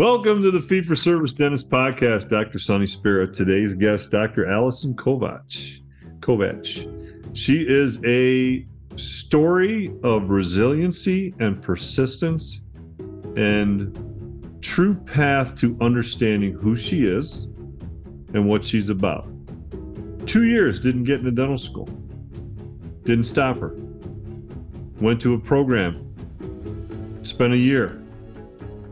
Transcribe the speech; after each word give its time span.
Welcome 0.00 0.42
to 0.44 0.50
the 0.50 0.62
Fee 0.62 0.80
for 0.80 0.96
Service 0.96 1.34
Dentist 1.34 1.68
Podcast, 1.68 2.30
Dr. 2.30 2.58
Sonny 2.58 2.86
Spera. 2.86 3.30
Today's 3.30 3.74
guest, 3.74 4.10
Dr. 4.10 4.50
Allison 4.50 4.94
Kovach. 4.94 5.80
Kovach. 6.20 7.36
She 7.36 7.66
is 7.68 8.02
a 8.06 8.66
story 8.96 9.92
of 10.02 10.30
resiliency 10.30 11.34
and 11.38 11.60
persistence 11.60 12.62
and 13.36 14.58
true 14.62 14.94
path 14.94 15.54
to 15.56 15.76
understanding 15.82 16.54
who 16.54 16.76
she 16.76 17.04
is 17.04 17.48
and 18.32 18.48
what 18.48 18.64
she's 18.64 18.88
about. 18.88 19.28
Two 20.24 20.44
years 20.44 20.80
didn't 20.80 21.04
get 21.04 21.18
into 21.18 21.30
dental 21.30 21.58
school, 21.58 21.90
didn't 23.04 23.24
stop 23.24 23.58
her. 23.58 23.76
Went 24.98 25.20
to 25.20 25.34
a 25.34 25.38
program, 25.38 27.20
spent 27.22 27.52
a 27.52 27.58
year, 27.58 28.02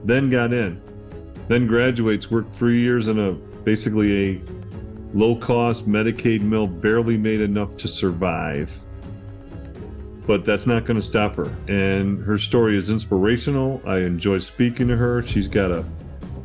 then 0.04 0.28
got 0.28 0.52
in 0.52 0.82
then 1.48 1.66
graduates, 1.66 2.30
worked 2.30 2.54
three 2.54 2.80
years 2.80 3.08
in 3.08 3.18
a 3.18 3.32
basically 3.32 4.32
a 4.36 4.42
low 5.14 5.34
cost 5.36 5.88
Medicaid 5.88 6.42
mill, 6.42 6.66
barely 6.66 7.16
made 7.16 7.40
enough 7.40 7.76
to 7.78 7.88
survive. 7.88 8.70
But 10.26 10.44
that's 10.44 10.66
not 10.66 10.84
going 10.84 10.96
to 10.96 11.02
stop 11.02 11.36
her. 11.36 11.50
And 11.68 12.22
her 12.22 12.36
story 12.36 12.76
is 12.76 12.90
inspirational. 12.90 13.80
I 13.86 13.98
enjoy 13.98 14.38
speaking 14.38 14.88
to 14.88 14.96
her. 14.96 15.22
She's 15.26 15.48
got 15.48 15.70
a 15.70 15.86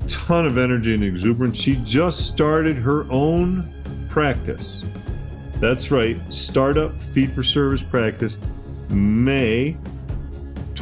ton 0.08 0.46
of 0.46 0.58
energy 0.58 0.94
and 0.94 1.04
exuberance. 1.04 1.58
She 1.58 1.76
just 1.84 2.28
started 2.28 2.78
her 2.78 3.06
own 3.12 3.74
practice. 4.10 4.82
That's 5.56 5.92
right, 5.92 6.18
startup 6.30 6.98
fee 7.14 7.28
for 7.28 7.44
service 7.44 7.82
practice, 7.82 8.38
May 8.90 9.78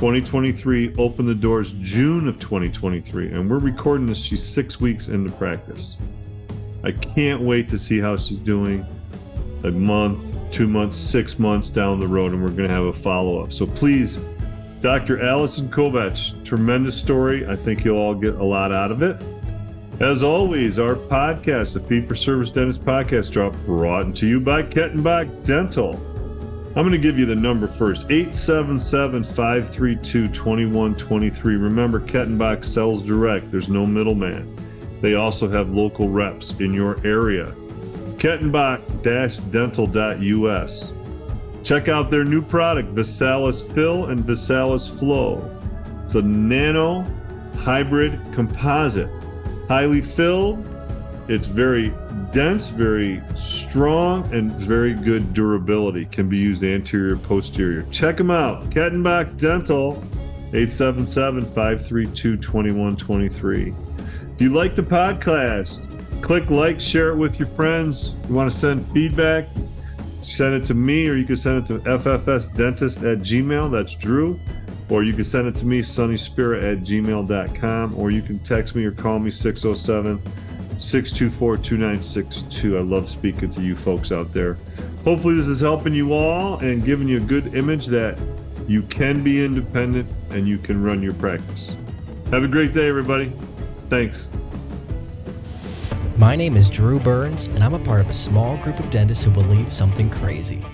2023 0.02 0.96
opened 0.98 1.28
the 1.28 1.36
doors 1.36 1.76
June 1.80 2.28
of 2.28 2.40
2023, 2.40 3.34
and 3.34 3.48
we're 3.48 3.60
recording 3.60 4.08
this. 4.08 4.18
She's 4.18 4.42
six 4.42 4.82
weeks 4.82 5.10
into 5.10 5.32
practice. 5.34 5.96
I 6.84 6.92
can't 6.92 7.42
wait 7.44 7.70
to 7.70 7.78
see 7.78 8.00
how 8.00 8.18
she's 8.18 8.40
doing 8.40 8.84
a 9.64 9.70
month, 9.70 10.24
two 10.50 10.68
months, 10.68 10.98
six 10.98 11.38
months 11.38 11.70
down 11.70 12.00
the 12.00 12.08
road, 12.08 12.32
and 12.32 12.42
we're 12.42 12.50
going 12.50 12.68
to 12.68 12.74
have 12.74 12.86
a 12.86 12.94
follow 12.94 13.44
up. 13.44 13.54
So 13.54 13.68
please, 13.68 14.18
Dr. 14.82 15.24
Allison 15.24 15.70
Kovach, 15.70 16.44
tremendous 16.44 16.98
story. 16.98 17.46
I 17.46 17.56
think 17.56 17.86
you'll 17.86 18.00
all 18.00 18.16
get 18.16 18.34
a 18.34 18.44
lot 18.44 18.74
out 18.74 18.92
of 18.92 19.04
it. 19.04 19.24
As 20.00 20.24
always, 20.24 20.80
our 20.80 20.96
podcast, 20.96 21.74
the 21.74 21.80
Fee 21.80 22.02
for 22.02 22.16
Service 22.16 22.50
Dentist 22.50 22.84
Podcast 22.84 23.34
Drop, 23.34 23.54
brought 23.68 24.16
to 24.16 24.28
you 24.28 24.40
by 24.40 24.64
Kettenbach 24.64 25.46
Dental. 25.46 26.11
I'm 26.74 26.88
going 26.88 26.94
to 26.94 26.98
give 26.98 27.20
you 27.20 27.26
the 27.26 27.36
number 27.36 27.68
first 27.68 28.10
877 28.10 29.26
532 29.26 30.30
2123. 30.30 31.56
Remember, 31.58 32.00
Kettenbach 32.00 32.64
sells 32.64 33.04
direct, 33.04 33.52
there's 33.52 33.68
no 33.68 33.86
middleman. 33.86 34.56
They 35.02 35.16
also 35.16 35.50
have 35.50 35.72
local 35.72 36.08
reps 36.08 36.52
in 36.62 36.74
your 36.74 37.06
area. 37.06 37.54
Kettenbach 38.16 39.04
dental.us. 39.52 40.94
Check 41.64 41.90
out 41.90 42.10
their 42.10 42.24
new 42.24 42.42
product, 42.42 42.96
Visalys 42.96 43.62
Fill 43.74 44.06
and 44.06 44.22
Visalys 44.22 44.98
Flow. 44.98 45.60
It's 46.06 46.16
a 46.16 46.22
nano 46.22 47.06
hybrid 47.58 48.18
composite, 48.34 49.10
highly 49.68 50.00
filled. 50.02 50.66
It's 51.28 51.48
very 51.48 51.94
dense, 52.32 52.70
very 52.70 53.22
strong, 53.36 54.32
and 54.34 54.52
very 54.52 54.94
good 54.94 55.34
durability. 55.34 56.06
Can 56.06 56.30
be 56.30 56.38
used 56.38 56.64
anterior, 56.64 57.18
posterior. 57.18 57.84
Check 57.92 58.18
them 58.18 58.32
out. 58.32 58.70
Kettenbach 58.70 59.38
Dental, 59.38 60.02
877 60.54 61.46
532 61.46 62.38
2123. 62.38 63.74
If 64.34 64.42
you 64.42 64.54
like 64.54 64.76
the 64.76 64.82
podcast, 64.82 66.22
click 66.22 66.50
like, 66.50 66.80
share 66.80 67.10
it 67.10 67.16
with 67.18 67.40
your 67.40 67.50
friends. 67.50 68.16
You 68.28 68.36
want 68.36 68.52
to 68.52 68.58
send 68.58 68.90
feedback, 68.92 69.46
send 70.22 70.56
it 70.56 70.66
to 70.68 70.74
me, 70.74 71.08
or 71.08 71.16
you 71.16 71.26
can 71.26 71.36
send 71.36 71.64
it 71.64 71.68
to 71.68 71.80
ffsdentist 71.80 72.98
at 72.98 73.20
gmail. 73.20 73.72
That's 73.72 73.96
Drew. 73.96 74.40
Or 74.90 75.04
you 75.04 75.14
can 75.14 75.24
send 75.24 75.48
it 75.48 75.56
to 75.56 75.66
me, 75.66 75.82
sonnyspera 75.82 76.74
at 76.74 76.80
gmail.com, 76.80 77.96
or 77.98 78.12
you 78.12 78.22
can 78.22 78.40
text 78.40 78.76
me 78.76 78.84
or 78.84 78.92
call 78.92 79.20
me 79.20 79.32
607- 79.32 80.20
624 80.82 81.58
2962. 81.58 82.76
I 82.76 82.82
love 82.82 83.08
speaking 83.08 83.52
to 83.52 83.62
you 83.62 83.76
folks 83.76 84.12
out 84.12 84.34
there. 84.34 84.58
Hopefully, 85.04 85.36
this 85.36 85.48
is 85.48 85.62
helping 85.62 85.94
you 85.94 86.14
all 86.14 86.58
and 86.58 86.84
giving 86.84 87.08
you 87.08 87.18
a 87.18 87.22
good 87.22 87.54
image 87.54 87.86
that 87.88 88.18
you 88.68 88.82
can 88.84 89.24
be 89.24 89.46
independent 89.46 90.10
and 90.32 90.48
you 90.48 90.58
can 90.58 90.82
run 90.82 91.04
your 91.04 91.14
practice. 91.14 91.78
Have 92.32 92.44
a 92.44 92.48
great 92.48 92.74
day, 92.74 92.90
everybody. 92.90 93.32
Thanks. 93.90 94.28
My 96.18 96.36
name 96.36 96.58
is 96.58 96.68
Drew 96.68 97.00
Burns, 97.00 97.46
and 97.46 97.64
I'm 97.64 97.76
a 97.76 97.80
part 97.80 98.02
of 98.02 98.10
a 98.10 98.14
small 98.14 98.58
group 98.58 98.80
of 98.80 98.90
dentists 98.90 99.24
who 99.24 99.30
believe 99.32 99.72
something 99.72 100.10
crazy. 100.10 100.66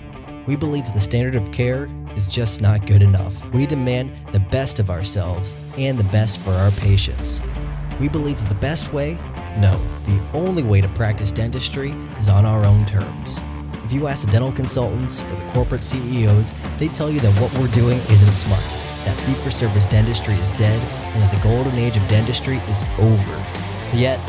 We 0.46 0.56
believe 0.56 0.86
that 0.86 0.94
the 0.94 1.00
standard 1.00 1.34
of 1.34 1.52
care 1.52 1.86
is 2.16 2.26
just 2.26 2.62
not 2.62 2.86
good 2.86 3.02
enough. 3.02 3.44
We 3.52 3.66
demand 3.66 4.12
the 4.32 4.40
best 4.40 4.80
of 4.80 4.88
ourselves 4.88 5.54
and 5.76 5.98
the 5.98 6.04
best 6.04 6.40
for 6.40 6.52
our 6.52 6.70
patients. 6.72 7.42
We 8.00 8.08
believe 8.08 8.38
that 8.40 8.48
the 8.48 8.54
best 8.54 8.92
way 8.92 9.18
no, 9.56 9.76
the 10.04 10.20
only 10.32 10.62
way 10.62 10.80
to 10.80 10.88
practice 10.88 11.32
dentistry 11.32 11.90
is 12.18 12.28
on 12.28 12.44
our 12.44 12.64
own 12.64 12.84
terms. 12.86 13.40
If 13.84 13.92
you 13.92 14.06
ask 14.06 14.26
the 14.26 14.32
dental 14.32 14.52
consultants 14.52 15.22
or 15.22 15.34
the 15.34 15.50
corporate 15.52 15.82
CEOs, 15.82 16.52
they 16.78 16.88
tell 16.88 17.10
you 17.10 17.20
that 17.20 17.40
what 17.40 17.52
we're 17.58 17.72
doing 17.72 17.98
isn't 18.10 18.32
smart, 18.32 18.62
that 19.04 19.18
fee 19.22 19.34
for 19.34 19.50
service 19.50 19.86
dentistry 19.86 20.34
is 20.34 20.52
dead, 20.52 20.80
and 21.14 21.22
that 21.22 21.34
the 21.34 21.42
golden 21.42 21.74
age 21.74 21.96
of 21.96 22.06
dentistry 22.06 22.58
is 22.68 22.84
over. 22.98 23.44
Yet, 23.96 24.20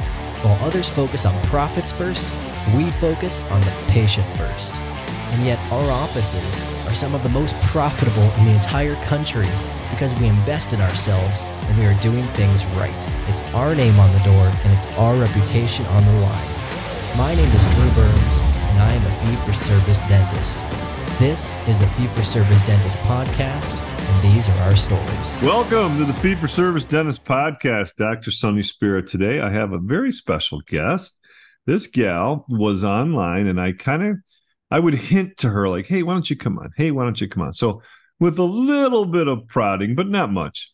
while 0.41 0.57
others 0.63 0.89
focus 0.89 1.25
on 1.25 1.43
profits 1.43 1.91
first, 1.91 2.33
we 2.75 2.89
focus 2.91 3.41
on 3.41 3.59
the 3.61 3.83
patient 3.89 4.27
first. 4.35 4.75
And 4.75 5.45
yet, 5.45 5.59
our 5.71 5.91
offices 5.91 6.61
are 6.87 6.95
some 6.95 7.13
of 7.13 7.21
the 7.23 7.29
most 7.29 7.59
profitable 7.61 8.31
in 8.39 8.45
the 8.45 8.53
entire 8.53 8.95
country 9.05 9.47
because 9.89 10.15
we 10.15 10.27
invest 10.27 10.71
in 10.71 10.79
ourselves 10.81 11.43
and 11.69 11.77
we 11.77 11.85
are 11.85 11.93
doing 11.99 12.25
things 12.29 12.65
right. 12.77 13.07
It's 13.27 13.41
our 13.53 13.75
name 13.75 13.99
on 13.99 14.11
the 14.13 14.19
door 14.19 14.51
and 14.63 14.73
it's 14.73 14.87
our 14.97 15.15
reputation 15.15 15.85
on 15.87 16.03
the 16.03 16.13
line. 16.13 16.49
My 17.15 17.35
name 17.35 17.47
is 17.47 17.75
Drew 17.75 17.91
Burns 17.91 18.41
and 18.41 18.79
I 18.81 18.93
am 18.93 19.05
a 19.05 19.13
fee 19.13 19.45
for 19.45 19.53
service 19.53 19.99
dentist. 20.01 20.63
This 21.19 21.55
is 21.67 21.79
the 21.79 21.87
Fee 21.87 22.07
for 22.07 22.23
Service 22.23 22.65
Dentist 22.65 22.97
podcast, 22.99 23.81
and 23.81 24.33
these 24.33 24.47
are 24.47 24.57
our 24.59 24.75
stories. 24.75 25.37
Welcome 25.41 25.97
to 25.97 26.05
the 26.05 26.13
Fee 26.13 26.35
for 26.35 26.47
Service 26.47 26.85
Dentist 26.85 27.25
podcast. 27.25 27.97
Dr. 27.97 28.31
Sonny 28.31 28.63
Spera. 28.63 29.05
Today, 29.05 29.41
I 29.41 29.49
have 29.49 29.73
a 29.73 29.79
very 29.79 30.13
special 30.13 30.61
guest. 30.61 31.19
This 31.65 31.87
gal 31.87 32.45
was 32.47 32.85
online, 32.85 33.47
and 33.47 33.59
I 33.59 33.73
kind 33.73 34.03
of 34.03 34.15
I 34.71 34.79
would 34.79 34.93
hint 34.93 35.35
to 35.37 35.49
her 35.49 35.67
like, 35.67 35.87
"Hey, 35.87 36.03
why 36.03 36.13
don't 36.13 36.29
you 36.29 36.37
come 36.37 36.57
on? 36.57 36.71
Hey, 36.77 36.91
why 36.91 37.03
don't 37.03 37.19
you 37.19 37.27
come 37.27 37.43
on?" 37.43 37.51
So 37.51 37.81
with 38.17 38.39
a 38.39 38.43
little 38.43 39.05
bit 39.05 39.27
of 39.27 39.45
prodding, 39.47 39.95
but 39.95 40.07
not 40.07 40.31
much. 40.31 40.71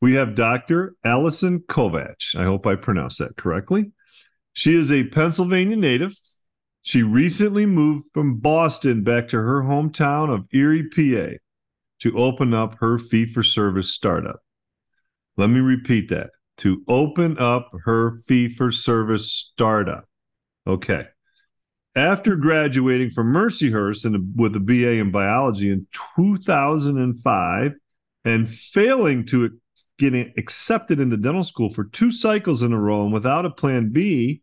We 0.00 0.14
have 0.14 0.34
Dr. 0.34 0.94
Allison 1.04 1.60
Kovach. 1.60 2.36
I 2.36 2.44
hope 2.44 2.66
I 2.66 2.76
pronounced 2.76 3.18
that 3.18 3.36
correctly. 3.36 3.92
She 4.52 4.78
is 4.78 4.92
a 4.92 5.04
Pennsylvania 5.04 5.76
native. 5.76 6.14
She 6.82 7.02
recently 7.02 7.66
moved 7.66 8.06
from 8.14 8.38
Boston 8.38 9.02
back 9.02 9.28
to 9.28 9.36
her 9.36 9.62
hometown 9.62 10.32
of 10.32 10.46
Erie, 10.52 10.88
PA 10.88 11.36
to 12.00 12.18
open 12.18 12.54
up 12.54 12.76
her 12.78 12.98
fee 12.98 13.26
for 13.26 13.42
service 13.42 13.92
startup. 13.92 14.40
Let 15.36 15.48
me 15.48 15.60
repeat 15.60 16.08
that 16.10 16.30
to 16.58 16.82
open 16.88 17.38
up 17.38 17.70
her 17.84 18.16
fee 18.26 18.48
for 18.48 18.70
service 18.70 19.32
startup. 19.32 20.04
Okay. 20.66 21.06
After 21.94 22.36
graduating 22.36 23.10
from 23.10 23.32
Mercyhurst 23.32 24.04
in, 24.04 24.32
with 24.36 24.54
a 24.54 24.60
BA 24.60 24.92
in 24.92 25.10
biology 25.10 25.70
in 25.70 25.86
2005 26.16 27.72
and 28.24 28.48
failing 28.48 29.26
to 29.26 29.58
get 29.98 30.14
accepted 30.36 31.00
into 31.00 31.16
dental 31.16 31.44
school 31.44 31.68
for 31.68 31.84
two 31.84 32.10
cycles 32.10 32.62
in 32.62 32.72
a 32.72 32.78
row 32.78 33.04
and 33.04 33.12
without 33.12 33.44
a 33.44 33.50
plan 33.50 33.90
B, 33.90 34.42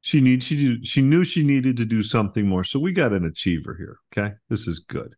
she 0.00 0.20
need 0.20 0.42
she 0.42 0.78
she 0.84 1.02
knew 1.02 1.24
she 1.24 1.44
needed 1.44 1.76
to 1.76 1.84
do 1.84 2.02
something 2.02 2.46
more. 2.46 2.64
So 2.64 2.78
we 2.78 2.92
got 2.92 3.12
an 3.12 3.24
achiever 3.24 3.74
here. 3.76 3.98
Okay, 4.12 4.34
this 4.48 4.66
is 4.66 4.80
good. 4.80 5.14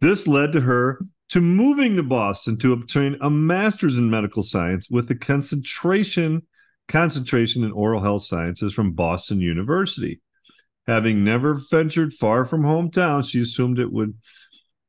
This 0.00 0.26
led 0.26 0.52
to 0.52 0.60
her 0.60 1.00
to 1.30 1.40
moving 1.40 1.96
to 1.96 2.02
Boston 2.02 2.58
to 2.58 2.72
obtain 2.72 3.18
a 3.20 3.28
master's 3.28 3.98
in 3.98 4.08
medical 4.08 4.42
science 4.42 4.88
with 4.90 5.10
a 5.10 5.14
concentration 5.14 6.42
concentration 6.88 7.64
in 7.64 7.72
oral 7.72 8.02
health 8.02 8.22
sciences 8.22 8.72
from 8.72 8.92
Boston 8.92 9.40
University. 9.40 10.20
Having 10.86 11.22
never 11.22 11.60
ventured 11.70 12.14
far 12.14 12.46
from 12.46 12.62
hometown, 12.62 13.28
she 13.28 13.42
assumed 13.42 13.78
it 13.78 13.92
would 13.92 14.14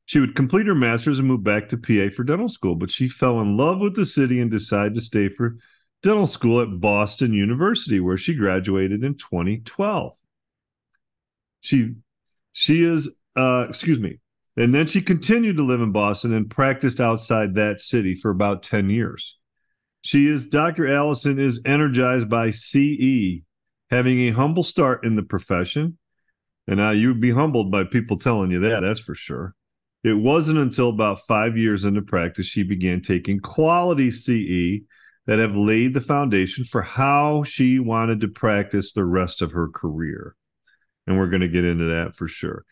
she 0.10 0.20
would 0.20 0.34
complete 0.36 0.66
her 0.66 0.74
master's 0.74 1.20
and 1.20 1.28
move 1.28 1.44
back 1.44 1.70
to 1.70 1.78
PA 1.78 2.12
for 2.16 2.24
dental 2.24 2.50
school, 2.50 2.74
but 2.74 2.90
she 2.90 3.08
fell 3.08 3.42
in 3.42 3.56
love 3.58 3.78
with 3.78 3.96
the 3.96 4.08
city 4.08 4.42
and 4.42 4.50
decided 4.50 4.96
to 4.96 5.02
stay 5.02 5.30
for 5.30 5.58
dental 6.02 6.26
school 6.26 6.62
at 6.62 6.82
Boston 6.82 7.32
University, 7.32 8.00
where 8.00 8.18
she 8.18 8.34
graduated 8.34 9.04
in 9.04 9.14
2012. 9.14 10.14
She 11.62 11.94
she 12.54 12.84
is 12.84 13.16
uh, 13.38 13.68
excuse 13.70 14.00
me, 14.00 14.18
and 14.58 14.74
then 14.74 14.88
she 14.88 15.00
continued 15.00 15.58
to 15.58 15.64
live 15.64 15.80
in 15.80 15.92
Boston 15.92 16.34
and 16.34 16.50
practiced 16.50 17.00
outside 17.00 17.54
that 17.54 17.80
city 17.80 18.16
for 18.16 18.32
about 18.32 18.64
10 18.64 18.90
years. 18.90 19.38
She 20.02 20.28
is 20.28 20.50
Dr. 20.50 20.92
Allison 20.92 21.38
is 21.38 21.62
energized 21.68 22.28
by 22.28 22.50
CE, 22.50 23.44
having 23.92 24.22
a 24.22 24.32
humble 24.32 24.64
start 24.64 25.06
in 25.06 25.16
the 25.16 25.22
profession. 25.22 26.00
And 26.68 26.78
now 26.78 26.90
you'd 26.90 27.22
be 27.22 27.30
humbled 27.30 27.72
by 27.72 27.84
people 27.84 28.18
telling 28.18 28.50
you 28.50 28.60
that, 28.62 28.82
that's 28.82 29.00
for 29.00 29.14
sure. 29.14 29.54
It 30.04 30.14
wasn't 30.14 30.60
until 30.60 30.90
about 30.90 31.28
five 31.28 31.58
years 31.58 31.84
into 31.84 32.02
practice 32.02 32.46
she 32.46 32.64
began 32.64 33.02
taking 33.02 33.40
quality 33.40 34.12
CE 34.12 34.86
that 35.26 35.40
have 35.40 35.56
laid 35.56 35.94
the 35.94 36.02
foundation 36.02 36.64
for 36.64 36.82
how 36.82 37.44
she 37.44 37.80
wanted 37.80 38.22
to 38.22 38.28
practice 38.28 38.94
the 38.94 39.04
rest 39.04 39.42
of 39.42 39.52
her 39.52 39.68
career. 39.68 40.36
And 41.06 41.18
we're 41.18 41.30
going 41.30 41.42
to 41.42 41.48
get 41.48 41.66
into 41.66 41.86
that 41.86 42.16
for 42.16 42.28
sure. 42.28 42.66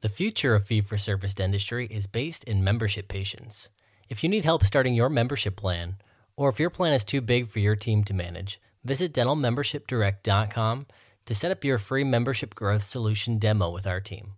The 0.00 0.08
future 0.08 0.54
of 0.54 0.64
fee 0.64 0.80
for 0.80 0.98
service 0.98 1.34
dentistry 1.34 1.86
is 1.86 2.06
based 2.06 2.44
in 2.44 2.62
membership 2.62 3.08
patients. 3.08 3.68
If 4.08 4.22
you 4.22 4.28
need 4.28 4.44
help 4.44 4.64
starting 4.64 4.94
your 4.94 5.08
membership 5.08 5.56
plan, 5.56 5.96
or 6.36 6.50
if 6.50 6.60
your 6.60 6.70
plan 6.70 6.92
is 6.92 7.02
too 7.02 7.20
big 7.20 7.48
for 7.48 7.58
your 7.58 7.74
team 7.74 8.04
to 8.04 8.14
manage, 8.14 8.60
visit 8.84 9.12
dentalmembershipdirect.com 9.12 10.86
to 11.26 11.34
set 11.34 11.50
up 11.50 11.64
your 11.64 11.78
free 11.78 12.04
membership 12.04 12.54
growth 12.54 12.84
solution 12.84 13.38
demo 13.38 13.70
with 13.70 13.86
our 13.86 14.00
team. 14.00 14.34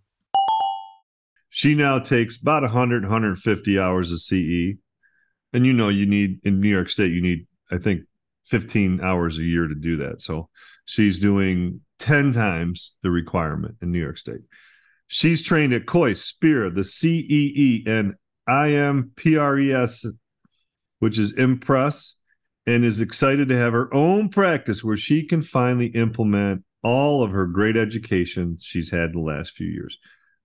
She 1.53 1.75
now 1.75 1.99
takes 1.99 2.41
about 2.41 2.63
100, 2.63 3.03
150 3.03 3.77
hours 3.77 4.11
of 4.11 4.21
CE. 4.21 4.77
And 5.53 5.65
you 5.65 5.73
know, 5.73 5.89
you 5.89 6.05
need 6.05 6.39
in 6.43 6.61
New 6.61 6.69
York 6.69 6.89
State, 6.89 7.11
you 7.11 7.21
need, 7.21 7.45
I 7.69 7.77
think, 7.77 8.03
15 8.45 9.01
hours 9.01 9.37
a 9.37 9.43
year 9.43 9.67
to 9.67 9.75
do 9.75 9.97
that. 9.97 10.21
So 10.21 10.49
she's 10.85 11.19
doing 11.19 11.81
10 11.99 12.31
times 12.31 12.95
the 13.03 13.11
requirement 13.11 13.75
in 13.81 13.91
New 13.91 13.99
York 13.99 14.17
State. 14.17 14.41
She's 15.07 15.43
trained 15.43 15.73
at 15.73 15.85
Kois, 15.85 16.17
Spear, 16.17 16.69
the 16.69 16.85
CEE, 16.85 17.83
and 17.85 18.15
IMPRES, 18.47 20.05
which 20.99 21.19
is 21.19 21.33
Impress, 21.33 22.15
and 22.65 22.85
is 22.85 23.01
excited 23.01 23.49
to 23.49 23.57
have 23.57 23.73
her 23.73 23.93
own 23.93 24.29
practice 24.29 24.85
where 24.85 24.95
she 24.95 25.27
can 25.27 25.41
finally 25.41 25.87
implement 25.87 26.63
all 26.81 27.23
of 27.23 27.31
her 27.31 27.45
great 27.45 27.75
education 27.75 28.57
she's 28.59 28.89
had 28.89 29.09
in 29.09 29.15
the 29.15 29.19
last 29.19 29.51
few 29.51 29.67
years. 29.67 29.97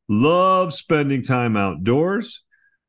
Loves 0.08 0.76
spending 0.76 1.22
time 1.22 1.56
outdoors. 1.56 2.42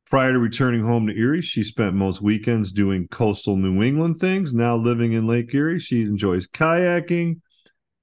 Prior 0.10 0.34
to 0.34 0.40
returning 0.40 0.84
home 0.84 1.08
to 1.08 1.18
Erie, 1.18 1.42
she 1.42 1.64
spent 1.64 1.94
most 1.94 2.22
weekends 2.22 2.72
doing 2.72 3.08
coastal 3.10 3.58
New 3.58 3.84
England 3.84 4.20
things. 4.20 4.54
Now 4.54 4.78
living 4.78 5.14
in 5.14 5.28
Lake 5.28 5.54
Erie, 5.54 5.80
she 5.80 6.04
enjoys 6.04 6.48
kayaking, 6.48 7.42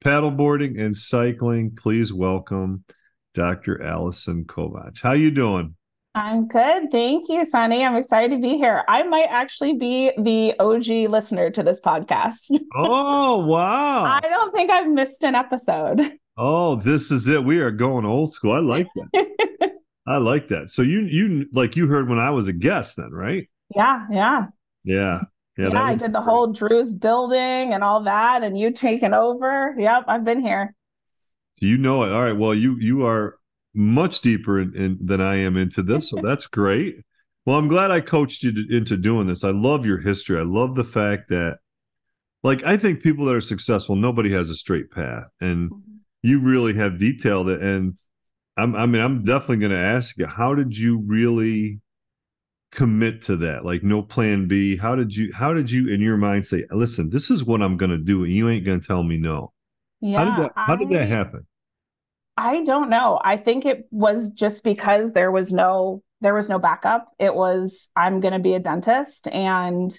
paddleboarding, 0.05 0.79
and 0.79 0.97
cycling. 0.97 1.75
Please 1.75 2.13
welcome 2.13 2.85
Dr. 3.33 3.83
Allison 3.83 4.45
Kovach. 4.45 5.01
How 5.01 5.13
you 5.13 5.31
doing? 5.31 5.77
I'm 6.17 6.47
good. 6.47 6.91
Thank 6.93 7.29
you, 7.29 7.45
Sonny. 7.45 7.85
I'm 7.85 7.97
excited 7.97 8.37
to 8.37 8.41
be 8.41 8.57
here. 8.57 8.85
I 8.87 9.03
might 9.05 9.29
actually 9.31 9.75
be 9.75 10.13
the 10.19 10.55
OG 10.61 11.11
listener 11.11 11.51
to 11.51 11.63
this 11.63 11.81
podcast. 11.81 12.51
Oh, 12.77 13.47
wow. 13.47 14.05
I 14.05 14.21
don't 14.21 14.53
think 14.53 14.71
I've 14.71 14.89
missed 14.89 15.23
an 15.23 15.37
episode. 15.37 16.19
Oh, 16.37 16.77
this 16.77 17.11
is 17.11 17.29
it. 17.29 17.45
We 17.45 17.59
are 17.59 17.71
going 17.71 18.05
old 18.05 18.33
school. 18.33 18.53
I 18.53 18.59
like 18.59 18.89
that. 18.95 19.71
I 20.07 20.19
like 20.19 20.49
that. 20.49 20.71
So 20.71 20.83
you 20.83 21.01
you 21.03 21.47
like 21.53 21.77
you 21.77 21.87
heard 21.87 22.09
when 22.09 22.19
I 22.19 22.31
was 22.31 22.47
a 22.47 22.53
guest 22.53 22.97
then, 22.97 23.11
right? 23.11 23.49
Yeah, 23.75 24.07
yeah. 24.11 24.47
Yeah. 24.85 25.21
Yeah, 25.57 25.69
yeah 25.69 25.83
I 25.83 25.95
did 25.95 26.13
the 26.13 26.19
great. 26.19 26.25
whole 26.25 26.49
Drew's 26.49 26.93
building 26.93 27.73
and 27.73 27.85
all 27.85 28.03
that 28.03 28.43
and 28.43 28.59
you 28.59 28.73
taking 28.73 29.15
over. 29.15 29.75
Yep, 29.79 30.05
I've 30.09 30.25
been 30.25 30.41
here. 30.41 30.75
So 31.59 31.67
you 31.67 31.79
know 31.79 32.03
it. 32.03 32.13
All 32.13 32.23
right. 32.23 32.37
Well, 32.37 32.55
you 32.55 32.77
you 32.81 33.07
are 33.07 33.39
much 33.75 34.21
deeper 34.21 34.61
in, 34.61 34.75
in, 34.77 34.99
than 35.01 35.21
I 35.21 35.37
am 35.37 35.57
into 35.57 35.83
this, 35.83 36.11
so 36.11 36.21
that's 36.23 36.47
great. 36.47 36.97
Well, 37.47 37.59
I'm 37.59 37.69
glad 37.69 37.91
I 37.91 38.01
coached 38.01 38.43
you 38.43 38.53
to, 38.53 38.77
into 38.77 38.97
doing 38.97 39.27
this. 39.27 39.45
I 39.45 39.51
love 39.51 39.85
your 39.85 40.01
history. 40.01 40.39
I 40.39 40.45
love 40.45 40.75
the 40.75 40.85
fact 40.85 41.29
that, 41.29 41.59
like, 42.43 42.65
I 42.65 42.77
think 42.77 43.03
people 43.03 43.27
that 43.27 43.35
are 43.35 43.41
successful, 43.41 43.97
nobody 43.97 44.33
has 44.33 44.51
a 44.51 44.55
straight 44.55 44.91
path, 44.91 45.25
and 45.41 45.71
mm-hmm. 45.71 45.84
You 46.25 46.41
really 46.41 46.73
have 46.75 46.99
detailed 46.99 47.51
it. 47.51 47.61
And 47.61 47.99
I'm, 48.57 48.75
I 48.75 48.87
mean, 48.87 49.03
I'm 49.03 49.25
definitely 49.25 49.59
going 49.59 49.73
to 49.73 49.79
ask 49.79 50.17
you, 50.17 50.27
how 50.27 50.55
did 50.55 50.77
you 50.77 51.03
really 51.07 51.81
commit 52.73 53.21
to 53.23 53.37
that? 53.37 53.65
Like, 53.65 53.83
no 53.83 54.01
plan 54.01 54.49
B. 54.49 54.77
How 54.79 54.97
did 54.97 55.15
you? 55.15 55.33
How 55.35 55.53
did 55.53 55.71
you, 55.71 55.89
in 55.89 56.01
your 56.01 56.17
mind, 56.17 56.47
say, 56.47 56.65
"Listen, 56.71 57.11
this 57.11 57.31
is 57.31 57.45
what 57.45 57.61
I'm 57.61 57.77
going 57.77 57.91
to 57.91 57.99
do, 57.99 58.25
and 58.25 58.33
you 58.33 58.49
ain't 58.49 58.65
going 58.65 58.81
to 58.81 58.87
tell 58.87 59.03
me 59.03 59.19
no"? 59.19 59.53
Yeah, 60.01 60.19
how 60.19 60.25
did 60.25 60.45
that? 60.45 60.53
How 60.57 60.73
I, 60.73 60.77
did 60.77 60.91
that 60.91 61.09
happen? 61.09 61.47
I 62.39 62.65
don't 62.65 62.89
know. 62.89 63.21
I 63.23 63.37
think 63.37 63.67
it 63.67 63.87
was 63.91 64.31
just 64.31 64.65
because 64.65 65.13
there 65.13 65.31
was 65.31 65.53
no 65.53 66.03
there 66.23 66.35
was 66.35 66.49
no 66.49 66.59
backup. 66.59 67.13
It 67.19 67.35
was 67.35 67.91
I'm 67.95 68.21
going 68.21 68.33
to 68.33 68.41
be 68.41 68.55
a 68.55 68.61
dentist 68.61 69.29
and 69.29 69.95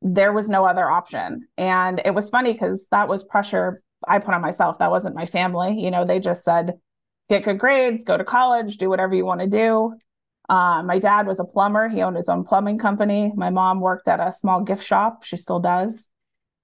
there 0.00 0.32
was 0.32 0.48
no 0.48 0.64
other 0.64 0.88
option. 0.88 1.48
And 1.58 2.00
it 2.04 2.14
was 2.14 2.30
funny 2.30 2.54
cuz 2.54 2.86
that 2.92 3.08
was 3.08 3.24
pressure 3.24 3.76
I 4.06 4.18
put 4.18 4.34
on 4.34 4.40
myself. 4.40 4.78
That 4.78 4.90
wasn't 4.90 5.14
my 5.14 5.26
family. 5.26 5.80
You 5.80 5.90
know, 5.90 6.04
they 6.04 6.20
just 6.20 6.44
said 6.44 6.78
get 7.28 7.44
good 7.44 7.58
grades, 7.58 8.04
go 8.04 8.16
to 8.16 8.24
college, 8.24 8.76
do 8.76 8.88
whatever 8.88 9.14
you 9.14 9.24
want 9.24 9.40
to 9.40 9.46
do. 9.46 9.94
Uh, 10.48 10.82
my 10.82 10.98
dad 10.98 11.26
was 11.26 11.40
a 11.40 11.44
plumber. 11.44 11.88
He 11.88 12.00
owned 12.00 12.16
his 12.16 12.28
own 12.28 12.44
plumbing 12.44 12.78
company. 12.78 13.32
My 13.36 13.50
mom 13.50 13.80
worked 13.80 14.08
at 14.08 14.18
a 14.20 14.32
small 14.32 14.62
gift 14.62 14.84
shop. 14.84 15.24
She 15.24 15.36
still 15.36 15.60
does. 15.60 16.08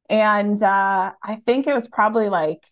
And 0.09 0.63
uh, 0.63 1.13
I 1.23 1.37
think 1.45 1.67
it 1.67 1.75
was 1.75 1.89
probably 1.89 2.29
like 2.29 2.65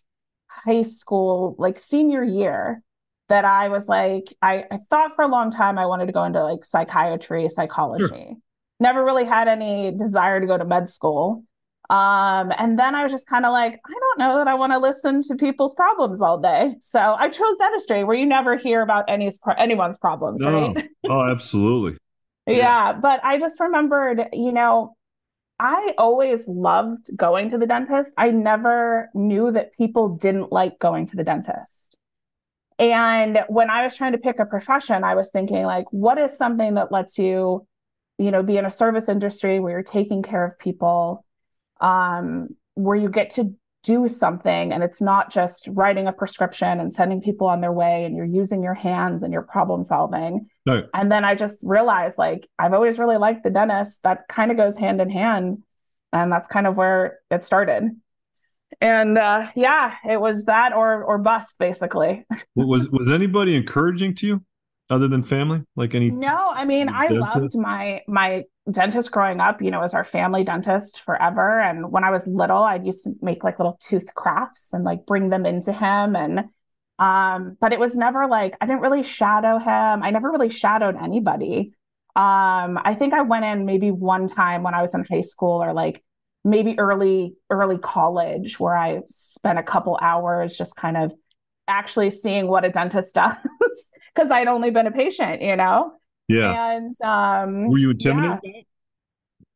high 0.47 0.81
school, 0.81 1.55
like 1.59 1.77
senior 1.77 2.23
year, 2.23 2.81
that 3.29 3.45
I 3.45 3.69
was 3.69 3.87
like, 3.87 4.33
I, 4.41 4.65
I 4.69 4.77
thought 4.89 5.15
for 5.15 5.23
a 5.23 5.27
long 5.27 5.49
time 5.49 5.77
I 5.77 5.85
wanted 5.85 6.07
to 6.07 6.13
go 6.13 6.23
into 6.23 6.43
like 6.43 6.65
psychiatry, 6.65 7.47
psychology. 7.49 8.07
Sure. 8.07 8.33
Never 8.79 9.03
really 9.03 9.25
had 9.25 9.47
any 9.47 9.91
desire 9.91 10.39
to 10.39 10.47
go 10.47 10.57
to 10.57 10.65
med 10.65 10.89
school. 10.89 11.43
Um, 11.89 12.51
and 12.57 12.79
then 12.79 12.95
I 12.95 13.03
was 13.03 13.11
just 13.11 13.27
kind 13.27 13.45
of 13.45 13.51
like, 13.51 13.79
I 13.85 13.91
don't 13.91 14.19
know 14.19 14.37
that 14.37 14.47
I 14.47 14.53
want 14.53 14.71
to 14.71 14.79
listen 14.79 15.21
to 15.23 15.35
people's 15.35 15.73
problems 15.73 16.21
all 16.21 16.39
day. 16.39 16.75
So 16.79 16.99
I 16.99 17.29
chose 17.29 17.57
dentistry, 17.57 18.03
where 18.03 18.15
you 18.15 18.25
never 18.25 18.57
hear 18.57 18.81
about 18.81 19.05
any 19.09 19.31
anyone's 19.57 19.97
problems, 19.97 20.41
no. 20.41 20.73
right? 20.73 20.89
oh, 21.09 21.29
absolutely. 21.29 21.97
yeah. 22.47 22.53
yeah, 22.55 22.93
but 22.93 23.23
I 23.23 23.37
just 23.37 23.59
remembered, 23.59 24.27
you 24.31 24.51
know, 24.51 24.95
I 25.59 25.93
always 25.97 26.47
loved 26.47 27.15
going 27.15 27.49
to 27.51 27.57
the 27.57 27.67
dentist. 27.67 28.13
I 28.17 28.31
never 28.31 29.09
knew 29.13 29.51
that 29.51 29.73
people 29.77 30.09
didn't 30.09 30.51
like 30.51 30.79
going 30.79 31.07
to 31.07 31.15
the 31.15 31.23
dentist. 31.23 31.95
And 32.79 33.39
when 33.47 33.69
I 33.69 33.83
was 33.83 33.95
trying 33.95 34.13
to 34.13 34.17
pick 34.17 34.39
a 34.39 34.45
profession, 34.45 35.03
I 35.03 35.15
was 35.15 35.29
thinking 35.31 35.63
like 35.63 35.85
what 35.91 36.17
is 36.17 36.35
something 36.37 36.73
that 36.73 36.91
lets 36.91 37.17
you, 37.17 37.67
you 38.17 38.31
know, 38.31 38.41
be 38.41 38.57
in 38.57 38.65
a 38.65 38.71
service 38.71 39.09
industry 39.09 39.59
where 39.59 39.73
you're 39.73 39.83
taking 39.83 40.23
care 40.23 40.43
of 40.43 40.57
people, 40.57 41.22
um, 41.83 42.55
where 42.73 42.95
you 42.95 43.09
get 43.09 43.29
to 43.31 43.53
do 43.83 44.07
something 44.07 44.71
and 44.71 44.81
it's 44.81 45.01
not 45.01 45.29
just 45.29 45.67
writing 45.69 46.07
a 46.07 46.13
prescription 46.13 46.79
and 46.79 46.93
sending 46.93 47.21
people 47.21 47.47
on 47.47 47.59
their 47.59 47.71
way 47.71 48.05
and 48.05 48.15
you're 48.15 48.25
using 48.25 48.63
your 48.63 48.73
hands 48.73 49.21
and 49.21 49.33
you're 49.33 49.41
problem 49.41 49.83
solving. 49.83 50.47
No. 50.65 50.87
And 50.93 51.11
then 51.11 51.25
I 51.25 51.35
just 51.35 51.59
realized 51.63 52.17
like 52.17 52.47
I've 52.57 52.73
always 52.73 52.97
really 52.97 53.17
liked 53.17 53.43
the 53.43 53.49
dentist. 53.49 54.01
That 54.03 54.27
kind 54.29 54.51
of 54.51 54.57
goes 54.57 54.77
hand 54.77 55.01
in 55.01 55.09
hand. 55.09 55.63
And 56.13 56.31
that's 56.31 56.47
kind 56.47 56.65
of 56.65 56.77
where 56.77 57.19
it 57.29 57.43
started. 57.43 57.89
And 58.79 59.17
uh, 59.17 59.47
yeah, 59.55 59.95
it 60.07 60.19
was 60.19 60.45
that 60.45 60.73
or 60.73 61.03
or 61.03 61.17
bust 61.17 61.55
basically. 61.59 62.25
was 62.55 62.89
was 62.89 63.11
anybody 63.11 63.55
encouraging 63.55 64.15
to 64.15 64.27
you 64.27 64.45
other 64.89 65.07
than 65.07 65.23
family? 65.23 65.61
Like 65.75 65.95
any 65.95 66.11
No, 66.11 66.51
I 66.53 66.65
mean, 66.65 66.89
I 66.89 67.07
loved 67.07 67.55
my 67.55 68.01
my 68.07 68.43
dentist 68.69 69.11
growing 69.11 69.39
up, 69.39 69.61
you 69.61 69.71
know, 69.71 69.79
was 69.79 69.93
our 69.93 70.03
family 70.03 70.43
dentist 70.43 71.01
forever. 71.01 71.59
And 71.59 71.91
when 71.91 72.03
I 72.03 72.11
was 72.11 72.25
little, 72.27 72.63
I 72.63 72.75
used 72.75 73.03
to 73.03 73.13
make 73.21 73.43
like 73.43 73.59
little 73.59 73.77
tooth 73.81 74.13
crafts 74.13 74.71
and 74.73 74.83
like 74.83 75.05
bring 75.05 75.29
them 75.29 75.45
into 75.45 75.73
him. 75.73 76.15
And, 76.15 76.45
um, 76.99 77.57
but 77.59 77.73
it 77.73 77.79
was 77.79 77.95
never 77.95 78.27
like, 78.27 78.55
I 78.61 78.65
didn't 78.65 78.81
really 78.81 79.03
shadow 79.03 79.57
him. 79.57 80.03
I 80.03 80.11
never 80.11 80.31
really 80.31 80.49
shadowed 80.49 80.95
anybody. 80.95 81.73
Um, 82.15 82.79
I 82.83 82.95
think 82.97 83.13
I 83.13 83.23
went 83.23 83.45
in 83.45 83.65
maybe 83.65 83.91
one 83.91 84.27
time 84.27 84.63
when 84.63 84.73
I 84.73 84.81
was 84.81 84.93
in 84.93 85.03
high 85.03 85.21
school 85.21 85.61
or 85.63 85.73
like 85.73 86.03
maybe 86.45 86.77
early, 86.77 87.35
early 87.49 87.77
college 87.77 88.59
where 88.59 88.77
I 88.77 89.01
spent 89.07 89.59
a 89.59 89.63
couple 89.63 89.97
hours 90.01 90.57
just 90.57 90.75
kind 90.75 90.95
of 90.95 91.13
actually 91.67 92.11
seeing 92.11 92.47
what 92.47 92.65
a 92.65 92.69
dentist 92.69 93.15
does 93.15 93.35
because 94.15 94.31
I'd 94.31 94.47
only 94.47 94.69
been 94.69 94.87
a 94.87 94.91
patient, 94.91 95.41
you 95.41 95.55
know? 95.55 95.93
Yeah. 96.27 96.75
And 96.75 96.95
um 97.03 97.69
were 97.69 97.77
you 97.77 97.91
intimidated? 97.91 98.39
Yeah. 98.43 98.61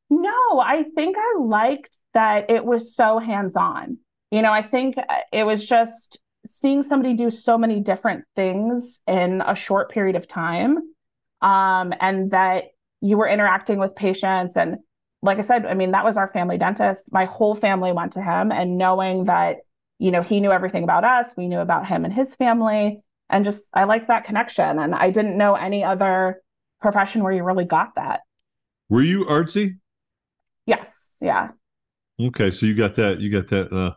No, 0.10 0.60
I 0.60 0.84
think 0.96 1.18
I 1.18 1.40
liked 1.40 1.98
that 2.14 2.50
it 2.50 2.64
was 2.64 2.96
so 2.96 3.20
hands-on. 3.20 3.98
You 4.32 4.42
know, 4.42 4.54
I 4.54 4.62
think 4.62 4.98
uh, 4.98 5.04
it 5.34 5.44
was 5.44 5.66
just 5.66 6.20
seeing 6.46 6.82
somebody 6.84 7.14
do 7.14 7.30
so 7.30 7.58
many 7.58 7.82
different 7.82 8.24
things 8.36 9.02
in 9.06 9.42
a 9.46 9.54
short 9.54 9.92
period 9.92 10.16
of 10.16 10.28
time. 10.28 10.78
Um, 11.42 11.94
and 12.00 12.32
that 12.32 12.66
you 13.02 13.18
were 13.18 13.28
interacting 13.28 13.80
with 13.80 13.96
patients 13.96 14.56
and 14.56 14.78
like 15.22 15.40
I 15.40 15.42
said, 15.42 15.66
I 15.66 15.74
mean, 15.74 15.92
that 15.92 16.06
was 16.06 16.16
our 16.16 16.32
family 16.32 16.58
dentist. 16.58 17.12
My 17.12 17.26
whole 17.26 17.56
family 17.56 17.92
went 17.92 18.14
to 18.14 18.22
him 18.22 18.52
and 18.52 18.78
knowing 18.78 19.26
that, 19.26 19.58
you 20.00 20.12
know, 20.12 20.22
he 20.22 20.40
knew 20.40 20.52
everything 20.52 20.84
about 20.84 21.04
us, 21.04 21.34
we 21.36 21.48
knew 21.48 21.60
about 21.60 21.88
him 21.88 22.06
and 22.06 22.14
his 22.14 22.36
family. 22.36 23.02
And 23.30 23.44
just 23.44 23.66
I 23.74 23.84
liked 23.84 24.08
that 24.08 24.24
connection. 24.24 24.80
And 24.80 24.96
I 24.96 25.10
didn't 25.10 25.38
know 25.38 25.56
any 25.56 25.84
other 25.84 26.42
profession 26.82 27.24
where 27.24 27.34
you 27.34 27.44
really 27.44 27.66
got 27.66 27.96
that. 27.96 28.22
Were 28.90 29.02
you 29.02 29.26
artsy? 29.26 29.78
Yes. 30.66 31.18
Yeah. 31.22 31.50
Okay, 32.20 32.52
so 32.52 32.66
you 32.66 32.76
got 32.76 32.96
that. 32.96 33.20
You 33.20 33.32
got 33.32 33.48
that. 33.48 33.72
Uh, 33.72 33.94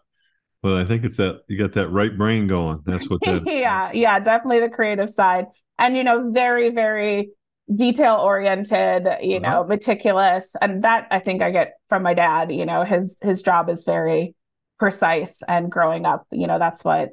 well, 0.63 0.77
I 0.77 0.85
think 0.85 1.05
it's 1.05 1.17
that 1.17 1.41
you 1.49 1.59
got 1.59 1.73
that 1.73 1.89
right 1.89 2.17
brain 2.17 2.47
going. 2.47 2.81
That's 2.85 3.09
what 3.09 3.21
that. 3.23 3.43
yeah. 3.47 3.93
Yeah. 3.93 4.19
Definitely 4.21 4.61
the 4.61 4.69
creative 4.69 5.11
side, 5.11 5.47
and 5.79 5.97
you 5.97 6.05
know, 6.05 6.31
very, 6.33 6.71
very 6.71 7.31
detail 7.75 8.17
oriented. 8.17 9.09
You 9.23 9.39
uh-huh. 9.39 9.51
know, 9.51 9.65
meticulous, 9.65 10.55
and 10.61 10.85
that 10.85 11.07
I 11.11 11.21
think 11.21 11.41
I 11.43 11.51
get 11.51 11.75
from 11.89 12.03
my 12.03 12.15
dad. 12.15 12.53
You 12.53 12.67
know, 12.67 12.85
his 12.85 13.17
his 13.23 13.43
job 13.43 13.71
is 13.71 13.85
very 13.85 14.35
precise, 14.81 15.43
and 15.47 15.71
growing 15.71 16.07
up, 16.07 16.27
you 16.33 16.49
know, 16.49 16.59
that's 16.59 16.83
what 16.83 17.11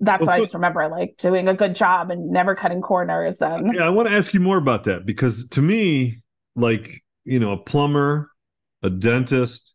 that's 0.00 0.20
what 0.20 0.28
I 0.28 0.40
just 0.40 0.54
remember, 0.54 0.88
like 0.88 1.16
doing 1.18 1.48
a 1.48 1.54
good 1.54 1.74
job 1.74 2.10
and 2.10 2.30
never 2.30 2.54
cutting 2.54 2.82
corners. 2.82 3.40
And 3.40 3.74
yeah, 3.74 3.86
I 3.86 3.88
want 3.88 4.08
to 4.08 4.14
ask 4.14 4.34
you 4.34 4.40
more 4.40 4.58
about 4.58 4.84
that 4.84 5.06
because 5.06 5.48
to 5.50 5.62
me, 5.62 6.22
like 6.54 7.02
you 7.24 7.40
know, 7.40 7.52
a 7.52 7.56
plumber, 7.56 8.30
a 8.82 8.90
dentist, 8.90 9.72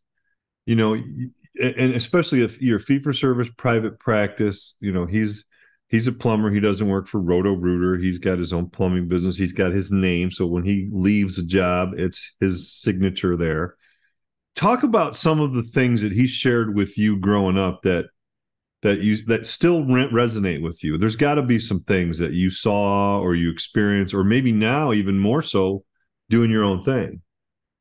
you 0.64 0.76
know, 0.76 0.94
and 0.94 1.94
especially 1.94 2.42
if 2.42 2.62
you're 2.62 2.78
fee 2.78 3.00
for 3.00 3.12
service 3.12 3.48
private 3.58 3.98
practice, 3.98 4.76
you 4.80 4.92
know, 4.92 5.04
he's 5.04 5.44
he's 5.88 6.06
a 6.06 6.12
plumber. 6.12 6.50
He 6.50 6.60
doesn't 6.60 6.88
work 6.88 7.08
for 7.08 7.20
Roto 7.20 7.52
Rooter. 7.52 8.00
He's 8.00 8.18
got 8.18 8.38
his 8.38 8.52
own 8.52 8.70
plumbing 8.70 9.08
business. 9.08 9.36
He's 9.36 9.52
got 9.52 9.72
his 9.72 9.90
name, 9.90 10.30
so 10.30 10.46
when 10.46 10.64
he 10.64 10.88
leaves 10.92 11.38
a 11.38 11.44
job, 11.44 11.90
it's 11.96 12.36
his 12.40 12.72
signature 12.72 13.36
there. 13.36 13.74
Talk 14.60 14.82
about 14.82 15.16
some 15.16 15.40
of 15.40 15.54
the 15.54 15.62
things 15.62 16.02
that 16.02 16.12
he 16.12 16.26
shared 16.26 16.76
with 16.76 16.98
you 16.98 17.16
growing 17.16 17.56
up 17.56 17.80
that 17.84 18.10
that 18.82 18.98
you 18.98 19.24
that 19.24 19.46
still 19.46 19.86
re- 19.86 20.10
resonate 20.10 20.60
with 20.60 20.84
you. 20.84 20.98
There's 20.98 21.16
got 21.16 21.36
to 21.36 21.42
be 21.42 21.58
some 21.58 21.80
things 21.80 22.18
that 22.18 22.32
you 22.32 22.50
saw 22.50 23.20
or 23.20 23.34
you 23.34 23.50
experienced 23.50 24.12
or 24.12 24.22
maybe 24.22 24.52
now 24.52 24.92
even 24.92 25.18
more 25.18 25.40
so 25.40 25.84
doing 26.28 26.50
your 26.50 26.62
own 26.62 26.82
thing. 26.82 27.22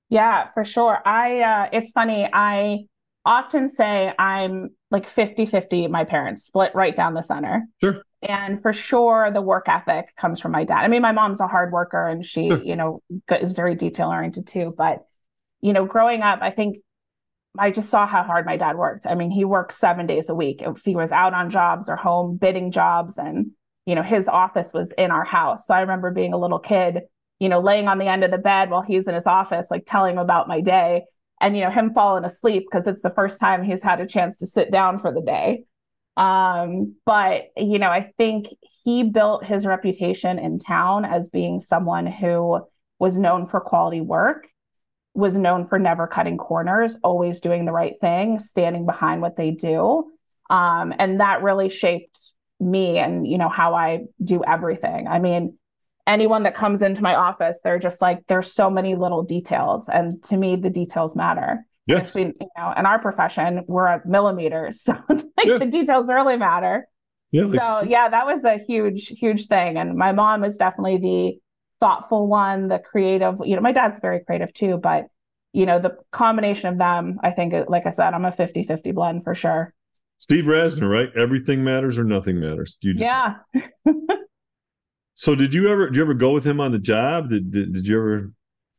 Yeah 0.07 0.45
for 0.53 0.63
sure. 0.63 1.05
I 1.05 1.41
uh 1.41 1.69
it's 1.73 1.91
funny 1.91 2.29
i 2.31 2.85
often 3.25 3.67
say 3.67 4.13
i'm 4.17 4.69
like 4.89 5.05
50 5.05 5.47
50 5.47 5.87
my 5.87 6.05
parents 6.05 6.45
split 6.45 6.73
right 6.73 6.95
down 6.95 7.13
the 7.13 7.23
center. 7.23 7.67
Sure. 7.81 8.03
And 8.21 8.61
for 8.61 8.71
sure 8.71 9.31
the 9.33 9.41
work 9.41 9.65
ethic 9.67 10.15
comes 10.15 10.39
from 10.39 10.53
my 10.53 10.63
dad. 10.63 10.85
I 10.85 10.87
mean 10.87 11.01
my 11.01 11.11
mom's 11.11 11.41
a 11.41 11.47
hard 11.47 11.73
worker 11.73 12.07
and 12.07 12.25
she 12.25 12.47
sure. 12.47 12.63
you 12.63 12.77
know 12.77 13.01
is 13.29 13.51
very 13.51 13.75
detail 13.75 14.07
oriented 14.07 14.47
too 14.47 14.73
but 14.77 14.99
you 15.61 15.73
know 15.73 15.85
growing 15.85 16.21
up 16.21 16.39
i 16.41 16.49
think 16.49 16.77
I 17.57 17.71
just 17.71 17.89
saw 17.89 18.05
how 18.05 18.23
hard 18.23 18.45
my 18.45 18.57
dad 18.57 18.77
worked. 18.77 19.07
I 19.07 19.15
mean, 19.15 19.31
he 19.31 19.43
worked 19.43 19.73
seven 19.73 20.05
days 20.05 20.29
a 20.29 20.35
week. 20.35 20.61
If 20.61 20.83
he 20.83 20.95
was 20.95 21.11
out 21.11 21.33
on 21.33 21.49
jobs 21.49 21.89
or 21.89 21.95
home 21.95 22.37
bidding 22.37 22.71
jobs, 22.71 23.17
and 23.17 23.51
you 23.85 23.95
know, 23.95 24.03
his 24.03 24.27
office 24.27 24.71
was 24.73 24.91
in 24.97 25.09
our 25.09 25.25
house. 25.25 25.65
So 25.65 25.73
I 25.73 25.81
remember 25.81 26.11
being 26.11 26.33
a 26.33 26.37
little 26.37 26.59
kid, 26.59 27.01
you 27.39 27.49
know, 27.49 27.59
laying 27.59 27.87
on 27.87 27.97
the 27.97 28.07
end 28.07 28.23
of 28.23 28.31
the 28.31 28.37
bed 28.37 28.69
while 28.69 28.83
he's 28.83 29.07
in 29.07 29.15
his 29.15 29.25
office, 29.25 29.71
like 29.71 29.85
telling 29.87 30.13
him 30.13 30.19
about 30.19 30.47
my 30.47 30.61
day, 30.61 31.05
and 31.41 31.57
you 31.57 31.63
know, 31.63 31.71
him 31.71 31.93
falling 31.93 32.25
asleep 32.25 32.67
because 32.69 32.87
it's 32.87 33.01
the 33.01 33.09
first 33.09 33.39
time 33.39 33.63
he's 33.63 33.83
had 33.83 33.99
a 33.99 34.05
chance 34.05 34.37
to 34.37 34.47
sit 34.47 34.71
down 34.71 34.99
for 34.99 35.11
the 35.11 35.21
day. 35.21 35.63
Um, 36.17 36.95
but 37.05 37.45
you 37.57 37.79
know, 37.79 37.89
I 37.89 38.11
think 38.17 38.47
he 38.83 39.03
built 39.03 39.43
his 39.43 39.65
reputation 39.65 40.37
in 40.37 40.59
town 40.59 41.03
as 41.03 41.29
being 41.29 41.59
someone 41.59 42.05
who 42.05 42.61
was 42.99 43.17
known 43.17 43.45
for 43.45 43.59
quality 43.59 44.01
work 44.01 44.48
was 45.19 45.37
known 45.37 45.67
for 45.67 45.77
never 45.77 46.07
cutting 46.07 46.37
corners, 46.37 46.95
always 47.03 47.41
doing 47.41 47.65
the 47.65 47.71
right 47.71 47.95
thing, 47.99 48.39
standing 48.39 48.85
behind 48.85 49.21
what 49.21 49.35
they 49.35 49.51
do. 49.51 50.11
Um, 50.49 50.93
and 50.97 51.19
that 51.19 51.43
really 51.43 51.69
shaped 51.69 52.19
me 52.59 52.97
and 52.97 53.25
you 53.25 53.37
know 53.37 53.49
how 53.49 53.73
I 53.73 54.05
do 54.23 54.43
everything. 54.43 55.07
I 55.07 55.19
mean, 55.19 55.57
anyone 56.07 56.43
that 56.43 56.55
comes 56.55 56.81
into 56.81 57.01
my 57.01 57.15
office, 57.15 57.59
they're 57.63 57.79
just 57.79 58.01
like, 58.01 58.25
there's 58.27 58.51
so 58.51 58.69
many 58.69 58.95
little 58.95 59.23
details. 59.23 59.87
And 59.87 60.21
to 60.25 60.37
me, 60.37 60.55
the 60.55 60.69
details 60.69 61.15
matter. 61.15 61.65
Yes. 61.85 62.13
We, 62.13 62.23
you 62.23 62.49
know, 62.57 62.73
in 62.77 62.85
our 62.85 62.99
profession, 62.99 63.63
we're 63.67 63.87
at 63.87 64.05
millimeters. 64.05 64.81
So 64.89 64.97
it's 65.09 65.23
like 65.37 65.47
yeah. 65.47 65.57
the 65.57 65.65
details 65.65 66.09
really 66.09 66.37
matter. 66.37 66.87
Yeah, 67.31 67.45
so 67.45 67.83
yeah, 67.83 68.09
that 68.09 68.25
was 68.25 68.43
a 68.43 68.57
huge, 68.57 69.07
huge 69.07 69.45
thing. 69.45 69.77
And 69.77 69.95
my 69.95 70.11
mom 70.13 70.41
was 70.41 70.57
definitely 70.57 70.97
the 70.97 71.39
thoughtful 71.79 72.27
one, 72.27 72.67
the 72.67 72.79
creative. 72.79 73.37
You 73.45 73.55
know, 73.55 73.61
my 73.61 73.71
dad's 73.71 73.99
very 73.99 74.19
creative 74.23 74.53
too, 74.53 74.77
but 74.77 75.07
you 75.53 75.65
know, 75.65 75.79
the 75.79 75.97
combination 76.11 76.69
of 76.69 76.77
them, 76.77 77.19
I 77.23 77.31
think, 77.31 77.53
like 77.67 77.87
I 77.87 77.89
said, 77.89 78.13
I'm 78.13 78.25
a 78.25 78.31
50 78.31 78.63
50 78.63 78.91
blend 78.91 79.23
for 79.23 79.33
sure. 79.33 79.73
Steve 80.19 80.45
Rasner, 80.45 80.89
right? 80.89 81.09
Everything 81.15 81.63
matters 81.63 81.97
or 81.97 82.03
nothing 82.03 82.39
matters. 82.39 82.77
You 82.81 82.93
just, 82.93 83.03
yeah. 83.03 83.35
so 85.15 85.33
did 85.33 85.53
you 85.53 85.69
ever 85.69 85.87
did 85.87 85.95
you 85.95 86.01
ever 86.01 86.13
go 86.13 86.31
with 86.31 86.45
him 86.45 86.59
on 86.59 86.71
the 86.71 86.79
job? 86.79 87.29
Did 87.29 87.51
did, 87.51 87.73
did 87.73 87.87
you 87.87 87.97
ever 87.97 88.31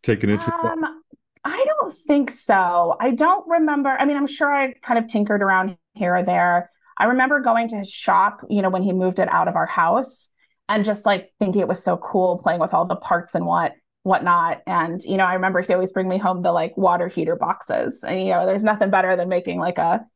take 0.03 0.23
an 0.23 0.31
interest? 0.31 0.53
Um, 0.63 1.03
I 1.43 1.65
don't 1.67 1.95
think 1.95 2.31
so. 2.31 2.97
I 3.01 3.13
don't 3.13 3.49
remember. 3.49 3.89
I 3.89 4.05
mean, 4.05 4.19
I'm 4.19 4.27
sure 4.27 4.55
I 4.55 4.75
kind 4.83 4.99
of 4.99 5.09
tinkered 5.09 5.43
around 5.43 5.77
here 5.95 6.15
or 6.15 6.23
there. 6.23 6.71
I 6.99 7.05
remember 7.05 7.41
going 7.41 7.69
to 7.69 7.77
his 7.77 7.91
shop, 7.91 8.43
you 8.51 8.61
know, 8.61 8.69
when 8.69 8.83
he 8.83 8.93
moved 8.93 9.19
it 9.19 9.29
out 9.31 9.49
of 9.49 9.57
our 9.57 9.65
house 9.65 10.29
and 10.71 10.85
just 10.85 11.05
like 11.05 11.33
thinking 11.39 11.61
it 11.61 11.69
was 11.69 11.83
so 11.83 11.97
cool 11.97 12.39
playing 12.39 12.61
with 12.61 12.73
all 12.73 12.87
the 12.87 12.97
parts 12.97 13.35
and 13.35 13.45
what 13.45 13.73
whatnot. 14.05 14.63
And, 14.67 15.03
you 15.03 15.17
know, 15.17 15.25
I 15.25 15.35
remember 15.35 15.61
he 15.61 15.75
always 15.75 15.93
bring 15.93 16.09
me 16.09 16.17
home 16.17 16.41
the 16.41 16.53
like 16.53 16.75
water 16.77 17.09
heater 17.09 17.37
boxes. 17.37 18.03
And, 18.03 18.21
you 18.21 18.31
know, 18.31 18.47
there's 18.47 18.65
nothing 18.65 18.89
better 18.89 19.17
than 19.17 19.29
making 19.29 19.59
like 19.59 19.77
a 19.77 20.07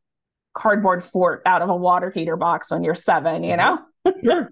cardboard 0.55 1.03
fort 1.03 1.43
out 1.45 1.61
of 1.61 1.69
a 1.69 1.75
water 1.75 2.09
heater 2.09 2.37
box 2.37 2.71
when 2.71 2.83
you're 2.83 2.95
seven, 2.95 3.43
you 3.43 3.57
know? 3.57 3.79
sure. 4.23 4.49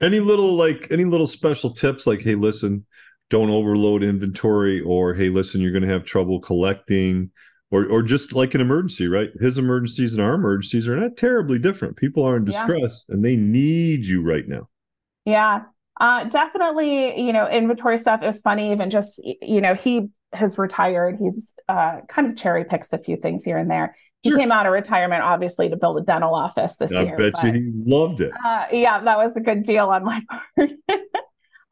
Any 0.00 0.20
little 0.20 0.54
like 0.54 0.88
any 0.90 1.04
little 1.04 1.26
special 1.26 1.72
tips 1.72 2.06
like, 2.06 2.20
hey, 2.20 2.34
listen, 2.34 2.86
don't 3.30 3.50
overload 3.50 4.02
inventory, 4.02 4.80
or 4.80 5.14
hey, 5.14 5.28
listen, 5.28 5.60
you're 5.60 5.72
gonna 5.72 5.86
have 5.92 6.04
trouble 6.04 6.40
collecting, 6.40 7.30
or 7.70 7.86
or 7.86 8.02
just 8.02 8.32
like 8.32 8.54
an 8.54 8.62
emergency, 8.62 9.08
right? 9.08 9.28
His 9.40 9.58
emergencies 9.58 10.14
and 10.14 10.22
our 10.22 10.34
emergencies 10.34 10.88
are 10.88 10.96
not 10.96 11.18
terribly 11.18 11.58
different. 11.58 11.96
People 11.96 12.24
are 12.24 12.38
in 12.38 12.46
distress 12.46 13.04
yeah. 13.08 13.14
and 13.14 13.22
they 13.22 13.36
need 13.36 14.06
you 14.06 14.22
right 14.22 14.48
now. 14.48 14.69
Yeah. 15.30 15.62
Uh, 16.00 16.24
definitely, 16.24 17.20
you 17.20 17.32
know, 17.32 17.46
inventory 17.46 17.98
stuff. 17.98 18.22
It 18.22 18.26
was 18.26 18.40
funny, 18.40 18.72
even 18.72 18.88
just, 18.88 19.20
you 19.42 19.60
know, 19.60 19.74
he 19.74 20.08
has 20.32 20.56
retired. 20.56 21.18
He's 21.20 21.52
uh, 21.68 22.00
kind 22.08 22.26
of 22.26 22.36
cherry 22.36 22.64
picks 22.64 22.94
a 22.94 22.98
few 22.98 23.16
things 23.16 23.44
here 23.44 23.58
and 23.58 23.70
there. 23.70 23.94
He 24.22 24.30
sure. 24.30 24.38
came 24.38 24.50
out 24.50 24.66
of 24.66 24.72
retirement, 24.72 25.22
obviously, 25.22 25.68
to 25.68 25.76
build 25.76 25.98
a 25.98 26.00
dental 26.00 26.34
office 26.34 26.76
this 26.76 26.92
I 26.92 27.02
year. 27.02 27.14
I 27.14 27.18
bet 27.18 27.32
but, 27.34 27.44
you 27.44 27.52
he 27.52 27.72
loved 27.86 28.22
it. 28.22 28.32
Uh, 28.44 28.66
yeah, 28.72 29.00
that 29.00 29.18
was 29.18 29.36
a 29.36 29.40
good 29.40 29.62
deal 29.62 29.88
on 29.88 30.04
my 30.04 30.22
part. 30.56 30.70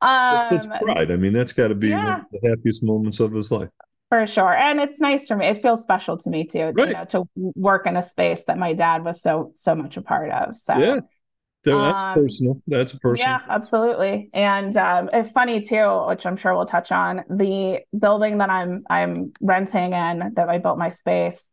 um, 0.02 0.56
it's 0.56 0.66
pride. 0.66 1.10
I 1.10 1.16
mean, 1.16 1.32
that's 1.32 1.52
got 1.52 1.68
to 1.68 1.74
be 1.74 1.88
yeah. 1.88 2.04
one 2.04 2.20
of 2.20 2.26
the 2.42 2.48
happiest 2.50 2.82
moments 2.82 3.20
of 3.20 3.32
his 3.32 3.50
life. 3.50 3.70
For 4.10 4.26
sure. 4.26 4.54
And 4.54 4.78
it's 4.78 5.00
nice 5.00 5.26
for 5.26 5.36
me. 5.36 5.46
It 5.46 5.60
feels 5.60 5.82
special 5.82 6.16
to 6.18 6.30
me 6.30 6.46
too, 6.46 6.72
right. 6.74 6.88
you 6.88 6.94
know, 6.94 7.04
to 7.06 7.24
work 7.54 7.86
in 7.86 7.96
a 7.96 8.02
space 8.02 8.44
that 8.44 8.58
my 8.58 8.72
dad 8.72 9.04
was 9.04 9.20
so, 9.22 9.52
so 9.54 9.74
much 9.74 9.98
a 9.98 10.02
part 10.02 10.30
of. 10.30 10.56
So 10.56 10.76
yeah 10.76 11.00
that's 11.76 12.02
um, 12.02 12.14
personal. 12.14 12.62
That's 12.66 12.92
personal. 12.92 13.28
Yeah, 13.28 13.40
absolutely. 13.48 14.30
And 14.32 14.76
um, 14.76 15.10
it's 15.12 15.30
funny 15.30 15.60
too, 15.60 16.04
which 16.06 16.24
I'm 16.24 16.36
sure 16.36 16.54
we'll 16.54 16.66
touch 16.66 16.92
on. 16.92 17.24
The 17.28 17.80
building 17.98 18.38
that 18.38 18.48
I'm 18.48 18.84
I'm 18.88 19.32
renting 19.40 19.92
in 19.92 20.32
that 20.34 20.48
I 20.48 20.58
built 20.58 20.78
my 20.78 20.88
space. 20.88 21.50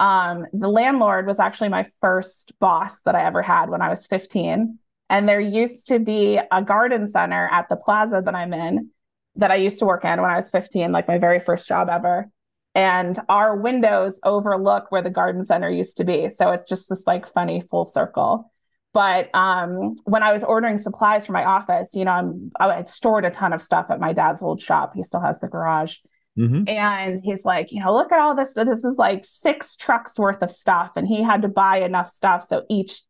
Um, 0.00 0.46
the 0.52 0.68
landlord 0.68 1.26
was 1.26 1.40
actually 1.40 1.70
my 1.70 1.84
first 2.00 2.52
boss 2.60 3.02
that 3.02 3.14
I 3.14 3.24
ever 3.24 3.42
had 3.42 3.68
when 3.68 3.82
I 3.82 3.88
was 3.88 4.06
15. 4.06 4.78
And 5.10 5.28
there 5.28 5.40
used 5.40 5.88
to 5.88 5.98
be 5.98 6.38
a 6.52 6.62
garden 6.62 7.08
center 7.08 7.48
at 7.50 7.68
the 7.68 7.76
plaza 7.76 8.22
that 8.24 8.34
I'm 8.34 8.52
in 8.52 8.90
that 9.36 9.50
I 9.50 9.56
used 9.56 9.78
to 9.78 9.86
work 9.86 10.04
in 10.04 10.20
when 10.20 10.30
I 10.30 10.36
was 10.36 10.50
15, 10.50 10.92
like 10.92 11.08
my 11.08 11.18
very 11.18 11.40
first 11.40 11.66
job 11.66 11.88
ever. 11.88 12.30
And 12.74 13.18
our 13.28 13.56
windows 13.56 14.20
overlook 14.22 14.92
where 14.92 15.02
the 15.02 15.10
garden 15.10 15.42
center 15.44 15.70
used 15.70 15.96
to 15.96 16.04
be. 16.04 16.28
So 16.28 16.50
it's 16.50 16.68
just 16.68 16.88
this 16.88 17.06
like 17.06 17.26
funny 17.26 17.60
full 17.60 17.86
circle. 17.86 18.52
But 18.94 19.34
um, 19.34 19.96
when 20.04 20.22
I 20.22 20.32
was 20.32 20.42
ordering 20.42 20.78
supplies 20.78 21.26
for 21.26 21.32
my 21.32 21.44
office, 21.44 21.94
you 21.94 22.04
know, 22.04 22.12
I'm, 22.12 22.50
I 22.58 22.74
had 22.74 22.88
stored 22.88 23.24
a 23.24 23.30
ton 23.30 23.52
of 23.52 23.62
stuff 23.62 23.86
at 23.90 24.00
my 24.00 24.12
dad's 24.12 24.42
old 24.42 24.62
shop. 24.62 24.92
He 24.94 25.02
still 25.02 25.20
has 25.20 25.40
the 25.40 25.48
garage. 25.48 25.96
Mm-hmm. 26.38 26.68
And 26.68 27.20
he's 27.22 27.44
like, 27.44 27.72
you 27.72 27.82
know, 27.82 27.92
look 27.92 28.12
at 28.12 28.20
all 28.20 28.34
this. 28.34 28.54
So 28.54 28.64
this 28.64 28.84
is 28.84 28.96
like 28.96 29.24
six 29.24 29.76
trucks 29.76 30.18
worth 30.18 30.42
of 30.42 30.50
stuff. 30.50 30.92
And 30.96 31.06
he 31.06 31.22
had 31.22 31.42
to 31.42 31.48
buy 31.48 31.78
enough 31.80 32.08
stuff. 32.08 32.44
So 32.44 32.64
each 32.70 33.02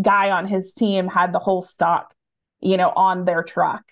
guy 0.00 0.30
on 0.30 0.46
his 0.46 0.72
team 0.72 1.08
had 1.08 1.32
the 1.32 1.38
whole 1.38 1.62
stock, 1.62 2.14
you 2.60 2.76
know, 2.76 2.92
on 2.94 3.24
their 3.24 3.42
truck. 3.42 3.82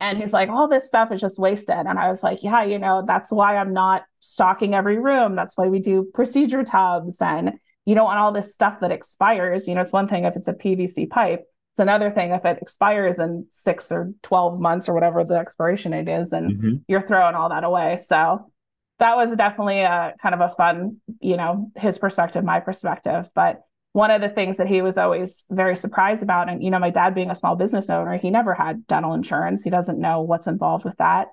And 0.00 0.16
he's 0.16 0.32
like, 0.32 0.48
all 0.48 0.68
this 0.68 0.86
stuff 0.86 1.10
is 1.10 1.20
just 1.20 1.40
wasted. 1.40 1.86
And 1.86 1.98
I 1.98 2.08
was 2.08 2.22
like, 2.22 2.44
yeah, 2.44 2.62
you 2.62 2.78
know, 2.78 3.02
that's 3.04 3.32
why 3.32 3.56
I'm 3.56 3.72
not 3.72 4.04
stocking 4.20 4.72
every 4.74 4.98
room. 4.98 5.34
That's 5.34 5.56
why 5.56 5.66
we 5.66 5.80
do 5.80 6.08
procedure 6.14 6.62
tubs 6.62 7.20
and 7.20 7.54
you 7.88 7.94
don't 7.94 8.04
want 8.04 8.18
all 8.18 8.32
this 8.32 8.52
stuff 8.52 8.80
that 8.80 8.92
expires. 8.92 9.66
You 9.66 9.74
know, 9.74 9.80
it's 9.80 9.92
one 9.92 10.08
thing 10.08 10.24
if 10.24 10.36
it's 10.36 10.46
a 10.46 10.52
PVC 10.52 11.08
pipe. 11.08 11.46
It's 11.72 11.80
another 11.80 12.10
thing 12.10 12.32
if 12.32 12.44
it 12.44 12.58
expires 12.60 13.18
in 13.18 13.46
six 13.48 13.90
or 13.90 14.12
12 14.24 14.60
months 14.60 14.90
or 14.90 14.92
whatever 14.92 15.24
the 15.24 15.38
expiration 15.38 15.92
date 15.92 16.06
is, 16.06 16.32
and 16.32 16.52
mm-hmm. 16.52 16.76
you're 16.86 17.06
throwing 17.06 17.34
all 17.34 17.48
that 17.48 17.64
away. 17.64 17.96
So 17.96 18.52
that 18.98 19.16
was 19.16 19.34
definitely 19.34 19.80
a 19.80 20.12
kind 20.20 20.34
of 20.34 20.42
a 20.42 20.50
fun, 20.50 20.98
you 21.20 21.38
know, 21.38 21.72
his 21.76 21.96
perspective, 21.96 22.44
my 22.44 22.60
perspective. 22.60 23.30
But 23.34 23.62
one 23.92 24.10
of 24.10 24.20
the 24.20 24.28
things 24.28 24.58
that 24.58 24.66
he 24.66 24.82
was 24.82 24.98
always 24.98 25.46
very 25.48 25.74
surprised 25.74 26.22
about, 26.22 26.50
and 26.50 26.62
you 26.62 26.70
know, 26.70 26.78
my 26.78 26.90
dad 26.90 27.14
being 27.14 27.30
a 27.30 27.34
small 27.34 27.56
business 27.56 27.88
owner, 27.88 28.18
he 28.18 28.28
never 28.28 28.52
had 28.52 28.86
dental 28.86 29.14
insurance. 29.14 29.62
He 29.62 29.70
doesn't 29.70 29.98
know 29.98 30.20
what's 30.20 30.46
involved 30.46 30.84
with 30.84 30.98
that. 30.98 31.28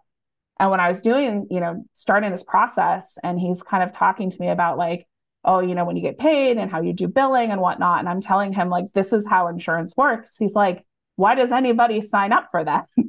And 0.57 0.71
when 0.71 0.79
I 0.79 0.87
was 0.87 1.01
doing, 1.01 1.47
you 1.51 1.59
know, 1.59 1.83
starting 1.91 2.31
this 2.31 2.43
process, 2.43 3.17
and 3.21 3.37
he's 3.37 3.61
kind 3.61 3.83
of 3.83 3.91
talking 3.91 4.29
to 4.29 4.39
me 4.39 4.47
about 4.47 4.77
like, 4.77 5.05
oh, 5.45 5.59
you 5.59 5.75
know, 5.75 5.85
when 5.85 5.95
you 5.95 6.01
get 6.01 6.17
paid 6.17 6.57
and 6.57 6.69
how 6.69 6.81
you 6.81 6.93
do 6.93 7.07
billing 7.07 7.51
and 7.51 7.61
whatnot. 7.61 7.99
And 7.99 8.09
I'm 8.09 8.21
telling 8.21 8.53
him, 8.53 8.69
like, 8.69 8.91
this 8.93 9.13
is 9.13 9.27
how 9.27 9.47
insurance 9.47 9.93
works. 9.95 10.35
He's 10.37 10.55
like, 10.55 10.85
why 11.15 11.35
does 11.35 11.51
anybody 11.51 12.01
sign 12.01 12.33
up 12.33 12.47
for 12.51 12.63
that? 12.63 12.87
and 12.97 13.07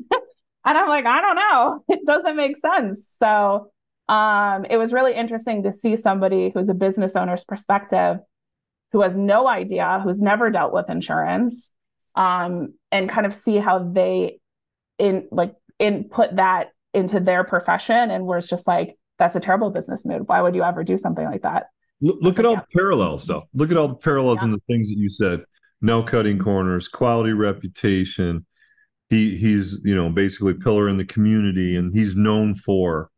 I'm 0.64 0.88
like, 0.88 1.06
I 1.06 1.20
don't 1.20 1.36
know. 1.36 1.84
It 1.88 2.06
doesn't 2.06 2.36
make 2.36 2.56
sense. 2.56 3.14
So 3.18 3.70
um, 4.08 4.64
it 4.66 4.76
was 4.76 4.92
really 4.92 5.14
interesting 5.14 5.62
to 5.64 5.72
see 5.72 5.96
somebody 5.96 6.50
who's 6.54 6.68
a 6.68 6.74
business 6.74 7.16
owner's 7.16 7.44
perspective 7.44 8.18
who 8.92 9.02
has 9.02 9.16
no 9.16 9.48
idea, 9.48 10.00
who's 10.02 10.20
never 10.20 10.50
dealt 10.50 10.72
with 10.72 10.88
insurance, 10.88 11.72
um, 12.14 12.74
and 12.92 13.10
kind 13.10 13.26
of 13.26 13.34
see 13.34 13.56
how 13.56 13.80
they 13.80 14.38
in 14.98 15.28
like 15.30 15.54
input 15.78 16.36
that 16.36 16.68
into 16.94 17.20
their 17.20 17.44
profession 17.44 18.10
and 18.10 18.24
where 18.24 18.38
it's 18.38 18.48
just 18.48 18.66
like 18.66 18.96
that's 19.18 19.36
a 19.36 19.40
terrible 19.40 19.70
business 19.70 20.06
move 20.06 20.22
why 20.26 20.40
would 20.40 20.54
you 20.54 20.62
ever 20.62 20.82
do 20.82 20.96
something 20.96 21.26
like 21.26 21.42
that 21.42 21.66
look, 22.00 22.18
look 22.20 22.38
at 22.38 22.44
like, 22.44 22.46
all 22.46 22.54
yeah. 22.54 22.60
the 22.60 22.78
parallels 22.78 23.26
though 23.26 23.44
look 23.54 23.70
at 23.70 23.76
all 23.76 23.88
the 23.88 23.94
parallels 23.94 24.38
yeah. 24.40 24.44
in 24.44 24.50
the 24.50 24.62
things 24.68 24.88
that 24.88 24.96
you 24.96 25.08
said 25.08 25.42
no 25.80 26.02
cutting 26.02 26.38
corners 26.38 26.88
quality 26.88 27.32
reputation 27.32 28.44
he 29.08 29.36
he's 29.36 29.80
you 29.84 29.94
know 29.94 30.08
basically 30.08 30.54
pillar 30.54 30.88
in 30.88 30.96
the 30.96 31.04
community 31.04 31.76
and 31.76 31.94
he's 31.94 32.16
known 32.16 32.54
for 32.54 33.10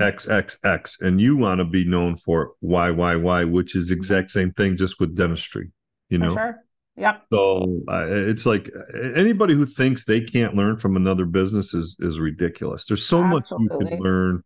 xxx 0.00 1.00
and 1.00 1.20
you 1.20 1.36
want 1.36 1.58
to 1.58 1.64
be 1.64 1.84
known 1.84 2.16
for 2.16 2.52
yyyy 2.62 3.50
which 3.50 3.76
is 3.76 3.90
exact 3.90 4.30
same 4.30 4.52
thing 4.52 4.76
just 4.76 4.98
with 4.98 5.14
dentistry 5.14 5.70
you 6.08 6.18
know 6.18 6.30
sure. 6.30 6.64
Yep. 6.96 7.22
So 7.32 7.80
uh, 7.88 8.06
it's 8.06 8.46
like 8.46 8.70
anybody 9.16 9.54
who 9.54 9.66
thinks 9.66 10.04
they 10.04 10.20
can't 10.20 10.54
learn 10.54 10.78
from 10.78 10.96
another 10.96 11.24
business 11.24 11.74
is 11.74 11.96
is 11.98 12.18
ridiculous. 12.18 12.86
There's 12.86 13.04
so 13.04 13.22
Absolutely. 13.22 13.66
much 13.66 13.82
you 13.82 13.88
can 13.88 13.98
learn 13.98 14.44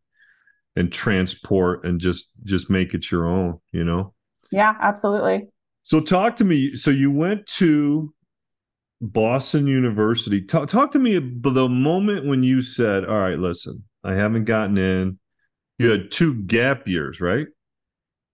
and 0.78 0.92
transport 0.92 1.84
and 1.84 2.00
just 2.00 2.30
just 2.44 2.70
make 2.70 2.94
it 2.94 3.10
your 3.10 3.26
own, 3.26 3.58
you 3.72 3.84
know? 3.84 4.14
Yeah, 4.50 4.74
absolutely. 4.80 5.48
So 5.82 6.00
talk 6.00 6.36
to 6.36 6.44
me. 6.44 6.76
So 6.76 6.90
you 6.90 7.10
went 7.10 7.46
to 7.46 8.14
Boston 9.00 9.66
University. 9.66 10.40
Talk 10.40 10.68
talk 10.68 10.92
to 10.92 10.98
me 10.98 11.16
about 11.16 11.54
the 11.54 11.68
moment 11.68 12.26
when 12.26 12.42
you 12.42 12.62
said, 12.62 13.04
"All 13.04 13.18
right, 13.18 13.38
listen, 13.38 13.84
I 14.04 14.14
haven't 14.14 14.44
gotten 14.44 14.78
in." 14.78 15.18
You 15.78 15.90
had 15.90 16.10
two 16.10 16.34
gap 16.34 16.88
years, 16.88 17.20
right? 17.20 17.46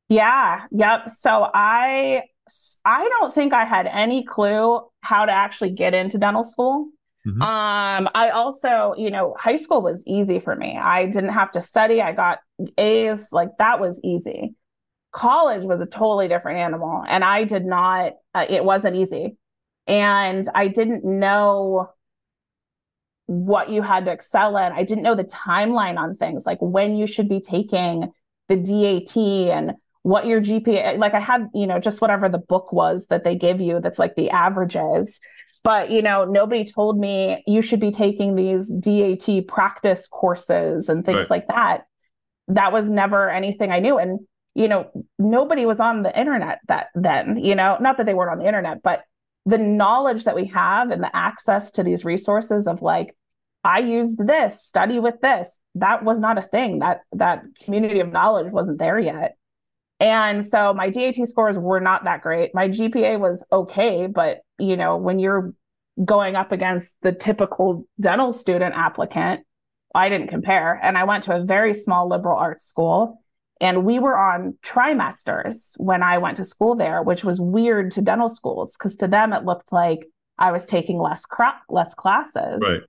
Yeah. 0.08 0.66
Yep. 0.70 1.10
So 1.10 1.50
I 1.52 2.22
I 2.84 3.08
don't 3.08 3.34
think 3.34 3.52
I 3.52 3.64
had 3.64 3.86
any 3.86 4.24
clue 4.24 4.80
how 5.00 5.24
to 5.24 5.32
actually 5.32 5.70
get 5.70 5.94
into 5.94 6.18
dental 6.18 6.44
school. 6.44 6.88
Mm-hmm. 7.26 7.40
Um, 7.40 8.08
I 8.14 8.30
also, 8.30 8.94
you 8.98 9.10
know, 9.10 9.34
high 9.38 9.56
school 9.56 9.80
was 9.80 10.02
easy 10.06 10.40
for 10.40 10.54
me. 10.54 10.76
I 10.76 11.06
didn't 11.06 11.30
have 11.32 11.52
to 11.52 11.62
study. 11.62 12.02
I 12.02 12.12
got 12.12 12.40
A's, 12.76 13.32
like 13.32 13.50
that 13.58 13.80
was 13.80 14.00
easy. 14.04 14.54
College 15.12 15.64
was 15.64 15.80
a 15.80 15.86
totally 15.86 16.28
different 16.28 16.58
animal, 16.58 17.04
and 17.06 17.24
I 17.24 17.44
did 17.44 17.64
not. 17.64 18.14
Uh, 18.34 18.46
it 18.48 18.64
wasn't 18.64 18.96
easy, 18.96 19.36
and 19.86 20.46
I 20.54 20.68
didn't 20.68 21.04
know 21.04 21.90
what 23.26 23.70
you 23.70 23.80
had 23.80 24.04
to 24.04 24.12
excel 24.12 24.56
in. 24.58 24.72
I 24.72 24.82
didn't 24.82 25.04
know 25.04 25.14
the 25.14 25.24
timeline 25.24 25.98
on 25.98 26.16
things, 26.16 26.44
like 26.44 26.58
when 26.60 26.96
you 26.96 27.06
should 27.06 27.28
be 27.28 27.40
taking 27.40 28.12
the 28.48 28.56
DAT 28.56 29.16
and 29.16 29.74
what 30.04 30.26
your 30.26 30.38
GPA, 30.38 30.98
like 30.98 31.14
I 31.14 31.18
had, 31.18 31.48
you 31.54 31.66
know, 31.66 31.80
just 31.80 32.02
whatever 32.02 32.28
the 32.28 32.38
book 32.38 32.74
was 32.74 33.06
that 33.06 33.24
they 33.24 33.34
give 33.34 33.58
you 33.58 33.80
that's 33.80 33.98
like 33.98 34.16
the 34.16 34.28
averages. 34.28 35.18
But, 35.62 35.90
you 35.90 36.02
know, 36.02 36.26
nobody 36.26 36.66
told 36.66 36.98
me 36.98 37.42
you 37.46 37.62
should 37.62 37.80
be 37.80 37.90
taking 37.90 38.36
these 38.36 38.70
DAT 38.70 39.46
practice 39.48 40.06
courses 40.06 40.90
and 40.90 41.06
things 41.06 41.16
right. 41.16 41.30
like 41.30 41.48
that. 41.48 41.86
That 42.48 42.70
was 42.70 42.90
never 42.90 43.30
anything 43.30 43.72
I 43.72 43.78
knew. 43.78 43.96
And, 43.96 44.20
you 44.54 44.68
know, 44.68 44.90
nobody 45.18 45.64
was 45.64 45.80
on 45.80 46.02
the 46.02 46.16
internet 46.16 46.58
that 46.68 46.88
then, 46.94 47.38
you 47.38 47.54
know, 47.54 47.78
not 47.80 47.96
that 47.96 48.04
they 48.04 48.12
weren't 48.12 48.32
on 48.32 48.38
the 48.38 48.46
internet, 48.46 48.82
but 48.82 49.04
the 49.46 49.56
knowledge 49.56 50.24
that 50.24 50.36
we 50.36 50.48
have 50.48 50.90
and 50.90 51.02
the 51.02 51.16
access 51.16 51.72
to 51.72 51.82
these 51.82 52.04
resources 52.04 52.66
of 52.66 52.82
like, 52.82 53.16
I 53.64 53.78
used 53.78 54.26
this, 54.26 54.62
study 54.62 54.98
with 54.98 55.22
this. 55.22 55.58
That 55.76 56.04
was 56.04 56.18
not 56.18 56.36
a 56.36 56.42
thing. 56.42 56.80
That 56.80 57.00
that 57.12 57.42
community 57.64 58.00
of 58.00 58.12
knowledge 58.12 58.52
wasn't 58.52 58.78
there 58.78 58.98
yet. 58.98 59.38
And 60.00 60.44
so 60.44 60.74
my 60.74 60.90
DAT 60.90 61.16
scores 61.28 61.56
were 61.56 61.80
not 61.80 62.04
that 62.04 62.22
great. 62.22 62.54
My 62.54 62.68
GPA 62.68 63.18
was 63.18 63.44
okay, 63.52 64.06
but 64.06 64.40
you 64.58 64.76
know, 64.76 64.96
when 64.96 65.18
you're 65.18 65.54
going 66.04 66.34
up 66.34 66.52
against 66.52 66.96
the 67.02 67.12
typical 67.12 67.86
dental 68.00 68.32
student 68.32 68.74
applicant, 68.74 69.46
I 69.94 70.08
didn't 70.08 70.28
compare. 70.28 70.78
And 70.82 70.98
I 70.98 71.04
went 71.04 71.24
to 71.24 71.36
a 71.36 71.44
very 71.44 71.72
small 71.72 72.08
liberal 72.08 72.36
arts 72.36 72.66
school. 72.66 73.20
And 73.60 73.84
we 73.84 74.00
were 74.00 74.18
on 74.18 74.58
trimesters 74.62 75.74
when 75.78 76.02
I 76.02 76.18
went 76.18 76.38
to 76.38 76.44
school 76.44 76.74
there, 76.74 77.02
which 77.02 77.22
was 77.22 77.40
weird 77.40 77.92
to 77.92 78.02
dental 78.02 78.28
schools 78.28 78.76
because 78.76 78.96
to 78.96 79.06
them 79.06 79.32
it 79.32 79.44
looked 79.44 79.72
like 79.72 80.00
I 80.38 80.50
was 80.50 80.66
taking 80.66 80.98
less 80.98 81.24
cra- 81.24 81.62
less 81.68 81.94
classes. 81.94 82.60
Right. 82.60 82.80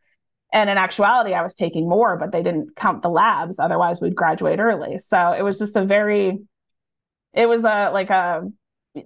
And 0.52 0.70
in 0.70 0.78
actuality, 0.78 1.34
I 1.34 1.44
was 1.44 1.54
taking 1.54 1.88
more, 1.88 2.18
but 2.18 2.32
they 2.32 2.42
didn't 2.42 2.76
count 2.76 3.04
the 3.04 3.10
labs. 3.10 3.60
Otherwise, 3.60 4.02
we'd 4.02 4.16
graduate 4.16 4.60
early. 4.60 4.98
So 4.98 5.34
it 5.34 5.44
was 5.44 5.60
just 5.60 5.76
a 5.76 5.86
very 5.86 6.40
it 7.36 7.48
was 7.48 7.66
a 7.66 7.92
like 7.92 8.10
a 8.10 8.48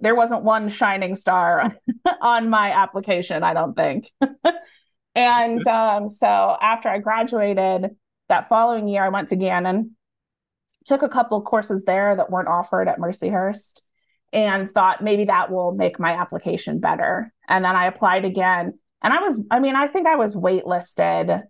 there 0.00 0.14
wasn't 0.14 0.44
one 0.44 0.68
shining 0.68 1.16
star 1.16 1.76
on 2.22 2.48
my 2.48 2.70
application, 2.70 3.42
I 3.42 3.54
don't 3.54 3.74
think. 3.74 4.10
and 5.14 5.66
um, 5.68 6.08
so 6.08 6.56
after 6.60 6.88
I 6.88 6.98
graduated 6.98 7.90
that 8.28 8.48
following 8.48 8.88
year, 8.88 9.04
I 9.04 9.08
went 9.08 9.28
to 9.30 9.36
Gannon, 9.36 9.96
took 10.86 11.02
a 11.02 11.08
couple 11.08 11.36
of 11.38 11.44
courses 11.44 11.84
there 11.84 12.14
that 12.14 12.30
weren't 12.30 12.48
offered 12.48 12.88
at 12.88 12.98
Mercyhurst, 12.98 13.80
and 14.32 14.70
thought 14.70 15.02
maybe 15.02 15.24
that 15.24 15.50
will 15.50 15.72
make 15.72 15.98
my 15.98 16.12
application 16.12 16.78
better. 16.78 17.32
And 17.48 17.64
then 17.64 17.74
I 17.74 17.86
applied 17.86 18.24
again. 18.24 18.78
And 19.02 19.12
I 19.12 19.20
was, 19.20 19.40
I 19.50 19.58
mean, 19.58 19.74
I 19.74 19.88
think 19.88 20.06
I 20.06 20.14
was 20.14 20.36
waitlisted. 20.36 21.42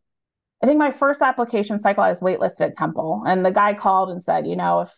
I 0.63 0.67
think 0.67 0.79
my 0.79 0.91
first 0.91 1.21
application 1.21 1.79
cycle, 1.79 2.03
I 2.03 2.09
was 2.09 2.21
waitlisted 2.21 2.71
at 2.71 2.79
Temple. 2.79 3.25
And 3.27 3.45
the 3.45 3.51
guy 3.51 3.75
called 3.75 4.09
and 4.09 4.23
said, 4.23 4.47
you 4.47 4.57
know, 4.57 4.81
if 4.81 4.91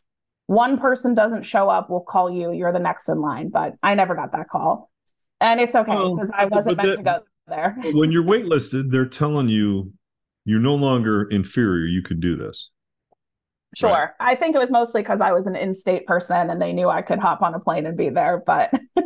one 0.47 0.79
person 0.79 1.15
doesn't 1.15 1.43
show 1.43 1.69
up, 1.69 1.89
we'll 1.91 2.01
call 2.01 2.31
you. 2.31 2.53
You're 2.53 2.73
the 2.73 2.79
next 2.79 3.09
in 3.09 3.21
line. 3.21 3.49
But 3.49 3.75
I 3.83 3.95
never 3.95 4.15
got 4.15 4.33
that 4.33 4.49
call. 4.49 4.91
And 5.41 5.61
it's 5.61 5.75
okay 5.75 5.93
oh, 5.93 6.15
because 6.15 6.31
well, 6.31 6.41
I 6.41 6.45
wasn't 6.47 6.77
meant 6.77 6.91
that, 6.91 6.97
to 6.97 7.03
go 7.03 7.21
there. 7.49 7.77
when 7.95 8.13
you're 8.13 8.25
waitlisted, 8.25 8.91
they're 8.91 9.07
telling 9.07 9.49
you 9.49 9.93
you're 10.45 10.61
no 10.61 10.75
longer 10.75 11.29
inferior. 11.31 11.87
You 11.87 12.03
could 12.03 12.21
do 12.21 12.37
this. 12.37 12.71
Sure. 13.77 13.91
Right. 13.91 14.11
I 14.21 14.35
think 14.35 14.55
it 14.55 14.59
was 14.59 14.71
mostly 14.71 15.03
because 15.03 15.21
I 15.21 15.33
was 15.33 15.47
an 15.47 15.57
in 15.57 15.75
state 15.75 16.07
person 16.07 16.51
and 16.51 16.61
they 16.61 16.73
knew 16.73 16.91
I 16.91 17.03
could 17.03 17.19
hop 17.19 17.43
on 17.43 17.55
a 17.55 17.61
plane 17.61 17.87
and 17.87 17.97
be 17.97 18.11
there. 18.11 18.43
But 18.45 18.71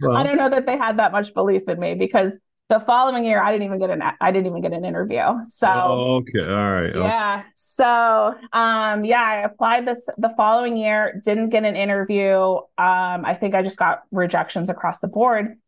well, 0.00 0.16
I 0.16 0.24
don't 0.24 0.36
know 0.36 0.50
that 0.50 0.66
they 0.66 0.76
had 0.76 0.98
that 0.98 1.12
much 1.12 1.34
belief 1.34 1.62
in 1.68 1.78
me 1.78 1.94
because 1.94 2.36
the 2.68 2.80
following 2.80 3.24
year 3.24 3.42
i 3.42 3.50
didn't 3.50 3.64
even 3.64 3.78
get 3.78 3.90
an 3.90 4.02
i 4.20 4.30
didn't 4.30 4.46
even 4.46 4.60
get 4.60 4.72
an 4.72 4.84
interview. 4.84 5.22
So 5.44 5.68
oh, 5.68 6.16
okay 6.22 6.40
all 6.40 6.70
right. 6.70 6.94
yeah. 6.94 7.40
Okay. 7.40 7.48
so 7.54 8.34
um 8.52 9.04
yeah 9.04 9.22
i 9.22 9.36
applied 9.42 9.86
this 9.86 10.08
the 10.18 10.32
following 10.36 10.76
year 10.76 11.20
didn't 11.24 11.48
get 11.48 11.64
an 11.64 11.76
interview. 11.76 12.36
Um 12.36 13.24
i 13.24 13.34
think 13.38 13.54
i 13.54 13.62
just 13.62 13.78
got 13.78 14.02
rejections 14.10 14.68
across 14.68 15.00
the 15.00 15.08
board. 15.08 15.58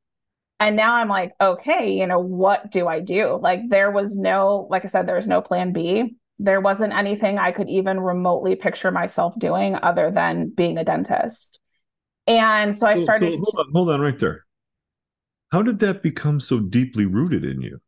And 0.59 0.77
now 0.77 0.95
i'm 0.95 1.09
like 1.09 1.33
okay 1.41 1.97
you 1.97 2.07
know 2.07 2.21
what 2.21 2.71
do 2.71 2.87
i 2.87 3.01
do? 3.01 3.39
Like 3.41 3.61
there 3.69 3.91
was 3.91 4.17
no 4.17 4.69
like 4.71 4.85
i 4.85 4.89
said 4.89 5.07
there's 5.07 5.27
no 5.27 5.41
plan 5.41 5.73
b. 5.73 6.17
There 6.39 6.61
wasn't 6.61 6.93
anything 6.93 7.39
i 7.39 7.51
could 7.51 7.71
even 7.71 7.99
remotely 7.99 8.57
picture 8.57 8.91
myself 8.91 9.39
doing 9.39 9.75
other 9.75 10.11
than 10.11 10.51
being 10.51 10.77
a 10.77 10.85
dentist. 10.85 11.61
And 12.27 12.77
so 12.77 12.87
i 12.87 13.03
started 13.03 13.33
so, 13.33 13.39
so 13.39 13.45
hold, 13.45 13.67
on, 13.67 13.73
hold 13.73 13.91
on 13.91 14.01
right 14.03 14.19
there 14.19 14.45
how 15.51 15.63
did 15.63 15.79
that 15.81 16.03
become 16.03 16.41
so 16.41 16.61
deeply 16.61 17.07
rooted 17.07 17.45
in 17.45 17.61
you? 17.61 17.81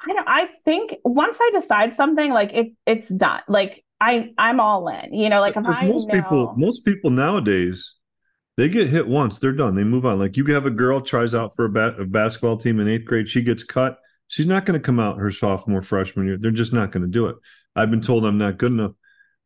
I 0.00 0.12
know. 0.12 0.24
I 0.26 0.46
think 0.64 0.96
once 1.04 1.38
I 1.40 1.50
decide 1.52 1.94
something, 1.94 2.32
like 2.32 2.52
it, 2.52 2.72
it's 2.86 3.08
done. 3.08 3.40
Like 3.46 3.84
I, 4.00 4.32
I'm 4.36 4.58
all 4.58 4.88
in. 4.88 5.14
You 5.14 5.28
know, 5.28 5.40
like 5.40 5.56
if 5.56 5.66
I 5.66 5.86
most 5.86 6.08
know... 6.08 6.14
people, 6.14 6.54
most 6.56 6.84
people 6.84 7.10
nowadays, 7.10 7.94
they 8.56 8.68
get 8.68 8.88
hit 8.88 9.06
once, 9.06 9.38
they're 9.38 9.52
done. 9.52 9.76
They 9.76 9.84
move 9.84 10.04
on. 10.04 10.18
Like 10.18 10.36
you 10.36 10.44
have 10.46 10.66
a 10.66 10.70
girl 10.70 11.00
tries 11.00 11.34
out 11.34 11.54
for 11.54 11.66
a, 11.66 11.70
ba- 11.70 11.96
a 11.98 12.04
basketball 12.04 12.56
team 12.56 12.80
in 12.80 12.88
eighth 12.88 13.04
grade, 13.04 13.28
she 13.28 13.42
gets 13.42 13.62
cut. 13.62 13.98
She's 14.26 14.46
not 14.46 14.64
going 14.64 14.78
to 14.80 14.84
come 14.84 14.98
out 14.98 15.18
her 15.18 15.30
sophomore, 15.30 15.82
freshman 15.82 16.26
year. 16.26 16.38
They're 16.38 16.50
just 16.50 16.72
not 16.72 16.90
going 16.90 17.02
to 17.02 17.08
do 17.08 17.26
it. 17.26 17.36
I've 17.76 17.90
been 17.90 18.00
told 18.00 18.24
I'm 18.24 18.38
not 18.38 18.58
good 18.58 18.72
enough. 18.72 18.92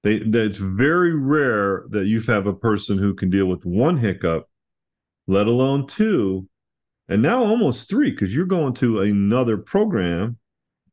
They, 0.02 0.18
that 0.20 0.44
it's 0.46 0.56
very 0.56 1.14
rare 1.14 1.84
that 1.90 2.06
you 2.06 2.20
have 2.22 2.46
a 2.46 2.54
person 2.54 2.96
who 2.96 3.14
can 3.14 3.28
deal 3.28 3.46
with 3.46 3.66
one 3.66 3.98
hiccup, 3.98 4.48
let 5.26 5.48
alone 5.48 5.86
two, 5.88 6.48
and 7.08 7.22
now 7.22 7.42
almost 7.42 7.88
three 7.88 8.10
because 8.10 8.34
you're 8.34 8.46
going 8.46 8.74
to 8.74 9.00
another 9.00 9.56
program, 9.56 10.38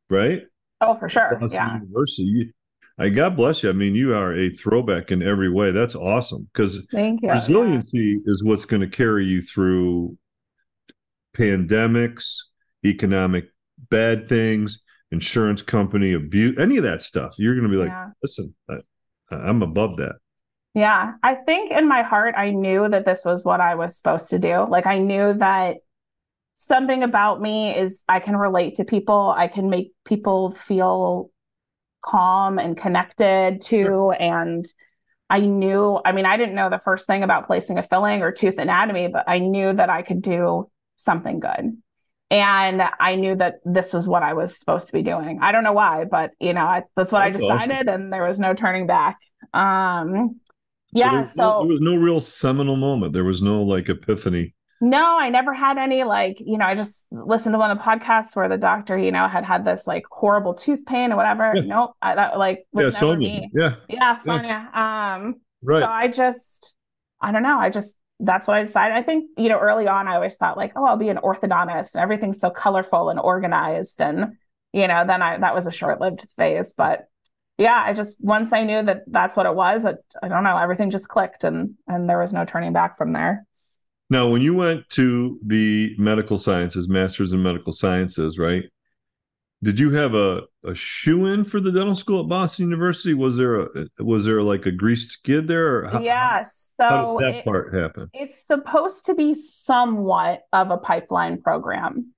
right? 0.09 0.43
Oh, 0.81 0.95
for 0.95 1.09
sure. 1.09 1.39
yeah. 1.49 1.79
University. 1.79 2.53
I 2.99 3.09
God 3.09 3.35
bless 3.35 3.63
you. 3.63 3.69
I 3.69 3.73
mean, 3.73 3.95
you 3.95 4.13
are 4.13 4.35
a 4.35 4.49
throwback 4.51 5.11
in 5.11 5.23
every 5.23 5.49
way. 5.49 5.71
That's 5.71 5.95
awesome 5.95 6.47
because 6.53 6.87
resiliency 6.93 8.21
yeah. 8.23 8.31
is 8.31 8.43
what's 8.43 8.65
going 8.65 8.81
to 8.81 8.87
carry 8.87 9.25
you 9.25 9.41
through 9.41 10.15
pandemics, 11.35 12.35
economic 12.85 13.45
bad 13.89 14.27
things, 14.27 14.81
insurance 15.11 15.61
company, 15.61 16.13
abuse, 16.13 16.57
any 16.59 16.77
of 16.77 16.83
that 16.83 17.01
stuff. 17.01 17.35
You're 17.37 17.55
going 17.55 17.69
to 17.69 17.69
be 17.69 17.77
like, 17.77 17.89
Yeah. 17.89 18.09
listen, 18.21 18.53
I, 18.69 18.75
I'm 19.31 19.63
above 19.63 19.97
that. 19.97 20.15
Yeah, 20.75 21.13
I 21.21 21.35
think 21.35 21.71
in 21.71 21.87
my 21.87 22.01
heart, 22.01 22.33
I 22.35 22.49
knew 22.49 22.89
that 22.89 23.05
this 23.05 23.23
was 23.23 23.45
what 23.45 23.61
I 23.61 23.75
was 23.75 23.95
supposed 23.95 24.29
to 24.31 24.39
do. 24.39 24.65
Like, 24.67 24.87
I 24.87 24.97
knew 24.97 25.33
that 25.35 25.77
something 26.55 27.03
about 27.03 27.41
me 27.41 27.75
is 27.75 28.03
I 28.07 28.19
can 28.19 28.35
relate 28.35 28.75
to 28.75 28.85
people, 28.85 29.33
I 29.35 29.47
can 29.47 29.69
make 29.69 29.91
people 30.05 30.51
feel 30.51 31.29
calm 32.03 32.59
and 32.59 32.77
connected 32.77 33.61
to. 33.61 34.11
And 34.11 34.65
I 35.29 35.39
knew, 35.39 35.99
I 36.05 36.11
mean, 36.11 36.25
I 36.25 36.37
didn't 36.37 36.55
know 36.55 36.69
the 36.69 36.79
first 36.79 37.07
thing 37.07 37.23
about 37.23 37.47
placing 37.47 37.77
a 37.77 37.83
filling 37.83 38.21
or 38.21 38.31
tooth 38.31 38.57
anatomy, 38.57 39.07
but 39.07 39.23
I 39.27 39.39
knew 39.39 39.73
that 39.73 39.89
I 39.89 40.01
could 40.01 40.21
do 40.21 40.69
something 40.97 41.39
good. 41.39 41.77
And 42.29 42.81
I 42.99 43.15
knew 43.15 43.35
that 43.35 43.55
this 43.63 43.93
was 43.93 44.07
what 44.07 44.23
I 44.23 44.33
was 44.33 44.57
supposed 44.57 44.87
to 44.87 44.93
be 44.93 45.03
doing. 45.03 45.39
I 45.41 45.51
don't 45.51 45.63
know 45.63 45.73
why, 45.73 46.05
but 46.05 46.31
you 46.39 46.53
know, 46.53 46.65
I, 46.65 46.83
that's 46.95 47.11
what 47.11 47.31
That's 47.31 47.43
I 47.43 47.57
decided, 47.57 47.87
and 47.87 48.11
there 48.11 48.27
was 48.27 48.39
no 48.39 48.55
turning 48.55 48.87
back. 48.87 49.17
Um, 49.53 50.39
yeah, 50.93 51.11
there 51.11 51.19
was 51.19 51.33
so 51.33 51.59
there 51.59 51.69
was 51.69 51.81
no 51.81 51.95
real 51.95 52.21
seminal 52.21 52.75
moment. 52.75 53.13
There 53.13 53.23
was 53.23 53.43
no 53.43 53.61
like 53.61 53.87
epiphany. 53.87 54.55
No, 54.81 55.17
I 55.17 55.29
never 55.29 55.53
had 55.53 55.77
any 55.77 56.03
like, 56.03 56.41
you 56.41 56.57
know, 56.57 56.65
I 56.65 56.75
just 56.75 57.07
listened 57.11 57.53
to 57.53 57.59
one 57.59 57.71
of 57.71 57.77
the 57.77 57.83
podcasts 57.83 58.35
where 58.35 58.49
the 58.49 58.57
doctor, 58.57 58.97
you 58.97 59.11
know, 59.11 59.27
had 59.27 59.45
had 59.45 59.63
this 59.63 59.87
like 59.87 60.03
horrible 60.11 60.53
tooth 60.53 60.85
pain 60.85 61.13
or 61.13 61.15
whatever. 61.15 61.53
Yeah. 61.55 61.61
Nope, 61.61 61.91
I, 62.01 62.15
that 62.15 62.37
like 62.37 62.65
Yeah, 62.73 62.89
Sonia. 62.89 63.29
me. 63.29 63.51
Yeah, 63.53 63.75
Yeah, 63.87 64.17
Sonia. 64.19 64.69
Um, 64.73 65.35
right. 65.61 65.81
so 65.81 65.85
I 65.85 66.09
just, 66.09 66.75
I 67.21 67.31
don't 67.31 67.43
know. 67.43 67.57
I 67.57 67.69
just, 67.69 67.97
that's 68.19 68.47
what 68.47 68.57
I 68.57 68.63
decided. 68.63 68.95
I 68.95 69.03
think, 69.03 69.29
you 69.37 69.47
know, 69.49 69.57
early 69.57 69.87
on, 69.87 70.07
I 70.07 70.15
always 70.15 70.35
thought 70.35 70.57
like, 70.57 70.73
oh, 70.75 70.85
I'll 70.85 70.97
be 70.97 71.09
an 71.09 71.17
orthodontist 71.17 71.93
and 71.93 72.01
everything's 72.01 72.39
so 72.39 72.49
colorful 72.49 73.09
and 73.09 73.19
organized. 73.19 74.01
And, 74.01 74.33
you 74.73 74.87
know, 74.87 75.05
then 75.07 75.21
I, 75.21 75.37
that 75.37 75.55
was 75.55 75.65
a 75.65 75.71
short 75.71 76.01
lived 76.01 76.27
phase. 76.35 76.73
But 76.73 77.07
yeah, 77.57 77.81
I 77.85 77.93
just, 77.93 78.17
once 78.19 78.51
I 78.51 78.63
knew 78.63 78.83
that 78.83 79.03
that's 79.07 79.37
what 79.37 79.45
it 79.45 79.55
was, 79.55 79.85
it, 79.85 79.97
I 80.21 80.27
don't 80.27 80.43
know, 80.43 80.57
everything 80.57 80.89
just 80.89 81.07
clicked 81.07 81.43
and, 81.43 81.75
and 81.87 82.09
there 82.09 82.19
was 82.19 82.33
no 82.33 82.43
turning 82.43 82.73
back 82.73 82.97
from 82.97 83.13
there. 83.13 83.45
Now, 84.13 84.27
when 84.27 84.43
you 84.43 84.53
went 84.53 84.87
to 84.91 85.39
the 85.43 85.95
medical 85.97 86.37
sciences, 86.37 86.87
masters 86.87 87.33
in 87.33 87.41
medical 87.41 87.73
sciences, 87.73 88.37
right? 88.37 88.65
Did 89.63 89.79
you 89.79 89.91
have 89.95 90.13
a, 90.13 90.41
a 90.63 90.75
shoe 90.75 91.25
in 91.25 91.45
for 91.45 91.59
the 91.59 91.71
dental 91.71 91.95
school 91.95 92.21
at 92.21 92.29
Boston 92.29 92.65
University? 92.65 93.15
Was 93.15 93.37
there 93.37 93.61
a 93.61 93.67
was 93.97 94.25
there 94.25 94.43
like 94.43 94.67
a 94.67 94.71
greased 94.71 95.13
skid 95.13 95.47
there? 95.47 95.87
How, 95.87 95.99
yeah. 95.99 96.43
So 96.43 97.17
that 97.21 97.37
it- 97.37 97.43
part 97.45 97.73
happen? 97.73 98.11
It's 98.13 98.45
supposed 98.45 99.07
to 99.07 99.15
be 99.15 99.33
somewhat 99.33 100.41
of 100.53 100.69
a 100.69 100.77
pipeline 100.77 101.41
program. 101.41 102.13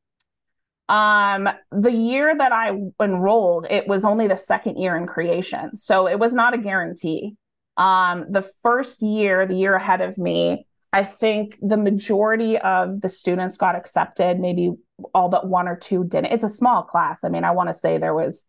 Um, 0.89 1.47
the 1.71 1.93
year 1.93 2.35
that 2.37 2.51
I 2.51 2.77
enrolled, 3.01 3.67
it 3.69 3.87
was 3.87 4.03
only 4.03 4.27
the 4.27 4.35
second 4.35 4.75
year 4.75 4.97
in 4.97 5.07
creation, 5.07 5.77
so 5.77 6.09
it 6.09 6.19
was 6.19 6.33
not 6.33 6.53
a 6.53 6.57
guarantee. 6.57 7.37
Um, 7.77 8.25
the 8.29 8.45
first 8.63 9.01
year, 9.01 9.47
the 9.47 9.55
year 9.55 9.75
ahead 9.75 10.01
of 10.01 10.17
me, 10.17 10.67
I 10.95 11.03
think 11.03 11.57
the 11.61 11.77
majority 11.77 12.57
of 12.57 13.01
the 13.01 13.09
students 13.09 13.57
got 13.57 13.75
accepted. 13.75 14.39
Maybe 14.39 14.71
all 15.13 15.29
but 15.29 15.47
one 15.47 15.67
or 15.67 15.75
two 15.75 16.03
didn't. 16.03 16.31
It's 16.31 16.43
a 16.43 16.49
small 16.49 16.83
class. 16.83 17.23
I 17.23 17.29
mean, 17.29 17.43
I 17.43 17.51
want 17.51 17.69
to 17.69 17.73
say 17.73 17.97
there 17.97 18.13
was 18.13 18.45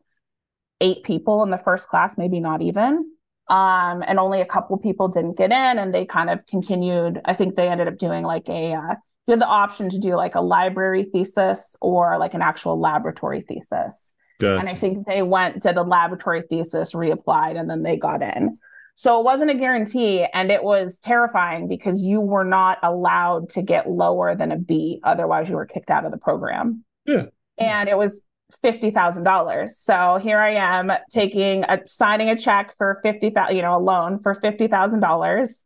eight 0.80 1.02
people 1.02 1.42
in 1.42 1.50
the 1.50 1.58
first 1.58 1.88
class, 1.88 2.16
maybe 2.16 2.40
not 2.40 2.62
even 2.62 3.10
um, 3.48 4.02
and 4.06 4.18
only 4.18 4.40
a 4.40 4.46
couple 4.46 4.76
people 4.78 5.08
didn't 5.08 5.36
get 5.36 5.50
in 5.50 5.78
and 5.78 5.94
they 5.94 6.04
kind 6.04 6.30
of 6.30 6.46
continued 6.46 7.20
i 7.24 7.34
think 7.34 7.54
they 7.54 7.68
ended 7.68 7.88
up 7.88 7.98
doing 7.98 8.24
like 8.24 8.48
a 8.48 8.72
uh, 8.72 8.94
you 9.26 9.32
had 9.32 9.40
the 9.40 9.46
option 9.46 9.88
to 9.90 9.98
do 9.98 10.16
like 10.16 10.34
a 10.34 10.40
library 10.40 11.04
thesis 11.12 11.76
or 11.80 12.18
like 12.18 12.34
an 12.34 12.42
actual 12.42 12.80
laboratory 12.80 13.42
thesis 13.42 14.12
Gotcha. 14.40 14.60
and 14.60 14.68
i 14.68 14.74
think 14.74 15.06
they 15.06 15.22
went 15.22 15.62
did 15.62 15.76
a 15.76 15.82
laboratory 15.82 16.42
thesis 16.42 16.92
reapplied 16.92 17.58
and 17.58 17.70
then 17.70 17.82
they 17.82 17.96
got 17.96 18.22
in 18.22 18.58
so 18.98 19.20
it 19.20 19.24
wasn't 19.24 19.50
a 19.50 19.54
guarantee 19.54 20.24
and 20.34 20.50
it 20.50 20.64
was 20.64 20.98
terrifying 20.98 21.68
because 21.68 22.02
you 22.02 22.20
were 22.20 22.44
not 22.44 22.78
allowed 22.82 23.50
to 23.50 23.62
get 23.62 23.88
lower 23.88 24.34
than 24.34 24.50
a 24.50 24.56
b 24.56 25.00
otherwise 25.04 25.48
you 25.48 25.54
were 25.54 25.66
kicked 25.66 25.90
out 25.90 26.04
of 26.04 26.10
the 26.10 26.18
program 26.18 26.82
Yeah. 27.06 27.26
and 27.58 27.88
it 27.88 27.96
was 27.96 28.22
fifty 28.62 28.90
thousand 28.92 29.24
dollars. 29.24 29.76
So 29.76 30.20
here 30.22 30.38
I 30.38 30.50
am 30.54 30.92
taking 31.10 31.64
a 31.64 31.80
signing 31.86 32.30
a 32.30 32.38
check 32.38 32.74
for 32.78 33.00
fifty 33.02 33.30
thousand, 33.30 33.56
you 33.56 33.62
know, 33.62 33.76
a 33.76 33.82
loan 33.82 34.20
for 34.22 34.34
fifty 34.34 34.68
thousand 34.68 35.00
dollars, 35.00 35.64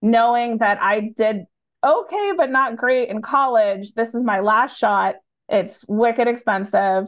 knowing 0.00 0.58
that 0.58 0.78
I 0.82 1.12
did 1.14 1.44
okay, 1.84 2.32
but 2.36 2.50
not 2.50 2.76
great 2.76 3.10
in 3.10 3.20
college. 3.20 3.92
This 3.92 4.14
is 4.14 4.22
my 4.24 4.40
last 4.40 4.78
shot. 4.78 5.16
It's 5.48 5.84
wicked 5.88 6.26
expensive. 6.26 7.04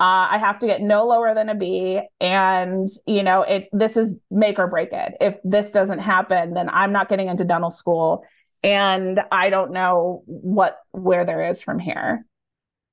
Uh, 0.00 0.26
I 0.32 0.38
have 0.38 0.58
to 0.58 0.66
get 0.66 0.80
no 0.82 1.06
lower 1.06 1.34
than 1.34 1.48
a 1.48 1.54
B, 1.54 2.00
and 2.20 2.88
you 3.06 3.22
know, 3.22 3.42
it 3.42 3.68
this 3.72 3.96
is 3.96 4.18
make 4.30 4.58
or 4.58 4.66
break 4.66 4.90
it. 4.92 5.14
If 5.20 5.36
this 5.44 5.70
doesn't 5.70 6.00
happen, 6.00 6.54
then 6.54 6.68
I'm 6.68 6.92
not 6.92 7.08
getting 7.08 7.28
into 7.28 7.44
dental 7.44 7.70
school, 7.70 8.24
and 8.62 9.20
I 9.30 9.50
don't 9.50 9.72
know 9.72 10.22
what 10.26 10.78
where 10.90 11.24
there 11.24 11.48
is 11.48 11.62
from 11.62 11.78
here. 11.78 12.26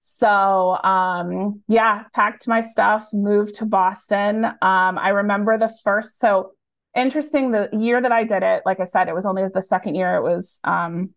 So 0.01 0.77
um 0.83 1.61
yeah, 1.67 2.03
packed 2.13 2.47
my 2.47 2.61
stuff, 2.61 3.07
moved 3.13 3.55
to 3.55 3.65
Boston. 3.65 4.45
Um 4.45 4.57
I 4.97 5.09
remember 5.09 5.57
the 5.57 5.73
first 5.83 6.19
so 6.19 6.53
interesting 6.95 7.51
the 7.51 7.69
year 7.73 8.01
that 8.01 8.11
I 8.11 8.23
did 8.25 8.43
it, 8.43 8.63
like 8.65 8.79
I 8.79 8.85
said, 8.85 9.07
it 9.07 9.15
was 9.15 9.25
only 9.25 9.43
the 9.53 9.63
second 9.63 9.95
year 9.95 10.15
it 10.15 10.23
was 10.23 10.59
um 10.63 11.11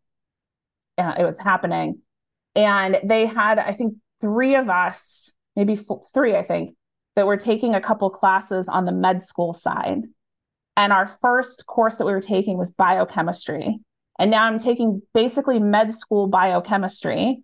yeah, 0.98 1.14
it 1.18 1.24
was 1.24 1.38
happening. 1.38 2.00
And 2.54 2.98
they 3.04 3.26
had 3.26 3.58
I 3.58 3.72
think 3.74 3.94
3 4.20 4.54
of 4.56 4.68
us, 4.68 5.33
maybe 5.56 5.76
four, 5.76 6.02
3 6.12 6.36
I 6.36 6.42
think, 6.42 6.76
that 7.16 7.26
were 7.26 7.36
taking 7.36 7.74
a 7.74 7.80
couple 7.80 8.10
classes 8.10 8.68
on 8.68 8.84
the 8.84 8.92
med 8.92 9.22
school 9.22 9.54
side. 9.54 10.02
And 10.76 10.92
our 10.92 11.06
first 11.06 11.66
course 11.66 11.96
that 11.96 12.04
we 12.04 12.12
were 12.12 12.20
taking 12.20 12.58
was 12.58 12.70
biochemistry. 12.70 13.78
And 14.18 14.30
now 14.30 14.44
I'm 14.44 14.58
taking 14.58 15.02
basically 15.12 15.58
med 15.58 15.94
school 15.94 16.26
biochemistry. 16.26 17.42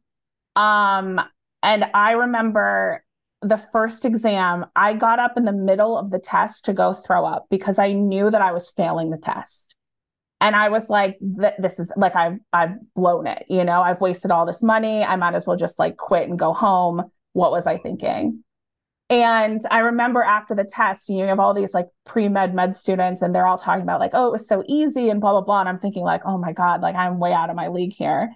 Um, 0.56 1.20
and 1.62 1.84
I 1.94 2.12
remember 2.12 3.04
the 3.42 3.56
first 3.56 4.04
exam, 4.04 4.66
I 4.76 4.94
got 4.94 5.18
up 5.18 5.36
in 5.36 5.44
the 5.44 5.52
middle 5.52 5.96
of 5.96 6.10
the 6.10 6.18
test 6.18 6.64
to 6.66 6.72
go 6.72 6.92
throw 6.92 7.24
up 7.24 7.46
because 7.50 7.78
I 7.78 7.92
knew 7.92 8.30
that 8.30 8.42
I 8.42 8.52
was 8.52 8.70
failing 8.70 9.10
the 9.10 9.16
test. 9.16 9.74
And 10.42 10.56
I 10.56 10.68
was 10.70 10.88
like, 10.88 11.18
th- 11.38 11.54
this 11.58 11.78
is 11.78 11.92
like 11.96 12.16
I've 12.16 12.38
I've 12.52 12.76
blown 12.94 13.26
it, 13.26 13.44
you 13.48 13.62
know, 13.62 13.82
I've 13.82 14.00
wasted 14.00 14.30
all 14.30 14.46
this 14.46 14.62
money. 14.62 15.04
I 15.04 15.16
might 15.16 15.34
as 15.34 15.46
well 15.46 15.56
just 15.56 15.78
like 15.78 15.96
quit 15.96 16.28
and 16.28 16.38
go 16.38 16.52
home. 16.52 17.10
What 17.32 17.50
was 17.50 17.66
I 17.66 17.78
thinking? 17.78 18.44
And 19.08 19.60
I 19.70 19.78
remember 19.80 20.22
after 20.22 20.54
the 20.54 20.62
test, 20.62 21.08
you, 21.08 21.16
know, 21.16 21.22
you 21.24 21.28
have 21.30 21.40
all 21.40 21.52
these 21.52 21.74
like 21.74 21.88
pre-med 22.06 22.54
med 22.54 22.76
students, 22.76 23.22
and 23.22 23.34
they're 23.34 23.46
all 23.46 23.58
talking 23.58 23.82
about 23.82 23.98
like, 23.98 24.12
oh, 24.14 24.28
it 24.28 24.32
was 24.32 24.46
so 24.46 24.62
easy 24.68 25.08
and 25.08 25.20
blah 25.20 25.32
blah 25.32 25.40
blah. 25.40 25.60
And 25.60 25.68
I'm 25.68 25.80
thinking 25.80 26.04
like, 26.04 26.22
oh 26.24 26.38
my 26.38 26.52
god, 26.52 26.80
like 26.80 26.94
I'm 26.94 27.18
way 27.18 27.32
out 27.32 27.50
of 27.50 27.56
my 27.56 27.68
league 27.68 27.92
here. 27.92 28.30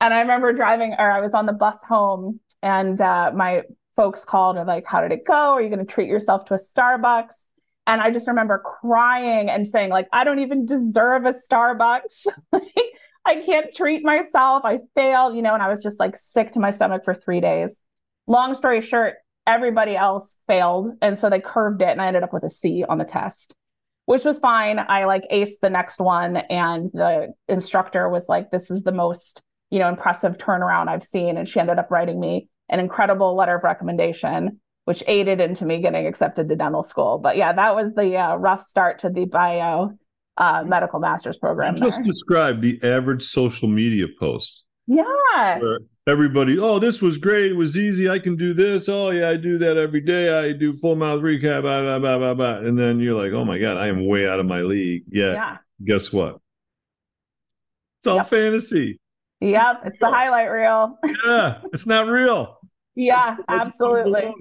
And 0.00 0.12
I 0.12 0.20
remember 0.20 0.52
driving, 0.52 0.94
or 0.98 1.10
I 1.10 1.20
was 1.20 1.34
on 1.34 1.46
the 1.46 1.52
bus 1.52 1.78
home, 1.88 2.40
and 2.62 3.00
uh, 3.00 3.30
my 3.34 3.62
folks 3.94 4.24
called 4.24 4.56
and 4.56 4.66
like, 4.66 4.86
how 4.86 5.00
did 5.00 5.12
it 5.12 5.24
go? 5.24 5.54
Are 5.54 5.62
you 5.62 5.68
going 5.68 5.84
to 5.84 5.92
treat 5.92 6.08
yourself 6.08 6.44
to 6.46 6.54
a 6.54 6.56
Starbucks? 6.56 7.46
And 7.88 8.00
I 8.00 8.10
just 8.10 8.28
remember 8.28 8.58
crying 8.58 9.48
and 9.48 9.66
saying 9.66 9.90
like, 9.90 10.08
I 10.12 10.22
don't 10.22 10.38
even 10.38 10.66
deserve 10.66 11.24
a 11.24 11.32
Starbucks. 11.32 12.26
I 13.24 13.36
can't 13.40 13.74
treat 13.74 14.04
myself. 14.04 14.62
I 14.64 14.80
failed, 14.94 15.34
you 15.34 15.42
know. 15.42 15.54
And 15.54 15.62
I 15.62 15.68
was 15.68 15.82
just 15.82 15.98
like 15.98 16.16
sick 16.16 16.52
to 16.52 16.60
my 16.60 16.70
stomach 16.70 17.04
for 17.04 17.14
three 17.14 17.40
days. 17.40 17.82
Long 18.28 18.54
story 18.54 18.80
short, 18.80 19.14
everybody 19.48 19.96
else 19.96 20.36
failed 20.46 20.90
and 21.00 21.18
so 21.18 21.30
they 21.30 21.40
curved 21.40 21.80
it 21.80 21.88
and 21.88 22.02
i 22.02 22.06
ended 22.06 22.22
up 22.22 22.34
with 22.34 22.44
a 22.44 22.50
c 22.50 22.84
on 22.86 22.98
the 22.98 23.04
test 23.04 23.54
which 24.04 24.24
was 24.24 24.38
fine. 24.38 24.78
I 24.78 25.04
like 25.04 25.28
aced 25.30 25.60
the 25.60 25.68
next 25.68 26.00
one 26.00 26.38
and 26.38 26.90
the 26.94 27.34
instructor 27.46 28.08
was 28.08 28.26
like 28.26 28.50
this 28.50 28.70
is 28.70 28.82
the 28.82 28.92
most 28.92 29.42
you 29.70 29.78
know 29.78 29.88
impressive 29.88 30.36
turnaround 30.36 30.88
i've 30.88 31.02
seen 31.02 31.36
and 31.38 31.48
she 31.48 31.60
ended 31.60 31.78
up 31.78 31.90
writing 31.90 32.20
me 32.20 32.48
an 32.68 32.78
incredible 32.78 33.34
letter 33.34 33.56
of 33.56 33.64
recommendation 33.64 34.60
which 34.84 35.02
aided 35.06 35.40
into 35.40 35.66
me 35.66 35.80
getting 35.80 36.06
accepted 36.06 36.48
to 36.48 36.56
dental 36.56 36.82
school. 36.82 37.18
But 37.18 37.38
yeah 37.38 37.52
that 37.54 37.74
was 37.74 37.94
the 37.94 38.16
uh, 38.16 38.36
rough 38.36 38.60
start 38.60 38.98
to 39.00 39.08
the 39.08 39.24
bio 39.24 39.92
uh, 40.36 40.62
medical 40.66 41.00
master's 41.00 41.38
program 41.38 41.76
just 41.76 42.02
describe 42.02 42.60
the 42.60 42.78
average 42.82 43.24
social 43.24 43.68
media 43.68 44.06
post. 44.20 44.64
Yeah. 44.86 45.58
Where 45.58 45.80
everybody, 46.08 46.58
oh, 46.58 46.78
this 46.78 47.00
was 47.02 47.18
great. 47.18 47.52
It 47.52 47.54
was 47.56 47.76
easy. 47.76 48.08
I 48.08 48.18
can 48.18 48.36
do 48.36 48.54
this. 48.54 48.88
Oh, 48.88 49.10
yeah, 49.10 49.28
I 49.28 49.36
do 49.36 49.58
that 49.58 49.76
every 49.76 50.00
day. 50.00 50.30
I 50.30 50.52
do 50.52 50.74
full 50.76 50.96
mouth 50.96 51.20
recap, 51.20 51.62
blah, 51.62 51.82
blah, 51.82 51.98
blah, 51.98 52.18
blah, 52.18 52.34
blah. 52.34 52.58
And 52.66 52.78
then 52.78 53.00
you're 53.00 53.20
like, 53.20 53.32
oh 53.32 53.44
my 53.44 53.58
God, 53.58 53.76
I 53.76 53.88
am 53.88 54.06
way 54.06 54.26
out 54.28 54.40
of 54.40 54.46
my 54.46 54.62
league. 54.62 55.04
Yeah. 55.10 55.32
yeah 55.32 55.56
Guess 55.84 56.12
what? 56.12 56.38
It's 58.00 58.06
all 58.08 58.16
Yep. 58.16 58.28
fantasy. 58.28 59.00
yep 59.40 59.82
it's 59.84 59.98
the 59.98 60.06
highlight 60.06 60.50
reel 60.50 60.98
Yeah. 61.26 61.60
It's 61.72 61.86
not 61.86 62.06
real. 62.08 62.58
yeah 62.96 63.36
absolutely. 63.48 64.32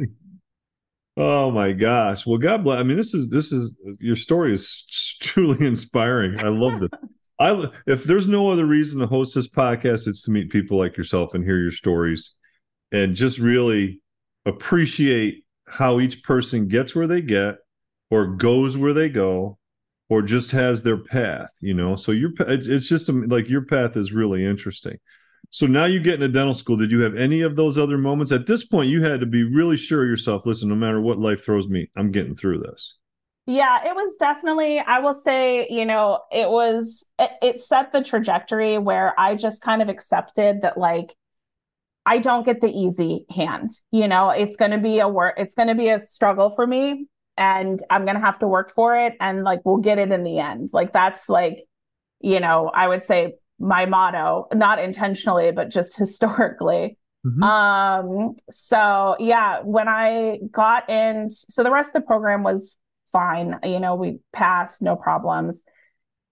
Oh 1.15 1.49
my 1.51 1.71
gosh. 1.71 2.25
Well, 2.27 2.37
God 2.37 2.63
bless. 2.63 2.79
I 2.79 2.83
mean, 2.83 2.97
this 2.97 3.13
is 3.15 3.29
this 3.29 3.51
is 3.51 3.73
your 3.99 4.15
story 4.15 4.53
is 4.53 4.85
truly 5.19 5.65
inspiring. 5.65 6.39
I 6.39 6.49
love 6.49 6.83
it. 6.83 6.91
I 7.39 7.65
if 7.85 8.03
there's 8.03 8.27
no 8.27 8.51
other 8.51 8.65
reason 8.65 8.99
to 8.99 9.07
host 9.07 9.35
this 9.35 9.49
podcast, 9.49 10.07
it's 10.07 10.23
to 10.23 10.31
meet 10.31 10.49
people 10.49 10.77
like 10.77 10.97
yourself 10.97 11.33
and 11.33 11.43
hear 11.43 11.59
your 11.59 11.71
stories, 11.71 12.33
and 12.91 13.15
just 13.15 13.39
really 13.39 14.01
appreciate 14.45 15.43
how 15.67 15.99
each 15.99 16.23
person 16.23 16.67
gets 16.67 16.95
where 16.95 17.07
they 17.07 17.21
get 17.21 17.55
or 18.09 18.25
goes 18.27 18.77
where 18.77 18.93
they 18.93 19.09
go 19.09 19.57
or 20.09 20.21
just 20.21 20.51
has 20.51 20.83
their 20.83 20.97
path 20.97 21.49
you 21.59 21.73
know? 21.73 21.95
So 21.95 22.13
your 22.13 22.31
it's, 22.39 22.67
it's 22.67 22.87
just 22.87 23.09
um, 23.09 23.27
like 23.27 23.49
your 23.49 23.65
path 23.65 23.97
is 23.97 24.13
really 24.13 24.45
interesting. 24.45 24.97
So 25.49 25.65
now 25.65 25.85
you 25.85 25.99
get 25.99 26.15
into 26.15 26.27
dental 26.27 26.53
school. 26.53 26.77
Did 26.77 26.91
you 26.91 27.01
have 27.01 27.15
any 27.15 27.41
of 27.41 27.55
those 27.55 27.77
other 27.77 27.97
moments? 27.97 28.31
At 28.31 28.47
this 28.47 28.65
point 28.65 28.89
you 28.89 29.03
had 29.03 29.19
to 29.19 29.25
be 29.25 29.43
really 29.43 29.77
sure 29.77 30.03
of 30.03 30.09
yourself. 30.09 30.45
Listen 30.45 30.69
no 30.69 30.75
matter 30.75 31.01
what 31.01 31.19
life 31.19 31.43
throws 31.43 31.67
me 31.67 31.89
i'm 31.97 32.11
getting 32.11 32.35
through 32.35 32.59
this 32.59 32.95
yeah 33.47 33.79
it 33.85 33.95
was 33.95 34.15
definitely 34.17 34.79
i 34.79 34.99
will 34.99 35.13
say 35.13 35.67
you 35.69 35.85
know 35.85 36.19
it 36.31 36.49
was 36.49 37.05
it, 37.17 37.31
it 37.41 37.59
set 37.59 37.91
the 37.91 38.03
trajectory 38.03 38.77
where 38.77 39.19
i 39.19 39.35
just 39.35 39.61
kind 39.61 39.81
of 39.81 39.89
accepted 39.89 40.61
that 40.61 40.77
like 40.77 41.15
I 42.07 42.19
don't 42.19 42.45
get 42.45 42.61
the 42.61 42.71
easy 42.71 43.25
hand. 43.29 43.69
You 43.91 44.07
know, 44.07 44.29
it's 44.29 44.55
going 44.55 44.71
to 44.71 44.77
be 44.77 44.99
a 44.99 45.09
work, 45.09 45.35
it's 45.37 45.55
going 45.55 45.67
to 45.67 45.75
be 45.75 45.89
a 45.89 45.99
struggle 45.99 46.49
for 46.49 46.65
me 46.65 47.07
and 47.37 47.79
I'm 47.89 48.05
going 48.05 48.15
to 48.15 48.21
have 48.21 48.39
to 48.39 48.47
work 48.47 48.71
for 48.71 48.97
it 48.97 49.15
and 49.19 49.43
like 49.43 49.59
we'll 49.65 49.77
get 49.77 49.99
it 49.99 50.11
in 50.11 50.23
the 50.23 50.39
end. 50.39 50.69
Like 50.71 50.93
that's 50.93 51.27
like, 51.29 51.65
you 52.21 52.39
know, 52.39 52.71
I 52.73 52.87
would 52.87 53.03
say 53.03 53.33
my 53.59 53.85
motto, 53.85 54.47
not 54.53 54.79
intentionally, 54.79 55.51
but 55.51 55.69
just 55.69 55.97
historically. 55.97 56.97
Mm-hmm. 57.25 57.43
Um, 57.43 58.35
so 58.49 59.17
yeah, 59.19 59.59
when 59.63 59.89
I 59.89 60.39
got 60.49 60.89
in, 60.89 61.29
so 61.29 61.61
the 61.61 61.71
rest 61.71 61.93
of 61.93 62.03
the 62.03 62.07
program 62.07 62.41
was 62.41 62.77
fine. 63.11 63.59
You 63.63 63.79
know, 63.79 63.95
we 63.95 64.19
passed, 64.33 64.81
no 64.81 64.95
problems 64.95 65.63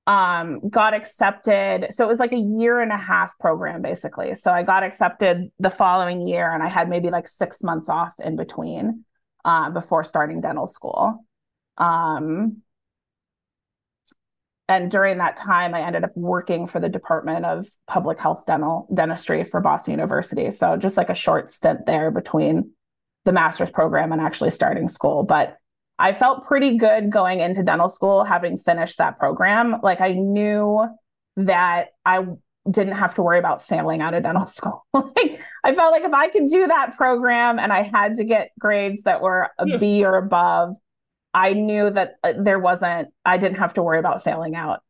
um, 0.08 0.70
got 0.70 0.94
accepted. 0.94 1.88
So 1.92 2.06
it 2.06 2.08
was 2.08 2.20
like 2.20 2.34
a 2.34 2.38
year 2.38 2.80
and 2.80 2.92
a 2.92 2.98
half 2.98 3.38
program 3.40 3.82
basically. 3.82 4.36
So 4.36 4.52
I 4.52 4.64
got 4.64 4.84
accepted 4.84 5.52
the 5.60 5.72
following 5.72 6.28
year 6.28 6.52
and 6.52 6.62
I 6.62 6.70
had 6.70 6.90
maybe 6.90 7.10
like 7.10 7.28
six 7.28 7.64
months 7.64 7.90
off 7.90 8.14
in 8.20 8.36
between 8.36 9.04
uh, 9.44 9.72
before 9.72 10.04
starting 10.04 10.42
dental 10.42 10.68
school. 10.68 11.26
Um, 11.78 12.62
and 14.68 14.90
during 14.90 15.20
that 15.20 15.38
time, 15.38 15.76
I 15.76 15.82
ended 15.82 16.04
up 16.04 16.12
working 16.16 16.66
for 16.66 16.80
the 16.80 16.90
Department 16.90 17.46
of 17.46 17.68
Public 17.88 18.20
Health 18.20 18.46
Dental 18.48 18.88
Dentistry 18.92 19.44
for 19.44 19.60
Boston 19.60 19.92
University. 19.92 20.50
So 20.50 20.76
just 20.76 20.98
like 20.98 21.10
a 21.10 21.16
short 21.16 21.52
stint 21.52 21.86
there 21.86 22.10
between 22.10 22.72
the 23.26 23.32
master's 23.32 23.70
program 23.70 24.12
and 24.12 24.22
actually 24.22 24.50
starting 24.50 24.88
school. 24.88 25.24
But 25.24 25.58
I 25.98 26.14
felt 26.14 26.46
pretty 26.46 26.78
good 26.78 27.10
going 27.10 27.40
into 27.40 27.64
dental 27.64 27.90
school, 27.90 28.24
having 28.24 28.58
finished 28.58 28.98
that 28.98 29.18
program. 29.18 29.78
Like 29.82 30.02
I 30.02 30.12
knew 30.14 30.88
that 31.38 31.90
I 32.06 32.26
didn't 32.70 32.96
have 32.96 33.16
to 33.16 33.22
worry 33.22 33.40
about 33.40 33.62
failing 33.62 34.02
out 34.02 34.14
of 34.14 34.24
dental 34.24 34.46
school. 34.46 34.86
like 34.94 35.40
I 35.64 35.74
felt 35.74 35.92
like 35.92 36.04
if 36.04 36.14
I 36.14 36.28
could 36.28 36.48
do 36.48 36.68
that 36.68 36.96
program 36.98 37.60
and 37.60 37.72
I 37.72 37.84
had 37.84 38.16
to 38.16 38.24
get 38.24 38.52
grades 38.60 39.04
that 39.04 39.22
were 39.22 39.50
a 39.58 39.68
yeah. 39.68 39.78
B 39.78 40.04
or 40.04 40.18
above, 40.18 40.76
I 41.34 41.54
knew 41.54 41.90
that 41.90 42.16
uh, 42.24 42.34
there 42.38 42.60
wasn't, 42.60 43.10
I 43.26 43.38
didn't 43.38 43.58
have 43.58 43.74
to 43.76 43.84
worry 43.84 44.00
about 44.00 44.24
failing 44.24 44.56
out. 44.56 44.82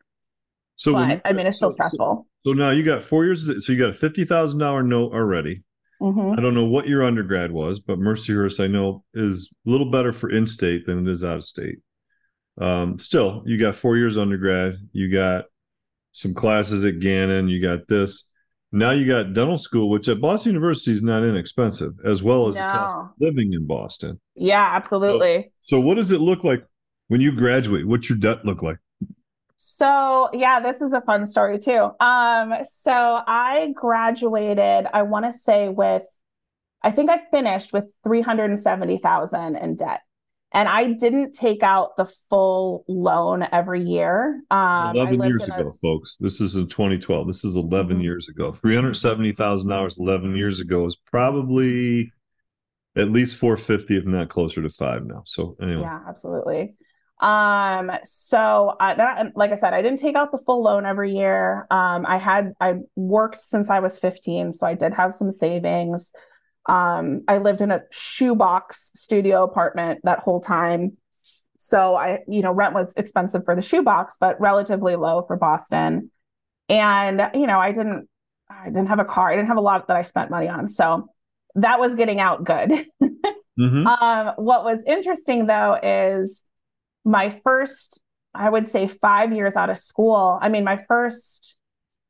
So, 0.76 0.94
but, 0.94 1.22
I 1.24 1.34
mean, 1.34 1.48
it's 1.48 1.58
still 1.58 1.72
so, 1.72 1.76
stressful. 1.76 2.28
So, 2.46 2.52
so, 2.52 2.54
now 2.54 2.70
you 2.70 2.84
got 2.84 3.04
four 3.04 3.26
years. 3.26 3.46
So 3.65 3.72
you 3.72 3.80
got 3.80 3.89
a 3.89 3.94
fifty 3.94 4.26
thousand 4.26 4.60
dollar 4.60 4.84
note 4.84 5.13
already. 5.13 5.63
Mm-hmm. 6.02 6.38
I 6.38 6.42
don't 6.42 6.54
know 6.54 6.66
what 6.66 6.88
your 6.88 7.04
undergrad 7.04 7.52
was, 7.52 7.80
but 7.80 8.00
Mercyhurst 8.00 8.64
I 8.64 8.68
know 8.68 9.04
is 9.14 9.50
a 9.66 9.70
little 9.70 9.90
better 9.90 10.12
for 10.12 10.30
in-state 10.30 10.86
than 10.86 11.08
it 11.08 11.12
is 11.12 11.24
out 11.24 11.38
of 11.38 11.46
state. 11.46 11.78
Um, 12.60 13.00
still, 13.00 13.44
you 13.46 13.58
got 13.58 13.76
four 13.76 13.98
years 13.98 14.18
undergrad, 14.18 14.76
you 14.92 15.12
got 15.12 15.46
some 16.12 16.34
classes 16.34 16.84
at 16.84 17.00
Gannon, 17.00 17.48
you 17.48 17.62
got 17.62 17.88
this. 17.88 18.28
Now 18.72 18.92
you 18.92 19.08
got 19.08 19.34
dental 19.34 19.58
school, 19.58 19.90
which 19.90 20.10
at 20.10 20.20
Boston 20.20 20.54
University 20.54 20.92
is 20.92 21.02
not 21.02 21.24
inexpensive, 21.24 21.94
as 22.06 22.22
well 22.24 22.48
as 22.48 22.56
no. 22.56 22.62
the 22.62 22.74
cost 22.74 22.98
of 22.98 23.08
living 23.20 23.54
in 23.54 23.66
Boston. 23.66 24.20
Yeah, 24.36 24.70
absolutely. 24.74 25.52
So, 25.62 25.78
so, 25.78 25.80
what 25.80 25.96
does 25.96 26.12
it 26.12 26.20
look 26.20 26.44
like 26.44 26.66
when 27.08 27.22
you 27.22 27.32
graduate? 27.32 27.88
What's 27.88 28.10
your 28.10 28.18
debt 28.18 28.44
look 28.44 28.62
like? 28.62 28.78
So, 29.58 30.30
yeah, 30.34 30.60
this 30.60 30.82
is 30.82 30.94
a 30.94 31.02
fun 31.02 31.26
story 31.26 31.60
too. 31.60 31.89
Um, 32.00 32.54
so 32.70 32.91
I 32.91 33.74
graduated, 33.76 34.88
I 34.94 35.04
want 35.04 35.26
to 35.26 35.32
say 35.32 35.70
with 35.70 36.04
I 36.86 36.91
think 36.91 37.10
I 37.10 37.18
finished 37.32 37.74
with 37.74 37.91
370,000 38.04 39.56
in 39.56 39.76
debt. 39.76 40.02
And 40.52 40.70
I 40.70 40.94
didn't 40.94 41.34
take 41.34 41.63
out 41.63 41.98
the 41.98 42.06
full 42.06 42.86
loan 42.88 43.46
every 43.52 43.84
year. 43.84 44.41
Um, 44.52 44.96
11 44.96 45.24
years 45.24 45.41
ago, 45.41 45.74
a... 45.74 45.78
folks. 45.80 46.15
This 46.20 46.39
is 46.39 46.56
in 46.56 46.68
2012. 46.68 47.28
This 47.28 47.44
is 47.44 47.58
11 47.58 47.96
mm-hmm. 47.96 48.04
years 48.04 48.30
ago. 48.30 48.52
$370,000 48.52 50.00
11 50.00 50.38
years 50.38 50.60
ago 50.60 50.86
is 50.86 50.96
probably 50.96 52.13
at 52.96 53.12
least 53.12 53.38
450, 53.38 53.98
if 53.98 54.06
not 54.06 54.30
closer 54.30 54.62
to 54.62 54.70
five 54.70 55.06
now. 55.06 55.24
So, 55.26 55.58
anyway. 55.60 55.82
Yeah, 55.82 56.02
absolutely. 56.08 56.76
Um, 57.19 57.91
so 58.04 58.75
uh, 58.80 58.93
that, 58.95 59.32
like 59.36 59.51
I 59.51 59.56
said, 59.56 59.73
I 59.73 59.82
didn't 59.82 59.99
take 59.99 60.15
out 60.15 60.32
the 60.32 60.38
full 60.38 60.63
loan 60.63 60.86
every 60.86 61.15
year. 61.15 61.65
Um, 61.71 62.06
I 62.06 62.17
had, 62.17 62.54
I 62.60 62.75
worked 62.95 63.41
since 63.41 63.69
I 63.69 63.80
was 63.80 63.97
15, 63.97 64.54
so 64.54 64.67
I 64.67 64.73
did 64.73 64.93
have 64.93 65.13
some 65.13 65.32
savings. 65.32 66.12
Um, 66.67 67.23
I 67.28 67.38
lived 67.38 67.62
in 67.62 67.71
a 67.71 67.84
shoebox 67.91 68.91
studio 68.95 69.43
apartment 69.43 70.01
that 70.04 70.19
whole 70.19 70.41
time. 70.41 70.97
So 71.58 71.95
I, 71.95 72.19
you 72.28 72.41
know, 72.41 72.51
rent 72.51 72.73
was 72.73 72.93
expensive 72.97 73.45
for 73.45 73.56
the 73.56 73.62
shoebox, 73.62 74.17
but 74.19 74.39
relatively 74.39 74.95
low 74.95 75.23
for 75.25 75.38
Boston. 75.38 76.12
And, 76.69 77.30
you 77.34 77.47
know, 77.47 77.60
I 77.60 77.71
didn't, 77.71 78.10
I 78.49 78.65
didn't 78.65 78.88
have 78.88 78.99
a 78.99 79.06
car. 79.06 79.32
I 79.32 79.36
didn't 79.36 79.47
have 79.47 79.58
a 79.58 79.62
lot 79.62 79.88
that 79.88 79.97
I 79.97 80.01
spent 80.01 80.30
money 80.30 80.47
on. 80.47 80.67
So 80.67 81.10
that 81.56 81.80
was 81.80 81.95
getting 81.95 82.19
out 82.19 82.43
good. 82.43 82.69
mm-hmm. 83.01 83.88
um, 83.88 84.34
what 84.38 84.63
was 84.63 84.84
interesting 84.86 85.47
though 85.47 85.80
is 85.82 86.43
my 87.06 87.30
first, 87.30 88.02
I 88.34 88.50
would 88.50 88.68
say, 88.68 88.88
five 88.88 89.32
years 89.32 89.56
out 89.56 89.70
of 89.70 89.78
school. 89.78 90.38
I 90.41 90.50
mean, 90.50 90.63
my 90.63 90.78
first, 90.78 91.56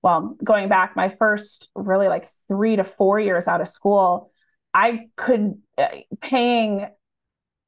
well, 0.02 0.36
going 0.44 0.70
back, 0.70 0.96
my 0.96 1.10
first 1.10 1.70
really 1.76 2.08
like 2.08 2.26
three 2.48 2.78
to 2.78 2.84
four 2.84 3.20
years 3.20 3.48
out 3.48 3.62
of 3.62 3.68
school, 3.68 4.32
I 4.74 5.10
could, 5.18 5.60
uh, 5.78 5.88
paying 6.22 6.88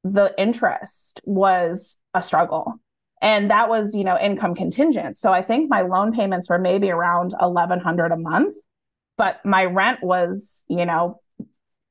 the 0.04 0.34
interest 0.38 1.20
was 1.24 1.98
a 2.14 2.22
struggle. 2.22 2.74
And 3.20 3.50
that 3.50 3.68
was, 3.68 3.94
you 3.94 4.04
know, 4.04 4.18
income 4.18 4.54
contingent. 4.54 5.18
So 5.18 5.32
I 5.32 5.42
think 5.42 5.68
my 5.68 5.82
loan 5.82 6.12
payments 6.12 6.48
were 6.48 6.58
maybe 6.58 6.90
around 6.90 7.34
1100 7.38 8.12
a 8.12 8.16
month, 8.16 8.54
but 9.16 9.44
my 9.44 9.64
rent 9.64 10.02
was, 10.02 10.64
you 10.68 10.86
know, 10.86 11.20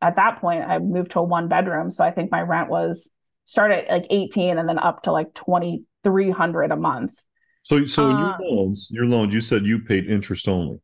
at 0.01 0.15
that 0.15 0.39
point 0.39 0.63
I 0.63 0.79
moved 0.79 1.11
to 1.11 1.19
a 1.19 1.23
one 1.23 1.47
bedroom. 1.47 1.91
So 1.91 2.03
I 2.03 2.11
think 2.11 2.31
my 2.31 2.41
rent 2.41 2.69
was 2.69 3.11
start 3.47 3.71
at 3.71 3.89
like 3.89 4.05
18 4.11 4.59
and 4.59 4.69
then 4.69 4.77
up 4.77 5.01
to 5.03 5.11
like 5.11 5.33
2300 5.33 6.71
a 6.71 6.75
month. 6.75 7.23
So 7.63 7.85
so 7.85 8.11
um, 8.11 8.19
your 8.39 8.49
loans 8.49 8.87
your 8.91 9.05
loans 9.05 9.33
you 9.33 9.41
said 9.41 9.65
you 9.65 9.79
paid 9.79 10.05
interest 10.05 10.47
only. 10.47 10.77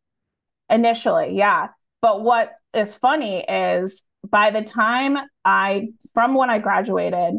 Initially 0.69 1.37
yeah. 1.37 1.67
But 2.01 2.23
what 2.23 2.51
is 2.73 2.95
funny 2.95 3.45
is 3.47 4.03
by 4.29 4.51
the 4.51 4.61
time 4.61 5.17
i 5.45 5.89
from 6.13 6.33
when 6.33 6.49
i 6.49 6.59
graduated 6.59 7.35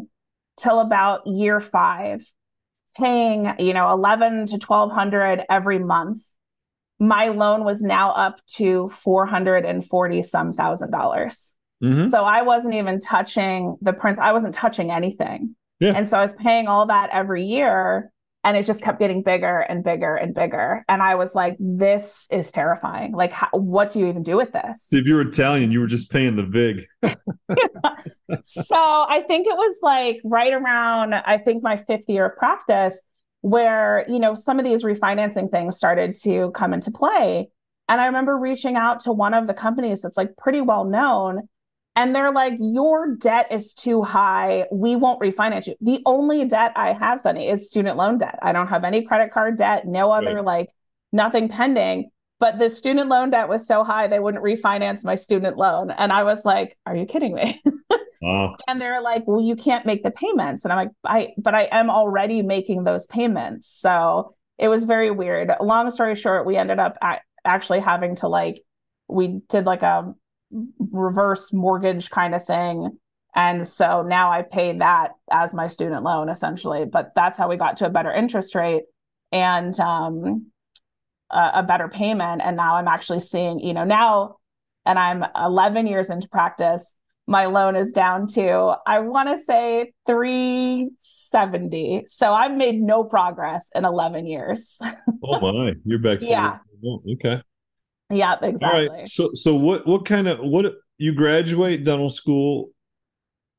till 0.57 0.79
about 0.79 1.25
year 1.27 1.59
five 1.59 2.25
paying 2.95 3.53
you 3.59 3.73
know 3.73 3.91
11 3.91 4.47
to 4.47 4.57
1200 4.57 5.43
every 5.49 5.79
month 5.79 6.19
my 6.99 7.27
loan 7.27 7.65
was 7.65 7.81
now 7.81 8.11
up 8.11 8.39
to 8.45 8.89
440 8.89 10.21
some 10.23 10.53
thousand 10.53 10.91
dollars 10.91 11.55
Mm-hmm. 11.85 12.07
So 12.07 12.23
I 12.23 12.41
wasn't 12.41 12.73
even 12.73 12.99
touching 12.99 13.77
the 13.81 13.93
prince. 13.93 14.17
I 14.19 14.33
wasn't 14.33 14.55
touching 14.55 14.91
anything. 14.91 15.55
Yeah. 15.79 15.93
And 15.95 16.07
so 16.07 16.17
I 16.17 16.21
was 16.21 16.33
paying 16.33 16.67
all 16.67 16.87
that 16.87 17.09
every 17.11 17.45
year 17.45 18.11
and 18.43 18.55
it 18.55 18.65
just 18.65 18.81
kept 18.81 18.99
getting 18.99 19.23
bigger 19.23 19.59
and 19.59 19.83
bigger 19.83 20.15
and 20.15 20.33
bigger. 20.33 20.85
And 20.87 21.01
I 21.01 21.15
was 21.15 21.33
like, 21.33 21.57
this 21.59 22.27
is 22.31 22.51
terrifying. 22.51 23.11
Like, 23.11 23.31
how, 23.31 23.49
what 23.51 23.89
do 23.89 23.99
you 23.99 24.07
even 24.07 24.21
do 24.21 24.37
with 24.37 24.51
this? 24.51 24.87
If 24.91 25.05
you 25.05 25.15
were 25.15 25.21
Italian, 25.21 25.71
you 25.71 25.79
were 25.79 25.87
just 25.87 26.11
paying 26.11 26.35
the 26.35 26.43
VIG. 26.43 26.85
so 28.43 28.75
I 28.75 29.23
think 29.27 29.47
it 29.47 29.55
was 29.55 29.79
like 29.81 30.21
right 30.23 30.53
around, 30.53 31.15
I 31.15 31.39
think 31.39 31.63
my 31.63 31.75
fifth 31.75 32.05
year 32.07 32.27
of 32.27 32.37
practice, 32.37 33.01
where, 33.41 34.05
you 34.07 34.19
know, 34.19 34.35
some 34.35 34.59
of 34.59 34.65
these 34.65 34.83
refinancing 34.83 35.49
things 35.49 35.75
started 35.75 36.15
to 36.23 36.51
come 36.51 36.73
into 36.73 36.91
play. 36.91 37.49
And 37.89 38.01
I 38.01 38.05
remember 38.05 38.37
reaching 38.37 38.75
out 38.75 38.99
to 39.01 39.11
one 39.11 39.33
of 39.33 39.47
the 39.47 39.53
companies 39.53 40.01
that's 40.01 40.17
like 40.17 40.35
pretty 40.37 40.61
well 40.61 40.85
known 40.85 41.47
and 41.95 42.15
they're 42.15 42.31
like, 42.31 42.55
Your 42.59 43.15
debt 43.15 43.47
is 43.51 43.73
too 43.73 44.01
high. 44.01 44.65
We 44.71 44.95
won't 44.95 45.21
refinance 45.21 45.67
you. 45.67 45.75
The 45.81 46.01
only 46.05 46.45
debt 46.45 46.73
I 46.75 46.93
have, 46.93 47.21
Sonny, 47.21 47.47
is 47.47 47.69
student 47.69 47.97
loan 47.97 48.17
debt. 48.17 48.37
I 48.41 48.51
don't 48.51 48.67
have 48.67 48.83
any 48.83 49.05
credit 49.05 49.31
card 49.31 49.57
debt, 49.57 49.87
no 49.87 50.11
other, 50.11 50.35
right. 50.35 50.45
like 50.45 50.69
nothing 51.11 51.49
pending. 51.49 52.09
But 52.39 52.59
the 52.59 52.69
student 52.69 53.09
loan 53.09 53.29
debt 53.29 53.47
was 53.47 53.65
so 53.65 53.83
high, 53.83 54.07
they 54.07 54.19
wouldn't 54.19 54.43
refinance 54.43 55.05
my 55.05 55.15
student 55.15 55.57
loan. 55.57 55.89
And 55.89 56.11
I 56.11 56.23
was 56.23 56.43
like, 56.43 56.77
Are 56.85 56.95
you 56.95 57.05
kidding 57.05 57.33
me? 57.33 57.61
And 58.67 58.81
they're 58.81 59.01
like, 59.01 59.23
Well, 59.25 59.41
you 59.41 59.55
can't 59.55 59.85
make 59.85 60.03
the 60.03 60.11
payments. 60.11 60.65
And 60.65 60.73
I'm 60.73 60.77
like, 60.77 60.91
I, 61.05 61.29
but 61.37 61.55
I 61.55 61.69
am 61.71 61.89
already 61.89 62.41
making 62.41 62.83
those 62.83 63.07
payments. 63.07 63.67
So 63.67 64.35
it 64.57 64.67
was 64.67 64.83
very 64.83 65.11
weird. 65.11 65.51
Long 65.61 65.91
story 65.91 66.15
short, 66.15 66.45
we 66.45 66.57
ended 66.57 66.79
up 66.79 66.97
actually 67.45 67.79
having 67.79 68.15
to 68.17 68.27
like, 68.27 68.61
we 69.07 69.41
did 69.49 69.65
like 69.65 69.83
a 69.83 70.13
reverse 70.51 71.51
mortgage 71.51 72.09
kind 72.09 72.35
of 72.35 72.45
thing 72.45 72.97
And 73.35 73.67
so 73.67 74.01
now 74.01 74.31
I 74.31 74.41
paid 74.43 74.79
that 74.79 75.11
as 75.29 75.53
my 75.53 75.67
student 75.67 76.03
loan 76.03 76.29
essentially, 76.29 76.85
but 76.85 77.11
that's 77.15 77.37
how 77.37 77.49
we 77.49 77.57
got 77.57 77.77
to 77.77 77.85
a 77.85 77.89
better 77.89 78.11
interest 78.11 78.55
rate 78.55 78.83
and 79.31 79.77
um, 79.79 80.51
a, 81.29 81.51
a 81.55 81.63
better 81.63 81.89
payment. 81.89 82.41
And 82.43 82.55
now 82.55 82.77
I'm 82.77 82.87
actually 82.87 83.19
seeing, 83.19 83.59
you 83.59 83.73
know, 83.73 83.83
now, 83.83 84.37
and 84.85 84.97
I'm 84.97 85.25
11 85.35 85.85
years 85.85 86.09
into 86.09 86.29
practice, 86.29 86.95
my 87.27 87.45
loan 87.45 87.75
is 87.75 87.91
down 87.91 88.27
to, 88.27 88.75
I 88.85 88.99
want 88.99 89.29
to 89.29 89.37
say 89.37 89.91
370. 90.05 92.03
So 92.07 92.31
I've 92.33 92.55
made 92.55 92.81
no 92.81 93.03
progress 93.03 93.69
in 93.75 93.83
11 93.83 94.27
years. 94.27 94.79
oh 95.23 95.39
my, 95.41 95.73
you're 95.83 95.99
back. 95.99 96.19
To 96.19 96.25
yeah. 96.25 96.59
okay. 97.13 97.41
Yeah, 98.09 98.35
exactly. 98.41 98.87
All 98.87 98.95
right. 98.95 99.07
So, 99.07 99.31
so 99.33 99.55
what, 99.55 99.87
what 99.87 100.05
kind 100.05 100.27
of, 100.27 100.39
what, 100.39 100.65
you 100.97 101.13
graduate 101.13 101.83
dental 101.83 102.09
school, 102.09 102.69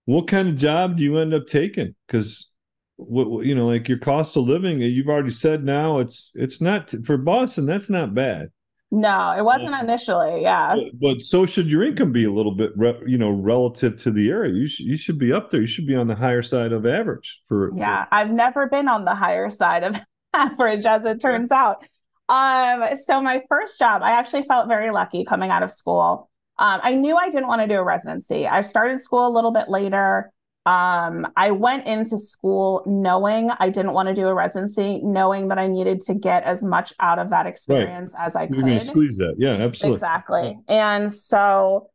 what 0.04 0.28
kind 0.28 0.48
of 0.48 0.56
job 0.56 0.96
do 0.96 1.02
you 1.02 1.18
end 1.18 1.34
up 1.34 1.46
taking? 1.46 1.94
Because 2.06 2.52
what 2.96 3.44
you 3.44 3.54
know, 3.54 3.66
like 3.66 3.88
your 3.88 3.98
cost 3.98 4.36
of 4.36 4.44
living, 4.44 4.80
you've 4.80 5.08
already 5.08 5.30
said 5.30 5.64
now 5.64 5.98
it's 5.98 6.30
it's 6.34 6.60
not 6.60 6.94
for 7.04 7.16
Boston. 7.16 7.66
That's 7.66 7.90
not 7.90 8.14
bad. 8.14 8.48
No, 8.92 9.32
it 9.36 9.42
wasn't 9.42 9.74
uh, 9.74 9.80
initially. 9.80 10.42
Yeah, 10.42 10.76
but, 10.76 11.00
but, 11.00 11.22
so 11.22 11.44
should 11.44 11.66
your 11.66 11.82
income 11.82 12.12
be 12.12 12.24
a 12.24 12.30
little 12.30 12.54
bit, 12.54 12.70
re, 12.76 12.94
you 13.04 13.18
know, 13.18 13.30
relative 13.30 14.00
to 14.04 14.12
the 14.12 14.30
area. 14.30 14.54
You 14.54 14.68
should 14.68 14.86
you 14.86 14.96
should 14.96 15.18
be 15.18 15.32
up 15.32 15.50
there. 15.50 15.60
You 15.60 15.66
should 15.66 15.86
be 15.88 15.96
on 15.96 16.06
the 16.06 16.14
higher 16.14 16.42
side 16.42 16.72
of 16.72 16.86
average. 16.86 17.40
For 17.48 17.72
yeah, 17.76 18.04
for... 18.04 18.14
I've 18.14 18.30
never 18.30 18.68
been 18.68 18.88
on 18.88 19.04
the 19.04 19.14
higher 19.14 19.50
side 19.50 19.82
of 19.82 19.96
average, 20.32 20.86
as 20.86 21.04
it 21.04 21.20
turns 21.20 21.50
out. 21.50 21.84
Um, 22.28 22.84
so 23.04 23.20
my 23.20 23.42
first 23.48 23.78
job, 23.78 24.02
I 24.02 24.12
actually 24.12 24.42
felt 24.42 24.68
very 24.68 24.90
lucky 24.90 25.24
coming 25.24 25.50
out 25.50 25.62
of 25.62 25.70
school. 25.70 26.30
Um, 26.58 26.80
I 26.82 26.94
knew 26.94 27.16
I 27.16 27.30
didn't 27.30 27.48
want 27.48 27.62
to 27.62 27.68
do 27.68 27.74
a 27.74 27.84
residency. 27.84 28.46
I 28.46 28.62
started 28.62 29.00
school 29.00 29.28
a 29.28 29.32
little 29.32 29.52
bit 29.52 29.68
later. 29.68 30.32
Um, 30.64 31.28
I 31.36 31.52
went 31.52 31.86
into 31.86 32.18
school 32.18 32.82
knowing 32.86 33.50
I 33.60 33.68
didn't 33.68 33.92
want 33.92 34.08
to 34.08 34.14
do 34.14 34.26
a 34.26 34.34
residency, 34.34 35.00
knowing 35.02 35.48
that 35.48 35.58
I 35.58 35.68
needed 35.68 36.00
to 36.06 36.14
get 36.14 36.42
as 36.42 36.64
much 36.64 36.92
out 36.98 37.20
of 37.20 37.30
that 37.30 37.46
experience 37.46 38.14
right. 38.18 38.26
as 38.26 38.34
I 38.34 38.46
could. 38.48 38.56
You're 38.56 38.80
could. 38.80 38.82
squeeze 38.82 39.16
that. 39.18 39.36
Yeah, 39.38 39.52
absolutely. 39.52 39.94
Exactly. 39.94 40.58
Yeah. 40.68 40.94
And 40.96 41.12
so 41.12 41.90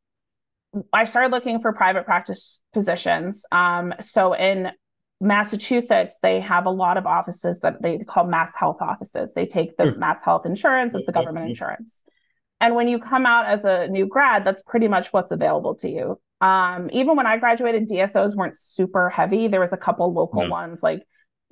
I 0.94 1.04
started 1.04 1.32
looking 1.32 1.60
for 1.60 1.74
private 1.74 2.06
practice 2.06 2.62
positions. 2.72 3.44
Um, 3.52 3.94
so 4.00 4.34
in 4.34 4.72
Massachusetts, 5.22 6.18
they 6.24 6.40
have 6.40 6.66
a 6.66 6.72
lot 6.72 6.98
of 6.98 7.06
offices 7.06 7.60
that 7.60 7.82
they 7.82 8.00
call 8.00 8.26
MassHealth 8.26 8.82
offices. 8.82 9.34
They 9.34 9.46
take 9.46 9.78
the 9.78 9.84
MassHealth 9.84 10.46
insurance, 10.46 10.96
it's 10.96 11.08
a 11.08 11.12
government 11.12 11.48
insurance. 11.48 12.02
And 12.60 12.76
when 12.76 12.88
you 12.88 13.00
come 13.00 13.26
out 13.26 13.46
as 13.46 13.64
a 13.64 13.88
new 13.88 14.08
grad, 14.08 14.46
that's 14.46 14.62
pretty 14.64 14.88
much 14.88 15.14
what's 15.14 15.32
available 15.32 15.76
to 15.76 15.90
you. 15.90 16.20
Um, 16.42 16.90
even 16.92 17.16
when 17.16 17.28
I 17.28 17.38
graduated, 17.38 17.88
DSOs 17.88 18.36
weren't 18.36 18.58
super 18.58 19.10
heavy. 19.10 19.48
There 19.48 19.60
was 19.60 19.74
a 19.74 19.78
couple 19.78 20.12
local 20.12 20.44
no. 20.44 20.50
ones 20.50 20.82
like 20.82 21.04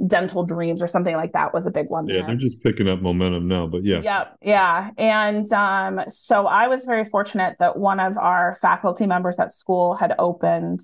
Dental 0.06 0.46
Dreams 0.46 0.82
or 0.82 0.88
something 0.88 1.16
like 1.16 1.34
that 1.34 1.54
was 1.54 1.68
a 1.68 1.72
big 1.72 1.90
one. 1.90 2.08
Yeah, 2.08 2.18
there. 2.18 2.28
they're 2.28 2.36
just 2.38 2.62
picking 2.62 2.88
up 2.88 3.02
momentum 3.02 3.48
now, 3.48 3.68
but 3.68 3.84
yeah. 3.84 4.02
Yep. 4.02 4.38
Yeah. 4.42 4.90
And 4.98 5.52
um, 5.52 6.02
so 6.08 6.48
I 6.48 6.68
was 6.68 6.86
very 6.86 7.06
fortunate 7.06 7.58
that 7.60 7.78
one 7.78 8.00
of 8.00 8.18
our 8.18 8.58
faculty 8.62 9.06
members 9.06 9.40
at 9.40 9.52
school 9.52 9.96
had 9.96 10.14
opened 10.18 10.80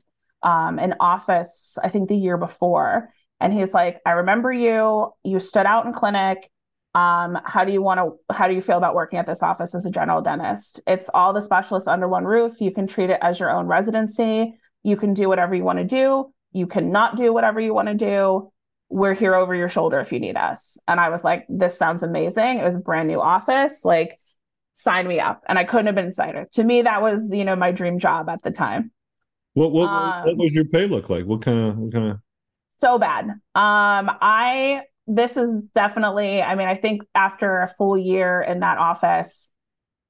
um, 0.45 0.77
an 0.77 0.93
office, 0.99 1.77
I 1.83 1.89
think 1.89 2.07
the 2.07 2.15
year 2.15 2.37
before. 2.37 3.09
And 3.41 3.51
he's 3.51 3.73
like, 3.73 3.99
I 4.05 4.11
remember 4.11 4.53
you, 4.53 5.11
you 5.23 5.39
stood 5.39 5.65
out 5.65 5.85
in 5.85 5.91
clinic. 5.91 6.49
Um, 6.93 7.37
how 7.43 7.65
do 7.65 7.73
you 7.73 7.81
want 7.81 7.99
to 7.99 8.33
how 8.33 8.47
do 8.47 8.53
you 8.53 8.61
feel 8.61 8.77
about 8.77 8.95
working 8.95 9.19
at 9.19 9.25
this 9.25 9.43
office 9.43 9.75
as 9.75 9.85
a 9.85 9.89
general 9.89 10.21
dentist? 10.21 10.79
It's 10.87 11.09
all 11.13 11.33
the 11.33 11.41
specialists 11.41 11.89
under 11.89 12.07
one 12.07 12.23
roof. 12.23 12.61
You 12.61 12.71
can 12.71 12.87
treat 12.87 13.09
it 13.09 13.19
as 13.21 13.37
your 13.37 13.51
own 13.51 13.67
residency. 13.67 14.53
You 14.83 14.95
can 14.95 15.13
do 15.13 15.27
whatever 15.27 15.53
you 15.55 15.65
want 15.65 15.79
to 15.79 15.83
do. 15.83 16.31
You 16.53 16.67
cannot 16.67 17.17
do 17.17 17.33
whatever 17.33 17.59
you 17.59 17.73
want 17.73 17.89
to 17.89 17.95
do. 17.95 18.49
We're 18.87 19.15
here 19.15 19.35
over 19.35 19.53
your 19.53 19.67
shoulder 19.67 19.99
if 19.99 20.13
you 20.13 20.19
need 20.21 20.37
us. 20.37 20.77
And 20.87 21.01
i 21.01 21.09
was 21.09 21.23
like 21.25 21.45
this 21.49 21.77
sounds 21.77 22.03
amazing. 22.03 22.59
It 22.59 22.63
was 22.63 22.77
a 22.77 22.79
brand 22.79 23.09
new 23.09 23.19
office. 23.19 23.83
Like 23.83 24.15
sign 24.71 25.05
me 25.07 25.19
up. 25.19 25.43
And 25.49 25.59
i 25.59 25.65
couldn't 25.65 25.87
have 25.87 25.95
been 25.95 26.07
excited 26.07 26.53
to 26.53 26.63
me 26.63 26.83
that 26.83 27.01
was 27.01 27.31
you 27.33 27.43
know 27.43 27.57
my 27.57 27.71
dream 27.71 27.99
job 27.99 28.29
at 28.29 28.41
the 28.43 28.51
time 28.51 28.91
what 29.55 29.71
what, 29.71 29.89
um, 29.89 30.25
what 30.25 30.37
was 30.37 30.53
your 30.53 30.65
pay 30.65 30.87
look 30.87 31.09
like 31.09 31.25
what 31.25 31.41
kind 31.41 31.59
of 31.59 31.77
what 31.77 31.91
kind 31.91 32.11
of 32.11 32.17
so 32.77 32.97
bad 32.97 33.25
um 33.25 33.39
i 34.21 34.81
this 35.07 35.37
is 35.37 35.63
definitely, 35.75 36.41
I 36.41 36.55
mean, 36.55 36.67
I 36.67 36.75
think 36.75 37.03
after 37.13 37.61
a 37.61 37.67
full 37.67 37.97
year 37.97 38.41
in 38.41 38.61
that 38.61 38.77
office, 38.77 39.51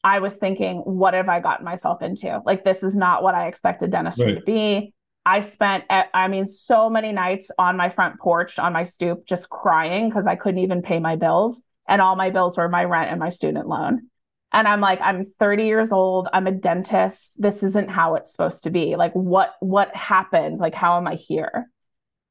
I 0.03 0.19
was 0.19 0.38
thinking, 0.38 0.77
what 0.79 1.13
have 1.13 1.27
I 1.27 1.39
gotten 1.39 1.65
myself 1.65 2.01
into? 2.01 2.41
Like, 2.45 2.63
this 2.63 2.84
is 2.84 2.95
not 2.95 3.23
what 3.23 3.36
I 3.36 3.47
expected 3.47 3.91
dentistry 3.91 4.34
right. 4.34 4.39
to 4.39 4.41
be. 4.45 4.93
I 5.25 5.41
spent, 5.41 5.86
I 5.89 6.27
mean, 6.27 6.45
so 6.45 6.89
many 6.89 7.12
nights 7.12 7.49
on 7.58 7.77
my 7.77 7.89
front 7.89 8.19
porch, 8.19 8.60
on 8.60 8.73
my 8.73 8.84
stoop, 8.84 9.25
just 9.25 9.49
crying 9.49 10.08
because 10.08 10.27
I 10.27 10.36
couldn't 10.36 10.60
even 10.60 10.84
pay 10.84 10.99
my 10.99 11.15
bills. 11.15 11.63
And 11.88 12.01
all 12.01 12.15
my 12.15 12.29
bills 12.29 12.58
were 12.58 12.69
my 12.69 12.84
rent 12.84 13.10
and 13.10 13.19
my 13.19 13.29
student 13.29 13.67
loan. 13.67 14.08
And 14.56 14.70
I'm 14.70 14.80
like, 14.80 15.02
I'm 15.02 15.26
30 15.26 15.65
years 15.65 15.91
old. 15.91 16.30
I'm 16.32 16.48
a 16.48 16.52
dentist. 16.52 17.41
This 17.41 17.62
isn't 17.62 17.91
how 17.91 18.15
it's 18.15 18.32
supposed 18.32 18.63
to 18.63 18.70
be. 18.70 18.96
Like, 18.96 19.12
what 19.12 19.54
what 19.60 19.94
happened? 19.94 20.60
Like, 20.60 20.74
how 20.74 20.98
am 20.98 21.08
I 21.08 21.15
here? 21.15 21.70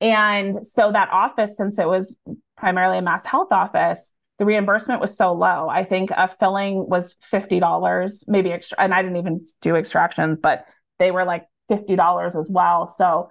And 0.01 0.67
so 0.67 0.91
that 0.91 1.11
office, 1.11 1.55
since 1.59 1.79
it 1.79 1.87
was 1.87 2.17
primarily 2.57 2.97
a 2.97 3.03
MassHealth 3.03 3.53
office, 3.53 4.11
the 4.39 4.47
reimbursement 4.47 5.03
was 5.03 5.15
so 5.17 5.35
low. 5.35 5.69
I 5.69 5.85
think 5.85 6.11
a 6.11 6.27
filling 6.27 6.89
was 6.89 7.15
$50, 7.31 8.25
maybe 8.27 8.53
extra, 8.53 8.81
and 8.81 8.95
I 8.95 9.03
didn't 9.03 9.19
even 9.19 9.41
do 9.61 9.77
extractions, 9.77 10.39
but 10.39 10.65
they 10.99 11.11
were 11.11 11.25
like 11.25 11.47
$50 11.71 12.41
as 12.41 12.49
well. 12.49 12.89
So, 12.89 13.29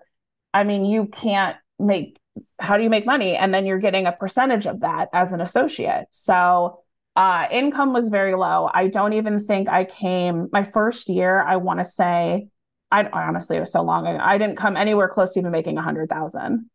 I 0.54 0.64
mean, 0.64 0.86
you 0.86 1.08
can't 1.08 1.58
make, 1.80 2.20
how 2.60 2.78
do 2.78 2.84
you 2.84 2.90
make 2.92 3.08
money? 3.08 3.36
And 3.36 3.54
then 3.54 3.66
you're 3.66 3.80
getting 3.80 4.06
a 4.06 4.12
percentage 4.12 4.68
of 4.68 4.82
that 4.82 5.10
as 5.14 5.34
an 5.34 5.42
associate. 5.42 6.06
So, 6.12 6.83
uh, 7.16 7.48
income 7.52 7.94
was 7.94 8.10
very 8.10 8.36
low. 8.36 8.70
I 8.74 8.88
don't 8.88 9.14
even 9.14 9.40
think 9.40 9.70
I 9.70 9.86
came 9.86 10.50
my 10.52 10.64
first 10.64 11.10
year. 11.10 11.42
I 11.44 11.58
want 11.58 11.80
to 11.80 11.86
say, 11.86 12.48
I 12.92 13.08
honestly 13.12 13.58
it 13.58 13.62
was 13.62 13.72
so 13.72 13.82
long 13.82 14.06
ago. 14.08 14.20
I 14.22 14.38
didn't 14.38 14.58
come 14.58 14.78
anywhere 14.78 15.08
close 15.08 15.34
to 15.34 15.40
even 15.40 15.52
making 15.52 15.78
a 15.78 15.82
hundred 15.82 16.10
thousand 16.10 16.70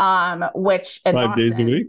um, 0.00 0.44
which 0.54 1.00
five 1.04 1.14
Boston, 1.14 1.50
days 1.50 1.58
a 1.58 1.62
week. 1.62 1.86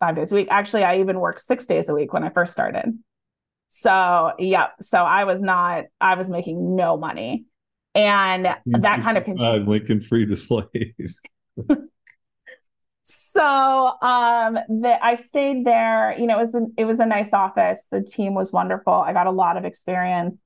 Five 0.00 0.16
days 0.16 0.32
a 0.32 0.34
week. 0.34 0.48
Actually, 0.50 0.84
I 0.84 0.98
even 0.98 1.20
worked 1.20 1.40
six 1.40 1.66
days 1.66 1.88
a 1.88 1.94
week 1.94 2.12
when 2.12 2.24
I 2.24 2.30
first 2.30 2.52
started. 2.52 2.98
So 3.68 4.32
yeah, 4.38 4.68
so 4.80 4.98
I 4.98 5.24
was 5.24 5.40
not. 5.40 5.84
I 6.00 6.16
was 6.16 6.30
making 6.30 6.76
no 6.76 6.96
money, 6.96 7.44
and 7.94 8.44
that 8.66 9.02
kind 9.02 9.16
of 9.16 9.24
continued. 9.24 9.68
Lincoln 9.68 10.00
free 10.00 10.24
the 10.24 10.36
slaves. 10.36 11.20
So 13.10 13.92
um 14.02 14.58
the, 14.68 14.98
i 15.02 15.14
stayed 15.14 15.64
there 15.64 16.14
you 16.18 16.26
know 16.26 16.36
it 16.36 16.40
was 16.40 16.54
a, 16.54 16.60
it 16.76 16.84
was 16.84 17.00
a 17.00 17.06
nice 17.06 17.32
office 17.32 17.86
the 17.90 18.02
team 18.02 18.34
was 18.34 18.52
wonderful 18.52 18.92
i 18.92 19.12
got 19.12 19.26
a 19.26 19.30
lot 19.30 19.56
of 19.56 19.64
experience 19.64 20.36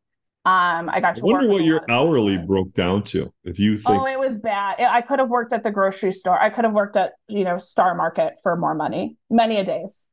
um, 0.45 0.91
I 0.91 0.99
got 1.01 1.15
to 1.17 1.23
I 1.23 1.25
wonder 1.25 1.49
what 1.49 1.63
your 1.63 1.89
hourly 1.89 2.37
broke 2.37 2.75
down 2.75 3.05
to. 3.05 3.33
If 3.45 3.61
you 3.61 3.79
think, 3.79 4.03
oh, 4.03 4.07
it 4.07 4.19
was 4.19 4.41
bad. 4.41 4.81
I 4.81 5.01
could 5.01 5.21
have 5.21 5.29
worked 5.29 5.53
at 5.53 5.63
the 5.63 5.71
grocery 5.71 6.11
store. 6.11 6.37
I 6.37 6.51
could 6.51 6.65
have 6.65 6.73
worked 6.73 6.97
at 6.97 7.13
you 7.29 7.45
know 7.45 7.59
Star 7.59 7.95
Market 7.95 8.35
for 8.43 8.57
more 8.57 8.75
money. 8.75 9.17
Many 9.31 9.59
a 9.59 9.65
days, 9.65 10.09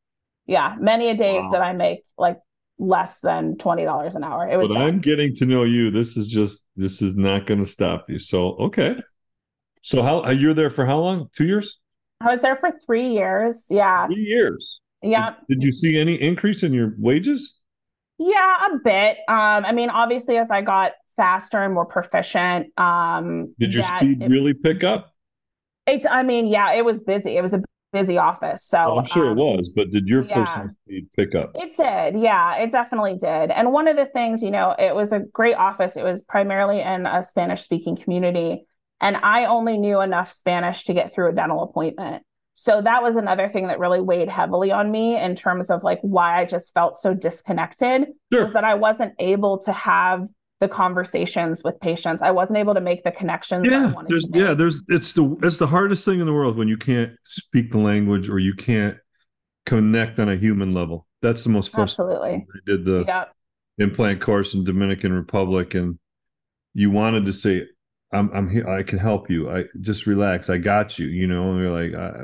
yeah, 0.45 0.75
many 0.79 1.09
a 1.09 1.15
days 1.15 1.41
wow. 1.41 1.49
did 1.49 1.61
I 1.61 1.73
make 1.73 2.03
like 2.15 2.37
less 2.77 3.21
than 3.21 3.57
twenty 3.57 3.85
dollars 3.85 4.13
an 4.13 4.23
hour. 4.23 4.47
It 4.47 4.57
was. 4.57 4.67
But 4.67 4.75
bad. 4.75 4.83
I'm 4.83 4.99
getting 4.99 5.33
to 5.37 5.47
know 5.47 5.63
you. 5.63 5.89
This 5.89 6.15
is 6.15 6.27
just 6.27 6.63
this 6.75 7.01
is 7.01 7.17
not 7.17 7.47
going 7.47 7.61
to 7.61 7.69
stop 7.69 8.05
you. 8.07 8.19
So 8.19 8.55
okay. 8.57 8.97
So 9.81 10.03
how 10.03 10.29
you're 10.29 10.53
there 10.53 10.69
for 10.69 10.85
how 10.85 10.99
long? 10.99 11.29
Two 11.33 11.47
years. 11.47 11.79
I 12.21 12.29
was 12.29 12.41
there 12.41 12.55
for 12.57 12.71
three 12.85 13.09
years. 13.09 13.67
Yeah. 13.69 14.07
Three 14.07 14.23
years. 14.23 14.81
Yeah. 15.01 15.35
Did, 15.47 15.59
did 15.59 15.63
you 15.63 15.71
see 15.71 15.97
any 15.97 16.15
increase 16.15 16.63
in 16.63 16.73
your 16.73 16.93
wages? 16.97 17.55
Yeah, 18.17 18.65
a 18.65 18.77
bit. 18.83 19.17
Um, 19.29 19.65
I 19.65 19.71
mean, 19.71 19.89
obviously, 19.89 20.37
as 20.37 20.51
I 20.51 20.61
got 20.61 20.91
faster 21.15 21.63
and 21.63 21.73
more 21.73 21.85
proficient, 21.85 22.77
um, 22.77 23.53
did 23.57 23.73
your 23.73 23.83
speed 23.83 24.21
it, 24.21 24.29
really 24.29 24.53
pick 24.53 24.83
up? 24.83 25.13
It's. 25.87 26.05
I 26.05 26.23
mean, 26.23 26.47
yeah, 26.47 26.73
it 26.73 26.83
was 26.83 27.01
busy. 27.01 27.37
It 27.37 27.41
was 27.41 27.53
a 27.53 27.61
busy 27.93 28.17
office. 28.17 28.65
So 28.65 28.77
oh, 28.77 28.97
I'm 28.97 29.05
sure 29.05 29.31
um, 29.31 29.37
it 29.37 29.41
was, 29.41 29.69
but 29.73 29.89
did 29.89 30.07
your 30.07 30.23
yeah, 30.23 30.45
personal 30.45 30.69
speed 30.83 31.07
pick 31.15 31.33
up? 31.33 31.51
It 31.55 31.77
did. 31.77 32.21
Yeah, 32.21 32.57
it 32.57 32.71
definitely 32.71 33.17
did. 33.17 33.51
And 33.51 33.71
one 33.71 33.87
of 33.87 33.95
the 33.95 34.05
things, 34.05 34.43
you 34.43 34.51
know, 34.51 34.75
it 34.77 34.93
was 34.93 35.13
a 35.13 35.19
great 35.19 35.55
office. 35.55 35.95
It 35.95 36.03
was 36.03 36.21
primarily 36.23 36.81
in 36.81 37.05
a 37.05 37.23
Spanish 37.23 37.61
speaking 37.61 37.95
community. 37.95 38.65
And 39.01 39.17
I 39.17 39.45
only 39.45 39.77
knew 39.77 40.01
enough 40.01 40.31
Spanish 40.31 40.83
to 40.85 40.93
get 40.93 41.13
through 41.13 41.29
a 41.29 41.33
dental 41.33 41.63
appointment. 41.63 42.23
So 42.55 42.81
that 42.81 43.01
was 43.01 43.15
another 43.15 43.47
thing 43.47 43.67
that 43.67 43.79
really 43.79 44.01
weighed 44.01 44.27
heavily 44.27 44.69
on 44.69 44.91
me 44.91 45.17
in 45.17 45.35
terms 45.35 45.69
of 45.69 45.81
like 45.81 45.99
why 46.01 46.41
I 46.41 46.45
just 46.45 46.73
felt 46.73 46.97
so 46.97 47.13
disconnected 47.13 48.07
sure. 48.33 48.41
was 48.41 48.51
that 48.53 48.65
I 48.65 48.75
wasn't 48.75 49.13
able 49.17 49.59
to 49.59 49.71
have 49.71 50.27
the 50.59 50.67
conversations 50.67 51.63
with 51.63 51.79
patients. 51.79 52.21
I 52.21 52.31
wasn't 52.31 52.59
able 52.59 52.73
to 52.73 52.81
make 52.81 53.05
the 53.05 53.11
connections. 53.11 53.65
Yeah, 53.69 53.93
there's 54.07 54.27
yeah, 54.33 54.53
there's 54.53 54.83
it's 54.89 55.13
the 55.13 55.37
it's 55.41 55.57
the 55.57 55.67
hardest 55.67 56.03
thing 56.03 56.19
in 56.19 56.25
the 56.25 56.33
world 56.33 56.57
when 56.57 56.67
you 56.67 56.75
can't 56.75 57.13
speak 57.23 57.71
the 57.71 57.77
language 57.77 58.27
or 58.27 58.39
you 58.39 58.53
can't 58.53 58.97
connect 59.65 60.19
on 60.19 60.27
a 60.27 60.35
human 60.35 60.73
level. 60.73 61.07
That's 61.21 61.45
the 61.45 61.49
most 61.49 61.71
frustrating. 61.71 62.11
Absolutely. 62.11 62.47
I 62.55 62.59
did 62.65 62.85
the 62.85 63.05
yep. 63.07 63.33
implant 63.77 64.19
course 64.19 64.53
in 64.53 64.65
Dominican 64.65 65.13
Republic 65.13 65.75
and 65.75 65.97
you 66.73 66.91
wanted 66.91 67.25
to 67.25 67.33
say 67.33 67.67
I'm 68.11 68.31
I'm 68.33 68.49
here. 68.49 68.67
I 68.67 68.83
can 68.83 68.99
help 68.99 69.29
you. 69.29 69.49
I 69.49 69.65
just 69.81 70.07
relax. 70.07 70.49
I 70.49 70.57
got 70.57 70.97
you. 70.97 71.07
You 71.07 71.27
know, 71.27 71.51
and 71.51 71.61
you're 71.61 71.71
like, 71.71 71.93
I, 71.95 72.23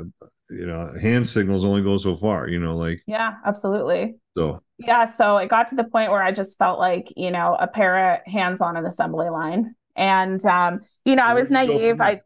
you 0.50 0.66
know, 0.66 0.92
hand 1.00 1.26
signals 1.26 1.64
only 1.64 1.82
go 1.82 1.96
so 1.98 2.16
far. 2.16 2.48
You 2.48 2.58
know, 2.58 2.76
like 2.76 3.02
yeah, 3.06 3.34
absolutely. 3.44 4.16
So 4.36 4.60
yeah, 4.78 5.04
so 5.04 5.36
it 5.38 5.48
got 5.48 5.68
to 5.68 5.74
the 5.74 5.84
point 5.84 6.10
where 6.10 6.22
I 6.22 6.32
just 6.32 6.58
felt 6.58 6.78
like 6.78 7.12
you 7.16 7.30
know 7.30 7.56
a 7.58 7.66
pair 7.66 8.14
of 8.14 8.20
hands 8.32 8.60
on 8.60 8.76
an 8.76 8.84
assembly 8.84 9.30
line, 9.30 9.74
and 9.94 10.44
um, 10.44 10.78
you 11.04 11.16
know, 11.16 11.24
I 11.24 11.34
was 11.34 11.50
naive. 11.50 12.00
I 12.00 12.20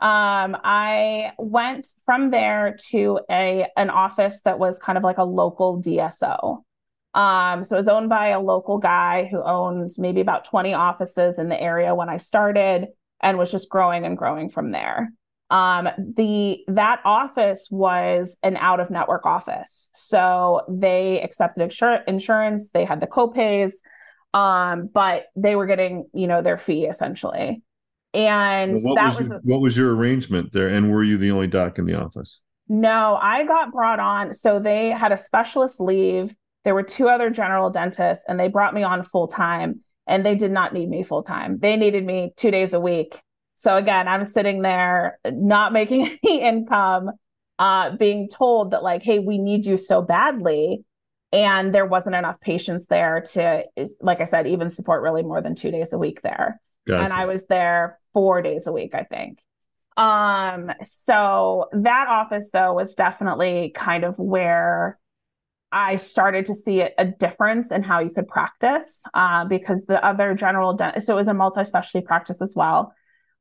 um, 0.00 0.56
I 0.64 1.32
went 1.38 1.86
from 2.04 2.30
there 2.30 2.76
to 2.90 3.20
a 3.30 3.66
an 3.76 3.90
office 3.90 4.40
that 4.42 4.58
was 4.58 4.78
kind 4.78 4.98
of 4.98 5.04
like 5.04 5.18
a 5.18 5.24
local 5.24 5.80
DSO. 5.80 6.62
Um, 7.14 7.64
so 7.64 7.76
it 7.76 7.80
was 7.80 7.88
owned 7.88 8.08
by 8.08 8.28
a 8.28 8.40
local 8.40 8.78
guy 8.78 9.28
who 9.30 9.42
owned 9.42 9.90
maybe 9.98 10.20
about 10.20 10.44
20 10.44 10.74
offices 10.74 11.38
in 11.38 11.48
the 11.48 11.60
area 11.60 11.94
when 11.94 12.08
I 12.08 12.18
started 12.18 12.88
and 13.20 13.36
was 13.36 13.50
just 13.50 13.68
growing 13.68 14.04
and 14.04 14.16
growing 14.16 14.48
from 14.48 14.70
there. 14.70 15.12
Um, 15.50 15.88
the 15.98 16.60
that 16.68 17.00
office 17.04 17.68
was 17.70 18.38
an 18.44 18.56
out 18.56 18.78
of 18.78 18.88
network 18.88 19.26
office. 19.26 19.90
So 19.94 20.62
they 20.68 21.20
accepted 21.20 21.68
insur- 21.68 22.04
insurance, 22.06 22.70
they 22.70 22.84
had 22.84 23.00
the 23.00 23.08
copays, 23.08 23.72
um, 24.32 24.88
but 24.94 25.24
they 25.34 25.56
were 25.56 25.66
getting, 25.66 26.08
you 26.14 26.28
know, 26.28 26.40
their 26.40 26.56
fee 26.56 26.86
essentially. 26.86 27.62
And 28.14 28.80
what 28.82 28.94
that 28.94 29.16
was, 29.16 29.18
was, 29.18 29.28
your, 29.28 29.40
what 29.42 29.60
was 29.60 29.76
your 29.76 29.94
arrangement 29.94 30.52
there? 30.52 30.68
And 30.68 30.92
were 30.92 31.02
you 31.02 31.18
the 31.18 31.32
only 31.32 31.48
doc 31.48 31.78
in 31.78 31.84
the 31.84 31.94
office? 31.94 32.40
No, 32.68 33.18
I 33.20 33.44
got 33.44 33.72
brought 33.72 33.98
on. 33.98 34.32
So 34.32 34.60
they 34.60 34.90
had 34.90 35.10
a 35.10 35.16
specialist 35.16 35.80
leave 35.80 36.34
there 36.64 36.74
were 36.74 36.82
two 36.82 37.08
other 37.08 37.30
general 37.30 37.70
dentists, 37.70 38.24
and 38.28 38.38
they 38.38 38.48
brought 38.48 38.74
me 38.74 38.82
on 38.82 39.02
full 39.02 39.28
time, 39.28 39.80
and 40.06 40.24
they 40.24 40.34
did 40.34 40.50
not 40.50 40.72
need 40.72 40.88
me 40.88 41.02
full 41.02 41.22
time. 41.22 41.58
They 41.58 41.76
needed 41.76 42.04
me 42.04 42.32
two 42.36 42.50
days 42.50 42.72
a 42.72 42.80
week. 42.80 43.20
So 43.54 43.76
again, 43.76 44.08
I'm 44.08 44.24
sitting 44.24 44.62
there 44.62 45.18
not 45.24 45.72
making 45.74 46.18
any 46.24 46.42
income, 46.42 47.10
uh, 47.58 47.96
being 47.96 48.28
told 48.28 48.72
that 48.72 48.82
like, 48.82 49.02
hey, 49.02 49.18
we 49.18 49.38
need 49.38 49.66
you 49.66 49.76
so 49.76 50.02
badly. 50.02 50.84
And 51.32 51.72
there 51.72 51.86
wasn't 51.86 52.16
enough 52.16 52.40
patients 52.40 52.86
there 52.86 53.22
to, 53.32 53.64
like 54.00 54.20
I 54.20 54.24
said, 54.24 54.48
even 54.48 54.68
support 54.68 55.02
really 55.02 55.22
more 55.22 55.40
than 55.40 55.54
two 55.54 55.70
days 55.70 55.92
a 55.92 55.98
week 55.98 56.22
there. 56.22 56.60
Gotcha. 56.88 57.04
And 57.04 57.12
I 57.12 57.26
was 57.26 57.46
there 57.46 58.00
four 58.12 58.42
days 58.42 58.66
a 58.66 58.72
week, 58.72 58.94
I 58.94 59.04
think. 59.04 59.38
Um, 59.96 60.72
so 60.82 61.68
that 61.72 62.08
office 62.08 62.50
though 62.52 62.72
was 62.72 62.94
definitely 62.94 63.72
kind 63.74 64.04
of 64.04 64.18
where 64.18 64.98
I 65.72 65.96
started 65.96 66.46
to 66.46 66.54
see 66.54 66.80
a 66.80 67.04
difference 67.04 67.70
in 67.70 67.82
how 67.82 68.00
you 68.00 68.10
could 68.10 68.26
practice 68.26 69.04
uh, 69.14 69.44
because 69.44 69.84
the 69.84 70.04
other 70.04 70.34
general 70.34 70.74
dentist, 70.74 71.06
so 71.06 71.14
it 71.14 71.16
was 71.16 71.28
a 71.28 71.34
multi 71.34 71.64
specialty 71.64 72.04
practice 72.04 72.42
as 72.42 72.54
well. 72.56 72.92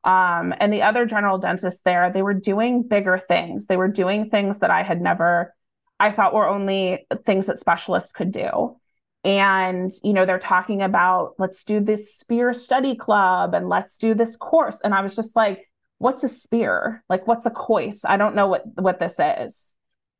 Um, 0.03 0.53
and 0.59 0.71
the 0.71 0.83
other 0.83 1.05
general 1.05 1.39
dentists 1.39 1.81
there, 1.83 2.11
they 2.11 2.21
were 2.21 2.35
doing 2.35 2.83
bigger 2.83 3.17
things. 3.17 3.65
They 3.65 3.77
were 3.77 3.87
doing 3.87 4.29
things 4.29 4.59
that 4.59 4.69
I 4.69 4.83
had 4.83 5.01
never, 5.01 5.55
I 5.99 6.11
thought 6.11 6.33
were 6.33 6.47
only 6.47 7.07
things 7.25 7.47
that 7.47 7.59
specialists 7.59 8.11
could 8.11 8.31
do. 8.31 8.77
And, 9.23 9.91
you 10.03 10.13
know, 10.13 10.25
they're 10.25 10.39
talking 10.39 10.81
about 10.81 11.33
let's 11.39 11.63
do 11.63 11.79
this 11.79 12.15
Spear 12.15 12.53
study 12.53 12.95
club 12.95 13.53
and 13.53 13.67
let's 13.67 13.97
do 13.97 14.13
this 14.13 14.37
course. 14.37 14.79
And 14.81 14.93
I 14.93 15.01
was 15.01 15.15
just 15.15 15.35
like, 15.35 15.67
what's 15.97 16.23
a 16.23 16.29
Spear? 16.29 17.03
Like, 17.09 17.27
what's 17.27 17.45
a 17.45 17.51
course? 17.51 18.05
I 18.05 18.17
don't 18.17 18.35
know 18.35 18.47
what, 18.47 18.63
what 18.75 18.99
this 18.99 19.19
is 19.19 19.73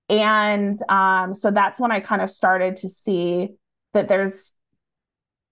and 0.09 0.75
um, 0.89 1.33
so 1.33 1.51
that's 1.51 1.79
when 1.79 1.91
i 1.91 1.99
kind 1.99 2.21
of 2.21 2.29
started 2.29 2.75
to 2.77 2.89
see 2.89 3.49
that 3.93 4.07
there's 4.07 4.53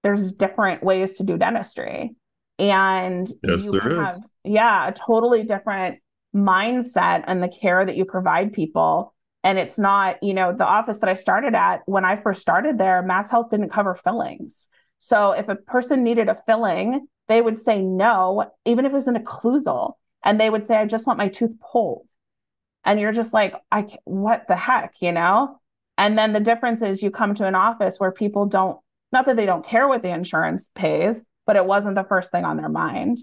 there's 0.03 0.31
different 0.31 0.83
ways 0.83 1.15
to 1.17 1.23
do 1.23 1.37
dentistry. 1.37 2.15
And 2.59 3.27
yes, 3.43 3.63
you 3.65 3.71
there 3.71 4.05
have, 4.05 4.19
yeah 4.43 4.87
a 4.87 4.93
totally 4.93 5.43
different 5.43 5.99
mindset 6.35 7.23
and 7.27 7.41
the 7.41 7.49
care 7.49 7.85
that 7.85 7.95
you 7.95 8.05
provide 8.05 8.53
people. 8.53 9.13
And 9.43 9.57
it's 9.57 9.77
not 9.77 10.17
you 10.23 10.33
know 10.33 10.53
the 10.53 10.65
office 10.65 10.99
that 10.99 11.09
i 11.09 11.13
started 11.13 11.55
at 11.55 11.81
when 11.85 12.03
i 12.03 12.15
first 12.15 12.41
started 12.41 12.77
there 12.77 13.03
MassHealth 13.03 13.49
didn't 13.49 13.69
cover 13.69 13.95
fillings. 13.95 14.67
So 14.99 15.31
if 15.31 15.47
a 15.47 15.55
person 15.55 16.03
needed 16.03 16.29
a 16.29 16.35
filling 16.35 17.07
they 17.27 17.41
would 17.41 17.57
say 17.57 17.81
no 17.81 18.51
even 18.65 18.85
if 18.85 18.91
it 18.91 18.95
was 18.95 19.07
an 19.07 19.23
occlusal. 19.23 19.93
And 20.23 20.39
they 20.39 20.49
would 20.49 20.63
say 20.63 20.77
i 20.77 20.85
just 20.85 21.05
want 21.05 21.19
my 21.19 21.27
tooth 21.27 21.55
pulled 21.59 22.07
and 22.87 22.99
you're 22.99 23.11
just 23.11 23.33
like 23.33 23.53
i 23.71 23.85
what 24.05 24.47
the 24.47 24.55
heck 24.55 24.95
you 25.01 25.11
know? 25.11 25.59
And 25.99 26.17
then 26.17 26.33
the 26.33 26.39
difference 26.39 26.81
is 26.81 27.01
you 27.03 27.11
come 27.11 27.35
to 27.35 27.45
an 27.45 27.55
office 27.55 27.99
where 27.99 28.11
people 28.11 28.47
don't 28.47 28.79
not 29.11 29.25
that 29.25 29.35
they 29.35 29.45
don't 29.45 29.65
care 29.65 29.87
what 29.87 30.01
the 30.01 30.09
insurance 30.09 30.71
pays 30.73 31.23
but 31.45 31.55
it 31.55 31.65
wasn't 31.65 31.95
the 31.95 32.03
first 32.03 32.31
thing 32.31 32.43
on 32.43 32.57
their 32.57 32.69
mind. 32.69 33.19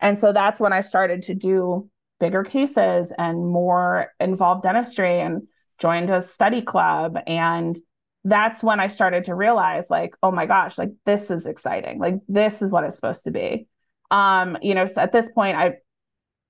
And 0.00 0.18
so 0.18 0.32
that's 0.32 0.60
when 0.60 0.72
i 0.72 0.80
started 0.80 1.22
to 1.22 1.34
do 1.34 1.90
bigger 2.20 2.44
cases 2.44 3.12
and 3.16 3.46
more 3.46 4.12
involved 4.18 4.62
dentistry 4.62 5.20
and 5.20 5.42
joined 5.78 6.10
a 6.10 6.22
study 6.22 6.62
club. 6.62 7.18
And 7.26 7.78
that's 8.24 8.62
when 8.62 8.80
i 8.80 8.88
started 8.88 9.24
to 9.24 9.34
realize 9.34 9.90
like 9.90 10.14
oh 10.22 10.30
my 10.30 10.46
gosh 10.46 10.78
like 10.78 10.92
this 11.06 11.30
is 11.30 11.46
exciting. 11.46 11.98
Like 11.98 12.16
this 12.28 12.62
is 12.62 12.70
what 12.70 12.84
it's 12.84 12.96
supposed 12.96 13.24
to 13.24 13.32
be. 13.32 13.66
Um 14.12 14.58
you 14.62 14.74
know 14.74 14.86
so 14.86 15.00
at 15.00 15.12
this 15.12 15.30
point 15.32 15.56
i 15.56 15.74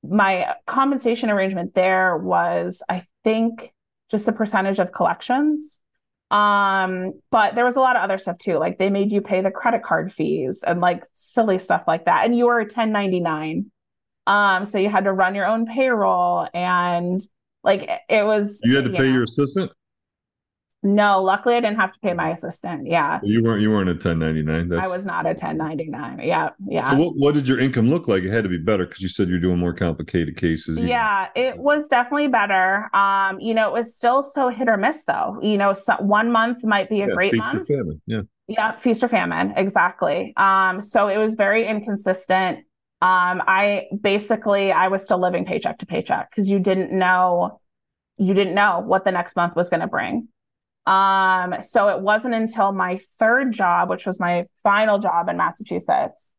my 0.02 0.54
compensation 0.66 1.30
arrangement 1.30 1.74
there 1.74 2.16
was, 2.16 2.82
I 2.88 3.06
think, 3.24 3.72
just 4.10 4.28
a 4.28 4.32
percentage 4.32 4.78
of 4.78 4.92
collections. 4.92 5.80
Um, 6.30 7.20
but 7.30 7.54
there 7.54 7.64
was 7.64 7.76
a 7.76 7.80
lot 7.80 7.96
of 7.96 8.02
other 8.02 8.18
stuff 8.18 8.38
too. 8.38 8.58
Like 8.58 8.78
they 8.78 8.90
made 8.90 9.12
you 9.12 9.20
pay 9.20 9.40
the 9.40 9.50
credit 9.50 9.82
card 9.82 10.12
fees 10.12 10.62
and 10.66 10.80
like 10.80 11.04
silly 11.12 11.58
stuff 11.58 11.84
like 11.86 12.04
that. 12.04 12.24
And 12.24 12.36
you 12.36 12.46
were 12.46 12.58
a 12.58 12.64
1099. 12.64 13.70
Um, 14.26 14.64
so 14.66 14.78
you 14.78 14.90
had 14.90 15.04
to 15.04 15.12
run 15.12 15.34
your 15.34 15.46
own 15.46 15.66
payroll 15.66 16.46
and 16.52 17.20
like 17.64 17.88
it 18.08 18.24
was 18.24 18.60
you 18.62 18.76
had 18.76 18.84
to 18.84 18.90
you 18.90 18.96
pay 18.96 19.04
know, 19.04 19.14
your 19.14 19.22
assistant 19.24 19.72
no, 20.82 21.22
luckily 21.22 21.56
I 21.56 21.60
didn't 21.60 21.78
have 21.78 21.92
to 21.92 21.98
pay 21.98 22.12
my 22.14 22.30
assistant. 22.30 22.86
Yeah. 22.86 23.18
You 23.24 23.42
weren't 23.42 23.62
you 23.62 23.70
weren't 23.70 23.88
a 23.88 23.92
1099. 23.92 24.68
That's... 24.68 24.84
I 24.84 24.86
was 24.86 25.04
not 25.04 25.26
a 25.26 25.30
1099. 25.30 26.20
Yeah. 26.22 26.50
Yeah. 26.68 26.92
So 26.92 26.96
what, 26.96 27.16
what, 27.16 27.34
did 27.34 27.48
your 27.48 27.58
income 27.58 27.90
look 27.90 28.06
like? 28.06 28.22
It 28.22 28.30
had 28.30 28.44
to 28.44 28.48
be 28.48 28.58
better 28.58 28.86
because 28.86 29.02
you 29.02 29.08
said 29.08 29.28
you're 29.28 29.40
doing 29.40 29.58
more 29.58 29.72
complicated 29.72 30.36
cases. 30.36 30.78
Yeah, 30.78 31.28
it 31.34 31.58
was 31.58 31.88
definitely 31.88 32.28
better. 32.28 32.94
Um, 32.94 33.40
you 33.40 33.54
know, 33.54 33.68
it 33.68 33.72
was 33.72 33.96
still 33.96 34.22
so 34.22 34.50
hit 34.50 34.68
or 34.68 34.76
miss 34.76 35.04
though. 35.04 35.38
You 35.42 35.58
know, 35.58 35.72
so 35.72 35.96
one 35.96 36.30
month 36.30 36.62
might 36.62 36.88
be 36.88 37.02
a 37.02 37.08
yeah, 37.08 37.14
great 37.14 37.36
month. 37.36 37.68
Yeah. 38.06 38.20
Yeah, 38.46 38.76
feast 38.76 39.04
or 39.04 39.08
famine, 39.08 39.52
exactly. 39.56 40.32
Um, 40.38 40.80
so 40.80 41.08
it 41.08 41.18
was 41.18 41.34
very 41.34 41.66
inconsistent. 41.66 42.60
Um, 43.02 43.42
I 43.46 43.88
basically 44.00 44.72
I 44.72 44.88
was 44.88 45.04
still 45.04 45.20
living 45.20 45.44
paycheck 45.44 45.78
to 45.78 45.86
paycheck 45.86 46.30
because 46.30 46.48
you 46.48 46.58
didn't 46.58 46.90
know 46.90 47.60
you 48.16 48.34
didn't 48.34 48.54
know 48.54 48.82
what 48.84 49.04
the 49.04 49.12
next 49.12 49.36
month 49.36 49.54
was 49.54 49.68
going 49.68 49.80
to 49.80 49.86
bring. 49.86 50.28
Um, 50.88 51.56
so 51.60 51.88
it 51.88 52.00
wasn't 52.00 52.32
until 52.32 52.72
my 52.72 52.98
third 53.18 53.52
job, 53.52 53.90
which 53.90 54.06
was 54.06 54.18
my 54.18 54.46
final 54.62 54.98
job 54.98 55.28
in 55.28 55.36
Massachusetts, 55.36 56.32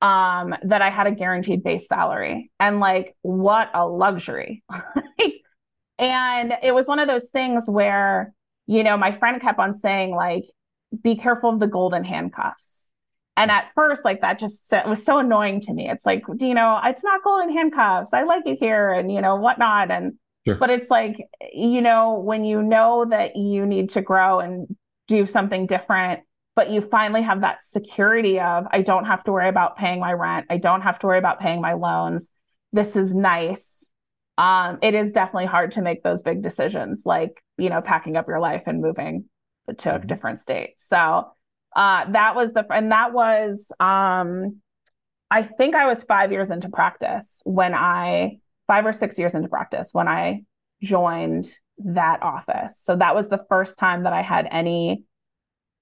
um, 0.00 0.54
that 0.62 0.80
I 0.80 0.90
had 0.90 1.08
a 1.08 1.10
guaranteed 1.10 1.64
base 1.64 1.88
salary. 1.88 2.52
And 2.60 2.78
like, 2.78 3.16
what 3.22 3.68
a 3.74 3.84
luxury. 3.84 4.62
and 5.98 6.54
it 6.62 6.72
was 6.72 6.86
one 6.86 7.00
of 7.00 7.08
those 7.08 7.30
things 7.30 7.64
where, 7.68 8.32
you 8.68 8.84
know, 8.84 8.96
my 8.96 9.10
friend 9.10 9.40
kept 9.42 9.58
on 9.58 9.74
saying, 9.74 10.14
like, 10.14 10.44
be 11.02 11.16
careful 11.16 11.50
of 11.50 11.58
the 11.58 11.66
golden 11.66 12.04
handcuffs. 12.04 12.90
And 13.36 13.50
at 13.50 13.70
first, 13.74 14.04
like 14.04 14.20
that 14.20 14.38
just 14.38 14.72
was 14.86 15.04
so 15.04 15.18
annoying 15.18 15.60
to 15.62 15.74
me. 15.74 15.90
It's 15.90 16.06
like, 16.06 16.22
you 16.38 16.54
know, 16.54 16.80
it's 16.84 17.02
not 17.02 17.24
golden 17.24 17.50
handcuffs. 17.50 18.14
I 18.14 18.22
like 18.22 18.46
it 18.46 18.58
here 18.60 18.92
and, 18.92 19.12
you 19.12 19.20
know, 19.20 19.34
whatnot. 19.34 19.90
And 19.90 20.14
Sure. 20.46 20.54
But 20.54 20.70
it's 20.70 20.90
like, 20.90 21.16
you 21.52 21.80
know, 21.80 22.20
when 22.20 22.44
you 22.44 22.62
know 22.62 23.04
that 23.10 23.36
you 23.36 23.66
need 23.66 23.90
to 23.90 24.00
grow 24.00 24.38
and 24.38 24.76
do 25.08 25.26
something 25.26 25.66
different, 25.66 26.20
but 26.54 26.70
you 26.70 26.80
finally 26.80 27.22
have 27.22 27.40
that 27.40 27.62
security 27.62 28.38
of, 28.38 28.66
I 28.70 28.82
don't 28.82 29.06
have 29.06 29.24
to 29.24 29.32
worry 29.32 29.48
about 29.48 29.76
paying 29.76 30.00
my 30.00 30.12
rent. 30.12 30.46
I 30.48 30.58
don't 30.58 30.82
have 30.82 30.98
to 31.00 31.06
worry 31.06 31.18
about 31.18 31.40
paying 31.40 31.60
my 31.60 31.72
loans. 31.72 32.30
This 32.72 32.96
is 32.96 33.14
nice. 33.14 33.90
Um, 34.38 34.78
it 34.82 34.94
is 34.94 35.12
definitely 35.12 35.46
hard 35.46 35.72
to 35.72 35.82
make 35.82 36.02
those 36.02 36.22
big 36.22 36.42
decisions, 36.42 37.02
like, 37.04 37.42
you 37.58 37.68
know, 37.68 37.80
packing 37.80 38.16
up 38.16 38.28
your 38.28 38.38
life 38.38 38.64
and 38.66 38.80
moving 38.80 39.24
to 39.66 39.74
mm-hmm. 39.74 40.02
a 40.02 40.06
different 40.06 40.38
state. 40.38 40.74
So 40.76 41.30
uh, 41.74 42.10
that 42.12 42.36
was 42.36 42.52
the, 42.52 42.64
and 42.70 42.92
that 42.92 43.12
was, 43.12 43.72
um, 43.80 44.60
I 45.30 45.42
think 45.42 45.74
I 45.74 45.86
was 45.86 46.04
five 46.04 46.30
years 46.30 46.50
into 46.50 46.68
practice 46.68 47.42
when 47.44 47.74
I 47.74 48.38
five 48.66 48.86
or 48.86 48.92
six 48.92 49.18
years 49.18 49.34
into 49.34 49.48
practice 49.48 49.90
when 49.92 50.08
I 50.08 50.42
joined 50.82 51.46
that 51.78 52.22
office. 52.22 52.78
So 52.78 52.96
that 52.96 53.14
was 53.14 53.28
the 53.28 53.44
first 53.48 53.78
time 53.78 54.04
that 54.04 54.12
I 54.12 54.22
had 54.22 54.48
any 54.50 55.04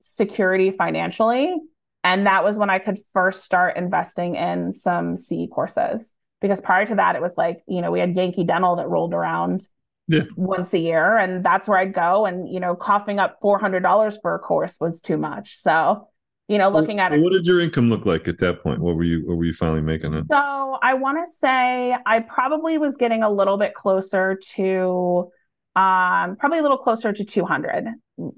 security 0.00 0.70
financially. 0.70 1.54
And 2.02 2.26
that 2.26 2.44
was 2.44 2.58
when 2.58 2.70
I 2.70 2.78
could 2.78 2.98
first 3.12 3.44
start 3.44 3.76
investing 3.76 4.36
in 4.36 4.72
some 4.72 5.16
CE 5.16 5.48
courses. 5.50 6.12
Because 6.40 6.60
prior 6.60 6.84
to 6.86 6.96
that, 6.96 7.16
it 7.16 7.22
was 7.22 7.38
like, 7.38 7.62
you 7.66 7.80
know, 7.80 7.90
we 7.90 8.00
had 8.00 8.14
Yankee 8.14 8.44
Dental 8.44 8.76
that 8.76 8.88
rolled 8.88 9.14
around 9.14 9.66
yeah. 10.08 10.24
once 10.36 10.74
a 10.74 10.78
year. 10.78 11.16
And 11.16 11.42
that's 11.42 11.66
where 11.66 11.78
I'd 11.78 11.94
go. 11.94 12.26
And, 12.26 12.52
you 12.52 12.60
know, 12.60 12.76
coughing 12.76 13.18
up 13.18 13.40
$400 13.42 14.20
for 14.20 14.34
a 14.34 14.38
course 14.38 14.78
was 14.78 15.00
too 15.00 15.16
much. 15.16 15.56
So 15.56 16.08
you 16.48 16.58
know, 16.58 16.68
looking 16.68 17.00
at 17.00 17.12
it. 17.12 17.20
what 17.20 17.32
did 17.32 17.46
your 17.46 17.60
income 17.60 17.88
look 17.88 18.04
like 18.04 18.28
at 18.28 18.38
that 18.38 18.62
point? 18.62 18.80
What 18.80 18.96
were 18.96 19.04
you 19.04 19.22
what 19.26 19.36
were 19.36 19.44
you 19.44 19.54
finally 19.54 19.80
making 19.80 20.12
it? 20.12 20.26
So 20.30 20.78
I 20.82 20.94
want 20.94 21.24
to 21.24 21.30
say 21.30 21.96
I 22.04 22.20
probably 22.20 22.76
was 22.76 22.96
getting 22.96 23.22
a 23.22 23.30
little 23.30 23.56
bit 23.56 23.74
closer 23.74 24.38
to, 24.54 25.30
um, 25.74 26.36
probably 26.36 26.58
a 26.58 26.62
little 26.62 26.78
closer 26.78 27.12
to 27.12 27.24
200, 27.24 27.86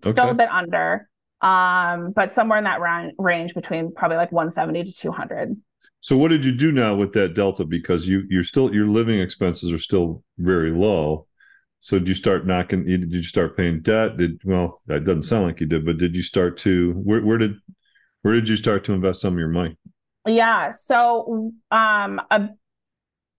still 0.02 0.30
a 0.30 0.34
bit 0.34 0.48
under, 0.48 1.08
um, 1.40 2.12
but 2.12 2.32
somewhere 2.32 2.58
in 2.58 2.64
that 2.64 2.80
ran- 2.80 3.12
range 3.18 3.54
between 3.54 3.92
probably 3.92 4.16
like 4.16 4.30
170 4.30 4.84
to 4.84 4.92
200. 4.92 5.56
So 6.00 6.16
what 6.16 6.28
did 6.28 6.44
you 6.44 6.52
do 6.52 6.70
now 6.70 6.94
with 6.94 7.12
that 7.14 7.34
delta? 7.34 7.64
Because 7.64 8.06
you 8.06 8.22
you're 8.28 8.44
still 8.44 8.72
your 8.72 8.86
living 8.86 9.20
expenses 9.20 9.72
are 9.72 9.78
still 9.78 10.22
very 10.38 10.70
low. 10.70 11.26
So 11.80 11.98
did 11.98 12.08
you 12.08 12.14
start 12.14 12.46
knocking? 12.46 12.84
Did 12.84 13.12
you 13.12 13.24
start 13.24 13.56
paying 13.56 13.80
debt? 13.80 14.16
Did 14.16 14.40
well 14.44 14.80
that 14.86 15.02
doesn't 15.02 15.24
sound 15.24 15.46
like 15.46 15.60
you 15.60 15.66
did, 15.66 15.84
but 15.84 15.98
did 15.98 16.14
you 16.14 16.22
start 16.22 16.58
to 16.58 16.92
where 16.92 17.24
where 17.24 17.38
did 17.38 17.56
where 18.26 18.34
did 18.34 18.48
you 18.48 18.56
start 18.56 18.82
to 18.82 18.92
invest 18.92 19.20
some 19.20 19.34
of 19.34 19.38
your 19.38 19.46
money? 19.46 19.76
Yeah. 20.26 20.72
So, 20.72 21.52
um, 21.70 22.20
a 22.28 22.48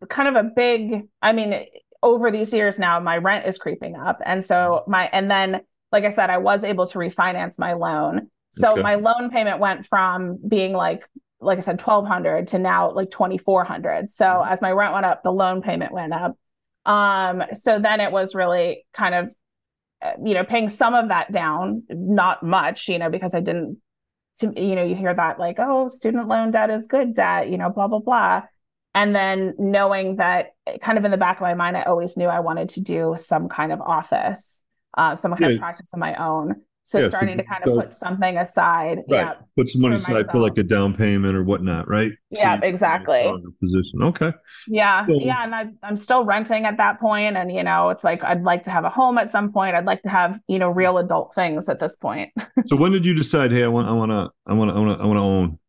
kind 0.10 0.30
of 0.36 0.46
a 0.46 0.50
big, 0.50 1.10
I 1.22 1.34
mean, 1.34 1.66
over 2.02 2.32
these 2.32 2.54
years 2.54 2.80
now, 2.80 2.98
my 3.02 3.18
rent 3.18 3.46
is 3.46 3.58
creeping 3.58 3.98
up. 3.98 4.22
And 4.26 4.46
so 4.46 4.86
my, 4.88 5.10
and 5.12 5.30
then, 5.30 5.60
like 5.92 6.06
I 6.06 6.12
said, 6.12 6.30
I 6.30 6.38
was 6.38 6.64
able 6.64 6.88
to 6.88 7.00
refinance 7.00 7.60
my 7.60 7.74
loan. 7.74 8.30
So 8.52 8.72
Okay. 8.72 8.82
my 8.82 8.96
loan 8.96 9.30
payment 9.30 9.60
went 9.60 9.86
from 9.86 10.38
being 10.48 10.72
like, 10.72 11.04
like 11.42 11.58
I 11.58 11.62
said, 11.62 11.82
1200 11.82 12.48
to 12.50 12.60
now 12.60 12.92
like 12.94 13.12
2400. 13.12 14.10
So 14.10 14.24
Mhm. 14.26 14.48
as 14.48 14.62
my 14.62 14.72
rent 14.72 14.94
went 14.94 15.06
up, 15.06 15.22
the 15.22 15.32
loan 15.34 15.62
payment 15.62 15.92
went 15.92 16.14
up. 16.14 16.38
Um, 16.86 17.44
so 17.54 17.78
then 17.78 18.00
it 18.00 18.14
was 18.14 18.34
really 18.34 18.86
kind 18.94 19.16
of, 19.16 19.36
uh, 20.02 20.14
you 20.24 20.34
know, 20.34 20.46
paying 20.46 20.70
some 20.70 20.94
of 20.94 21.10
that 21.10 21.34
down, 21.34 21.84
not 21.90 22.42
much, 22.42 22.88
you 22.88 23.00
know, 23.00 23.10
because 23.10 23.36
I 23.36 23.42
didn't 23.42 23.82
to 24.38 24.54
you 24.56 24.76
know 24.76 24.84
you 24.84 24.96
hear 24.96 25.14
that 25.14 25.40
like 25.40 25.58
oh 25.60 25.88
student 25.88 26.28
loan 26.28 26.52
debt 26.52 26.70
is 26.70 26.88
good 26.88 27.14
debt 27.14 27.50
you 27.50 27.58
know 27.58 27.70
blah 27.70 27.88
blah 27.88 28.00
blah 28.00 28.44
and 28.96 29.16
then 29.16 29.54
knowing 29.58 30.16
that 30.18 30.52
kind 30.82 30.98
of 30.98 31.06
in 31.06 31.12
the 31.12 31.18
back 31.18 31.38
of 31.38 31.42
my 31.42 31.54
mind 31.54 31.78
i 31.78 31.84
always 31.84 32.18
knew 32.18 32.28
i 32.28 32.40
wanted 32.40 32.70
to 32.70 32.82
do 32.82 33.16
some 33.18 33.50
kind 33.50 33.72
of 33.72 33.82
office 33.82 34.64
uh 34.98 35.16
some 35.16 35.32
kind 35.32 35.52
Yeah. 35.52 35.56
of 35.56 35.60
practice 35.60 35.90
of 35.94 36.00
my 36.00 36.16
own 36.16 36.62
so 36.90 37.00
Yeah, 37.00 37.06
so 37.08 37.10
starting 37.10 37.38
to 37.38 37.44
kind 37.44 37.64
of 37.64 37.68
so- 37.68 37.82
put 37.82 37.92
something 37.92 38.38
aside 38.38 39.00
yeah 39.10 39.34
Put 39.58 39.68
some 39.68 39.82
money 39.82 39.96
aside 39.96 40.28
for 40.32 40.40
like 40.40 40.58
a 40.58 40.64
down 40.64 40.94
payment 40.96 41.36
or 41.36 41.44
whatnot, 41.44 41.90
right? 41.90 42.12
Yeah, 42.30 42.56
can 42.56 42.64
exactly. 42.64 43.24
be 43.24 43.28
in 43.30 43.44
a 43.46 43.52
Position. 43.60 44.04
Okay. 44.04 44.32
yeah 44.68 45.06
So- 45.06 45.20
yeah 45.20 45.44
and 45.44 45.54
I, 45.54 45.66
i'm 45.84 45.98
still 45.98 46.24
renting 46.24 46.66
at 46.66 46.78
that 46.78 47.00
point 47.00 47.36
and 47.36 47.52
you 47.52 47.64
know 47.64 47.90
it's 47.90 48.04
like 48.06 48.24
i'd 48.24 48.44
like 48.44 48.64
to 48.64 48.72
have 48.72 48.86
a 48.86 48.90
home 48.90 49.18
at 49.18 49.30
some 49.30 49.52
point 49.52 49.76
i'd 49.76 49.86
like 49.86 50.02
to 50.04 50.10
have 50.10 50.40
you 50.48 50.60
know 50.60 50.70
real 50.70 50.98
adult 50.98 51.36
things 51.36 51.68
at 51.68 51.80
this 51.80 51.96
point 51.98 52.32
So 52.68 52.76
when 52.78 52.92
did 52.94 53.06
you 53.06 53.14
decide? 53.24 53.52
Hey, 53.52 53.64
I 53.64 53.68
want 53.68 53.88
I 53.88 53.92
want 53.92 54.12
to 54.12 54.30
I 54.50 54.54
want 54.54 54.70
to 54.72 54.76
I 54.76 54.80
want 54.80 54.98
to 54.98 55.04
I 55.04 55.06
want 55.08 55.18
to 55.18 55.22
own. 55.22 55.60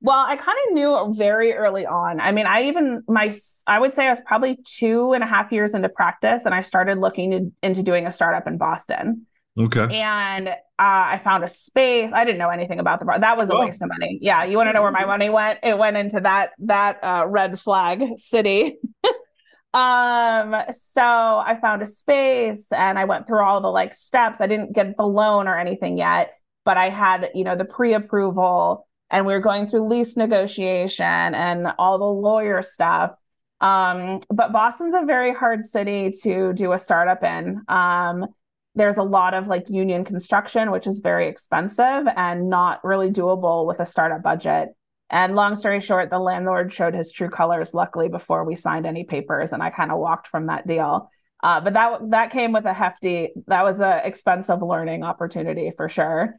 Well, 0.00 0.24
I 0.28 0.36
kind 0.36 0.56
of 0.68 0.74
knew 0.74 1.14
very 1.16 1.54
early 1.54 1.84
on. 1.84 2.20
I 2.20 2.30
mean, 2.30 2.46
I 2.46 2.62
even 2.64 3.02
my 3.08 3.32
I 3.66 3.80
would 3.80 3.94
say 3.94 4.06
I 4.06 4.10
was 4.10 4.20
probably 4.24 4.58
two 4.64 5.12
and 5.12 5.24
a 5.24 5.26
half 5.26 5.50
years 5.50 5.74
into 5.74 5.88
practice, 5.88 6.44
and 6.46 6.54
I 6.54 6.62
started 6.62 6.98
looking 6.98 7.30
to, 7.32 7.52
into 7.64 7.82
doing 7.82 8.06
a 8.06 8.12
startup 8.12 8.46
in 8.46 8.58
Boston. 8.58 9.26
Okay. 9.58 9.98
And 10.00 10.48
uh, 10.48 10.52
I 10.78 11.20
found 11.24 11.42
a 11.42 11.48
space. 11.48 12.12
I 12.12 12.24
didn't 12.24 12.38
know 12.38 12.50
anything 12.50 12.78
about 12.78 13.00
the 13.00 13.06
bar. 13.06 13.18
That 13.18 13.36
was 13.36 13.50
a 13.50 13.54
Oh. 13.54 13.60
waste 13.60 13.82
of 13.82 13.88
money. 13.88 14.18
Yeah, 14.22 14.44
you 14.44 14.56
want 14.56 14.68
to 14.68 14.72
know 14.72 14.82
where 14.82 14.92
my 14.92 15.04
money 15.04 15.30
went? 15.30 15.58
It 15.62 15.76
went 15.76 15.96
into 15.96 16.20
that 16.20 16.50
that 16.60 17.02
uh, 17.02 17.24
red 17.26 17.58
flag 17.58 18.02
city. 18.18 18.76
um, 19.74 20.54
so 20.70 21.02
I 21.02 21.58
found 21.60 21.82
a 21.82 21.86
space, 21.86 22.70
and 22.72 22.98
I 22.98 23.04
went 23.04 23.26
through 23.26 23.42
all 23.42 23.60
the 23.60 23.68
like 23.68 23.94
steps. 23.94 24.40
I 24.40 24.46
didn't 24.46 24.72
get 24.74 24.96
the 24.96 25.06
loan 25.06 25.48
or 25.48 25.58
anything 25.58 25.98
yet, 25.98 26.34
but 26.64 26.76
I 26.76 26.88
had 26.90 27.30
you 27.34 27.44
know 27.44 27.56
the 27.56 27.64
pre-approval 27.64 28.86
and 29.10 29.24
we 29.26 29.32
were 29.32 29.40
going 29.40 29.66
through 29.66 29.88
lease 29.88 30.18
negotiation 30.18 31.04
and 31.06 31.72
all 31.78 31.98
the 31.98 32.04
lawyer 32.04 32.60
stuff. 32.60 33.12
Um, 33.60 34.20
but 34.28 34.52
Boston's 34.52 34.94
a 34.94 35.04
very 35.06 35.34
hard 35.34 35.64
city 35.64 36.12
to 36.22 36.52
do 36.52 36.72
a 36.72 36.78
startup 36.78 37.24
in. 37.24 37.62
Um, 37.68 38.26
there's 38.74 38.96
a 38.96 39.02
lot 39.02 39.34
of 39.34 39.48
like 39.48 39.68
union 39.68 40.04
construction, 40.04 40.70
which 40.70 40.86
is 40.86 41.00
very 41.00 41.28
expensive 41.28 42.06
and 42.16 42.48
not 42.48 42.84
really 42.84 43.10
doable 43.10 43.66
with 43.66 43.80
a 43.80 43.86
startup 43.86 44.22
budget. 44.22 44.70
And 45.10 45.34
long 45.34 45.56
story 45.56 45.80
short, 45.80 46.10
the 46.10 46.18
landlord 46.18 46.72
showed 46.72 46.94
his 46.94 47.10
true 47.10 47.30
colors, 47.30 47.72
luckily, 47.72 48.08
before 48.08 48.44
we 48.44 48.56
signed 48.56 48.86
any 48.86 49.04
papers, 49.04 49.52
and 49.52 49.62
I 49.62 49.70
kind 49.70 49.90
of 49.90 49.98
walked 49.98 50.28
from 50.28 50.46
that 50.46 50.66
deal. 50.66 51.10
Uh, 51.42 51.60
but 51.60 51.72
that 51.74 52.10
that 52.10 52.30
came 52.30 52.52
with 52.52 52.66
a 52.66 52.74
hefty, 52.74 53.30
that 53.46 53.64
was 53.64 53.80
a 53.80 54.06
expensive 54.06 54.60
learning 54.60 55.04
opportunity 55.04 55.70
for 55.74 55.88
sure 55.88 56.34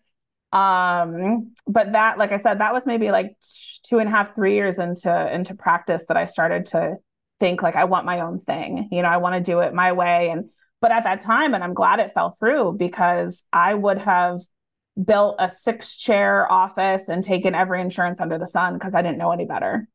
um 0.51 1.53
but 1.67 1.91
that 1.91 2.17
like 2.17 2.31
i 2.31 2.37
said 2.37 2.59
that 2.59 2.73
was 2.73 2.87
maybe 2.87 3.11
like 3.11 3.35
two 3.83 3.99
and 3.99 4.07
a 4.07 4.11
half 4.11 4.33
three 4.33 4.55
years 4.55 4.79
into 4.79 5.33
into 5.33 5.53
practice 5.53 6.05
that 6.07 6.17
i 6.17 6.25
started 6.25 6.65
to 6.65 6.95
think 7.39 7.61
like 7.61 7.75
i 7.75 7.83
want 7.83 8.03
my 8.03 8.21
own 8.21 8.39
thing 8.39 8.89
you 8.91 9.03
know 9.03 9.07
i 9.07 9.17
want 9.17 9.35
to 9.35 9.51
do 9.51 9.59
it 9.59 9.75
my 9.75 9.91
way 9.91 10.29
and 10.29 10.49
but 10.81 10.91
at 10.91 11.03
that 11.03 11.19
time 11.19 11.53
and 11.53 11.63
i'm 11.63 11.73
glad 11.73 11.99
it 11.99 12.11
fell 12.13 12.31
through 12.31 12.75
because 12.77 13.45
i 13.53 13.73
would 13.73 13.97
have 13.97 14.39
built 15.03 15.35
a 15.39 15.49
six 15.49 15.97
chair 15.97 16.51
office 16.51 17.07
and 17.07 17.23
taken 17.23 17.55
every 17.55 17.79
insurance 17.81 18.19
under 18.19 18.37
the 18.37 18.47
sun 18.47 18.73
because 18.73 18.93
i 18.93 19.01
didn't 19.01 19.17
know 19.17 19.31
any 19.31 19.45
better 19.45 19.87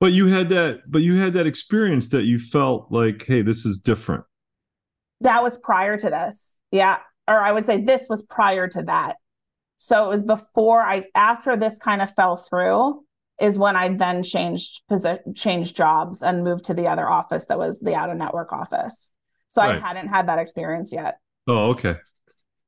But 0.00 0.12
you 0.12 0.26
had 0.26 0.48
that. 0.50 0.80
But 0.86 0.98
you 1.02 1.14
had 1.16 1.32
that 1.34 1.46
experience 1.46 2.10
that 2.10 2.24
you 2.24 2.38
felt 2.38 2.88
like, 2.90 3.24
hey, 3.26 3.42
this 3.42 3.64
is 3.64 3.78
different. 3.78 4.24
that 5.20 5.42
was 5.42 5.56
prior 5.56 5.96
to 5.96 6.10
this 6.10 6.58
yeah 6.70 6.98
or 7.28 7.38
i 7.38 7.52
would 7.52 7.64
say 7.66 7.80
this 7.80 8.06
was 8.10 8.22
prior 8.22 8.66
to 8.68 8.82
that 8.82 9.16
so 9.78 10.04
it 10.04 10.08
was 10.08 10.22
before 10.22 10.82
i 10.82 11.04
after 11.14 11.56
this 11.56 11.78
kind 11.78 12.02
of 12.02 12.12
fell 12.12 12.36
through 12.36 13.02
is 13.40 13.58
when 13.58 13.76
i 13.76 13.88
then 13.96 14.22
changed 14.22 14.82
position, 14.88 15.34
changed 15.34 15.76
jobs 15.76 16.20
and 16.22 16.44
moved 16.44 16.64
to 16.66 16.74
the 16.74 16.88
other 16.88 17.08
office 17.08 17.46
that 17.46 17.58
was 17.58 17.78
the 17.80 17.94
out 17.94 18.10
of 18.10 18.16
network 18.16 18.52
office 18.52 19.12
so 19.54 19.62
i 19.62 19.78
hadn't 19.78 20.08
had 20.08 20.28
that 20.28 20.38
experience 20.38 20.92
yet 20.92 21.18
Oh, 21.46 21.70
okay. 21.70 21.96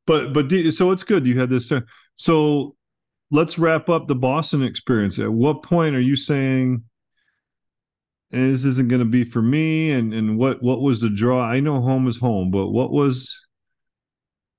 But 0.07 0.33
but 0.33 0.49
do, 0.49 0.71
so 0.71 0.93
it's 0.93 1.03
good 1.03 1.27
you 1.27 1.39
had 1.39 1.51
this. 1.51 1.73
So 2.15 2.77
let's 3.31 3.59
wrap 3.59 3.89
up 3.89 4.07
the 4.07 4.15
Boston 4.15 4.63
experience. 4.63 5.19
At 5.19 5.33
what 5.33 5.63
point 5.63 5.97
are 5.97 6.01
you 6.01 6.17
saying 6.17 6.85
"Eh, 8.33 8.49
this 8.49 8.65
isn't 8.65 8.89
going 8.89 9.01
to 9.01 9.05
be 9.07 9.25
for 9.25 9.43
me? 9.43 9.91
And 9.91 10.15
and 10.15 10.39
what 10.39 10.63
what 10.63 10.81
was 10.81 11.01
the 11.01 11.11
draw? 11.11 11.43
I 11.43 11.61
know 11.61 11.81
home 11.81 12.07
is 12.07 12.19
home, 12.19 12.51
but 12.51 12.69
what 12.69 12.93
was 12.93 13.47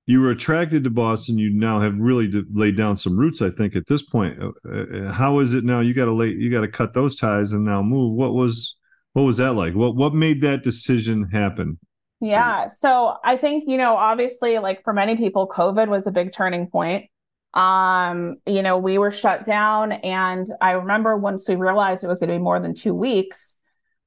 you 0.06 0.20
were 0.20 0.30
attracted 0.30 0.84
to 0.84 0.90
Boston? 0.90 1.38
You 1.38 1.50
now 1.50 1.80
have 1.80 1.96
really 1.98 2.30
laid 2.52 2.76
down 2.76 2.96
some 2.96 3.18
roots. 3.18 3.40
I 3.40 3.50
think 3.50 3.74
at 3.76 3.86
this 3.86 4.02
point. 4.02 4.38
Uh, 4.42 4.50
uh, 4.70 5.12
how 5.12 5.38
is 5.38 5.54
it 5.54 5.64
now? 5.64 5.80
You 5.80 5.94
got 5.94 6.06
to 6.06 6.12
lay 6.12 6.28
you 6.28 6.50
got 6.50 6.60
to 6.62 6.68
cut 6.68 6.92
those 6.92 7.16
ties 7.16 7.52
and 7.52 7.64
now 7.64 7.82
move. 7.82 8.14
What 8.14 8.34
was 8.34 8.76
what 9.14 9.22
was 9.22 9.38
that 9.38 9.54
like? 9.54 9.74
What 9.74 9.96
what 9.96 10.14
made 10.14 10.42
that 10.42 10.62
decision 10.62 11.30
happen? 11.32 11.78
Yeah. 12.20 12.66
So 12.66 13.16
I 13.24 13.36
think, 13.36 13.64
you 13.66 13.78
know, 13.78 13.94
obviously, 13.96 14.58
like 14.58 14.82
for 14.82 14.92
many 14.92 15.16
people, 15.16 15.48
COVID 15.48 15.88
was 15.88 16.06
a 16.06 16.10
big 16.10 16.32
turning 16.32 16.66
point. 16.68 17.06
Um, 17.54 18.36
you 18.46 18.62
know, 18.62 18.76
we 18.78 18.98
were 18.98 19.12
shut 19.12 19.44
down. 19.44 19.92
And 19.92 20.46
I 20.60 20.72
remember 20.72 21.16
once 21.16 21.48
we 21.48 21.54
realized 21.54 22.04
it 22.04 22.08
was 22.08 22.20
going 22.20 22.28
to 22.28 22.34
be 22.34 22.42
more 22.42 22.60
than 22.60 22.74
two 22.74 22.94
weeks, 22.94 23.56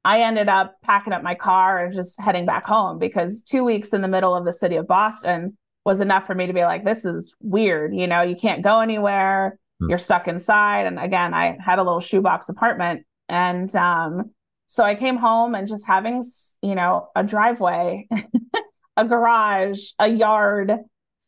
I 0.03 0.21
ended 0.21 0.49
up 0.49 0.75
packing 0.83 1.13
up 1.13 1.23
my 1.23 1.35
car 1.35 1.85
and 1.85 1.93
just 1.93 2.19
heading 2.19 2.45
back 2.45 2.65
home 2.65 2.99
because 2.99 3.43
two 3.43 3.63
weeks 3.63 3.93
in 3.93 4.01
the 4.01 4.07
middle 4.07 4.35
of 4.35 4.45
the 4.45 4.53
city 4.53 4.75
of 4.75 4.87
Boston 4.87 5.57
was 5.85 5.99
enough 6.01 6.27
for 6.27 6.35
me 6.35 6.47
to 6.47 6.53
be 6.53 6.63
like, 6.63 6.83
this 6.85 7.05
is 7.05 7.33
weird. 7.39 7.95
You 7.95 8.07
know, 8.07 8.21
you 8.21 8.35
can't 8.35 8.63
go 8.63 8.81
anywhere, 8.81 9.57
Hmm. 9.79 9.89
you're 9.89 9.97
stuck 9.97 10.27
inside. 10.27 10.85
And 10.85 10.99
again, 10.99 11.33
I 11.33 11.57
had 11.59 11.79
a 11.79 11.83
little 11.83 11.99
shoebox 11.99 12.49
apartment. 12.49 13.05
And 13.29 13.73
um, 13.75 14.31
so 14.71 14.85
I 14.85 14.95
came 14.95 15.17
home 15.17 15.53
and 15.53 15.67
just 15.67 15.85
having, 15.85 16.23
you 16.61 16.75
know, 16.75 17.09
a 17.13 17.25
driveway, 17.25 18.07
a 18.95 19.03
garage, 19.03 19.89
a 19.99 20.07
yard, 20.07 20.71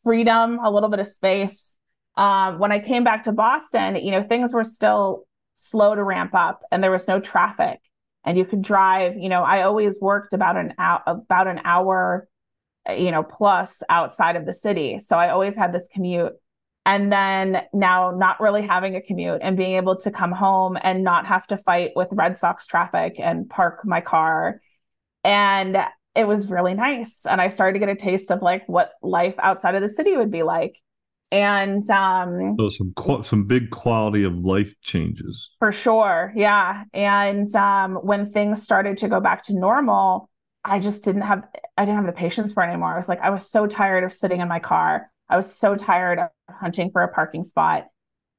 freedom, 0.02 0.58
a 0.64 0.70
little 0.70 0.88
bit 0.88 0.98
of 0.98 1.06
space. 1.06 1.76
Um, 2.16 2.58
when 2.58 2.72
I 2.72 2.78
came 2.78 3.04
back 3.04 3.24
to 3.24 3.32
Boston, 3.32 3.96
you 3.96 4.12
know, 4.12 4.22
things 4.22 4.54
were 4.54 4.64
still 4.64 5.26
slow 5.52 5.94
to 5.94 6.02
ramp 6.02 6.30
up 6.32 6.62
and 6.72 6.82
there 6.82 6.90
was 6.90 7.06
no 7.06 7.20
traffic 7.20 7.80
and 8.24 8.38
you 8.38 8.46
could 8.46 8.62
drive, 8.62 9.18
you 9.18 9.28
know, 9.28 9.42
I 9.42 9.64
always 9.64 10.00
worked 10.00 10.32
about 10.32 10.56
an 10.56 10.72
hour, 10.78 11.02
about 11.04 11.46
an 11.46 11.60
hour, 11.66 12.26
you 12.96 13.10
know, 13.10 13.22
plus 13.22 13.82
outside 13.90 14.36
of 14.36 14.46
the 14.46 14.54
city. 14.54 14.96
So 14.96 15.18
I 15.18 15.28
always 15.28 15.54
had 15.54 15.70
this 15.70 15.86
commute. 15.92 16.32
And 16.86 17.10
then 17.10 17.62
now 17.72 18.10
not 18.10 18.40
really 18.40 18.62
having 18.62 18.94
a 18.94 19.00
commute 19.00 19.40
and 19.42 19.56
being 19.56 19.76
able 19.76 19.96
to 19.96 20.10
come 20.10 20.32
home 20.32 20.76
and 20.82 21.02
not 21.02 21.26
have 21.26 21.46
to 21.46 21.56
fight 21.56 21.92
with 21.96 22.08
Red 22.12 22.36
Sox 22.36 22.66
traffic 22.66 23.14
and 23.18 23.48
park 23.48 23.80
my 23.84 24.02
car. 24.02 24.60
And 25.24 25.78
it 26.14 26.28
was 26.28 26.50
really 26.50 26.74
nice. 26.74 27.24
And 27.26 27.40
I 27.40 27.48
started 27.48 27.72
to 27.72 27.78
get 27.78 27.88
a 27.88 27.96
taste 27.96 28.30
of 28.30 28.42
like 28.42 28.68
what 28.68 28.92
life 29.02 29.34
outside 29.38 29.74
of 29.74 29.82
the 29.82 29.88
city 29.88 30.16
would 30.16 30.30
be 30.30 30.42
like. 30.42 30.76
And 31.32 31.88
um 31.90 32.54
So 32.60 32.68
some 32.68 32.92
qu- 32.94 33.22
some 33.22 33.44
big 33.46 33.70
quality 33.70 34.24
of 34.24 34.34
life 34.36 34.74
changes. 34.82 35.50
for 35.58 35.72
sure. 35.72 36.32
Yeah. 36.36 36.84
And 36.92 37.52
um, 37.56 37.94
when 37.96 38.26
things 38.26 38.62
started 38.62 38.98
to 38.98 39.08
go 39.08 39.20
back 39.20 39.42
to 39.44 39.54
normal, 39.54 40.28
I 40.64 40.78
just 40.80 41.02
didn't 41.02 41.22
have 41.22 41.44
I 41.78 41.86
didn't 41.86 41.96
have 41.96 42.06
the 42.06 42.12
patience 42.12 42.52
for 42.52 42.62
it 42.62 42.68
anymore. 42.68 42.92
I 42.92 42.96
was 42.98 43.08
like, 43.08 43.20
I 43.20 43.30
was 43.30 43.50
so 43.50 43.66
tired 43.66 44.04
of 44.04 44.12
sitting 44.12 44.40
in 44.42 44.48
my 44.48 44.60
car. 44.60 45.10
I 45.28 45.36
was 45.36 45.52
so 45.52 45.74
tired 45.74 46.18
of 46.18 46.28
hunting 46.48 46.90
for 46.90 47.02
a 47.02 47.08
parking 47.08 47.42
spot. 47.42 47.86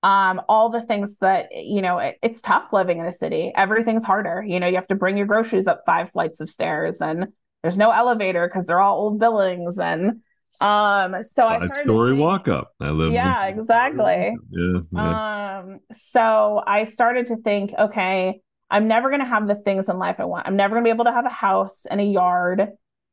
Um, 0.04 0.42
all 0.48 0.70
the 0.70 0.82
things 0.82 1.18
that, 1.18 1.48
you 1.52 1.82
know, 1.82 1.98
it, 1.98 2.18
it's 2.22 2.42
tough 2.42 2.72
living 2.72 3.00
in 3.00 3.06
a 3.06 3.12
city. 3.12 3.52
Everything's 3.56 4.04
harder. 4.04 4.44
You 4.48 4.60
know, 4.60 4.68
you 4.68 4.76
have 4.76 4.88
to 4.88 4.96
bring 4.96 5.18
your 5.18 5.26
groceries 5.26 5.66
up 5.66 5.82
five 5.86 6.12
flights 6.12 6.42
of 6.42 6.50
stairs 6.50 7.02
and 7.02 7.28
there's 7.64 7.78
no 7.80 7.90
elevator 7.90 8.48
because 8.48 8.68
they're 8.68 8.80
all 8.80 9.00
old 9.00 9.20
buildings. 9.20 9.80
And 9.80 10.24
um, 10.62 11.24
so 11.24 11.48
Five 11.48 11.64
I 11.64 11.66
started 11.66 11.86
story 11.86 12.16
to 12.16 12.22
walk 12.22 12.48
up. 12.48 12.74
I 12.80 12.92
live. 12.92 13.12
Yeah, 13.12 13.48
exactly. 13.48 14.38
Yeah. 14.52 14.80
yeah. 14.92 15.60
Um, 15.60 15.80
so 15.92 16.62
I 16.66 16.84
started 16.84 17.26
to 17.28 17.38
think, 17.38 17.74
okay, 17.78 18.42
I'm 18.70 18.88
never 18.88 19.10
going 19.10 19.22
to 19.22 19.28
have 19.28 19.48
the 19.48 19.56
things 19.56 19.90
in 19.90 19.98
life 19.98 20.20
I 20.20 20.26
want. 20.26 20.48
I'm 20.48 20.56
never 20.56 20.76
going 20.76 20.84
to 20.84 20.88
be 20.88 20.94
able 20.94 21.06
to 21.06 21.12
have 21.12 21.26
a 21.26 21.30
house 21.30 21.86
and 21.86 22.00
a 22.00 22.04
yard 22.06 22.70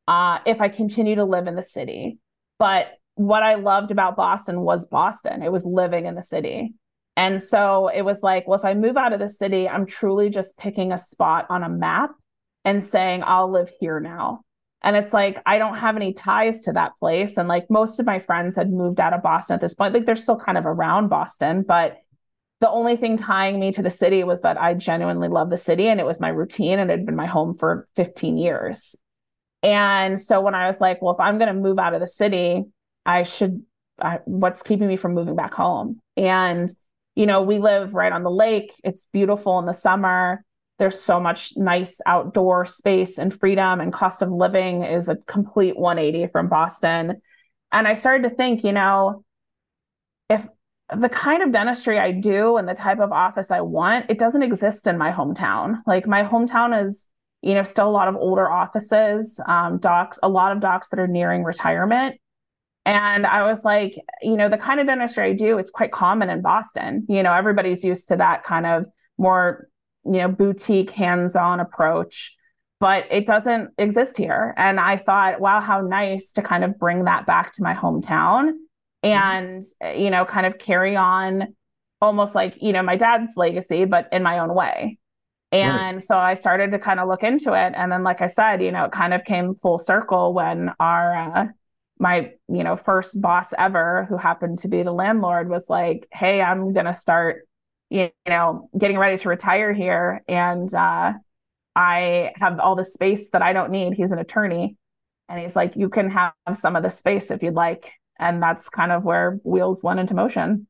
uh, 0.07 0.39
if 0.45 0.61
I 0.61 0.69
continue 0.69 1.15
to 1.15 1.25
live 1.25 1.47
in 1.47 1.55
the 1.55 1.63
city. 1.63 2.19
But 2.59 2.91
what 3.15 3.43
I 3.43 3.55
loved 3.55 3.91
about 3.91 4.15
Boston 4.15 4.61
was 4.61 4.85
Boston. 4.85 5.43
It 5.43 5.51
was 5.51 5.65
living 5.65 6.05
in 6.05 6.15
the 6.15 6.21
city. 6.21 6.73
And 7.15 7.41
so 7.41 7.89
it 7.89 8.01
was 8.01 8.23
like, 8.23 8.47
well, 8.47 8.57
if 8.57 8.65
I 8.65 8.73
move 8.73 8.97
out 8.97 9.13
of 9.13 9.19
the 9.19 9.29
city, 9.29 9.69
I'm 9.69 9.85
truly 9.85 10.29
just 10.29 10.57
picking 10.57 10.91
a 10.91 10.97
spot 10.97 11.45
on 11.49 11.63
a 11.63 11.69
map 11.69 12.11
and 12.65 12.83
saying, 12.83 13.23
I'll 13.25 13.51
live 13.51 13.71
here 13.79 13.99
now. 13.99 14.41
And 14.81 14.95
it's 14.97 15.13
like, 15.13 15.41
I 15.45 15.57
don't 15.59 15.77
have 15.77 15.95
any 15.95 16.13
ties 16.13 16.61
to 16.61 16.73
that 16.73 16.97
place. 16.99 17.37
And 17.37 17.47
like 17.47 17.69
most 17.69 17.99
of 17.99 18.05
my 18.05 18.19
friends 18.19 18.55
had 18.55 18.71
moved 18.71 18.99
out 18.99 19.13
of 19.13 19.21
Boston 19.21 19.55
at 19.55 19.61
this 19.61 19.75
point. 19.75 19.93
Like 19.93 20.05
they're 20.05 20.15
still 20.15 20.39
kind 20.39 20.57
of 20.57 20.65
around 20.65 21.07
Boston, 21.07 21.63
but 21.65 21.99
the 22.59 22.69
only 22.69 22.95
thing 22.95 23.17
tying 23.17 23.59
me 23.59 23.71
to 23.73 23.81
the 23.81 23.89
city 23.89 24.23
was 24.23 24.41
that 24.41 24.59
I 24.59 24.73
genuinely 24.73 25.27
love 25.27 25.49
the 25.49 25.57
city 25.57 25.87
and 25.87 25.99
it 25.99 26.05
was 26.05 26.19
my 26.19 26.29
routine 26.29 26.79
and 26.79 26.89
it 26.89 26.97
had 26.97 27.05
been 27.05 27.15
my 27.15 27.25
home 27.25 27.53
for 27.53 27.87
15 27.95 28.37
years. 28.37 28.95
And 29.61 30.19
so 30.19 30.41
when 30.41 30.55
I 30.55 30.67
was 30.67 30.81
like, 30.81 31.01
well, 31.01 31.13
if 31.13 31.19
I'm 31.19 31.37
going 31.37 31.53
to 31.53 31.59
move 31.59 31.79
out 31.79 31.93
of 31.93 32.01
the 32.01 32.07
city, 32.07 32.63
I 33.05 33.23
should, 33.23 33.63
I, 33.99 34.19
what's 34.25 34.63
keeping 34.63 34.87
me 34.87 34.95
from 34.95 35.13
moving 35.13 35.35
back 35.35 35.53
home? 35.53 35.99
And, 36.17 36.69
you 37.15 37.25
know, 37.25 37.41
we 37.41 37.59
live 37.59 37.93
right 37.93 38.11
on 38.11 38.23
the 38.23 38.31
lake. 38.31 38.73
It's 38.83 39.07
beautiful 39.11 39.59
in 39.59 39.65
the 39.65 39.73
summer. 39.73 40.43
There's 40.79 40.99
so 40.99 41.19
much 41.19 41.53
nice 41.55 42.01
outdoor 42.05 42.65
space 42.65 43.17
and 43.17 43.33
freedom, 43.33 43.79
and 43.79 43.93
cost 43.93 44.21
of 44.21 44.31
living 44.31 44.83
is 44.83 45.07
a 45.07 45.17
complete 45.27 45.77
180 45.77 46.31
from 46.31 46.49
Boston. 46.49 47.21
And 47.71 47.87
I 47.87 47.93
started 47.93 48.29
to 48.29 48.35
think, 48.35 48.63
you 48.63 48.71
know, 48.71 49.23
if 50.29 50.47
the 50.95 51.09
kind 51.09 51.43
of 51.43 51.51
dentistry 51.51 51.99
I 51.99 52.11
do 52.11 52.57
and 52.57 52.67
the 52.67 52.73
type 52.73 52.99
of 52.99 53.11
office 53.11 53.51
I 53.51 53.61
want, 53.61 54.07
it 54.09 54.19
doesn't 54.19 54.43
exist 54.43 54.87
in 54.87 54.97
my 54.97 55.11
hometown. 55.11 55.81
Like 55.85 56.07
my 56.07 56.23
hometown 56.23 56.85
is, 56.85 57.07
you 57.41 57.53
know, 57.53 57.63
still 57.63 57.87
a 57.87 57.91
lot 57.91 58.07
of 58.07 58.15
older 58.15 58.49
offices, 58.49 59.39
um, 59.47 59.79
docs, 59.79 60.19
a 60.23 60.29
lot 60.29 60.51
of 60.51 60.59
docs 60.59 60.89
that 60.89 60.99
are 60.99 61.07
nearing 61.07 61.43
retirement. 61.43 62.19
And 62.85 63.25
I 63.25 63.43
was 63.43 63.63
like, 63.63 63.95
you 64.21 64.35
know, 64.35 64.49
the 64.49 64.57
kind 64.57 64.79
of 64.79 64.87
dentistry 64.87 65.29
I 65.29 65.33
do, 65.33 65.57
it's 65.57 65.71
quite 65.71 65.91
common 65.91 66.29
in 66.29 66.41
Boston. 66.41 67.05
You 67.07 67.23
know, 67.23 67.33
everybody's 67.33 67.83
used 67.83 68.09
to 68.09 68.17
that 68.17 68.43
kind 68.43 68.65
of 68.65 68.85
more, 69.17 69.69
you 70.03 70.19
know, 70.19 70.27
boutique, 70.27 70.91
hands-on 70.91 71.61
approach, 71.61 72.35
but 72.81 73.05
it 73.09 73.25
doesn't 73.25 73.69
exist 73.77 74.17
here. 74.17 74.53
And 74.57 74.79
I 74.79 74.97
thought, 74.97 75.39
wow, 75.39 75.61
how 75.61 75.79
nice 75.79 76.33
to 76.33 76.41
kind 76.41 76.65
of 76.65 76.77
bring 76.77 77.05
that 77.05 77.25
back 77.25 77.53
to 77.53 77.63
my 77.63 77.73
hometown 77.73 78.51
and 79.03 79.63
you 79.95 80.09
know 80.09 80.25
kind 80.25 80.45
of 80.45 80.57
carry 80.57 80.95
on 80.95 81.55
almost 82.01 82.33
like 82.33 82.57
you 82.61 82.73
know 82.73 82.81
my 82.81 82.95
dad's 82.95 83.33
legacy 83.35 83.85
but 83.85 84.07
in 84.11 84.23
my 84.23 84.39
own 84.39 84.53
way 84.53 84.97
and 85.51 86.01
so 86.01 86.17
i 86.17 86.33
started 86.33 86.71
to 86.71 86.79
kind 86.79 86.99
of 86.99 87.07
look 87.07 87.21
into 87.21 87.53
it 87.53 87.73
and 87.75 87.91
then 87.91 88.03
like 88.03 88.21
i 88.21 88.27
said 88.27 88.61
you 88.61 88.71
know 88.71 88.85
it 88.85 88.91
kind 88.91 89.13
of 89.13 89.23
came 89.25 89.55
full 89.55 89.77
circle 89.77 90.33
when 90.33 90.71
our 90.79 91.15
uh, 91.15 91.45
my 92.03 92.33
you 92.49 92.65
know 92.65 92.75
first 92.75 93.19
boss 93.19 93.53
ever 93.57 94.05
who 94.09 94.17
happened 94.17 94.59
to 94.59 94.67
be 94.67 94.83
the 94.83 94.91
landlord 94.91 95.49
was 95.49 95.69
like 95.69 96.05
hey 96.11 96.41
i'm 96.41 96.73
going 96.73 96.85
to 96.85 96.93
start 96.93 97.47
you 97.89 98.11
know 98.27 98.69
getting 98.77 98.97
ready 98.97 99.17
to 99.17 99.29
retire 99.29 99.71
here 99.71 100.21
and 100.27 100.73
uh 100.73 101.13
i 101.77 102.31
have 102.35 102.59
all 102.59 102.75
the 102.75 102.83
space 102.83 103.29
that 103.29 103.41
i 103.41 103.53
don't 103.53 103.71
need 103.71 103.93
he's 103.93 104.11
an 104.11 104.19
attorney 104.19 104.75
and 105.29 105.39
he's 105.39 105.55
like 105.55 105.77
you 105.77 105.87
can 105.87 106.09
have 106.09 106.33
some 106.51 106.75
of 106.75 106.83
the 106.83 106.89
space 106.89 107.31
if 107.31 107.41
you'd 107.41 107.53
like 107.53 107.93
and 108.19 108.43
that's 108.43 108.67
kind 108.67 108.91
of 108.91 109.05
where 109.05 109.39
wheels 109.43 109.81
went 109.81 109.99
into 109.99 110.13
motion 110.13 110.67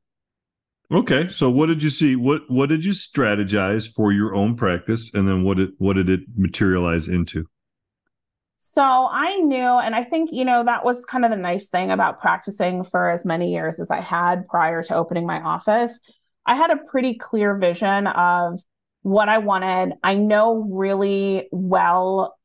Okay. 0.92 1.28
So 1.30 1.50
what 1.50 1.68
did 1.68 1.82
you 1.82 1.90
see? 1.90 2.16
What 2.16 2.42
what 2.50 2.70
did 2.70 2.86
you 2.86 2.92
strategize 2.92 3.92
for 3.92 4.12
your 4.12 4.36
own 4.36 4.56
practice, 4.56 5.12
and 5.16 5.28
then 5.28 5.44
what 5.44 5.58
did 5.58 5.72
what 5.80 5.94
did 5.94 6.08
it 6.08 6.20
materialize 6.36 7.08
into? 7.08 7.48
So 8.66 8.82
i 8.82 9.36
knew 9.40 9.58
and 9.58 9.94
i 9.94 10.02
think 10.02 10.30
you 10.32 10.46
know 10.46 10.64
that 10.64 10.86
was 10.86 11.04
kind 11.04 11.26
of 11.26 11.32
the 11.32 11.38
nice 11.38 11.68
thing 11.68 11.92
about 11.92 12.22
practicing 12.22 12.82
for 12.82 13.10
as 13.10 13.26
many 13.26 13.52
years 13.52 13.78
as 13.78 13.92
i 13.92 14.00
had 14.00 14.48
prior 14.48 14.82
to 14.82 14.96
opening 14.96 15.28
my 15.28 15.42
office 15.42 16.00
i 16.46 16.56
had 16.56 16.72
a 16.72 16.78
pretty 16.78 17.14
clear 17.14 17.58
vision 17.58 18.08
of 18.08 18.62
what 19.02 19.28
i 19.28 19.38
wanted 19.38 19.92
i 20.02 20.16
know 20.16 20.66
really 20.72 21.50
well 21.52 22.38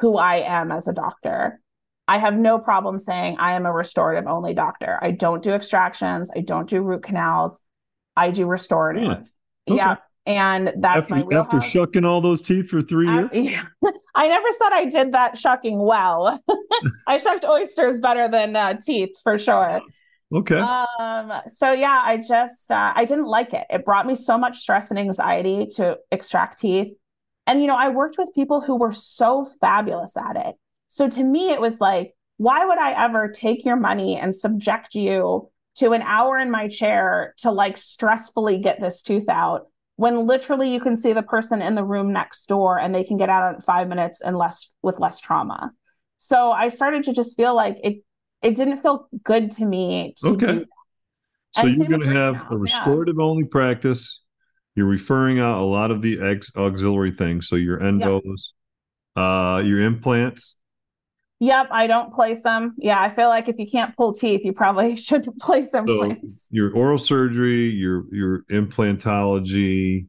who 0.00 0.16
i 0.16 0.38
am 0.38 0.72
as 0.72 0.88
a 0.88 0.92
doctor 0.92 1.60
I 2.08 2.18
have 2.18 2.34
no 2.34 2.58
problem 2.58 2.98
saying 2.98 3.36
I 3.38 3.52
am 3.52 3.66
a 3.66 3.72
restorative 3.72 4.26
only 4.26 4.52
doctor. 4.52 4.98
I 5.00 5.12
don't 5.12 5.44
do 5.44 5.52
extractions. 5.52 6.28
I 6.36 6.40
don't 6.40 6.68
do 6.68 6.82
root 6.82 7.04
canals. 7.04 7.60
I 8.16 8.32
do 8.32 8.46
restorative. 8.46 9.30
Yeah. 9.68 9.72
Okay. 9.72 9.76
Yeah. 9.76 9.96
And 10.26 10.72
that's 10.76 11.10
after, 11.10 11.14
my 11.14 11.22
wheelhouse. 11.22 11.54
after 11.54 11.68
shucking 11.68 12.04
all 12.04 12.20
those 12.20 12.42
teeth 12.42 12.68
for 12.68 12.82
three 12.82 13.08
years. 13.08 13.30
I, 13.32 13.36
yeah. 13.36 13.64
I 14.14 14.28
never 14.28 14.48
said 14.58 14.68
I 14.72 14.84
did 14.84 15.12
that 15.12 15.38
shucking 15.38 15.78
well. 15.78 16.42
I 17.08 17.16
shucked 17.16 17.44
oysters 17.44 18.00
better 18.00 18.28
than 18.28 18.54
uh, 18.54 18.74
teeth 18.74 19.16
for 19.22 19.38
sure. 19.38 19.80
Okay. 20.32 20.58
Um, 20.58 21.32
so 21.48 21.72
yeah, 21.72 22.02
I 22.04 22.18
just 22.18 22.70
uh, 22.70 22.92
I 22.94 23.04
didn't 23.04 23.26
like 23.26 23.52
it. 23.52 23.66
It 23.70 23.84
brought 23.84 24.06
me 24.06 24.14
so 24.14 24.38
much 24.38 24.58
stress 24.58 24.90
and 24.90 24.98
anxiety 24.98 25.66
to 25.76 25.98
extract 26.12 26.60
teeth. 26.60 26.92
And 27.46 27.60
you 27.60 27.66
know, 27.66 27.76
I 27.76 27.88
worked 27.88 28.18
with 28.18 28.28
people 28.34 28.60
who 28.60 28.76
were 28.76 28.92
so 28.92 29.48
fabulous 29.60 30.16
at 30.16 30.36
it. 30.36 30.54
So 30.88 31.08
to 31.08 31.24
me, 31.24 31.50
it 31.50 31.60
was 31.60 31.80
like, 31.80 32.14
why 32.36 32.64
would 32.64 32.78
I 32.78 33.04
ever 33.04 33.28
take 33.28 33.64
your 33.64 33.76
money 33.76 34.16
and 34.16 34.34
subject 34.34 34.94
you 34.94 35.48
to 35.76 35.92
an 35.92 36.02
hour 36.02 36.38
in 36.38 36.50
my 36.50 36.68
chair 36.68 37.34
to 37.38 37.50
like 37.50 37.76
stressfully 37.76 38.62
get 38.62 38.80
this 38.80 39.02
tooth 39.02 39.28
out 39.28 39.66
when 40.00 40.26
literally 40.26 40.72
you 40.72 40.80
can 40.80 40.96
see 40.96 41.12
the 41.12 41.20
person 41.22 41.60
in 41.60 41.74
the 41.74 41.84
room 41.84 42.10
next 42.10 42.46
door 42.46 42.78
and 42.80 42.94
they 42.94 43.04
can 43.04 43.18
get 43.18 43.28
out 43.28 43.54
in 43.54 43.60
five 43.60 43.86
minutes 43.86 44.22
and 44.22 44.34
less 44.34 44.70
with 44.80 44.98
less 44.98 45.20
trauma. 45.20 45.72
So 46.16 46.50
I 46.52 46.70
started 46.70 47.02
to 47.04 47.12
just 47.12 47.36
feel 47.36 47.54
like 47.54 47.76
it 47.84 48.02
it 48.40 48.54
didn't 48.54 48.78
feel 48.78 49.08
good 49.22 49.50
to 49.52 49.66
me 49.66 50.14
to 50.20 50.28
Okay. 50.28 50.46
do 50.46 50.58
that. 50.60 50.66
So 51.52 51.66
you're 51.66 51.86
going 51.86 52.00
to 52.00 52.06
have 52.14 52.36
a 52.36 52.38
canals, 52.38 52.70
yeah. 52.70 52.78
restorative 52.78 53.18
only 53.18 53.44
practice. 53.44 54.22
You're 54.74 54.86
referring 54.86 55.38
out 55.38 55.60
a 55.60 55.66
lot 55.66 55.90
of 55.90 56.00
the 56.00 56.18
ex- 56.22 56.56
auxiliary 56.56 57.12
things. 57.12 57.48
So 57.48 57.56
your 57.56 57.78
endos, 57.78 58.52
uh, 59.16 59.60
your 59.62 59.80
implants. 59.80 60.56
Yep, 61.40 61.68
I 61.70 61.86
don't 61.86 62.12
place 62.14 62.42
them. 62.42 62.74
Yeah, 62.76 63.00
I 63.00 63.08
feel 63.08 63.28
like 63.28 63.48
if 63.48 63.58
you 63.58 63.66
can't 63.68 63.96
pull 63.96 64.12
teeth, 64.12 64.44
you 64.44 64.52
probably 64.52 64.94
should 65.06 65.26
place 65.40 65.72
implants. 65.74 66.48
your 66.50 66.72
oral 66.74 66.98
surgery, 66.98 67.70
your 67.70 68.04
your 68.14 68.44
implantology, 68.50 70.06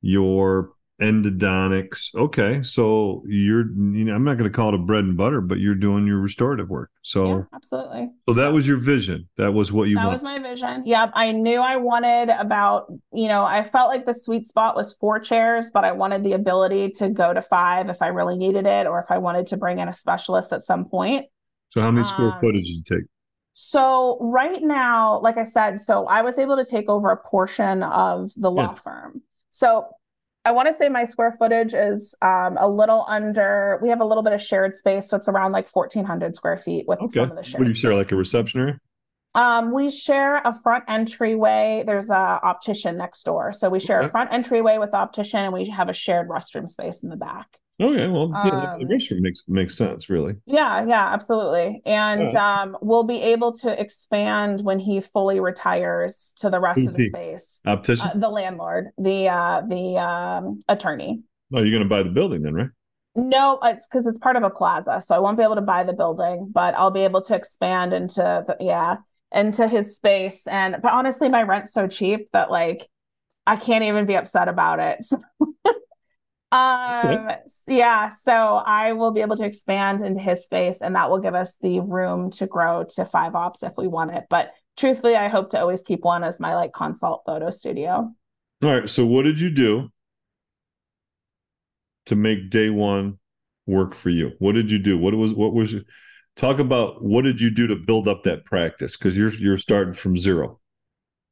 your 0.00 0.70
endodontics. 1.00 2.14
Okay, 2.14 2.62
so 2.62 3.22
you're 3.26 3.66
you 3.66 4.04
know 4.04 4.14
I'm 4.14 4.24
not 4.24 4.38
going 4.38 4.50
to 4.50 4.54
call 4.56 4.68
it 4.70 4.74
a 4.74 4.78
bread 4.78 5.04
and 5.04 5.16
butter, 5.16 5.40
but 5.40 5.58
you're 5.58 5.74
doing 5.74 6.06
your 6.06 6.18
restorative 6.18 6.68
work. 6.68 6.90
So 7.02 7.26
yeah, 7.26 7.42
absolutely. 7.54 8.10
so 8.28 8.34
that 8.34 8.48
was 8.52 8.66
your 8.66 8.76
vision. 8.76 9.28
That 9.36 9.52
was 9.52 9.72
what 9.72 9.84
you 9.88 9.96
that 9.96 10.02
wanted. 10.04 10.12
was 10.12 10.22
my 10.24 10.38
vision. 10.38 10.82
Yep. 10.84 11.12
I 11.14 11.32
knew 11.32 11.58
I 11.60 11.76
wanted 11.76 12.30
about, 12.30 12.92
you 13.12 13.28
know, 13.28 13.44
I 13.44 13.64
felt 13.64 13.88
like 13.88 14.06
the 14.06 14.14
sweet 14.14 14.44
spot 14.44 14.76
was 14.76 14.92
four 14.94 15.18
chairs, 15.18 15.70
but 15.72 15.84
I 15.84 15.92
wanted 15.92 16.24
the 16.24 16.32
ability 16.32 16.90
to 16.98 17.08
go 17.08 17.32
to 17.32 17.42
five 17.42 17.88
if 17.88 18.02
I 18.02 18.08
really 18.08 18.36
needed 18.36 18.66
it 18.66 18.86
or 18.86 19.00
if 19.00 19.10
I 19.10 19.18
wanted 19.18 19.46
to 19.48 19.56
bring 19.56 19.78
in 19.78 19.88
a 19.88 19.94
specialist 19.94 20.52
at 20.52 20.64
some 20.64 20.84
point. 20.84 21.26
so 21.70 21.80
how 21.80 21.90
many 21.90 22.04
square 22.04 22.28
um, 22.28 22.38
footage 22.40 22.64
did 22.64 22.76
you 22.76 22.82
take? 22.98 23.06
So 23.54 24.18
right 24.20 24.62
now, 24.62 25.20
like 25.20 25.36
I 25.36 25.44
said, 25.44 25.80
so 25.80 26.06
I 26.06 26.22
was 26.22 26.38
able 26.38 26.56
to 26.56 26.64
take 26.64 26.88
over 26.88 27.10
a 27.10 27.16
portion 27.16 27.82
of 27.82 28.30
the 28.36 28.50
law 28.50 28.70
Yeah. 28.70 28.74
firm. 28.74 29.22
So 29.50 29.88
I 30.44 30.52
want 30.52 30.66
to 30.68 30.72
say 30.72 30.88
my 30.88 31.04
square 31.04 31.32
footage 31.38 31.74
is 31.74 32.14
um, 32.22 32.56
a 32.58 32.68
little 32.68 33.04
under. 33.06 33.78
We 33.82 33.90
have 33.90 34.00
a 34.00 34.04
little 34.04 34.22
bit 34.22 34.32
of 34.32 34.40
shared 34.40 34.74
space, 34.74 35.08
so 35.08 35.16
it's 35.16 35.28
around 35.28 35.52
like 35.52 35.68
fourteen 35.68 36.04
hundred 36.04 36.34
square 36.34 36.56
feet 36.56 36.86
with 36.88 36.98
Okay. 37.00 37.20
some 37.20 37.30
of 37.30 37.36
the 37.36 37.42
shared. 37.42 37.60
What 37.60 37.64
do 37.64 37.70
you 37.70 37.74
share, 37.76 37.94
like 37.94 38.10
a 38.10 38.16
reception 38.16 38.60
area? 38.60 38.80
Um, 39.34 39.72
we 39.72 39.90
share 39.90 40.38
a 40.38 40.54
front 40.54 40.84
entryway. 40.88 41.84
There's 41.86 42.10
a 42.10 42.14
optician 42.42 42.96
next 42.96 43.22
door, 43.24 43.52
so 43.52 43.68
we 43.68 43.78
share 43.80 43.98
Okay. 44.00 44.08
a 44.08 44.10
front 44.10 44.32
entryway 44.32 44.78
with 44.78 44.94
optician, 44.94 45.40
and 45.40 45.52
we 45.52 45.66
have 45.68 45.88
a 45.90 45.92
shared 45.92 46.28
restroom 46.28 46.70
space 46.70 47.02
in 47.02 47.10
the 47.10 47.16
back. 47.16 47.58
Okay, 47.80 48.08
well, 48.08 48.38
yeah, 48.42 48.50
the 48.50 48.84
Um, 48.84 48.88
restroom 48.88 49.20
makes 49.20 49.44
makes 49.48 49.76
sense, 49.76 50.10
really. 50.10 50.34
Yeah, 50.46 50.84
yeah, 50.86 51.12
absolutely. 51.14 51.80
And 51.86 52.28
Yeah. 52.34 52.62
um, 52.62 52.76
we'll 52.82 53.04
be 53.04 53.22
able 53.22 53.52
to 53.54 53.80
expand 53.80 54.60
when 54.62 54.78
he 54.78 55.00
fully 55.00 55.40
retires 55.40 56.34
to 56.36 56.50
the 56.50 56.60
rest 56.60 56.78
Who's 56.78 56.88
of 56.88 56.92
the 56.94 56.98
he? 56.98 57.08
space. 57.08 57.60
Optician. 57.66 58.06
Uh, 58.06 58.18
the 58.18 58.28
landlord, 58.28 58.88
the 58.98 59.28
uh, 59.28 59.62
the 59.66 59.96
um, 59.96 60.58
attorney. 60.68 61.22
oh, 61.54 61.62
you're 61.62 61.70
going 61.70 61.82
to 61.82 61.88
buy 61.88 62.02
the 62.02 62.10
building 62.10 62.42
then, 62.42 62.54
right? 62.54 62.68
No, 63.16 63.58
it's 63.64 63.88
because 63.88 64.06
it's 64.06 64.18
part 64.18 64.36
of 64.36 64.42
a 64.42 64.50
plaza, 64.50 65.02
so 65.04 65.14
I 65.14 65.18
won't 65.18 65.36
be 65.36 65.42
able 65.42 65.56
to 65.56 65.60
buy 65.62 65.82
the 65.82 65.92
building, 65.92 66.50
but 66.52 66.74
I'll 66.76 66.92
be 66.92 67.00
able 67.04 67.22
to 67.22 67.34
expand 67.34 67.92
into 67.92 68.44
the, 68.46 68.56
yeah 68.60 68.98
into 69.32 69.68
his 69.68 69.96
space. 69.96 70.46
And 70.46 70.76
but 70.82 70.92
honestly, 70.92 71.28
my 71.28 71.42
rent's 71.42 71.72
so 71.72 71.86
cheap 71.88 72.28
that 72.32 72.50
like 72.50 72.88
I 73.46 73.56
can't 73.56 73.84
even 73.84 74.06
be 74.06 74.16
upset 74.16 74.48
about 74.48 74.80
it. 74.80 75.06
um 76.52 77.06
okay. 77.06 77.36
yeah, 77.68 78.08
so 78.08 78.32
I 78.32 78.92
will 78.92 79.12
be 79.12 79.20
able 79.20 79.36
to 79.36 79.44
expand 79.44 80.00
into 80.00 80.20
his 80.20 80.44
space, 80.44 80.80
and 80.82 80.94
that 80.96 81.10
will 81.10 81.20
give 81.20 81.34
us 81.34 81.56
the 81.56 81.80
room 81.80 82.30
to 82.32 82.46
grow 82.46 82.84
to 82.96 83.04
five 83.04 83.34
ops 83.34 83.62
if 83.62 83.72
we 83.76 83.86
want 83.86 84.12
it. 84.12 84.24
But 84.28 84.52
truthfully, 84.76 85.16
I 85.16 85.28
hope 85.28 85.50
to 85.50 85.60
always 85.60 85.82
keep 85.82 86.00
one 86.02 86.24
as 86.24 86.40
my 86.40 86.54
like 86.54 86.72
consult 86.72 87.22
photo 87.24 87.50
studio. 87.50 88.12
All 88.62 88.70
right. 88.70 88.90
So 88.90 89.06
what 89.06 89.22
did 89.22 89.40
you 89.40 89.50
do 89.50 89.90
to 92.06 92.16
make 92.16 92.50
day 92.50 92.70
one 92.70 93.18
work 93.66 93.94
for 93.94 94.10
you? 94.10 94.32
What 94.38 94.54
did 94.54 94.70
you 94.70 94.78
do? 94.78 94.98
What 94.98 95.14
was 95.14 95.32
what 95.32 95.54
was 95.54 95.74
talk 96.36 96.58
about 96.58 97.02
what 97.02 97.22
did 97.22 97.40
you 97.40 97.50
do 97.50 97.66
to 97.68 97.76
build 97.76 98.08
up 98.08 98.24
that 98.24 98.44
practice? 98.44 98.96
Because 98.96 99.16
you're 99.16 99.32
you're 99.34 99.56
starting 99.56 99.94
from 99.94 100.16
zero. 100.16 100.60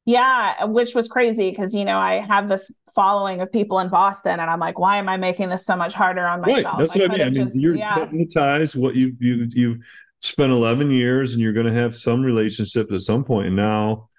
Yeah, 0.09 0.63
which 0.63 0.95
was 0.95 1.07
crazy 1.07 1.51
because 1.51 1.75
you 1.75 1.85
know 1.85 1.99
I 1.99 2.25
have 2.27 2.49
this 2.49 2.73
following 2.95 3.41
of 3.41 3.51
people 3.51 3.77
in 3.77 3.89
Boston, 3.89 4.39
and 4.39 4.49
I'm 4.49 4.59
like, 4.59 4.79
why 4.79 4.97
am 4.97 5.07
I 5.07 5.17
making 5.17 5.49
this 5.49 5.67
so 5.67 5.75
much 5.75 5.93
harder 5.93 6.25
on 6.25 6.41
myself? 6.41 6.65
Right, 6.65 6.79
that's 6.79 6.95
I 6.95 6.99
what 6.99 7.11
I 7.11 7.13
mean. 7.13 7.21
I 7.21 7.25
mean, 7.25 7.33
just, 7.35 7.55
you're 7.55 7.75
yeah. 7.75 7.99
hypnotized. 7.99 8.75
What 8.75 8.95
you 8.95 9.15
you 9.19 9.47
you 9.51 9.79
spent 10.19 10.51
11 10.51 10.89
years, 10.89 11.33
and 11.33 11.41
you're 11.43 11.53
going 11.53 11.67
to 11.67 11.79
have 11.79 11.95
some 11.95 12.23
relationship 12.23 12.91
at 12.91 13.01
some 13.01 13.23
point. 13.23 13.49
And 13.49 13.55
now, 13.55 14.09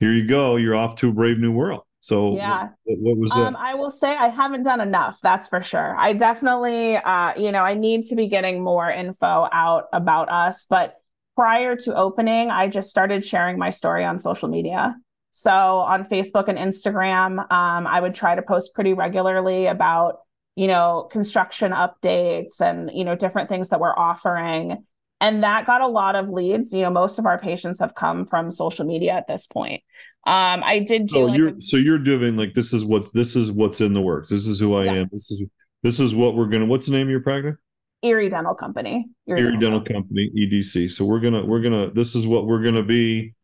here 0.00 0.14
you 0.14 0.26
go. 0.26 0.56
You're 0.56 0.74
off 0.74 0.94
to 0.96 1.10
a 1.10 1.12
brave 1.12 1.36
new 1.36 1.52
world. 1.52 1.82
So 2.00 2.34
yeah, 2.34 2.68
what, 2.84 2.98
what 2.98 3.18
was 3.18 3.30
that? 3.32 3.48
Um, 3.48 3.56
I 3.56 3.74
will 3.74 3.90
say 3.90 4.08
I 4.08 4.28
haven't 4.28 4.62
done 4.62 4.80
enough. 4.80 5.20
That's 5.22 5.46
for 5.46 5.60
sure. 5.60 5.94
I 5.98 6.14
definitely, 6.14 6.96
uh, 6.96 7.34
you 7.36 7.52
know, 7.52 7.64
I 7.64 7.74
need 7.74 8.04
to 8.04 8.16
be 8.16 8.28
getting 8.28 8.64
more 8.64 8.90
info 8.90 9.46
out 9.52 9.88
about 9.92 10.30
us. 10.30 10.64
But 10.70 10.94
prior 11.36 11.76
to 11.76 11.94
opening, 11.94 12.50
I 12.50 12.68
just 12.68 12.88
started 12.88 13.26
sharing 13.26 13.58
my 13.58 13.68
story 13.68 14.06
on 14.06 14.18
social 14.18 14.48
media. 14.48 14.96
So 15.30 15.50
on 15.50 16.04
Facebook 16.04 16.48
and 16.48 16.58
Instagram, 16.58 17.38
um, 17.52 17.86
I 17.86 18.00
would 18.00 18.14
try 18.14 18.34
to 18.34 18.42
post 18.42 18.74
pretty 18.74 18.92
regularly 18.92 19.66
about, 19.66 20.20
you 20.56 20.66
know, 20.66 21.08
construction 21.10 21.72
updates 21.72 22.60
and 22.60 22.90
you 22.92 23.04
know 23.04 23.14
different 23.14 23.48
things 23.48 23.68
that 23.68 23.80
we're 23.80 23.96
offering. 23.96 24.84
And 25.20 25.42
that 25.42 25.66
got 25.66 25.80
a 25.80 25.88
lot 25.88 26.14
of 26.14 26.28
leads. 26.28 26.72
You 26.72 26.82
know, 26.82 26.90
most 26.90 27.18
of 27.18 27.26
our 27.26 27.38
patients 27.38 27.80
have 27.80 27.94
come 27.94 28.26
from 28.26 28.50
social 28.50 28.84
media 28.84 29.12
at 29.12 29.26
this 29.26 29.46
point. 29.46 29.82
Um, 30.26 30.62
I 30.64 30.80
did 30.80 31.06
do. 31.08 31.14
So 31.14 31.20
like 31.24 31.38
you're 31.38 31.48
a, 31.48 31.60
so 31.60 31.76
you're 31.76 31.98
doing 31.98 32.36
like 32.36 32.54
this 32.54 32.72
is 32.72 32.84
what 32.84 33.12
this 33.14 33.34
is 33.34 33.50
what's 33.50 33.80
in 33.80 33.94
the 33.94 34.00
works. 34.00 34.28
This 34.30 34.46
is 34.46 34.60
who 34.60 34.74
I 34.76 34.84
yeah. 34.84 34.92
am. 34.92 35.08
This 35.10 35.30
is 35.30 35.42
this 35.82 36.00
is 36.00 36.14
what 36.14 36.34
we're 36.34 36.46
gonna. 36.46 36.66
What's 36.66 36.86
the 36.86 36.92
name 36.92 37.06
of 37.06 37.10
your 37.10 37.20
practice? 37.20 37.54
Erie 38.02 38.28
Dental 38.28 38.54
Company. 38.54 39.06
Erie, 39.26 39.40
Erie 39.40 39.52
Dental, 39.52 39.80
Dental 39.80 39.94
Company, 39.94 40.30
EDC. 40.36 40.92
So 40.92 41.04
we're 41.04 41.20
gonna 41.20 41.44
we're 41.44 41.62
gonna 41.62 41.90
this 41.92 42.14
is 42.14 42.26
what 42.26 42.46
we're 42.46 42.62
gonna 42.62 42.82
be, 42.82 43.34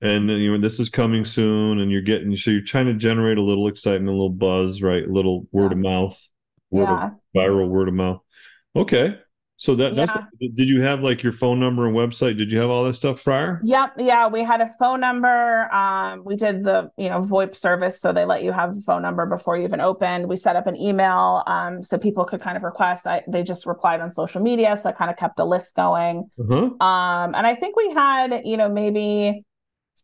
and 0.00 0.30
you 0.30 0.52
know 0.52 0.60
this 0.60 0.80
is 0.80 0.88
coming 0.88 1.24
soon, 1.24 1.80
and 1.80 1.90
you're 1.90 2.00
getting 2.00 2.36
so 2.36 2.50
you're 2.50 2.62
trying 2.62 2.86
to 2.86 2.94
generate 2.94 3.38
a 3.38 3.42
little 3.42 3.68
excitement, 3.68 4.08
a 4.08 4.12
little 4.12 4.30
buzz, 4.30 4.82
right? 4.82 5.04
A 5.06 5.12
little 5.12 5.46
word 5.52 5.72
of 5.72 5.78
mouth, 5.78 6.18
word 6.70 6.84
yeah. 6.84 7.06
of 7.06 7.12
viral 7.34 7.68
word 7.68 7.88
of 7.88 7.94
mouth. 7.94 8.20
Okay, 8.74 9.16
so 9.60 9.74
that 9.74 9.94
that's 9.94 10.10
yeah. 10.14 10.48
did 10.54 10.70
you 10.70 10.80
have 10.80 11.00
like 11.00 11.22
your 11.22 11.32
phone 11.32 11.60
number 11.60 11.86
and 11.86 11.94
website? 11.94 12.38
Did 12.38 12.50
you 12.50 12.58
have 12.60 12.70
all 12.70 12.84
that 12.84 12.94
stuff 12.94 13.22
prior? 13.22 13.60
Yep. 13.62 13.92
Yeah, 13.98 14.26
we 14.26 14.42
had 14.42 14.62
a 14.62 14.68
phone 14.78 15.00
number. 15.00 15.70
Um, 15.70 16.24
we 16.24 16.34
did 16.34 16.64
the 16.64 16.90
you 16.96 17.10
know 17.10 17.20
VoIP 17.20 17.54
service, 17.54 18.00
so 18.00 18.10
they 18.10 18.24
let 18.24 18.42
you 18.42 18.52
have 18.52 18.74
the 18.74 18.80
phone 18.80 19.02
number 19.02 19.26
before 19.26 19.58
you 19.58 19.64
even 19.64 19.82
opened. 19.82 20.30
We 20.30 20.36
set 20.36 20.56
up 20.56 20.66
an 20.66 20.76
email, 20.76 21.42
um, 21.46 21.82
so 21.82 21.98
people 21.98 22.24
could 22.24 22.40
kind 22.40 22.56
of 22.56 22.62
request. 22.62 23.06
I, 23.06 23.22
they 23.28 23.42
just 23.42 23.66
replied 23.66 24.00
on 24.00 24.08
social 24.08 24.40
media, 24.40 24.78
so 24.78 24.88
I 24.88 24.92
kind 24.92 25.10
of 25.10 25.18
kept 25.18 25.38
a 25.38 25.44
list 25.44 25.76
going. 25.76 26.30
Uh-huh. 26.38 26.82
Um, 26.82 27.34
and 27.34 27.46
I 27.46 27.54
think 27.54 27.76
we 27.76 27.92
had 27.92 28.40
you 28.46 28.56
know 28.56 28.70
maybe 28.70 29.44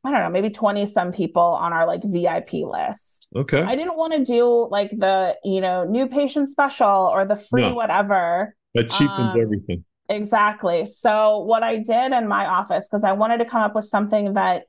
I 0.07 0.13
don't 0.13 0.21
know, 0.21 0.31
maybe 0.31 0.51
20 0.51 0.87
some 0.87 1.11
people 1.11 1.43
on 1.43 1.73
our 1.73 1.85
like 1.85 2.01
VIP 2.05 2.53
list. 2.63 3.27
Okay. 3.35 3.61
I 3.61 3.75
didn't 3.75 3.97
want 3.97 4.13
to 4.13 4.25
do 4.25 4.69
like 4.71 4.91
the, 4.91 5.37
you 5.43 5.61
know, 5.61 5.83
new 5.83 6.07
patient 6.07 6.49
special 6.49 6.87
or 6.87 7.25
the 7.25 7.35
free 7.35 7.63
no. 7.63 7.75
whatever. 7.75 8.55
That 8.77 8.89
cheapens 8.89 9.35
um, 9.35 9.41
everything. 9.41 9.85
Exactly. 10.09 10.87
So 10.87 11.41
what 11.41 11.65
I 11.65 11.79
did 11.79 12.13
in 12.13 12.29
my 12.29 12.47
office, 12.47 12.89
because 12.89 13.03
I 13.03 13.13
wanted 13.13 13.39
to 13.39 13.47
come 13.47 13.63
up 13.63 13.75
with 13.75 13.87
something 13.87 14.35
that 14.35 14.67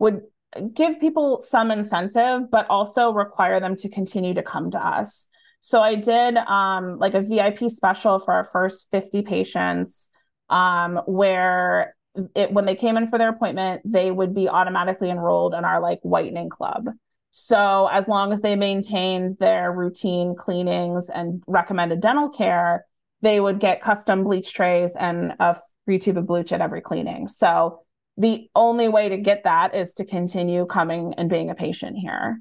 would 0.00 0.22
give 0.74 0.98
people 0.98 1.38
some 1.38 1.70
incentive, 1.70 2.50
but 2.50 2.66
also 2.68 3.12
require 3.12 3.60
them 3.60 3.76
to 3.76 3.88
continue 3.88 4.34
to 4.34 4.42
come 4.42 4.72
to 4.72 4.84
us. 4.84 5.28
So 5.60 5.80
I 5.80 5.94
did 5.94 6.36
um, 6.36 6.98
like 6.98 7.14
a 7.14 7.20
VIP 7.20 7.70
special 7.70 8.18
for 8.18 8.34
our 8.34 8.44
first 8.44 8.88
50 8.90 9.22
patients, 9.22 10.10
um, 10.48 10.96
where 11.06 11.94
it 12.34 12.52
when 12.52 12.64
they 12.64 12.74
came 12.74 12.96
in 12.96 13.06
for 13.06 13.18
their 13.18 13.28
appointment, 13.28 13.82
they 13.84 14.10
would 14.10 14.34
be 14.34 14.48
automatically 14.48 15.10
enrolled 15.10 15.54
in 15.54 15.64
our 15.64 15.80
like 15.80 16.00
whitening 16.02 16.48
club. 16.48 16.90
So 17.32 17.88
as 17.92 18.08
long 18.08 18.32
as 18.32 18.42
they 18.42 18.56
maintained 18.56 19.36
their 19.38 19.72
routine 19.72 20.34
cleanings 20.34 21.08
and 21.08 21.42
recommended 21.46 22.00
dental 22.00 22.28
care, 22.28 22.86
they 23.22 23.38
would 23.38 23.60
get 23.60 23.82
custom 23.82 24.24
bleach 24.24 24.52
trays 24.52 24.96
and 24.96 25.34
a 25.38 25.56
free 25.84 25.98
tube 25.98 26.18
of 26.18 26.26
bleach 26.26 26.52
at 26.52 26.60
every 26.60 26.80
cleaning. 26.80 27.28
So 27.28 27.82
the 28.16 28.48
only 28.54 28.88
way 28.88 29.10
to 29.10 29.16
get 29.16 29.44
that 29.44 29.74
is 29.74 29.94
to 29.94 30.04
continue 30.04 30.66
coming 30.66 31.14
and 31.16 31.30
being 31.30 31.50
a 31.50 31.54
patient 31.54 31.96
here. 31.96 32.40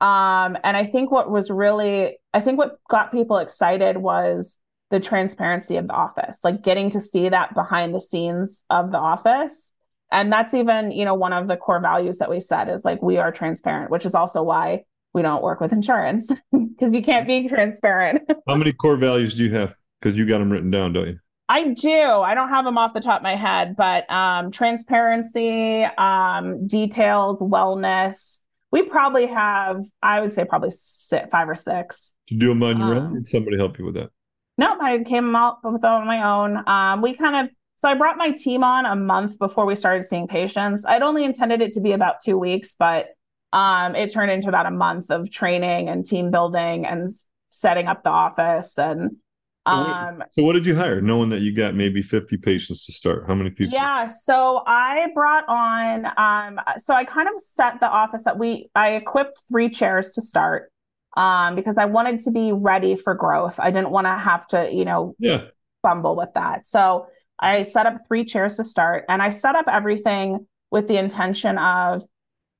Um, 0.00 0.58
and 0.62 0.76
I 0.76 0.84
think 0.84 1.10
what 1.10 1.30
was 1.30 1.50
really, 1.50 2.18
I 2.34 2.40
think 2.40 2.58
what 2.58 2.78
got 2.88 3.12
people 3.12 3.38
excited 3.38 3.96
was 3.96 4.60
the 4.90 5.00
transparency 5.00 5.76
of 5.76 5.88
the 5.88 5.92
office, 5.92 6.40
like 6.44 6.62
getting 6.62 6.90
to 6.90 7.00
see 7.00 7.28
that 7.28 7.54
behind 7.54 7.94
the 7.94 8.00
scenes 8.00 8.64
of 8.70 8.92
the 8.92 8.98
office. 8.98 9.72
And 10.12 10.32
that's 10.32 10.54
even, 10.54 10.92
you 10.92 11.04
know, 11.04 11.14
one 11.14 11.32
of 11.32 11.48
the 11.48 11.56
core 11.56 11.80
values 11.80 12.18
that 12.18 12.30
we 12.30 12.38
set 12.38 12.68
is 12.68 12.84
like 12.84 13.02
we 13.02 13.18
are 13.18 13.32
transparent, 13.32 13.90
which 13.90 14.06
is 14.06 14.14
also 14.14 14.42
why 14.42 14.84
we 15.12 15.22
don't 15.22 15.42
work 15.42 15.60
with 15.60 15.72
insurance 15.72 16.30
because 16.52 16.94
you 16.94 17.02
can't 17.02 17.26
be 17.26 17.48
transparent. 17.48 18.22
How 18.48 18.54
many 18.54 18.72
core 18.72 18.96
values 18.96 19.34
do 19.34 19.44
you 19.44 19.54
have? 19.54 19.74
because 20.00 20.18
you 20.18 20.26
got 20.26 20.38
them 20.38 20.50
written 20.50 20.70
down, 20.70 20.92
don't 20.92 21.08
you? 21.08 21.18
I 21.48 21.68
do. 21.68 21.90
I 21.90 22.34
don't 22.34 22.48
have 22.48 22.64
them 22.64 22.76
off 22.76 22.92
the 22.92 23.00
top 23.00 23.20
of 23.20 23.22
my 23.22 23.36
head, 23.36 23.76
but 23.76 24.10
um, 24.10 24.50
transparency, 24.50 25.84
um, 25.84 26.66
detailed 26.66 27.38
wellness. 27.40 28.42
We 28.72 28.82
probably 28.82 29.26
have, 29.26 29.84
I 30.02 30.20
would 30.20 30.32
say, 30.32 30.44
probably 30.44 30.72
six, 30.72 31.28
five 31.30 31.48
or 31.48 31.54
six. 31.54 32.14
You 32.28 32.38
do 32.38 32.48
them 32.48 32.62
on 32.64 32.78
your 32.78 32.96
um, 32.96 33.06
own? 33.06 33.14
Did 33.14 33.28
somebody 33.28 33.56
help 33.56 33.78
you 33.78 33.84
with 33.84 33.94
that? 33.94 34.10
Nope, 34.58 34.78
I 34.80 34.98
came 35.02 35.36
out 35.36 35.58
with 35.62 35.82
them 35.82 35.92
on 35.92 36.06
my 36.06 36.22
own. 36.22 36.62
Um, 36.66 37.02
we 37.02 37.14
kind 37.14 37.46
of 37.46 37.54
so 37.78 37.90
I 37.90 37.94
brought 37.94 38.16
my 38.16 38.30
team 38.30 38.64
on 38.64 38.86
a 38.86 38.96
month 38.96 39.38
before 39.38 39.66
we 39.66 39.76
started 39.76 40.04
seeing 40.04 40.26
patients. 40.26 40.86
I'd 40.86 41.02
only 41.02 41.24
intended 41.24 41.60
it 41.60 41.72
to 41.72 41.80
be 41.80 41.92
about 41.92 42.22
two 42.24 42.38
weeks, 42.38 42.74
but 42.78 43.08
um, 43.52 43.94
it 43.94 44.10
turned 44.10 44.30
into 44.30 44.48
about 44.48 44.64
a 44.64 44.70
month 44.70 45.10
of 45.10 45.30
training 45.30 45.90
and 45.90 46.04
team 46.06 46.30
building 46.30 46.86
and 46.86 47.10
setting 47.50 47.86
up 47.86 48.02
the 48.02 48.10
office 48.10 48.78
and 48.78 49.16
um, 49.66 50.22
so 50.38 50.44
what 50.44 50.52
did 50.52 50.64
you 50.64 50.76
hire, 50.76 51.00
knowing 51.00 51.30
that 51.30 51.40
you 51.40 51.52
got 51.52 51.74
maybe 51.74 52.00
50 52.00 52.36
patients 52.36 52.86
to 52.86 52.92
start? 52.92 53.24
How 53.26 53.34
many 53.34 53.50
people? 53.50 53.74
Yeah, 53.74 54.06
so 54.06 54.62
I 54.64 55.08
brought 55.12 55.44
on, 55.48 56.06
um, 56.16 56.60
so 56.78 56.94
I 56.94 57.04
kind 57.04 57.28
of 57.28 57.40
set 57.42 57.80
the 57.80 57.88
office 57.88 58.28
up. 58.28 58.38
We 58.38 58.70
I 58.76 58.90
equipped 58.90 59.42
three 59.48 59.68
chairs 59.68 60.14
to 60.14 60.22
start 60.22 60.70
um, 61.16 61.54
because 61.54 61.78
I 61.78 61.86
wanted 61.86 62.20
to 62.20 62.30
be 62.30 62.52
ready 62.52 62.94
for 62.94 63.14
growth. 63.14 63.58
I 63.58 63.70
didn't 63.70 63.90
want 63.90 64.06
to 64.06 64.16
have 64.16 64.46
to, 64.48 64.70
you 64.72 64.84
know, 64.84 65.14
yeah. 65.18 65.46
fumble 65.82 66.14
with 66.14 66.30
that. 66.34 66.66
So 66.66 67.06
I 67.38 67.62
set 67.62 67.86
up 67.86 68.02
three 68.06 68.24
chairs 68.24 68.56
to 68.56 68.64
start, 68.64 69.04
and 69.08 69.22
I 69.22 69.30
set 69.30 69.56
up 69.56 69.66
everything 69.68 70.46
with 70.70 70.88
the 70.88 70.96
intention 70.96 71.58
of 71.58 72.04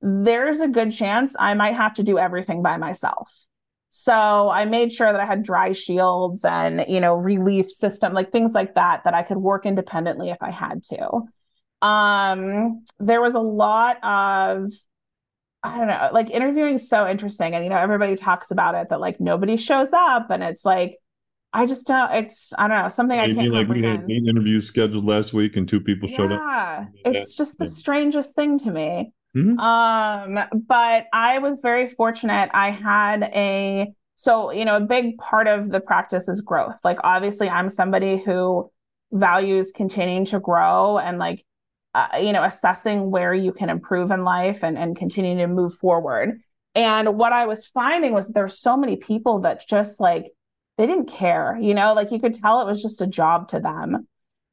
there's 0.01 0.61
a 0.61 0.69
good 0.69 0.93
chance 0.93 1.35
I 1.39 1.55
might 1.55 1.75
have 1.75 1.95
to 1.95 2.03
do 2.03 2.19
everything 2.19 2.63
by 2.63 2.77
myself. 2.77 3.47
So 3.91 4.51
I 4.51 4.67
made 4.67 4.93
sure 4.93 5.11
that 5.11 5.21
I 5.21 5.25
had 5.25 5.43
dry 5.43 5.73
shields 5.73 6.45
and, 6.45 6.85
you 6.87 7.01
know, 7.01 7.15
relief 7.15 7.71
system, 7.71 8.13
like 8.13 8.31
things 8.31 8.53
like 8.53 8.75
that, 8.75 9.05
that 9.05 9.15
I 9.15 9.23
could 9.23 9.39
work 9.39 9.65
independently 9.65 10.29
if 10.29 10.37
I 10.43 10.51
had 10.51 10.83
to. 10.85 11.23
Um, 11.81 12.85
there 12.99 13.23
was 13.23 13.35
a 13.35 13.41
lot 13.41 13.97
of, 14.05 14.71
I 15.63 15.79
don't 15.79 15.89
know, 15.89 16.11
like 16.13 16.31
interviewing 16.31 16.75
is 16.75 16.89
so 16.89 17.09
interesting. 17.09 17.55
And, 17.55 17.65
you 17.65 17.71
know, 17.71 17.79
everybody 17.79 18.15
talks 18.15 18.51
about 18.51 18.75
it 18.75 18.89
that 18.91 19.01
like 19.01 19.21
nobody 19.21 19.57
shows 19.57 19.93
up 19.93 20.31
and 20.31 20.43
it's 20.43 20.65
like, 20.65 20.99
I 21.53 21.67
just 21.67 21.87
don't, 21.87 22.13
it's, 22.13 22.53
I 22.59 22.69
don't 22.69 22.83
know, 22.83 22.89
something 22.89 23.19
I 23.19 23.27
can't 23.33 23.53
like 23.53 23.67
comprehend. 23.67 24.07
we 24.07 24.15
had 24.15 24.23
eight 24.23 24.29
interviews 24.29 24.67
scheduled 24.67 25.07
last 25.07 25.33
week 25.33 25.57
and 25.57 25.69
two 25.69 25.81
people 25.81 26.09
showed 26.09 26.33
up. 26.33 26.41
Yeah. 26.41 26.87
It's 27.05 27.37
just 27.37 27.59
the 27.59 27.67
strangest 27.67 28.35
thing 28.35 28.59
to 28.59 28.71
me. 28.71 29.13
Mm-hmm. 29.37 29.59
Um, 29.59 30.45
but 30.67 31.07
I 31.13 31.39
was 31.39 31.61
very 31.61 31.87
fortunate. 31.89 32.51
I 32.55 32.71
had 32.71 33.23
a 33.35 33.93
so 34.19 34.51
you 34.51 34.65
know 34.65 34.77
a 34.77 34.81
big 34.81 35.19
part 35.19 35.47
of 35.47 35.69
the 35.69 35.81
practice 35.81 36.27
is 36.29 36.41
growth. 36.41 36.77
Like 36.83 36.99
obviously, 37.05 37.51
I'm 37.51 37.69
somebody 37.69 38.17
who 38.17 38.71
values 39.13 39.73
continuing 39.73 40.25
to 40.27 40.41
grow 40.41 40.99
and 40.99 41.19
like 41.19 41.45
uh, 41.97 42.19
you 42.19 42.33
know 42.33 42.45
assessing 42.45 43.11
where 43.11 43.35
you 43.35 43.53
can 43.53 43.71
improve 43.71 44.11
in 44.11 44.23
life 44.23 44.63
and 44.63 44.77
and 44.79 44.97
continuing 44.97 45.39
to 45.39 45.47
move 45.47 45.75
forward. 45.75 46.41
And 46.75 47.17
what 47.17 47.33
I 47.33 47.47
was 47.47 47.67
finding 47.67 48.13
was 48.13 48.29
there's 48.29 48.59
so 48.59 48.77
many 48.77 48.97
people 48.97 49.41
that 49.41 49.67
just 49.67 49.99
like 49.99 50.33
they 50.77 50.87
didn't 50.87 51.09
care, 51.09 51.59
you 51.61 51.73
know, 51.73 51.95
like 51.95 52.13
you 52.13 52.21
could 52.21 52.35
tell 52.35 52.61
it 52.61 52.67
was 52.67 52.83
just 52.83 53.01
a 53.01 53.07
job 53.07 53.49
to 53.49 53.61
them. 53.61 54.07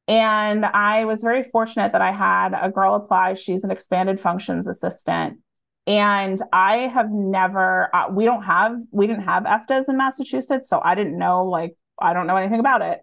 And 0.08 0.64
I 0.64 1.04
was 1.04 1.22
very 1.22 1.42
fortunate 1.42 1.92
that 1.92 2.02
I 2.02 2.12
had 2.12 2.54
a 2.58 2.70
girl 2.70 2.94
apply. 2.94 3.34
She's 3.34 3.64
an 3.64 3.70
expanded 3.70 4.20
functions 4.20 4.66
assistant. 4.66 5.38
And 5.86 6.40
I 6.52 6.76
have 6.88 7.10
never, 7.10 7.94
uh, 7.94 8.08
we 8.10 8.24
don't 8.24 8.42
have, 8.42 8.76
we 8.90 9.06
didn't 9.06 9.24
have 9.24 9.44
EFDAs 9.44 9.88
in 9.88 9.98
Massachusetts. 9.98 10.68
So 10.68 10.80
I 10.82 10.94
didn't 10.94 11.18
know, 11.18 11.44
like, 11.44 11.76
I 12.00 12.14
don't 12.14 12.26
know 12.26 12.36
anything 12.36 12.60
about 12.60 12.80
it. 12.80 13.00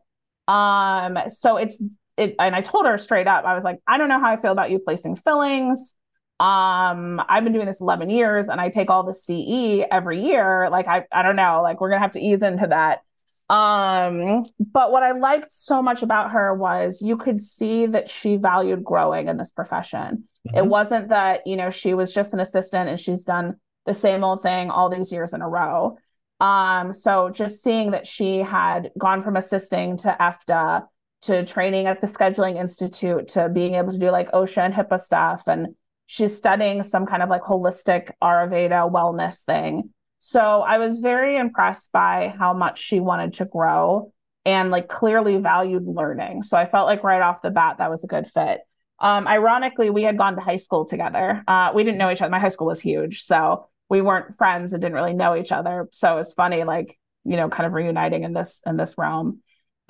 Um, 0.52 1.30
so 1.30 1.58
it's, 1.58 1.82
it, 2.22 2.36
and 2.40 2.56
I 2.56 2.62
told 2.62 2.86
her 2.86 2.98
straight 2.98 3.28
up, 3.28 3.46
I 3.46 3.56
was 3.56 3.64
like, 3.64 3.80
I 3.88 3.98
don't 3.98 4.10
know 4.10 4.20
how 4.20 4.32
I 4.32 4.38
feel 4.38 4.52
about 4.52 4.70
you 4.70 4.80
placing 4.80 5.16
fillings. 5.16 5.96
Um, 6.40 7.22
I've 7.28 7.44
been 7.44 7.54
doing 7.54 7.68
this 7.68 7.82
11 7.82 8.10
years 8.10 8.50
and 8.50 8.60
I 8.60 8.70
take 8.70 8.90
all 8.90 9.04
the 9.04 9.14
CE 9.14 9.86
every 9.92 10.24
year. 10.24 10.70
Like, 10.70 10.88
I, 10.88 11.06
I 11.12 11.22
don't 11.22 11.36
know, 11.36 11.62
like, 11.62 11.82
we're 11.82 11.90
going 11.90 12.00
to 12.00 12.04
have 12.04 12.14
to 12.14 12.20
ease 12.20 12.42
into 12.42 12.68
that. 12.68 13.02
Um, 13.50 14.44
but 14.60 14.92
what 14.92 15.04
I 15.04 15.12
liked 15.12 15.52
so 15.52 15.82
much 15.82 16.04
about 16.04 16.32
her 16.32 16.56
was 16.56 17.02
you 17.02 17.18
could 17.18 17.42
see 17.42 17.86
that 17.88 18.10
she 18.10 18.38
valued 18.38 18.84
growing 18.84 19.28
in 19.28 19.38
this 19.38 19.52
profession. 19.52 20.28
Mm-hmm. 20.48 20.58
It 20.58 20.66
wasn't 20.66 21.10
that, 21.10 21.46
you 21.46 21.58
know, 21.58 21.70
she 21.70 21.94
was 21.94 22.14
just 22.14 22.34
an 22.34 22.40
assistant 22.40 22.90
and 22.90 23.00
she's 23.00 23.24
done 23.24 23.56
the 23.86 23.94
same 23.94 24.24
old 24.24 24.42
thing 24.42 24.70
all 24.70 24.90
these 24.90 25.12
years 25.12 25.34
in 25.34 25.42
a 25.42 25.50
row. 25.50 25.98
Um, 26.40 26.92
so 26.92 27.30
just 27.30 27.62
seeing 27.62 27.92
that 27.92 28.08
she 28.08 28.40
had 28.40 28.92
gone 28.98 29.22
from 29.22 29.36
assisting 29.36 29.98
to 29.98 30.16
EFDA 30.20 30.88
to 31.22 31.46
training 31.46 31.88
at 31.88 32.02
the 32.02 32.08
scheduling 32.08 32.58
institute 32.58 33.30
to 33.30 33.50
being 33.50 33.76
able 33.76 33.92
to 33.92 33.98
do 33.98 34.10
like 34.10 34.32
OSHA 34.32 34.66
and 34.66 34.74
HIPAA 34.74 35.00
stuff 35.00 35.48
and 35.48 35.76
she's 36.08 36.38
studying 36.38 36.84
some 36.84 37.06
kind 37.06 37.24
of 37.24 37.30
like 37.30 37.44
holistic 37.44 38.12
Ayurveda 38.22 38.92
wellness 38.92 39.46
thing. 39.46 39.92
So 40.20 40.62
I 40.62 40.78
was 40.78 41.00
very 41.00 41.38
impressed 41.38 41.92
by 41.92 42.34
how 42.38 42.54
much 42.54 42.80
she 42.80 43.00
wanted 43.00 43.34
to 43.36 43.46
grow 43.46 44.12
and 44.46 44.72
like 44.72 44.88
clearly 44.88 45.38
valued 45.38 45.86
learning. 45.86 46.44
So 46.44 46.58
I 46.58 46.66
felt 46.66 46.88
like 46.88 47.04
right 47.04 47.22
off 47.22 47.42
the 47.42 47.50
bat 47.50 47.78
that 47.78 47.90
was 47.90 48.04
a 48.04 48.08
good 48.08 48.28
fit. 48.28 48.62
Um, 49.00 49.28
ironically, 49.28 49.90
we 49.90 50.04
had 50.04 50.18
gone 50.18 50.36
to 50.36 50.42
high 50.42 50.58
school 50.58 50.86
together. 50.86 51.44
Uh, 51.48 51.72
we 51.74 51.84
didn't 51.84 51.98
know 51.98 52.12
each 52.12 52.22
other. 52.22 52.30
My 52.30 52.40
high 52.40 52.50
school 52.50 52.68
was 52.68 52.80
huge, 52.80 53.24
so 53.24 53.68
we 53.90 54.02
weren't 54.02 54.38
friends 54.38 54.74
and 54.74 54.82
didn't 54.82 54.96
really 54.96 55.14
know 55.14 55.36
each 55.36 55.52
other. 55.52 55.90
So 55.92 56.18
it's 56.18 56.34
funny, 56.34 56.64
like 56.64 57.00
you 57.24 57.36
know, 57.36 57.50
kind 57.50 57.66
of 57.66 57.74
reuniting 57.74 58.24
in 58.24 58.34
this 58.34 58.62
in 58.66 58.78
this 58.78 58.98
realm. 58.98 59.42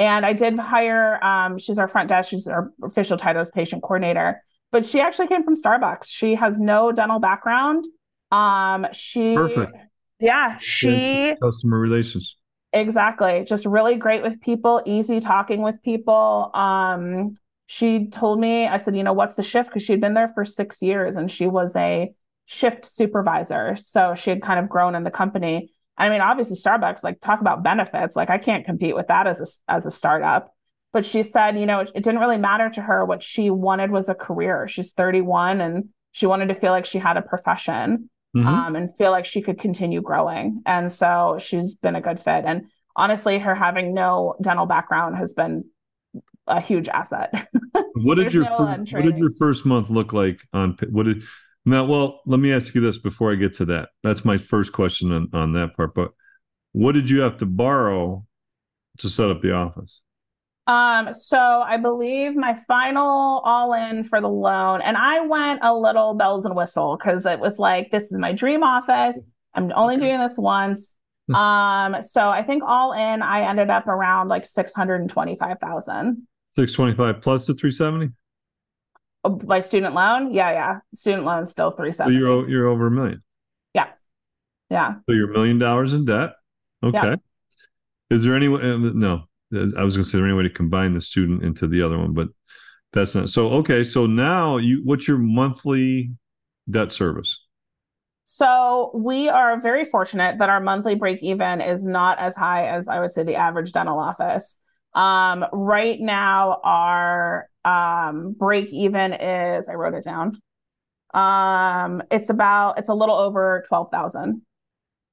And 0.02 0.26
I 0.26 0.34
did 0.34 0.58
hire. 0.58 1.24
Um, 1.24 1.60
she's 1.60 1.78
our 1.78 1.88
front 1.88 2.10
desk. 2.10 2.30
She's 2.30 2.48
our 2.48 2.72
official 2.84 3.18
title 3.18 3.42
as 3.42 3.52
patient 3.52 3.84
coordinator, 3.84 4.44
but 4.72 4.86
she 4.86 5.00
actually 5.00 5.28
came 5.28 5.44
from 5.44 5.56
Starbucks. 5.56 6.06
She 6.06 6.34
has 6.36 6.60
no 6.60 6.92
dental 6.92 7.20
background. 7.20 7.86
Um, 8.32 8.88
she 8.92 9.36
perfect 9.36 9.86
yeah, 10.22 10.58
she 10.60 11.34
customer 11.42 11.80
relations. 11.80 12.38
Exactly. 12.74 13.44
Just 13.44 13.66
really 13.66 13.96
great 13.96 14.22
with 14.22 14.40
people, 14.40 14.82
easy 14.86 15.20
talking 15.20 15.62
with 15.62 15.82
people. 15.82 16.52
Um, 16.54 17.36
she 17.68 18.08
told 18.08 18.40
me, 18.40 18.68
I 18.68 18.78
said, 18.78 18.96
you 18.96 19.04
know, 19.04 19.14
what's 19.14 19.36
the 19.36 19.44
shift? 19.44 19.70
Because 19.70 19.84
she'd 19.84 20.00
been 20.00 20.14
there 20.14 20.30
for 20.30 20.46
six 20.46 20.82
years 20.82 21.16
and 21.16 21.30
she 21.30 21.48
was 21.48 21.76
a 21.76 22.14
shift 22.46 22.86
supervisor. 22.86 23.76
So 23.78 24.14
she 24.16 24.30
had 24.30 24.42
kind 24.42 24.60
of 24.60 24.70
grown 24.70 24.96
in 24.96 25.04
the 25.04 25.12
company. 25.12 25.74
I 25.98 26.10
mean, 26.10 26.22
obviously 26.22 26.56
Starbucks, 26.56 27.04
like 27.04 27.22
talk 27.22 27.42
about 27.42 27.64
benefits. 27.64 28.16
Like 28.16 28.30
I 28.30 28.38
can't 28.38 28.66
compete 28.66 28.96
with 28.96 29.08
that 29.08 29.28
as 29.28 29.42
a 29.42 29.72
as 29.72 29.86
a 29.86 29.92
startup. 29.92 30.54
But 30.94 31.06
she 31.06 31.24
said, 31.24 31.58
you 31.58 31.66
know, 31.66 31.80
it, 31.80 31.92
it 31.96 32.04
didn't 32.04 32.20
really 32.20 32.38
matter 32.38 32.70
to 32.70 32.82
her. 32.82 33.06
What 33.06 33.24
she 33.24 33.50
wanted 33.50 33.92
was 33.92 34.10
a 34.10 34.16
career. 34.16 34.68
She's 34.68 34.92
31 34.92 35.62
and 35.62 35.90
she 36.12 36.26
wanted 36.26 36.48
to 36.48 36.56
feel 36.56 36.72
like 36.72 36.86
she 36.86 37.00
had 37.00 37.16
a 37.16 37.22
profession 37.22 38.10
mm-hmm. 38.36 38.48
um, 38.48 38.76
and 38.76 38.96
feel 38.98 39.12
like 39.12 39.26
she 39.26 39.42
could 39.42 39.60
continue 39.60 40.02
growing. 40.02 40.62
And 40.66 40.92
so 40.92 41.38
she's 41.40 41.76
been 41.76 41.96
a 41.96 42.02
good 42.02 42.20
fit. 42.20 42.44
And 42.46 42.68
honestly, 42.96 43.40
her 43.40 43.56
having 43.56 43.94
no 43.94 44.36
dental 44.42 44.66
background 44.66 45.18
has 45.18 45.34
been 45.34 45.66
a 46.48 46.60
huge 46.60 46.90
asset. 46.90 47.48
what 47.94 48.16
did 48.16 48.34
your 48.34 48.44
no 48.44 48.58
first, 48.58 48.94
what 48.94 49.04
did 49.04 49.18
your 49.18 49.32
first 49.40 49.66
month 49.66 49.90
look 49.90 50.12
like 50.12 50.42
on 50.54 50.78
what 50.90 51.06
did 51.06 51.24
now? 51.66 51.86
Well, 51.86 52.22
let 52.26 52.40
me 52.40 52.54
ask 52.54 52.74
you 52.76 52.82
this 52.82 52.98
before 52.98 53.32
I 53.32 53.36
get 53.36 53.54
to 53.56 53.66
that. 53.66 53.90
That's 54.04 54.26
my 54.26 54.38
first 54.38 54.74
question 54.74 55.12
on, 55.12 55.30
on 55.34 55.54
that 55.54 55.76
part. 55.76 55.94
But 55.94 56.12
what 56.72 56.94
did 56.94 57.10
you 57.10 57.22
have 57.22 57.38
to 57.38 57.46
borrow 57.46 58.26
to 59.00 59.10
set 59.10 59.30
up 59.30 59.42
the 59.42 59.54
office? 59.54 60.02
Um, 60.68 61.12
so 61.12 61.38
I 61.38 61.78
believe 61.78 62.36
my 62.36 62.56
final 62.68 63.42
all 63.44 63.74
in 63.74 64.04
for 64.04 64.22
the 64.22 64.30
loan, 64.30 64.82
and 64.82 64.96
I 64.96 65.22
went 65.22 65.60
a 65.64 65.76
little 65.76 66.14
bells 66.14 66.46
and 66.46 66.56
whistle 66.56 66.98
because 66.98 67.26
it 67.26 67.40
was 67.40 67.58
like, 67.58 67.92
this 67.92 68.12
is 68.12 68.18
my 68.18 68.32
dream 68.32 68.64
office. 68.64 69.22
I'm 69.54 69.72
only 69.76 69.98
doing 69.98 70.20
this 70.20 70.38
once. 70.38 70.98
Hmm. 71.28 71.36
um, 71.36 72.02
so 72.02 72.30
I 72.30 72.42
think 72.42 72.64
all 72.66 72.94
in, 72.94 73.22
I 73.22 73.42
ended 73.42 73.70
up 73.70 73.88
around 73.88 74.30
like 74.30 74.46
625,000. 74.46 76.28
625 76.56 77.22
plus 77.22 77.48
the 77.48 77.54
370? 77.54 78.14
My 79.24 79.60
student 79.60 79.94
loan? 79.94 80.34
Yeah, 80.34 80.52
yeah. 80.52 80.80
Student 80.94 81.26
loan 81.26 81.44
is 81.44 81.52
still 81.52 81.72
370. 81.72 82.14
So 82.14 82.20
you're, 82.20 82.50
you're 82.50 82.68
over 82.68 82.88
a 82.88 82.92
million. 82.92 83.24
Yeah. 83.74 83.88
Yeah. 84.70 84.96
So 85.08 85.14
you're 85.14 85.30
a 85.30 85.34
million 85.34 85.60
dollars 85.60 85.94
in 85.94 86.06
debt. 86.06 86.32
Okay. 86.84 86.98
Yeah. 86.98 87.16
Is 88.10 88.24
there 88.24 88.36
any 88.36 88.48
way? 88.48 88.62
Uh, 88.62 88.78
no, 88.78 89.24
I 89.54 89.84
was 89.84 89.96
going 89.96 90.04
to 90.04 90.04
say, 90.04 90.18
there 90.18 90.26
any 90.26 90.36
way 90.36 90.44
to 90.44 90.50
combine 90.50 90.94
the 90.94 91.02
student 91.02 91.44
into 91.44 91.68
the 91.68 91.82
other 91.82 91.98
one, 91.98 92.14
but 92.14 92.30
that's 92.94 93.16
not. 93.16 93.30
So, 93.30 93.50
okay. 93.50 93.84
So 93.84 94.06
now 94.06 94.58
you, 94.58 94.82
what's 94.84 95.08
your 95.08 95.18
monthly 95.18 96.12
debt 96.70 96.92
service? 96.92 97.38
So 98.26 98.92
we 98.96 99.30
are 99.30 99.60
very 99.60 99.84
fortunate 99.84 100.38
that 100.40 100.50
our 100.50 100.62
monthly 100.62 100.96
break 100.96 101.22
even 101.22 101.60
is 101.60 101.86
not 101.86 102.18
as 102.18 102.36
high 102.36 102.68
as 102.68 102.88
I 102.88 103.00
would 103.00 103.12
say 103.12 103.24
the 103.24 103.36
average 103.36 103.72
dental 103.74 104.00
office. 104.00 104.58
Um, 104.94 105.46
right 105.54 106.00
now, 106.00 106.60
our 106.64 107.48
um, 107.64 108.36
break 108.38 108.72
even 108.74 109.14
is 109.14 109.70
I 109.70 109.74
wrote 109.74 109.94
it 109.94 110.04
down. 110.04 110.42
Um, 111.14 112.02
it's 112.12 112.30
about 112.30 112.80
it's 112.80 112.90
a 112.90 112.94
little 112.94 113.16
over 113.16 113.64
twelve 113.68 113.90
thousand. 113.92 114.42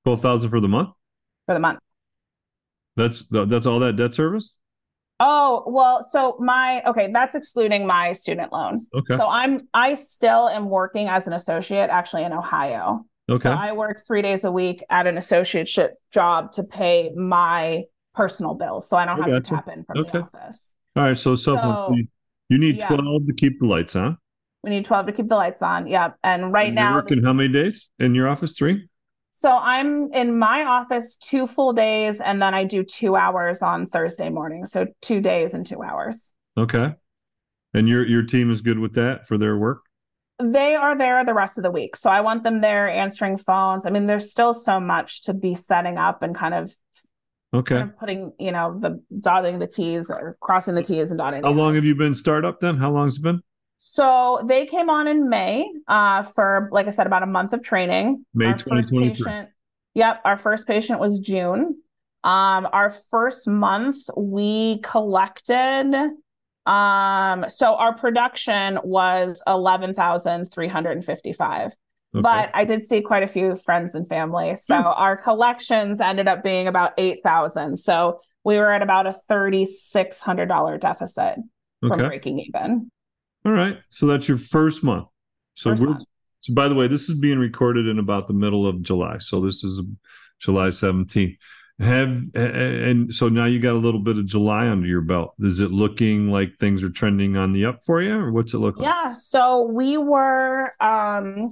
Twelve 0.05 0.23
thousand 0.23 0.51
for 0.51 0.61
the 0.61 0.69
month. 0.69 0.91
For 1.47 1.55
the 1.55 1.61
month. 1.61 1.81
That's 2.97 3.25
that's 3.31 3.67
all 3.67 3.79
that 3.81 3.97
debt 3.97 4.15
service. 4.15 4.57
Oh 5.21 5.65
well, 5.67 6.05
so 6.05 6.37
my 6.39 6.83
okay, 6.87 7.11
that's 7.13 7.35
excluding 7.35 7.87
my 7.87 8.13
student 8.13 8.53
loan. 8.53 8.79
Okay. 8.95 9.17
So 9.17 9.29
I'm 9.29 9.61
I 9.75 9.95
still 9.95 10.49
am 10.49 10.69
working 10.69 11.09
as 11.09 11.27
an 11.27 11.33
associate 11.33 11.91
actually 11.91 12.25
in 12.25 12.33
Ohio. 12.33 13.05
Okay. 13.29 13.43
So 13.43 13.53
I 13.53 13.73
work 13.73 14.01
three 14.07 14.23
days 14.23 14.45
a 14.45 14.53
week 14.53 14.83
at 14.91 15.07
an 15.07 15.17
associateship 15.17 15.91
job 16.13 16.53
to 16.53 16.63
pay 16.63 17.11
my 17.15 17.85
personal 18.19 18.55
bills, 18.55 18.89
so 18.89 18.97
I 18.97 19.07
don't 19.07 19.23
I 19.23 19.29
have 19.29 19.45
to 19.45 19.49
tap 19.49 19.69
in 19.69 19.85
from 19.85 19.99
okay. 19.99 20.11
the 20.19 20.23
office. 20.23 20.75
All 20.97 21.05
right, 21.05 21.17
so 21.17 21.37
so 21.37 21.95
you 22.49 22.59
need 22.59 22.79
yeah. 22.79 22.89
twelve 22.89 23.27
to 23.27 23.33
keep 23.33 23.61
the 23.61 23.67
lights 23.67 23.95
on. 23.95 24.19
We 24.65 24.71
need 24.71 24.85
twelve 24.85 25.07
to 25.07 25.13
keep 25.13 25.29
the 25.29 25.37
lights 25.37 25.63
on. 25.63 25.87
Yeah, 25.87 26.15
and 26.25 26.53
right 26.53 26.67
and 26.67 26.75
now 26.75 26.97
working 26.97 27.23
how 27.23 27.33
many 27.33 27.49
days 27.49 27.93
in 28.01 28.17
your 28.17 28.29
office? 28.29 28.59
Three. 28.59 28.89
So 29.35 29.57
I'm 29.57 30.13
in 30.13 30.37
my 30.37 30.65
office 30.65 31.17
two 31.17 31.47
full 31.47 31.73
days 31.73 32.21
and 32.21 32.43
then 32.43 32.55
I 32.55 32.65
do 32.65 32.83
two 32.83 33.15
hours 33.15 33.63
on 33.63 33.87
Thursday 33.87 34.31
morning. 34.31 34.67
So 34.67 34.89
two 35.01 35.21
days 35.21 35.55
and 35.55 35.65
two 35.65 35.81
hours. 35.81 36.35
Okay. 36.59 36.97
And 37.73 37.89
your 37.89 38.05
your 38.05 38.25
team 38.25 38.51
is 38.51 38.63
good 38.63 38.81
with 38.81 38.95
that 38.95 39.29
for 39.29 39.39
their 39.39 39.57
work? 39.57 39.83
They 40.43 40.75
are 40.75 40.99
there 40.99 41.25
the 41.25 41.35
rest 41.35 41.57
of 41.57 41.63
the 41.63 41.71
week. 41.71 41.95
So 41.95 42.11
I 42.11 42.21
want 42.21 42.43
them 42.43 42.63
there 42.63 42.89
answering 42.89 43.37
phones. 43.37 43.87
I 43.87 43.91
mean, 43.91 44.07
there's 44.07 44.29
still 44.29 44.55
so 44.55 44.81
much 44.81 45.23
to 45.27 45.35
be 45.35 45.55
setting 45.55 45.99
up 45.99 46.25
and 46.25 46.35
kind 46.35 46.55
of 46.55 46.75
Okay. 47.55 47.77
Kind 47.77 47.91
of 47.91 47.99
putting, 47.99 48.33
you 48.39 48.53
know, 48.53 48.79
the 48.79 49.03
dotting 49.21 49.59
the 49.59 49.67
T's 49.67 50.11
or 50.11 50.37
crossing 50.41 50.75
the 50.75 50.83
T's 50.83 51.11
and 51.11 51.19
dotting. 51.19 51.43
How 51.43 51.51
long 51.51 51.75
have 51.75 51.85
you 51.85 51.95
been 51.95 52.15
startup 52.15 52.61
then? 52.61 52.77
How 52.77 52.91
long 52.91 53.07
has 53.07 53.17
it 53.17 53.23
been? 53.23 53.41
So 53.79 54.45
they 54.47 54.67
came 54.67 54.91
on 54.91 55.07
in 55.07 55.29
May 55.29 55.71
uh, 55.87 56.25
for, 56.25 56.69
like 56.73 56.87
I 56.87 56.91
said, 56.91 57.07
about 57.07 57.23
a 57.23 57.27
month 57.27 57.53
of 57.53 57.63
training. 57.63 58.25
May 58.35 58.53
2023. 58.53 59.45
Yep. 59.95 60.21
Our 60.25 60.37
first 60.37 60.67
patient 60.67 61.01
was 61.01 61.21
June. 61.21 61.81
Um, 62.25 62.69
our 62.73 62.91
first 62.91 63.49
month, 63.49 63.97
we 64.17 64.81
collected. 64.83 65.95
Um, 66.67 67.45
so 67.49 67.77
our 67.77 67.97
production 67.97 68.81
was 68.83 69.41
11,355. 69.47 71.73
Okay. 72.15 72.23
But 72.23 72.51
I 72.55 72.65
did 72.65 72.85
see 72.85 73.03
quite 73.03 73.23
a 73.23 73.27
few 73.27 73.55
friends 73.55 73.95
and 73.95 74.07
family. 74.09 74.55
So 74.55 74.77
hmm. 74.77 74.87
our 74.87 75.17
collections 75.17 76.01
ended 76.01 76.27
up 76.27 76.43
being 76.43 76.67
about 76.67 76.93
eight 76.97 77.21
thousand. 77.23 77.79
So 77.79 78.21
we 78.45 78.57
were 78.57 78.73
at 78.73 78.83
about 78.83 79.07
a 79.07 79.13
thirty-six 79.13 80.23
hundred 80.23 80.47
dollar 80.47 80.79
deficit 80.79 81.37
okay. 81.85 81.89
from 81.89 81.99
breaking 81.99 82.41
even. 82.41 82.91
All 83.45 83.53
right. 83.53 83.79
So 83.91 84.07
that's 84.07 84.27
your 84.27 84.39
first 84.39 84.83
month. 84.83 85.09
So 85.55 85.71
first 85.71 85.83
we're 85.83 85.89
month. 85.91 86.05
so 86.41 86.55
by 86.55 86.69
the 86.69 86.75
way, 86.75 86.89
this 86.89 87.09
is 87.09 87.19
being 87.19 87.39
recorded 87.39 87.87
in 87.87 87.99
about 87.99 88.27
the 88.27 88.35
middle 88.35 88.67
of 88.67 88.83
July. 88.83 89.19
So 89.19 89.41
this 89.41 89.63
is 89.63 89.83
July 90.41 90.69
17th. 90.69 91.37
Have 91.81 92.09
and 92.35 93.15
so 93.15 93.29
now 93.29 93.45
you 93.45 93.61
got 93.61 93.75
a 93.75 93.79
little 93.79 94.01
bit 94.01 94.19
of 94.19 94.27
July 94.27 94.67
under 94.67 94.89
your 94.89 95.01
belt. 95.01 95.35
Is 95.39 95.61
it 95.61 95.71
looking 95.71 96.29
like 96.29 96.57
things 96.59 96.83
are 96.83 96.91
trending 96.91 97.37
on 97.37 97.53
the 97.53 97.67
up 97.67 97.85
for 97.85 98.03
you, 98.03 98.15
or 98.15 98.33
what's 98.33 98.53
it 98.53 98.59
look 98.59 98.79
like? 98.79 98.85
Yeah. 98.85 99.13
So 99.13 99.63
we 99.63 99.97
were 99.97 100.73
um 100.81 101.51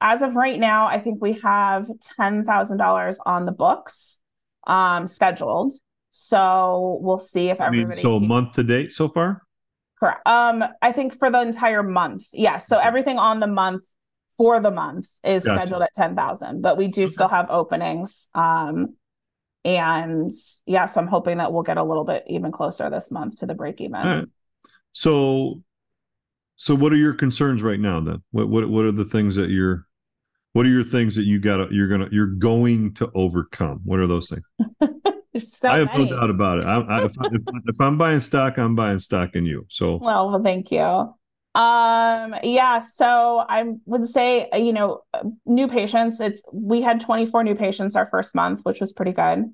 as 0.00 0.22
of 0.22 0.36
right 0.36 0.58
now, 0.58 0.86
I 0.86 1.00
think 1.00 1.20
we 1.22 1.34
have 1.42 1.88
ten 2.18 2.44
thousand 2.44 2.78
dollars 2.78 3.18
on 3.24 3.46
the 3.46 3.52
books. 3.52 4.20
um, 4.66 5.06
scheduled. 5.06 5.72
So 6.10 6.98
we'll 7.02 7.18
see 7.20 7.50
if 7.50 7.60
I 7.60 7.70
mean, 7.70 7.82
everybody. 7.82 8.02
so 8.02 8.18
keeps- 8.18 8.28
month 8.28 8.54
to 8.54 8.62
date 8.64 8.92
so 8.92 9.08
far. 9.08 9.42
Correct. 10.00 10.20
Um, 10.26 10.64
I 10.82 10.90
think 10.92 11.14
for 11.18 11.30
the 11.30 11.40
entire 11.40 11.82
month. 11.82 12.24
Yes. 12.32 12.66
So 12.66 12.78
everything 12.78 13.18
on 13.18 13.38
the 13.40 13.46
month 13.46 13.84
for 14.36 14.58
the 14.60 14.70
month 14.70 15.08
is 15.24 15.44
Gotcha. 15.44 15.60
scheduled 15.60 15.82
at 15.82 15.94
10,000, 15.94 16.60
but 16.62 16.76
we 16.76 16.88
do 16.88 17.06
still 17.08 17.28
have 17.28 17.46
openings. 17.48 18.28
Um, 18.34 18.96
and 19.64 20.30
yeah, 20.66 20.86
so 20.86 21.00
I'm 21.00 21.06
hoping 21.06 21.38
that 21.38 21.52
we'll 21.52 21.62
get 21.62 21.76
a 21.78 21.82
little 21.84 22.04
bit 22.04 22.24
even 22.28 22.50
closer 22.52 22.90
this 22.90 23.10
month 23.10 23.38
to 23.38 23.46
the 23.46 23.54
break 23.54 23.80
even. 23.80 23.92
Right. 23.92 24.24
So, 24.92 25.62
so 26.56 26.74
what 26.74 26.92
are 26.92 26.96
your 26.96 27.14
concerns 27.14 27.62
right 27.62 27.80
now? 27.80 28.00
Then, 28.00 28.22
what 28.32 28.48
what 28.48 28.68
what 28.68 28.84
are 28.84 28.92
the 28.92 29.04
things 29.04 29.34
that 29.36 29.48
you're, 29.50 29.85
what 30.56 30.64
are 30.64 30.70
your 30.70 30.84
things 30.84 31.14
that 31.16 31.24
you 31.24 31.38
got 31.38 31.70
you're 31.70 31.86
gonna 31.86 32.08
you're 32.10 32.26
going 32.26 32.94
to 32.94 33.10
overcome? 33.14 33.82
What 33.84 34.00
are 34.00 34.06
those 34.06 34.30
things? 34.30 34.42
So 35.44 35.68
I 35.68 35.80
have 35.80 35.88
many. 35.88 36.08
no 36.08 36.16
doubt 36.16 36.30
about 36.30 36.58
it. 36.60 36.64
I, 36.64 36.80
I, 36.80 37.04
if, 37.04 37.12
I, 37.20 37.26
if, 37.66 37.78
I'm 37.78 37.98
buying 37.98 38.20
stock, 38.20 38.56
I'm 38.56 38.74
buying 38.74 38.98
stock 38.98 39.34
in 39.34 39.44
you. 39.44 39.66
So, 39.68 39.96
Well, 39.96 40.30
well, 40.30 40.42
thank 40.42 40.72
you. 40.72 40.80
Um, 40.80 42.34
yeah, 42.42 42.78
so 42.78 43.44
I 43.46 43.64
would 43.84 44.06
say, 44.06 44.48
you 44.54 44.72
know, 44.72 45.02
new 45.44 45.68
patients, 45.68 46.20
it's 46.20 46.42
we 46.54 46.80
had 46.80 47.02
24 47.02 47.44
new 47.44 47.54
patients 47.54 47.96
our 47.96 48.06
first 48.06 48.34
month, 48.34 48.62
which 48.62 48.80
was 48.80 48.94
pretty 48.94 49.12
good. 49.12 49.44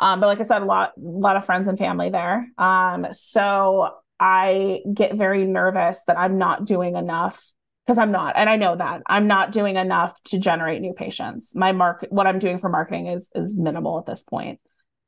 Um, 0.00 0.20
but 0.20 0.26
like 0.26 0.38
I 0.38 0.42
said, 0.42 0.60
a 0.60 0.66
lot, 0.66 0.92
a 0.98 1.00
lot 1.00 1.38
of 1.38 1.46
friends 1.46 1.66
and 1.66 1.78
family 1.78 2.10
there. 2.10 2.48
Um, 2.58 3.06
so 3.12 3.88
I 4.20 4.82
get 4.92 5.14
very 5.14 5.46
nervous 5.46 6.04
that 6.08 6.18
I'm 6.18 6.36
not 6.36 6.66
doing 6.66 6.94
enough 6.94 7.42
because 7.86 7.98
I'm 7.98 8.12
not, 8.12 8.34
and 8.36 8.48
I 8.48 8.56
know 8.56 8.76
that. 8.76 9.02
I'm 9.06 9.26
not 9.26 9.52
doing 9.52 9.76
enough 9.76 10.20
to 10.24 10.38
generate 10.38 10.80
new 10.80 10.92
patients. 10.92 11.54
My 11.54 11.72
market, 11.72 12.12
what 12.12 12.26
I'm 12.26 12.38
doing 12.38 12.58
for 12.58 12.68
marketing 12.68 13.06
is 13.08 13.30
is 13.34 13.56
minimal 13.56 13.98
at 13.98 14.06
this 14.06 14.22
point 14.22 14.60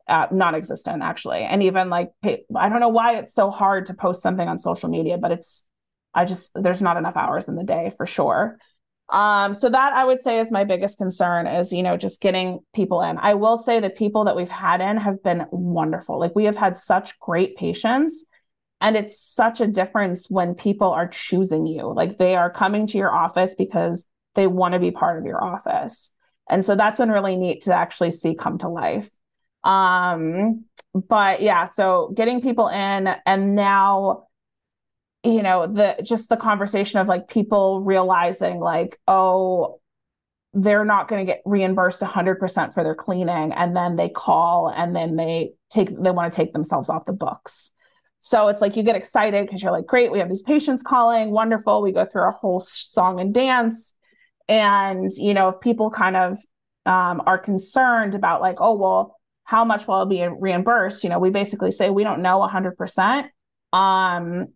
uh, 0.06 0.26
non-existent 0.30 1.02
actually. 1.02 1.42
And 1.42 1.62
even 1.62 1.88
like 1.88 2.12
i 2.22 2.68
don't 2.68 2.80
know 2.80 2.88
why 2.88 3.16
it's 3.16 3.34
so 3.34 3.50
hard 3.50 3.86
to 3.86 3.94
post 3.94 4.22
something 4.22 4.46
on 4.46 4.58
social 4.58 4.88
media 4.88 5.18
but 5.18 5.32
it's 5.32 5.68
i 6.14 6.24
just 6.24 6.52
there's 6.54 6.82
not 6.82 6.96
enough 6.96 7.16
hours 7.16 7.48
in 7.48 7.56
the 7.56 7.64
day 7.64 7.90
for 7.96 8.06
sure. 8.06 8.58
Um 9.10 9.54
so 9.54 9.68
that 9.70 9.92
i 9.94 10.04
would 10.04 10.20
say 10.20 10.40
is 10.40 10.50
my 10.50 10.64
biggest 10.64 10.98
concern 10.98 11.46
is 11.46 11.72
you 11.72 11.82
know 11.82 11.96
just 11.96 12.20
getting 12.20 12.60
people 12.74 13.02
in. 13.02 13.18
I 13.18 13.34
will 13.34 13.56
say 13.58 13.80
the 13.80 13.90
people 13.90 14.24
that 14.24 14.36
we've 14.36 14.50
had 14.50 14.80
in 14.80 14.96
have 14.98 15.22
been 15.22 15.46
wonderful. 15.50 16.18
Like 16.18 16.34
we 16.34 16.44
have 16.44 16.56
had 16.56 16.76
such 16.76 17.18
great 17.18 17.56
patients 17.56 18.26
and 18.84 18.98
it's 18.98 19.18
such 19.18 19.62
a 19.62 19.66
difference 19.66 20.28
when 20.28 20.54
people 20.54 20.90
are 20.90 21.08
choosing 21.08 21.66
you. 21.66 21.90
Like 21.90 22.18
they 22.18 22.36
are 22.36 22.50
coming 22.50 22.86
to 22.88 22.98
your 22.98 23.10
office 23.10 23.54
because 23.54 24.06
they 24.34 24.46
want 24.46 24.74
to 24.74 24.78
be 24.78 24.90
part 24.90 25.18
of 25.18 25.24
your 25.24 25.42
office. 25.42 26.12
And 26.50 26.62
so 26.62 26.76
that's 26.76 26.98
been 26.98 27.10
really 27.10 27.38
neat 27.38 27.62
to 27.62 27.72
actually 27.72 28.10
see 28.10 28.34
come 28.34 28.58
to 28.58 28.68
life. 28.68 29.10
Um 29.64 30.66
but 30.92 31.40
yeah 31.40 31.64
so 31.64 32.12
getting 32.14 32.42
people 32.42 32.68
in 32.68 33.08
and 33.24 33.56
now 33.56 34.26
you 35.24 35.42
know 35.42 35.66
the 35.66 35.96
just 36.04 36.28
the 36.28 36.36
conversation 36.36 37.00
of 37.00 37.08
like 37.08 37.26
people 37.26 37.80
realizing 37.80 38.60
like 38.60 39.00
oh 39.08 39.80
they're 40.52 40.84
not 40.84 41.08
going 41.08 41.26
to 41.26 41.32
get 41.32 41.42
reimbursed 41.44 42.00
100% 42.00 42.74
for 42.74 42.84
their 42.84 42.94
cleaning. 42.94 43.52
And 43.52 43.76
then 43.76 43.96
they 43.96 44.08
call 44.08 44.68
and 44.68 44.94
then 44.94 45.16
they 45.16 45.54
take 45.70 45.88
they 45.98 46.10
want 46.10 46.30
to 46.32 46.36
take 46.36 46.52
themselves 46.52 46.90
off 46.90 47.06
the 47.06 47.12
books 47.12 47.72
so 48.26 48.48
it's 48.48 48.60
like 48.60 48.74
you 48.76 48.82
get 48.82 48.96
excited 48.96 49.46
because 49.46 49.62
you're 49.62 49.72
like 49.72 49.86
great 49.86 50.10
we 50.10 50.18
have 50.18 50.28
these 50.28 50.42
patients 50.42 50.82
calling 50.82 51.30
wonderful 51.30 51.82
we 51.82 51.92
go 51.92 52.04
through 52.04 52.28
a 52.28 52.32
whole 52.32 52.60
song 52.60 53.20
and 53.20 53.34
dance 53.34 53.94
and 54.48 55.10
you 55.16 55.34
know 55.34 55.48
if 55.48 55.60
people 55.60 55.90
kind 55.90 56.16
of 56.16 56.38
um, 56.86 57.22
are 57.26 57.38
concerned 57.38 58.14
about 58.14 58.40
like 58.40 58.56
oh 58.60 58.74
well 58.74 59.16
how 59.44 59.64
much 59.64 59.86
will 59.86 59.96
I 59.96 60.04
be 60.04 60.26
reimbursed? 60.26 61.04
You 61.04 61.10
know, 61.10 61.18
we 61.18 61.30
basically 61.30 61.70
say 61.70 61.90
we 61.90 62.02
don't 62.02 62.22
know 62.22 62.40
100%. 62.40 63.28
Um, 63.72 64.48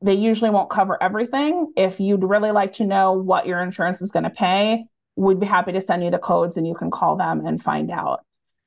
they 0.00 0.14
usually 0.14 0.50
won't 0.50 0.70
cover 0.70 1.02
everything. 1.02 1.72
If 1.76 1.98
you'd 1.98 2.22
really 2.22 2.52
like 2.52 2.74
to 2.74 2.84
know 2.84 3.12
what 3.12 3.46
your 3.46 3.60
insurance 3.60 4.00
is 4.00 4.12
going 4.12 4.24
to 4.24 4.30
pay, 4.30 4.84
we'd 5.16 5.40
be 5.40 5.46
happy 5.46 5.72
to 5.72 5.80
send 5.80 6.04
you 6.04 6.10
the 6.10 6.18
codes 6.18 6.56
and 6.56 6.66
you 6.66 6.74
can 6.74 6.90
call 6.90 7.16
them 7.16 7.44
and 7.44 7.60
find 7.60 7.90
out. 7.90 8.20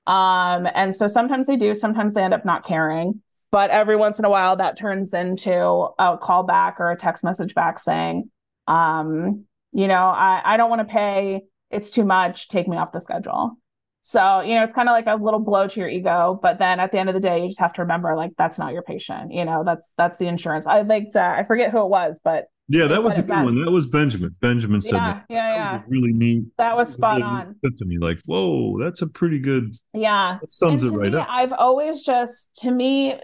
Um, 0.08 0.68
and 0.74 0.96
so 0.96 1.08
sometimes 1.08 1.48
they 1.48 1.56
do, 1.56 1.74
sometimes 1.76 2.16
they 2.16 2.24
end 2.24 2.34
up 2.34 2.44
not 2.44 2.66
caring. 2.66 3.22
But 3.52 3.70
every 3.70 3.98
once 3.98 4.18
in 4.18 4.26
a 4.26 4.30
while, 4.30 4.56
that 4.56 4.80
turns 4.80 5.14
into 5.14 5.90
a 6.00 6.18
call 6.18 6.44
back 6.44 6.78
or 6.80 6.92
a 6.92 6.98
text 6.98 7.24
message 7.24 7.54
back 7.54 7.80
saying, 7.80 8.30
um, 8.68 9.46
you 9.74 9.88
know, 9.88 10.06
I, 10.06 10.42
I 10.44 10.58
don't 10.58 10.70
want 10.70 10.88
to 10.88 10.92
pay. 10.92 11.42
It's 11.70 11.90
too 11.90 12.06
much. 12.06 12.48
Take 12.48 12.68
me 12.68 12.78
off 12.78 12.92
the 12.92 13.02
schedule. 13.02 13.58
So, 14.04 14.42
you 14.42 14.56
know, 14.56 14.64
it's 14.64 14.74
kind 14.74 14.90
of 14.90 14.94
like 14.94 15.06
a 15.08 15.22
little 15.22 15.40
blow 15.40 15.68
to 15.68 15.80
your 15.80 15.90
ego, 15.90 16.40
but 16.42 16.58
then 16.58 16.80
at 16.80 16.92
the 16.92 16.98
end 16.98 17.10
of 17.10 17.14
the 17.14 17.22
day, 17.22 17.42
you 17.42 17.50
just 17.50 17.60
have 17.60 17.74
to 17.74 17.82
remember 17.84 18.16
like 18.16 18.32
that's 18.36 18.58
not 18.58 18.74
your 18.74 18.82
patient. 18.82 19.32
You 19.32 19.46
know, 19.46 19.64
that's 19.64 19.92
that's 19.96 20.18
the 20.18 20.28
insurance. 20.28 20.66
I 20.66 20.82
liked 20.82 21.16
uh, 21.16 21.36
I 21.38 21.44
forget 21.44 21.72
who 21.72 21.84
it 21.84 21.90
was, 21.90 22.20
but 22.24 22.46
yeah, 22.72 22.88
that 22.88 23.04
was 23.04 23.18
a 23.18 23.22
good 23.22 23.30
one. 23.30 23.64
That 23.64 23.72
was 23.72 23.88
Benjamin. 23.88 24.36
Benjamin 24.42 24.82
said 24.82 24.94
yeah, 24.94 25.14
that. 25.14 25.26
yeah, 25.30 25.56
yeah. 25.56 25.82
really 25.88 26.14
neat. 26.14 26.46
That 26.58 26.76
was 26.78 26.94
spot 26.94 27.18
really 27.18 27.24
on. 27.28 27.56
epiphany. 27.64 27.98
Like, 27.98 28.20
whoa, 28.26 28.80
that's 28.80 29.02
a 29.02 29.08
pretty 29.08 29.40
good. 29.40 29.74
Yeah. 29.94 30.40
Sums 30.48 30.84
it 30.84 30.92
right 30.92 31.12
me, 31.12 31.18
up. 31.18 31.28
I've 31.30 31.54
always 31.54 32.04
just 32.04 32.56
to 32.62 32.72
me, 32.72 33.16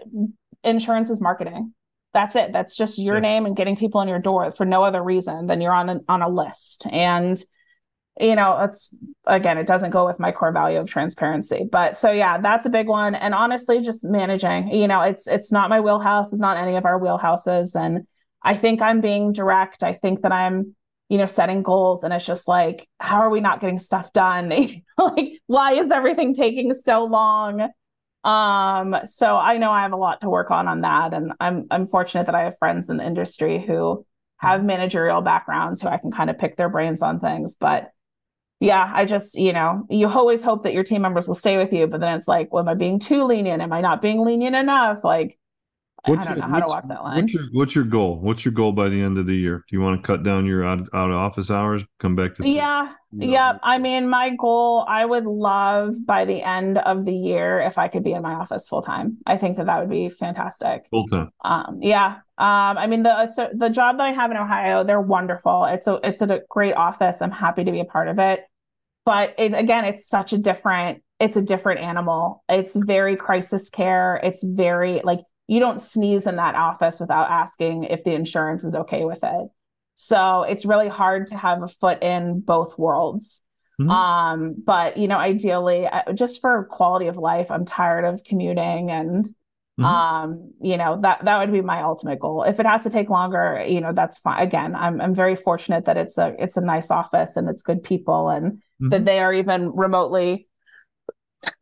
insurance 0.62 1.08
is 1.08 1.20
marketing. 1.20 1.72
That's 2.12 2.36
it. 2.36 2.52
That's 2.52 2.76
just 2.76 2.98
your 2.98 3.16
Yeah. 3.16 3.20
name 3.20 3.46
and 3.46 3.56
getting 3.56 3.76
people 3.76 4.00
in 4.02 4.08
your 4.08 4.18
door 4.18 4.52
for 4.52 4.66
no 4.66 4.82
other 4.84 5.02
reason 5.02 5.46
than 5.46 5.60
you're 5.60 5.72
on 5.72 5.88
a, 5.88 6.00
on 6.08 6.20
a 6.22 6.28
list. 6.28 6.86
And 6.90 7.42
you 8.20 8.34
know, 8.34 8.58
it's 8.64 8.94
again, 9.26 9.58
it 9.58 9.66
doesn't 9.66 9.90
go 9.90 10.04
with 10.04 10.18
my 10.18 10.32
core 10.32 10.52
value 10.52 10.78
of 10.80 10.90
transparency. 10.90 11.64
But 11.70 11.96
so 11.96 12.10
yeah, 12.10 12.38
that's 12.38 12.66
a 12.66 12.70
big 12.70 12.88
one. 12.88 13.14
And 13.14 13.32
honestly, 13.34 13.80
just 13.80 14.04
managing. 14.04 14.74
You 14.74 14.88
know, 14.88 15.02
it's 15.02 15.26
it's 15.26 15.52
not 15.52 15.70
my 15.70 15.80
wheelhouse. 15.80 16.32
It's 16.32 16.40
not 16.40 16.56
any 16.56 16.76
of 16.76 16.84
our 16.84 17.00
wheelhouses. 17.00 17.76
And 17.76 18.06
I 18.42 18.54
think 18.54 18.80
I'm 18.80 19.00
being 19.00 19.32
direct. 19.32 19.82
I 19.82 19.92
think 19.92 20.22
that 20.22 20.32
I'm 20.32 20.74
you 21.08 21.16
know 21.18 21.26
setting 21.26 21.62
goals 21.62 22.04
and 22.04 22.12
it's 22.12 22.26
just 22.26 22.46
like 22.46 22.86
how 23.00 23.20
are 23.20 23.30
we 23.30 23.40
not 23.40 23.60
getting 23.60 23.78
stuff 23.78 24.12
done? 24.12 24.52
Like 24.98 25.40
why 25.46 25.74
is 25.74 25.92
everything 25.92 26.34
taking 26.34 26.74
so 26.74 27.04
long? 27.04 27.68
Um 28.24 28.96
so 29.04 29.36
i 29.36 29.56
know 29.58 29.70
i 29.70 29.82
have 29.82 29.92
a 29.92 29.96
lot 29.96 30.20
to 30.22 30.28
work 30.28 30.50
on 30.50 30.66
on 30.66 30.80
that 30.80 31.14
and 31.14 31.32
i'm 31.38 31.66
i'm 31.70 31.86
fortunate 31.86 32.26
that 32.26 32.34
i 32.34 32.42
have 32.42 32.58
friends 32.58 32.90
in 32.90 32.96
the 32.96 33.06
industry 33.06 33.64
who 33.64 34.04
have 34.38 34.64
managerial 34.64 35.20
backgrounds 35.20 35.80
who 35.80 35.88
i 35.88 35.98
can 35.98 36.10
kind 36.10 36.28
of 36.28 36.38
pick 36.38 36.56
their 36.56 36.68
brains 36.68 37.00
on 37.00 37.20
things. 37.20 37.54
But 37.54 37.92
yeah 38.60 38.90
i 38.92 39.04
just 39.04 39.36
you 39.36 39.52
know 39.52 39.86
you 39.88 40.08
always 40.08 40.42
hope 40.42 40.64
that 40.64 40.74
your 40.74 40.82
team 40.82 41.02
members 41.02 41.28
will 41.28 41.34
stay 41.36 41.56
with 41.56 41.72
you 41.72 41.86
but 41.86 42.00
then 42.00 42.16
it's 42.16 42.26
like 42.26 42.52
well, 42.52 42.62
am 42.64 42.68
i 42.68 42.74
being 42.74 42.98
too 42.98 43.24
lenient? 43.24 43.62
Am 43.62 43.72
i 43.72 43.80
not 43.80 44.02
being 44.02 44.24
lenient 44.24 44.56
enough? 44.56 45.04
Like 45.04 45.38
i 46.06 46.10
don't 46.10 46.38
know 46.38 46.46
how 46.46 46.60
to 46.60 46.66
what's- 46.66 46.68
walk 46.68 46.88
that 46.88 47.02
line 47.02 47.22
What's 47.22 47.34
your 47.34 47.44
what's 47.52 47.74
your 47.74 47.84
goal? 47.84 48.20
What's 48.20 48.44
your 48.44 48.52
goal 48.52 48.72
by 48.72 48.88
the 48.88 49.00
end 49.02 49.18
of 49.18 49.26
the 49.26 49.34
year? 49.34 49.64
Do 49.68 49.76
you 49.76 49.80
want 49.80 50.00
to 50.00 50.06
cut 50.06 50.22
down 50.22 50.46
your 50.46 50.64
out, 50.64 50.80
out 50.94 51.10
of 51.10 51.16
office 51.16 51.50
hours? 51.50 51.82
Come 51.98 52.14
back 52.16 52.34
to 52.36 52.48
yeah 52.48 52.92
Yeah, 53.12 53.58
I 53.62 53.78
mean, 53.78 54.08
my 54.08 54.34
goal, 54.38 54.84
I 54.86 55.04
would 55.04 55.24
love 55.24 55.94
by 56.06 56.24
the 56.26 56.42
end 56.42 56.78
of 56.78 57.04
the 57.04 57.14
year 57.14 57.60
if 57.60 57.78
I 57.78 57.88
could 57.88 58.04
be 58.04 58.12
in 58.12 58.22
my 58.22 58.34
office 58.34 58.68
full 58.68 58.82
time. 58.82 59.16
I 59.26 59.38
think 59.38 59.56
that 59.56 59.66
that 59.66 59.80
would 59.80 59.88
be 59.90 60.08
fantastic. 60.10 60.86
full 60.90 61.06
time. 61.06 61.30
Um, 61.42 61.78
yeah. 61.80 62.16
Um, 62.36 62.78
I 62.78 62.86
mean, 62.86 63.02
the 63.02 63.26
so 63.26 63.48
the 63.52 63.70
job 63.70 63.96
that 63.96 64.04
I 64.04 64.12
have 64.12 64.30
in 64.30 64.36
Ohio, 64.36 64.84
they're 64.84 65.00
wonderful. 65.00 65.64
It's 65.64 65.86
a 65.86 65.98
it's 66.04 66.20
a 66.22 66.40
great 66.48 66.74
office. 66.74 67.22
I'm 67.22 67.30
happy 67.30 67.64
to 67.64 67.72
be 67.72 67.80
a 67.80 67.84
part 67.86 68.08
of 68.08 68.18
it. 68.18 68.44
But 69.04 69.34
it, 69.38 69.54
again, 69.54 69.86
it's 69.86 70.06
such 70.06 70.32
a 70.34 70.38
different 70.38 71.02
it's 71.18 71.36
a 71.36 71.42
different 71.42 71.80
animal. 71.80 72.44
It's 72.48 72.76
very 72.76 73.16
crisis 73.16 73.70
care. 73.70 74.20
It's 74.22 74.44
very 74.44 75.00
like 75.02 75.20
you 75.48 75.58
don't 75.58 75.80
sneeze 75.80 76.26
in 76.26 76.36
that 76.36 76.54
office 76.54 77.00
without 77.00 77.30
asking 77.30 77.84
if 77.84 78.04
the 78.04 78.12
insurance 78.12 78.62
is 78.62 78.74
okay 78.74 79.04
with 79.04 79.20
it. 79.24 79.48
So 79.94 80.42
it's 80.42 80.64
really 80.64 80.88
hard 80.88 81.26
to 81.28 81.36
have 81.36 81.62
a 81.62 81.68
foot 81.68 82.02
in 82.02 82.40
both 82.40 82.78
worlds. 82.78 83.42
Mhm. 83.80 83.90
Um, 83.90 84.54
but 84.64 84.96
you 84.96 85.08
know, 85.08 85.16
ideally, 85.18 85.88
just 86.14 86.40
for 86.40 86.68
quality 86.70 87.06
of 87.08 87.16
life, 87.16 87.50
I'm 87.50 87.64
tired 87.64 88.04
of 88.04 88.22
commuting 88.22 88.90
and 88.90 89.26
Mhm. 89.80 89.84
um, 89.84 90.52
you 90.60 90.76
know, 90.76 91.00
that 91.00 91.24
that 91.24 91.38
would 91.38 91.52
be 91.52 91.60
my 91.60 91.82
ultimate 91.82 92.18
goal. 92.18 92.42
If 92.42 92.58
it 92.60 92.66
has 92.66 92.82
to 92.82 92.90
take 92.90 93.08
longer, 93.08 93.64
you 93.66 93.80
know, 93.80 93.92
that's 93.92 94.18
fine. 94.18 94.42
Again, 94.42 94.74
I'm 94.74 95.00
I'm 95.00 95.14
very 95.14 95.36
fortunate 95.36 95.84
that 95.86 95.96
it's 95.96 96.18
a 96.18 96.34
it's 96.38 96.56
a 96.56 96.60
nice 96.60 96.90
office 96.90 97.36
and 97.36 97.48
it's 97.48 97.62
good 97.62 97.82
people 97.82 98.28
and 98.28 98.60
that 98.80 99.02
Mhm. 99.02 99.04
they 99.04 99.20
are 99.20 99.32
even 99.32 99.70
remotely 99.70 100.48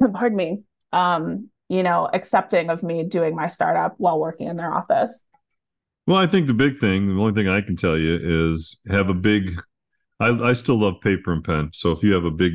pardon 0.13 0.37
me, 0.37 0.63
um, 0.93 1.51
you 1.69 1.83
know, 1.83 2.09
accepting 2.13 2.71
of 2.71 2.83
me 2.83 3.03
doing 3.03 3.35
my 3.35 3.47
startup 3.47 3.95
while 3.99 4.19
working 4.19 4.49
in 4.49 4.57
their 4.57 4.73
office. 4.73 5.25
Well, 6.07 6.19
I 6.19 6.27
think 6.27 6.47
the 6.47 6.55
big 6.55 6.79
thing, 6.79 7.09
the 7.09 7.21
only 7.21 7.35
thing 7.35 7.49
I 7.49 7.61
can 7.61 7.77
tell 7.77 7.99
you 7.99 8.53
is 8.53 8.79
have 8.89 9.09
a 9.09 9.15
big. 9.15 9.61
I 10.21 10.29
I 10.29 10.53
still 10.53 10.79
love 10.79 11.01
paper 11.03 11.33
and 11.33 11.43
pen. 11.43 11.71
So 11.73 11.91
if 11.91 12.03
you 12.03 12.15
have 12.15 12.25
a 12.25 12.31
big, 12.31 12.53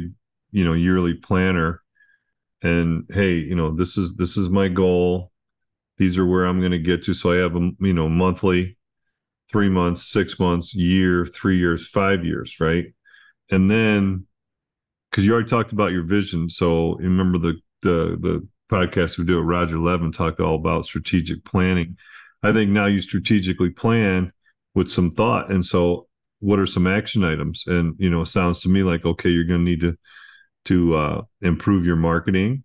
you 0.52 0.64
know, 0.64 0.74
yearly 0.74 1.16
planner, 1.16 1.82
and 2.64 3.06
hey, 3.12 3.36
you 3.36 3.56
know, 3.56 3.76
this 3.76 3.98
is 3.98 4.16
this 4.16 4.38
is 4.38 4.50
my 4.50 4.70
goal. 4.70 5.32
These 5.98 6.18
are 6.18 6.26
where 6.26 6.46
I'm 6.46 6.60
going 6.60 6.72
to 6.72 6.80
get 6.80 7.04
to. 7.04 7.14
So 7.14 7.34
I 7.34 7.38
have 7.38 7.56
a 7.56 7.72
you 7.80 7.94
know 7.94 8.08
monthly, 8.08 8.78
three 9.52 9.70
months, 9.70 10.08
six 10.08 10.40
months, 10.40 10.74
year, 10.74 11.26
three 11.26 11.60
years, 11.60 11.88
five 11.88 12.24
years, 12.24 12.56
right? 12.60 12.86
And 13.50 13.70
then, 13.70 14.28
because 15.10 15.26
you 15.26 15.34
already 15.34 15.50
talked 15.50 15.74
about 15.74 15.92
your 15.92 16.04
vision, 16.04 16.50
so 16.50 16.96
remember 16.96 17.38
the 17.38 17.50
uh, 17.84 18.16
the 18.16 18.48
podcast 18.72 19.18
we 19.18 19.26
do 19.26 19.38
with 19.38 19.46
Roger 19.46 19.78
Levin 19.78 20.12
talked 20.12 20.40
all 20.40 20.56
about 20.56 20.86
strategic 20.86 21.44
planning. 21.44 21.98
I 22.44 22.54
think 22.54 22.72
now 22.72 22.86
you 22.86 23.02
strategically 23.02 23.70
plan 23.70 24.32
with 24.74 24.90
some 24.90 25.12
thought. 25.12 25.52
And 25.52 25.64
so 25.64 26.08
what 26.40 26.60
are 26.60 26.66
some 26.66 26.88
action 26.88 27.24
items? 27.24 27.66
And 27.68 27.96
you 28.00 28.10
know, 28.10 28.22
it 28.22 28.28
sounds 28.28 28.62
to 28.62 28.70
me 28.70 28.84
like 28.84 29.06
okay, 29.06 29.30
you're 29.30 29.44
gonna 29.44 29.60
need 29.60 29.82
to 29.82 29.98
to 30.66 30.96
uh, 30.96 31.22
improve 31.42 31.86
your 31.86 31.96
marketing 31.96 32.64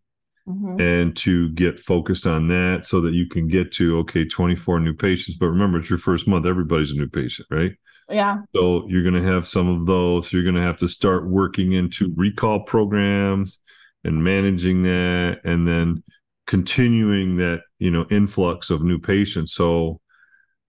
mm-hmm. 0.48 0.80
and 0.80 1.16
to 1.16 1.50
get 1.50 1.78
focused 1.78 2.26
on 2.26 2.48
that 2.48 2.86
so 2.86 3.00
that 3.00 3.14
you 3.14 3.28
can 3.28 3.48
get 3.48 3.72
to 3.72 3.98
okay 3.98 4.24
24 4.24 4.80
new 4.80 4.94
patients 4.94 5.36
but 5.38 5.46
remember 5.46 5.78
it's 5.78 5.90
your 5.90 5.98
first 5.98 6.28
month 6.28 6.46
everybody's 6.46 6.92
a 6.92 6.94
new 6.94 7.08
patient 7.08 7.46
right 7.50 7.72
yeah 8.10 8.38
so 8.54 8.86
you're 8.88 9.02
going 9.02 9.14
to 9.14 9.22
have 9.22 9.46
some 9.46 9.68
of 9.68 9.86
those 9.86 10.32
you're 10.32 10.42
going 10.42 10.54
to 10.54 10.60
have 10.60 10.76
to 10.76 10.88
start 10.88 11.28
working 11.28 11.72
into 11.72 12.12
recall 12.16 12.60
programs 12.60 13.60
and 14.06 14.22
managing 14.22 14.82
that 14.84 15.40
and 15.44 15.66
then 15.66 16.02
continuing 16.46 17.36
that 17.36 17.60
you 17.78 17.90
know 17.90 18.06
influx 18.10 18.70
of 18.70 18.82
new 18.82 18.98
patients 18.98 19.52
so 19.52 20.00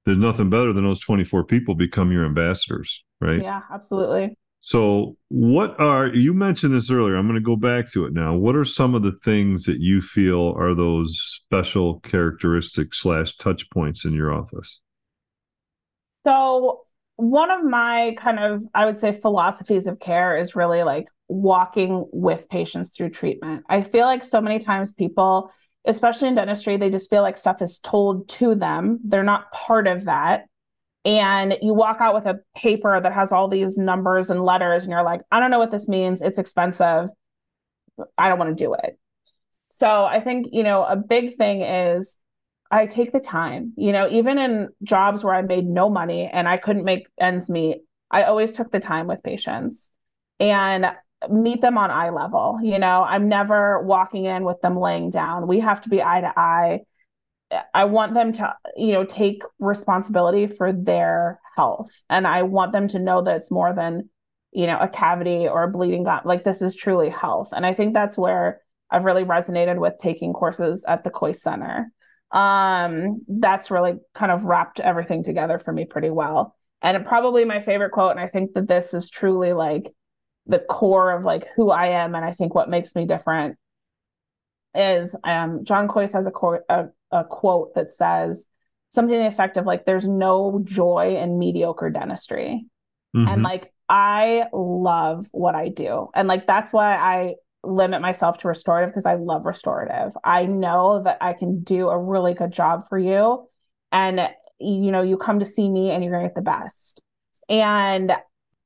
there's 0.05 0.17
nothing 0.17 0.49
better 0.49 0.73
than 0.73 0.83
those 0.83 0.99
24 0.99 1.43
people 1.45 1.75
become 1.75 2.11
your 2.11 2.25
ambassadors 2.25 3.03
right 3.21 3.41
yeah 3.41 3.61
absolutely 3.71 4.35
so, 4.67 5.15
what 5.29 5.79
are 5.79 6.07
you 6.07 6.33
mentioned 6.33 6.73
this 6.73 6.91
earlier? 6.91 7.15
I'm 7.15 7.25
going 7.25 7.39
to 7.39 7.45
go 7.45 7.55
back 7.55 7.89
to 7.91 8.05
it 8.05 8.11
now. 8.11 8.35
What 8.35 8.55
are 8.57 8.65
some 8.65 8.95
of 8.95 9.01
the 9.01 9.13
things 9.23 9.63
that 9.63 9.79
you 9.79 10.01
feel 10.01 10.53
are 10.57 10.75
those 10.75 11.17
special 11.45 12.01
characteristics 12.01 12.99
slash 12.99 13.37
touch 13.37 13.69
points 13.69 14.03
in 14.03 14.13
your 14.13 14.33
office? 14.33 14.81
So, 16.25 16.81
one 17.15 17.49
of 17.49 17.63
my 17.63 18.15
kind 18.17 18.39
of, 18.39 18.61
I 18.73 18.85
would 18.85 18.97
say, 18.97 19.13
philosophies 19.13 19.87
of 19.87 20.01
care 20.01 20.37
is 20.37 20.53
really 20.53 20.83
like 20.83 21.07
walking 21.27 22.05
with 22.11 22.49
patients 22.49 22.91
through 22.91 23.09
treatment. 23.09 23.63
I 23.69 23.81
feel 23.81 24.05
like 24.05 24.23
so 24.23 24.41
many 24.41 24.59
times 24.59 24.93
people, 24.93 25.51
especially 25.85 26.29
in 26.29 26.35
dentistry, 26.35 26.77
they 26.77 26.89
just 26.89 27.09
feel 27.09 27.21
like 27.21 27.37
stuff 27.37 27.61
is 27.61 27.79
told 27.79 28.29
to 28.29 28.55
them. 28.55 28.99
They're 29.03 29.23
not 29.23 29.51
part 29.51 29.87
of 29.87 30.05
that. 30.05 30.45
And 31.05 31.57
you 31.61 31.73
walk 31.73 31.97
out 32.01 32.13
with 32.13 32.25
a 32.25 32.39
paper 32.55 32.99
that 32.99 33.13
has 33.13 33.31
all 33.31 33.47
these 33.47 33.77
numbers 33.77 34.29
and 34.29 34.43
letters 34.43 34.83
and 34.83 34.91
you're 34.91 35.03
like 35.03 35.21
i 35.31 35.39
don't 35.39 35.51
know 35.51 35.59
what 35.59 35.71
this 35.71 35.87
means. 35.87 36.21
It's 36.21 36.39
expensive. 36.39 37.09
I 38.17 38.29
don't 38.29 38.39
want 38.39 38.57
to 38.57 38.63
do 38.63 38.73
it. 38.73 38.99
So 39.69 40.05
i 40.05 40.19
think 40.19 40.47
you 40.51 40.63
know 40.63 40.83
a 40.83 40.97
big 40.97 41.35
thing 41.35 41.61
is 41.61 42.17
i 42.71 42.85
take 42.87 43.13
the 43.13 43.21
time. 43.21 43.73
You 43.77 43.93
know 43.93 44.09
even 44.09 44.37
in 44.37 44.69
jobs 44.83 45.23
where 45.23 45.33
i 45.33 45.41
made 45.41 45.65
no 45.65 45.89
money 45.89 46.27
and 46.27 46.47
i 46.47 46.57
couldn't 46.57 46.83
make 46.83 47.07
ends 47.19 47.49
meet 47.49 47.77
i 48.11 48.23
always 48.23 48.51
took 48.51 48.71
the 48.71 48.79
time 48.79 49.07
with 49.07 49.23
patients. 49.23 49.91
And 50.39 50.91
meet 51.29 51.61
them 51.61 51.77
on 51.77 51.89
eye 51.89 52.09
level 52.09 52.59
you 52.61 52.77
know 52.77 53.03
i'm 53.03 53.27
never 53.27 53.81
walking 53.81 54.25
in 54.25 54.43
with 54.43 54.61
them 54.61 54.75
laying 54.75 55.09
down 55.09 55.47
we 55.47 55.59
have 55.59 55.81
to 55.81 55.89
be 55.89 56.01
eye 56.01 56.21
to 56.21 56.31
eye 56.37 56.79
I 57.73 57.85
want 57.85 58.13
them 58.13 58.33
to, 58.33 58.55
you 58.75 58.93
know, 58.93 59.05
take 59.05 59.41
responsibility 59.59 60.47
for 60.47 60.71
their 60.73 61.39
health. 61.55 62.03
And 62.09 62.27
I 62.27 62.43
want 62.43 62.73
them 62.73 62.87
to 62.89 62.99
know 62.99 63.21
that 63.21 63.37
it's 63.37 63.51
more 63.51 63.73
than, 63.73 64.09
you 64.51 64.67
know, 64.67 64.77
a 64.77 64.87
cavity 64.87 65.47
or 65.47 65.63
a 65.63 65.71
bleeding 65.71 66.03
gum. 66.03 66.21
Like 66.25 66.43
this 66.43 66.61
is 66.61 66.75
truly 66.75 67.09
health. 67.09 67.49
And 67.55 67.65
I 67.65 67.73
think 67.73 67.93
that's 67.93 68.17
where 68.17 68.61
I've 68.89 69.05
really 69.05 69.23
resonated 69.23 69.79
with 69.79 69.93
taking 69.99 70.33
courses 70.33 70.85
at 70.87 71.03
the 71.03 71.09
Kois 71.09 71.37
Center. 71.37 71.91
Um, 72.31 73.21
that's 73.27 73.71
really 73.71 73.95
kind 74.13 74.31
of 74.31 74.43
wrapped 74.43 74.81
everything 74.81 75.23
together 75.23 75.57
for 75.57 75.71
me 75.71 75.85
pretty 75.85 76.09
well. 76.09 76.55
And 76.81 77.05
probably 77.05 77.45
my 77.45 77.59
favorite 77.59 77.91
quote, 77.91 78.11
and 78.11 78.19
I 78.19 78.27
think 78.27 78.53
that 78.53 78.67
this 78.67 78.93
is 78.93 79.09
truly 79.09 79.53
like 79.53 79.89
the 80.47 80.59
core 80.59 81.11
of 81.11 81.23
like 81.23 81.47
who 81.55 81.69
I 81.69 81.87
am, 81.87 82.15
and 82.15 82.23
I 82.23 82.31
think 82.31 82.55
what 82.55 82.69
makes 82.69 82.95
me 82.95 83.05
different 83.05 83.57
is 84.73 85.15
um, 85.23 85.63
John 85.63 85.87
Kois 85.87 86.13
has 86.13 86.27
a, 86.27 86.31
co- 86.31 86.61
a, 86.69 86.85
a 87.11 87.23
quote 87.23 87.73
that 87.75 87.91
says 87.91 88.47
something 88.89 89.13
to 89.13 89.19
the 89.19 89.27
effect 89.27 89.57
of 89.57 89.65
like, 89.65 89.85
"There's 89.85 90.07
no 90.07 90.61
joy 90.63 91.17
in 91.17 91.37
mediocre 91.37 91.89
dentistry," 91.89 92.65
mm-hmm. 93.15 93.27
and 93.27 93.43
like 93.43 93.73
I 93.89 94.45
love 94.53 95.27
what 95.31 95.55
I 95.55 95.69
do, 95.69 96.09
and 96.13 96.27
like 96.27 96.47
that's 96.47 96.71
why 96.71 96.95
I 96.95 97.35
limit 97.63 98.01
myself 98.01 98.37
to 98.39 98.47
restorative 98.47 98.91
because 98.91 99.05
I 99.05 99.15
love 99.15 99.45
restorative. 99.45 100.13
I 100.23 100.45
know 100.45 101.03
that 101.03 101.17
I 101.19 101.33
can 101.33 101.63
do 101.63 101.89
a 101.89 101.97
really 101.97 102.33
good 102.33 102.51
job 102.51 102.87
for 102.87 102.97
you, 102.97 103.47
and 103.91 104.29
you 104.59 104.91
know 104.91 105.01
you 105.01 105.17
come 105.17 105.39
to 105.39 105.45
see 105.45 105.69
me 105.69 105.91
and 105.91 106.03
you're 106.03 106.13
gonna 106.13 106.27
get 106.27 106.35
the 106.35 106.41
best. 106.41 107.01
And 107.49 108.13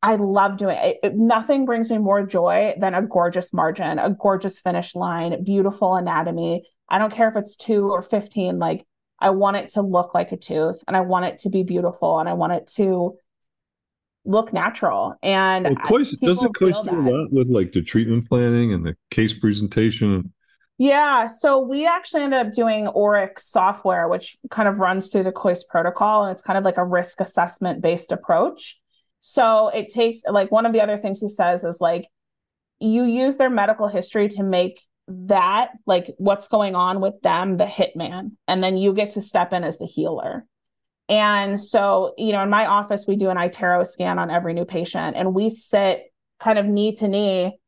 I 0.04 0.16
love 0.16 0.58
doing 0.58 0.78
it. 0.80 1.00
it. 1.04 1.16
Nothing 1.16 1.66
brings 1.66 1.90
me 1.90 1.98
more 1.98 2.26
joy 2.26 2.74
than 2.80 2.94
a 2.94 3.02
gorgeous 3.02 3.54
margin, 3.54 4.00
a 4.00 4.10
gorgeous 4.10 4.60
finish 4.60 4.96
line, 4.96 5.44
beautiful 5.44 5.96
anatomy. 5.96 6.66
I 6.90 6.98
don't 6.98 7.14
care 7.14 7.30
if 7.30 7.36
it's 7.36 7.56
two 7.56 7.90
or 7.92 8.02
15, 8.02 8.58
like 8.58 8.86
I 9.20 9.30
want 9.30 9.58
it 9.58 9.70
to 9.70 9.82
look 9.82 10.14
like 10.14 10.32
a 10.32 10.38
tooth 10.38 10.84
and 10.88 10.98
I 10.98 11.02
want 11.02 11.26
it 11.26 11.38
to 11.40 11.50
be 11.50 11.64
beautiful 11.64 12.20
and 12.20 12.28
I 12.28 12.34
want 12.34 12.54
it 12.54 12.68
to 12.76 13.18
look 14.26 14.52
natural. 14.52 15.16
And 15.22 15.78
well, 15.90 16.00
doesn't 16.00 16.56
Kois 16.56 16.84
do 16.84 16.90
a 16.90 17.02
lot 17.02 17.32
with 17.32 17.48
like 17.48 17.72
the 17.72 17.82
treatment 17.82 18.28
planning 18.28 18.74
and 18.74 18.86
the 18.86 18.96
case 19.12 19.34
presentation? 19.34 20.34
Yeah. 20.80 21.28
So 21.28 21.60
we 21.60 21.86
actually 21.86 22.24
ended 22.24 22.48
up 22.48 22.54
doing 22.54 22.88
Auric 22.88 23.40
software, 23.40 24.08
which 24.08 24.38
kind 24.50 24.68
of 24.68 24.80
runs 24.80 25.12
through 25.12 25.24
the 25.24 25.32
Kois 25.32 25.62
protocol. 25.70 26.24
And 26.24 26.34
it's 26.34 26.42
kind 26.42 26.58
of 26.58 26.66
like 26.66 26.78
a 26.78 26.84
risk 26.84 27.22
assessment 27.22 27.82
based 27.82 28.12
approach. 28.12 28.81
So 29.22 29.70
it 29.70 29.90
takes 29.90 30.24
like 30.28 30.52
one 30.52 30.66
of 30.66 30.74
the 30.74 30.82
other 30.82 30.98
things 30.98 31.22
he 31.22 31.30
says 31.30 31.64
is 31.64 31.80
like 31.80 32.08
you 32.80 33.04
use 33.04 33.38
their 33.38 33.52
medical 33.52 33.88
history 33.88 34.28
to 34.30 34.44
make 34.44 34.82
that 35.08 35.70
like 35.86 36.08
what's 36.18 36.48
going 36.48 36.74
on 36.74 37.02
with 37.02 37.22
them 37.22 37.58
the 37.58 37.66
hitman 37.66 38.32
and 38.48 38.64
then 38.64 38.78
you 38.78 38.94
get 38.94 39.12
to 39.12 39.22
step 39.22 39.54
in 39.54 39.64
as 39.64 39.78
the 39.78 39.86
healer. 39.86 40.46
And 41.08 41.60
so, 41.60 42.16
you 42.18 42.32
know, 42.32 42.42
in 42.42 42.50
my 42.50 42.66
office 42.66 43.06
we 43.08 43.16
do 43.16 43.30
an 43.30 43.38
iTero 43.38 43.86
scan 43.86 44.18
on 44.18 44.32
every 44.32 44.56
new 44.56 44.66
patient 44.66 45.16
and 45.16 45.36
we 45.36 45.50
sit 45.50 46.12
kind 46.40 46.58
of 46.58 46.66
knee 46.66 46.94
to 46.96 47.08
knee 47.08 47.60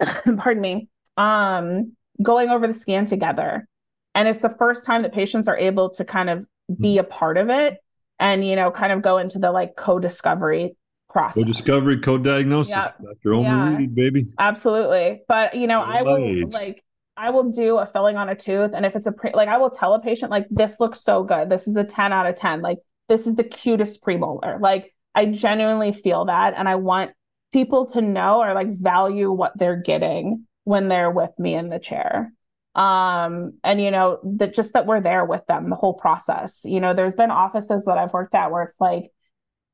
pardon 0.36 0.60
me 0.60 0.88
um 1.16 1.92
going 2.20 2.48
over 2.48 2.66
the 2.66 2.74
scan 2.74 3.04
together. 3.04 3.68
And 4.16 4.26
it's 4.26 4.40
the 4.40 4.50
first 4.50 4.86
time 4.86 5.02
that 5.02 5.12
patients 5.12 5.46
are 5.46 5.56
able 5.56 5.90
to 5.90 6.04
kind 6.04 6.30
of 6.30 6.44
be 6.80 6.98
a 6.98 7.04
part 7.04 7.36
of 7.36 7.48
it 7.48 7.78
and 8.24 8.44
you 8.44 8.56
know 8.56 8.70
kind 8.70 8.92
of 8.92 9.02
go 9.02 9.18
into 9.18 9.38
the 9.38 9.52
like 9.52 9.76
co-discovery 9.76 10.76
process. 11.10 11.42
Co-discovery 11.42 12.00
co-diagnosis. 12.00 12.74
Yep. 12.74 12.98
dr 13.22 13.34
yeah. 13.42 13.76
Reed, 13.76 13.94
baby. 13.94 14.26
Absolutely. 14.38 15.22
But 15.28 15.54
you 15.54 15.66
know 15.66 15.80
i 15.80 16.02
will 16.02 16.48
like 16.48 16.82
i 17.16 17.30
will 17.30 17.50
do 17.50 17.78
a 17.78 17.86
filling 17.86 18.16
on 18.16 18.28
a 18.28 18.34
tooth 18.34 18.72
and 18.74 18.84
if 18.84 18.96
it's 18.96 19.06
a 19.06 19.12
pre- 19.12 19.34
like 19.34 19.48
i 19.48 19.58
will 19.58 19.70
tell 19.70 19.94
a 19.94 20.02
patient 20.02 20.30
like 20.30 20.46
this 20.50 20.80
looks 20.80 21.00
so 21.00 21.22
good. 21.22 21.50
This 21.50 21.68
is 21.68 21.76
a 21.76 21.84
10 21.84 22.12
out 22.12 22.26
of 22.26 22.34
10 22.34 22.62
like 22.62 22.78
this 23.08 23.26
is 23.26 23.36
the 23.36 23.44
cutest 23.44 24.02
premolar. 24.02 24.60
Like 24.60 24.92
i 25.14 25.26
genuinely 25.26 25.92
feel 25.92 26.24
that 26.24 26.54
and 26.56 26.68
i 26.68 26.74
want 26.74 27.12
people 27.52 27.86
to 27.86 28.00
know 28.00 28.40
or 28.42 28.52
like 28.52 28.68
value 28.68 29.30
what 29.30 29.56
they're 29.56 29.76
getting 29.76 30.44
when 30.64 30.88
they're 30.88 31.10
with 31.10 31.30
me 31.38 31.54
in 31.54 31.68
the 31.68 31.78
chair 31.78 32.32
um 32.74 33.52
and 33.62 33.80
you 33.80 33.90
know 33.90 34.18
that 34.24 34.52
just 34.52 34.72
that 34.72 34.86
we're 34.86 35.00
there 35.00 35.24
with 35.24 35.46
them 35.46 35.70
the 35.70 35.76
whole 35.76 35.94
process. 35.94 36.62
You 36.64 36.80
know 36.80 36.94
there's 36.94 37.14
been 37.14 37.30
offices 37.30 37.84
that 37.84 37.98
i've 37.98 38.12
worked 38.12 38.34
at 38.34 38.50
where 38.50 38.62
it's 38.62 38.80
like 38.80 39.10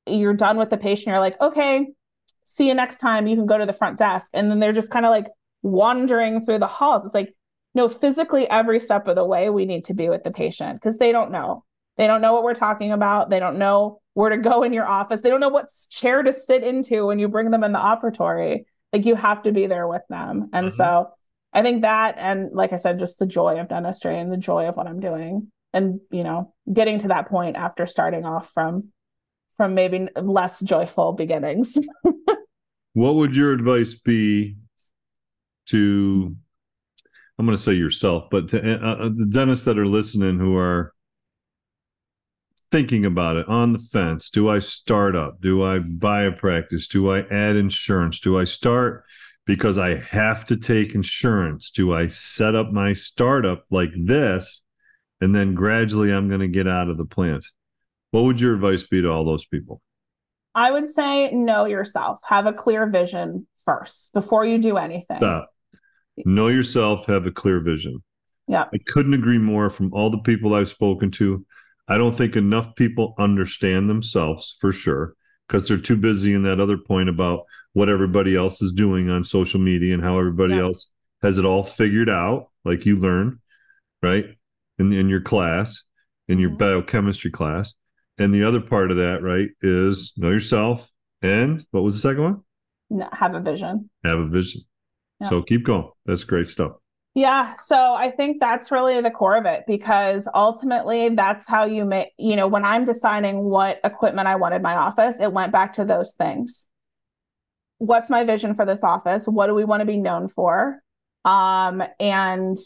you're 0.06 0.34
done 0.34 0.56
with 0.56 0.70
the 0.70 0.76
patient 0.76 1.08
you're 1.08 1.20
like 1.20 1.40
okay 1.40 1.86
see 2.50 2.66
you 2.66 2.74
next 2.74 2.98
time 2.98 3.26
you 3.26 3.36
can 3.36 3.46
go 3.46 3.58
to 3.58 3.66
the 3.66 3.72
front 3.72 3.96
desk. 3.96 4.32
And 4.34 4.50
then 4.50 4.58
they're 4.58 4.72
just 4.72 4.90
kind 4.90 5.06
of 5.06 5.10
like 5.10 5.26
wandering 5.62 6.44
through 6.44 6.58
the 6.58 6.66
halls. 6.66 7.04
It's 7.04 7.14
like 7.14 7.34
no 7.74 7.88
physically 7.88 8.48
every 8.50 8.80
step 8.80 9.06
of 9.06 9.14
the 9.14 9.24
way 9.24 9.50
we 9.50 9.64
need 9.64 9.84
to 9.86 9.94
be 9.94 10.08
with 10.08 10.24
the 10.24 10.32
patient 10.32 10.74
because 10.74 10.98
they 10.98 11.12
don't 11.12 11.30
know. 11.30 11.64
They 11.96 12.06
don't 12.06 12.20
know 12.20 12.32
what 12.32 12.42
we're 12.42 12.54
talking 12.54 12.92
about. 12.92 13.30
They 13.30 13.38
don't 13.38 13.58
know 13.58 14.00
where 14.14 14.30
to 14.30 14.38
go 14.38 14.64
in 14.64 14.72
your 14.72 14.86
office. 14.86 15.22
They 15.22 15.30
don't 15.30 15.40
know 15.40 15.48
what 15.48 15.70
chair 15.90 16.22
to 16.22 16.32
sit 16.32 16.64
into 16.64 17.06
when 17.06 17.18
you 17.18 17.28
bring 17.28 17.50
them 17.50 17.62
in 17.62 17.72
the 17.72 17.78
operatory. 17.78 18.64
Like 18.92 19.06
you 19.06 19.14
have 19.14 19.42
to 19.44 19.52
be 19.52 19.66
there 19.66 19.86
with 19.86 20.02
them. 20.08 20.50
And 20.52 20.68
mm-hmm. 20.68 20.76
so 20.76 21.10
I 21.52 21.62
think 21.62 21.82
that 21.82 22.14
and 22.18 22.52
like 22.52 22.72
I 22.72 22.76
said, 22.76 22.98
just 22.98 23.18
the 23.18 23.26
joy 23.26 23.58
of 23.58 23.68
dentistry 23.68 24.18
and 24.18 24.32
the 24.32 24.36
joy 24.36 24.68
of 24.68 24.76
what 24.76 24.86
I'm 24.86 25.00
doing. 25.00 25.50
And 25.72 26.00
you 26.10 26.24
know, 26.24 26.54
getting 26.72 26.98
to 27.00 27.08
that 27.08 27.28
point 27.28 27.56
after 27.56 27.86
starting 27.86 28.24
off 28.24 28.50
from 28.50 28.88
from 29.56 29.74
maybe 29.74 30.08
less 30.16 30.60
joyful 30.60 31.12
beginnings. 31.12 31.76
what 32.94 33.14
would 33.16 33.34
your 33.34 33.52
advice 33.52 33.94
be 33.94 34.56
to 35.66 36.34
I'm 37.38 37.46
going 37.46 37.56
to 37.56 37.62
say 37.62 37.72
yourself, 37.72 38.24
but 38.30 38.48
to 38.50 38.60
uh, 38.60 39.06
uh, 39.06 39.08
the 39.08 39.24
dentists 39.24 39.64
that 39.64 39.78
are 39.78 39.86
listening 39.86 40.38
who 40.38 40.56
are 40.56 40.92
thinking 42.70 43.06
about 43.06 43.36
it 43.36 43.48
on 43.48 43.72
the 43.72 43.78
fence, 43.78 44.28
do 44.28 44.50
I 44.50 44.58
start 44.58 45.16
up? 45.16 45.40
Do 45.40 45.62
I 45.62 45.78
buy 45.78 46.24
a 46.24 46.32
practice? 46.32 46.86
Do 46.86 47.10
I 47.10 47.20
add 47.30 47.56
insurance? 47.56 48.20
Do 48.20 48.38
I 48.38 48.44
start 48.44 49.04
because 49.46 49.78
I 49.78 49.96
have 49.96 50.44
to 50.46 50.56
take 50.56 50.94
insurance? 50.94 51.70
Do 51.70 51.92
I 51.92 52.08
set 52.08 52.54
up 52.54 52.72
my 52.72 52.94
startup 52.94 53.64
like 53.70 53.90
this 53.96 54.62
and 55.20 55.34
then 55.34 55.54
gradually 55.54 56.12
I'm 56.12 56.28
going 56.28 56.40
to 56.40 56.48
get 56.48 56.68
out 56.68 56.88
of 56.88 56.98
the 56.98 57.04
plant? 57.04 57.44
What 58.10 58.24
would 58.24 58.40
your 58.40 58.54
advice 58.54 58.84
be 58.84 59.02
to 59.02 59.10
all 59.10 59.24
those 59.24 59.44
people? 59.44 59.80
I 60.54 60.70
would 60.70 60.88
say 60.88 61.30
know 61.30 61.64
yourself. 61.64 62.20
Have 62.26 62.46
a 62.46 62.52
clear 62.52 62.88
vision 62.88 63.46
first 63.64 64.12
before 64.12 64.44
you 64.44 64.58
do 64.58 64.76
anything. 64.76 65.18
Stop. 65.18 65.50
know 66.24 66.48
yourself, 66.48 67.06
have 67.06 67.26
a 67.26 67.30
clear 67.30 67.60
vision. 67.60 68.02
Yeah. 68.48 68.64
I 68.74 68.78
couldn't 68.88 69.14
agree 69.14 69.38
more 69.38 69.70
from 69.70 69.94
all 69.94 70.10
the 70.10 70.18
people 70.18 70.54
I've 70.54 70.68
spoken 70.68 71.12
to. 71.12 71.46
I 71.86 71.98
don't 71.98 72.16
think 72.16 72.34
enough 72.34 72.74
people 72.74 73.14
understand 73.18 73.88
themselves 73.88 74.56
for 74.60 74.72
sure 74.72 75.14
because 75.46 75.68
they're 75.68 75.78
too 75.78 75.96
busy 75.96 76.34
in 76.34 76.42
that 76.44 76.60
other 76.60 76.78
point 76.78 77.08
about 77.08 77.44
what 77.72 77.88
everybody 77.88 78.34
else 78.36 78.60
is 78.62 78.72
doing 78.72 79.08
on 79.10 79.24
social 79.24 79.60
media 79.60 79.94
and 79.94 80.02
how 80.02 80.18
everybody 80.18 80.54
Yeah. 80.54 80.62
else 80.62 80.88
has 81.22 81.38
it 81.38 81.44
all 81.44 81.62
figured 81.64 82.08
out, 82.08 82.48
like 82.64 82.84
you 82.86 82.96
learned, 82.96 83.38
right? 84.02 84.26
In, 84.78 84.92
in 84.92 85.08
your 85.08 85.20
class, 85.20 85.84
in 86.28 86.38
your 86.38 86.50
Mhm. 86.50 86.58
biochemistry 86.58 87.30
class. 87.30 87.74
And 88.18 88.34
the 88.34 88.44
other 88.44 88.60
part 88.60 88.90
of 88.90 88.96
that, 88.98 89.22
right, 89.22 89.50
is 89.62 90.12
know 90.16 90.30
yourself. 90.30 90.90
And 91.22 91.64
what 91.70 91.82
was 91.82 91.94
the 91.94 92.00
second 92.00 92.22
one? 92.22 92.40
N- 92.92 93.08
have 93.12 93.34
a 93.34 93.40
vision. 93.40 93.90
Have 94.04 94.18
a 94.18 94.26
vision. 94.26 94.62
Yeah. 95.20 95.28
So 95.28 95.42
keep 95.42 95.64
going. 95.64 95.88
That's 96.06 96.24
great 96.24 96.48
stuff. 96.48 96.72
Yeah, 97.14 97.54
so 97.54 97.76
I 97.94 98.10
think 98.12 98.38
that's 98.40 98.70
really 98.70 99.00
the 99.00 99.10
core 99.10 99.36
of 99.36 99.44
it 99.44 99.64
because 99.66 100.28
ultimately 100.32 101.08
that's 101.10 101.46
how 101.48 101.64
you 101.64 101.84
make, 101.84 102.10
you 102.18 102.36
know, 102.36 102.46
when 102.46 102.64
I'm 102.64 102.84
deciding 102.84 103.44
what 103.44 103.80
equipment 103.84 104.28
I 104.28 104.36
wanted 104.36 104.62
my 104.62 104.76
office, 104.76 105.20
it 105.20 105.32
went 105.32 105.50
back 105.52 105.72
to 105.74 105.84
those 105.84 106.14
things. 106.14 106.68
What's 107.80 108.10
my 108.10 108.24
vision 108.24 108.54
for 108.54 108.64
this 108.66 108.84
office? 108.84 109.26
What 109.26 109.46
do 109.46 109.54
we 109.54 109.64
want 109.64 109.80
to 109.80 109.86
be 109.86 109.96
known 109.96 110.28
for? 110.28 110.80
Um, 111.24 111.82
and 111.98 112.56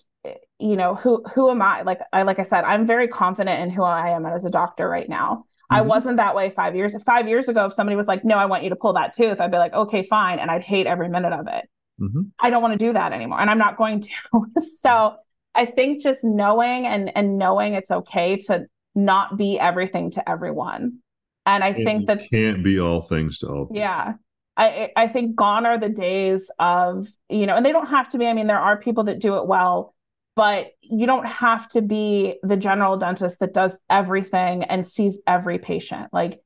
you 0.58 0.76
know, 0.76 0.94
who 0.96 1.22
who 1.34 1.50
am 1.50 1.62
I? 1.62 1.82
Like 1.82 2.00
I 2.12 2.22
like 2.22 2.38
I 2.38 2.42
said, 2.42 2.64
I'm 2.64 2.86
very 2.86 3.06
confident 3.08 3.60
in 3.62 3.70
who 3.70 3.82
I 3.84 4.10
am 4.10 4.26
as 4.26 4.44
a 4.44 4.50
doctor 4.50 4.88
right 4.88 5.08
now. 5.08 5.44
I 5.70 5.80
Mhm. 5.82 5.86
wasn't 5.86 6.16
that 6.16 6.34
way 6.34 6.50
five 6.50 6.74
years. 6.74 7.00
Five 7.04 7.28
years 7.28 7.48
ago, 7.48 7.66
if 7.66 7.72
somebody 7.72 7.94
was 7.96 8.08
like, 8.08 8.24
"No, 8.24 8.36
I 8.36 8.46
want 8.46 8.64
you 8.64 8.70
to 8.70 8.76
pull 8.76 8.92
that 8.94 9.14
tooth," 9.14 9.40
I'd 9.40 9.50
be 9.52 9.58
like, 9.58 9.72
"Okay, 9.74 10.02
fine," 10.02 10.38
and 10.40 10.50
I'd 10.50 10.62
hate 10.62 10.86
every 10.86 11.08
minute 11.08 11.32
of 11.32 11.46
it. 11.46 11.68
Mhm. 12.00 12.30
I 12.40 12.50
don't 12.50 12.60
want 12.62 12.72
to 12.78 12.84
do 12.86 12.92
that 12.92 13.12
anymore 13.12 13.40
and 13.40 13.48
I'm 13.48 13.58
not 13.58 13.76
going 13.76 14.00
to. 14.00 14.08
so 14.80 15.14
I 15.54 15.64
think 15.64 16.02
just 16.02 16.24
knowing 16.24 16.86
and 16.86 17.16
and 17.16 17.38
knowing 17.38 17.74
it's 17.74 17.90
okay 17.90 18.36
to 18.48 18.66
not 18.96 19.36
be 19.36 19.60
everything 19.60 20.10
to 20.12 20.28
everyone. 20.28 20.98
And 21.46 21.62
I 21.62 21.72
think 21.72 22.06
that 22.06 22.22
can't 22.30 22.64
be 22.64 22.80
all 22.80 23.02
things 23.02 23.38
to 23.40 23.48
all 23.48 23.66
people. 23.66 23.76
yeah. 23.76 24.14
I 24.56 24.90
I 24.96 25.08
think 25.08 25.36
gone 25.36 25.66
are 25.66 25.78
the 25.78 25.88
days 25.88 26.50
of, 26.58 27.06
you 27.28 27.46
know, 27.46 27.56
and 27.56 27.66
they 27.66 27.72
don't 27.72 27.88
have 27.88 28.08
to 28.10 28.18
be. 28.18 28.26
I 28.26 28.32
mean, 28.32 28.46
there 28.46 28.58
are 28.58 28.78
people 28.78 29.04
that 29.04 29.18
do 29.18 29.36
it 29.36 29.46
well, 29.46 29.94
but 30.36 30.68
you 30.80 31.06
don't 31.06 31.26
have 31.26 31.68
to 31.70 31.82
be 31.82 32.36
the 32.42 32.56
general 32.56 32.96
dentist 32.96 33.40
that 33.40 33.52
does 33.52 33.78
everything 33.90 34.64
and 34.64 34.84
sees 34.86 35.20
every 35.26 35.58
patient. 35.58 36.08
Like 36.12 36.40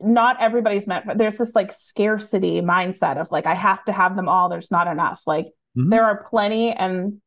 not 0.00 0.40
everybody's 0.40 0.86
meant 0.86 1.04
for 1.04 1.14
there's 1.14 1.36
this 1.36 1.54
like 1.54 1.70
scarcity 1.70 2.62
mindset 2.62 3.20
of 3.20 3.30
like 3.30 3.46
I 3.46 3.54
have 3.54 3.84
to 3.84 3.92
have 3.92 4.16
them 4.16 4.28
all, 4.28 4.48
there's 4.48 4.70
not 4.70 4.86
enough. 4.86 5.22
Like 5.26 5.48
Mhm. 5.76 5.90
there 5.90 6.04
are 6.04 6.24
plenty 6.28 6.72
and 6.72 7.20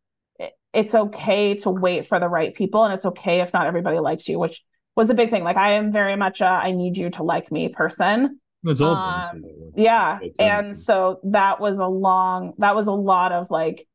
it's 0.73 0.95
okay 0.95 1.53
to 1.53 1.69
wait 1.69 2.05
for 2.05 2.19
the 2.19 2.27
right 2.27 2.53
people 2.53 2.83
and 2.83 2.93
it's 2.93 3.05
okay 3.05 3.41
if 3.41 3.53
not 3.53 3.67
everybody 3.67 3.99
likes 3.99 4.27
you, 4.27 4.39
which 4.39 4.63
was 4.95 5.09
a 5.09 5.13
big 5.13 5.29
thing. 5.29 5.43
Like 5.43 5.55
I 5.55 5.73
am 5.73 5.91
very 5.91 6.15
much 6.15 6.41
a 6.41 6.47
I 6.47 6.71
need 6.71 6.97
you 6.97 7.09
to 7.11 7.23
like 7.23 7.51
me 7.51 7.69
person. 7.69 8.39
That's 8.63 8.81
all. 8.81 8.95
Um, 8.95 9.41
dentistry 9.41 9.51
that 9.59 9.75
way. 9.75 9.83
Yeah. 9.83 10.19
And 10.39 10.77
so 10.77 11.19
that 11.25 11.59
was 11.59 11.79
a 11.79 11.85
long, 11.87 12.53
that 12.59 12.75
was 12.75 12.87
a 12.87 12.91
lot 12.93 13.31
of 13.31 13.49
like 13.49 13.87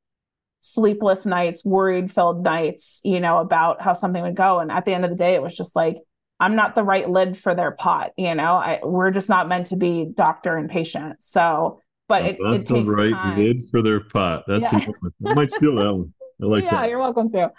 sleepless 0.61 1.25
nights, 1.27 1.65
worried 1.65 2.13
filled 2.13 2.43
nights, 2.43 3.01
you 3.05 3.21
know, 3.21 3.39
about 3.39 3.81
how 3.81 3.95
something 3.95 4.23
would 4.23 4.35
go. 4.37 4.59
And 4.59 4.71
at 4.71 4.85
the 4.85 4.93
end 4.93 5.05
of 5.05 5.11
the 5.11 5.17
day, 5.17 5.35
it 5.35 5.43
was 5.43 5.57
just 5.57 5.75
like, 5.77 5.97
I'm 6.41 6.55
not 6.55 6.75
the 6.75 6.85
right 6.85 7.09
lid 7.09 7.37
for 7.37 7.55
their 7.55 7.73
pot, 7.73 8.13
you 8.17 8.33
know, 8.35 8.55
I, 8.55 8.79
we're 8.83 9.11
just 9.11 9.29
not 9.29 9.49
meant 9.49 9.67
to 9.67 9.77
be 9.77 10.05
doctor 10.05 10.57
and 10.57 10.69
patient. 10.71 11.17
So, 11.21 11.81
but 12.09 12.25
it, 12.25 12.37
Not 12.39 12.55
it 12.55 12.67
the 12.67 12.85
right 12.85 13.13
time. 13.13 13.39
lid 13.39 13.63
for 13.71 13.83
their 13.83 14.01
pot. 14.01 14.45
That's 14.47 14.63
Yeah. 14.63 14.79
a 14.79 14.87
good 14.87 14.95
one. 15.01 15.13
I 15.27 15.35
might 15.35 15.51
steal 15.51 15.75
that 15.75 15.93
one. 15.93 16.15
I 16.41 16.47
like 16.47 16.65
yeah, 16.71 16.87
you're 16.87 17.01
welcome 17.01 17.29
to. 17.33 17.51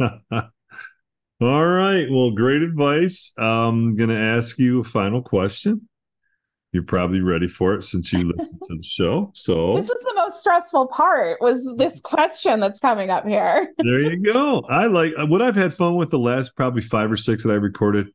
All 1.40 1.64
right. 1.66 2.06
Well, 2.10 2.32
great 2.32 2.62
advice. 2.62 3.32
I'm 3.38 3.94
going 3.96 4.10
to 4.10 4.18
ask 4.18 4.58
you 4.58 4.80
a 4.80 4.84
final 4.84 5.22
question. 5.22 5.88
You're 6.72 6.82
probably 6.82 7.20
ready 7.20 7.48
for 7.48 7.74
it 7.74 7.84
since 7.84 8.12
you 8.12 8.30
listened 8.30 8.60
to 8.68 8.76
the 8.76 8.82
show. 8.82 9.30
So 9.34 9.74
This 9.76 9.88
was 9.88 10.02
the 10.02 10.12
most 10.16 10.40
stressful 10.40 10.88
part 10.88 11.40
was 11.40 11.76
this 11.78 12.00
question 12.00 12.60
that's 12.60 12.78
coming 12.80 13.08
up 13.08 13.26
here. 13.26 13.72
there 13.78 14.00
you 14.00 14.20
go. 14.22 14.62
I 14.68 14.86
like 14.86 15.12
uh, 15.18 15.26
what 15.26 15.40
I've 15.40 15.56
had 15.56 15.72
fun 15.72 15.94
with 15.94 16.10
the 16.10 16.18
last 16.18 16.54
probably 16.56 16.82
five 16.82 17.10
or 17.10 17.16
six 17.16 17.44
that 17.44 17.52
I 17.52 17.54
recorded. 17.54 18.08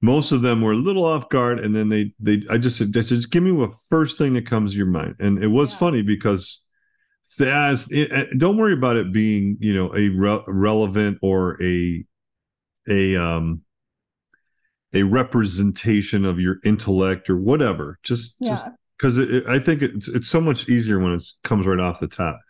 Most 0.00 0.32
of 0.32 0.42
them 0.42 0.60
were 0.60 0.72
a 0.72 0.76
little 0.76 1.04
off 1.04 1.28
guard, 1.28 1.60
and 1.60 1.74
then 1.74 1.88
they 1.88 2.12
they 2.18 2.42
I 2.50 2.58
just 2.58 2.76
said, 2.78 2.92
just, 2.92 3.10
just 3.10 3.30
give 3.30 3.42
me 3.42 3.52
what 3.52 3.70
first 3.88 4.18
thing 4.18 4.34
that 4.34 4.44
comes 4.46 4.72
to 4.72 4.76
your 4.76 4.86
mind. 4.86 5.14
And 5.20 5.42
it 5.42 5.46
was 5.48 5.70
Yeah. 5.72 5.78
funny 5.78 6.02
because 6.02 6.60
as 7.40 7.88
it, 7.92 8.10
it- 8.10 8.38
don't 8.38 8.56
worry 8.56 8.72
about 8.74 8.96
it 8.96 9.12
being 9.12 9.56
you 9.60 9.72
know 9.74 9.94
a 9.96 10.08
re- 10.08 10.42
relevant 10.48 11.18
or 11.22 11.62
a 11.62 12.04
a 12.88 13.16
um 13.16 13.62
a 14.92 15.02
representation 15.02 16.24
of 16.24 16.38
your 16.38 16.56
intellect 16.64 17.28
or 17.28 17.36
whatever. 17.36 17.98
Just 18.02 18.36
just 18.42 18.66
because 18.98 19.18
I 19.48 19.58
think 19.58 19.82
it's 19.82 20.08
it's 20.08 20.28
so 20.28 20.40
much 20.40 20.68
easier 20.68 20.98
when 20.98 21.12
it 21.12 21.24
comes 21.42 21.66
right 21.66 21.80
off 21.80 22.00
the 22.00 22.08
top. 22.08 22.40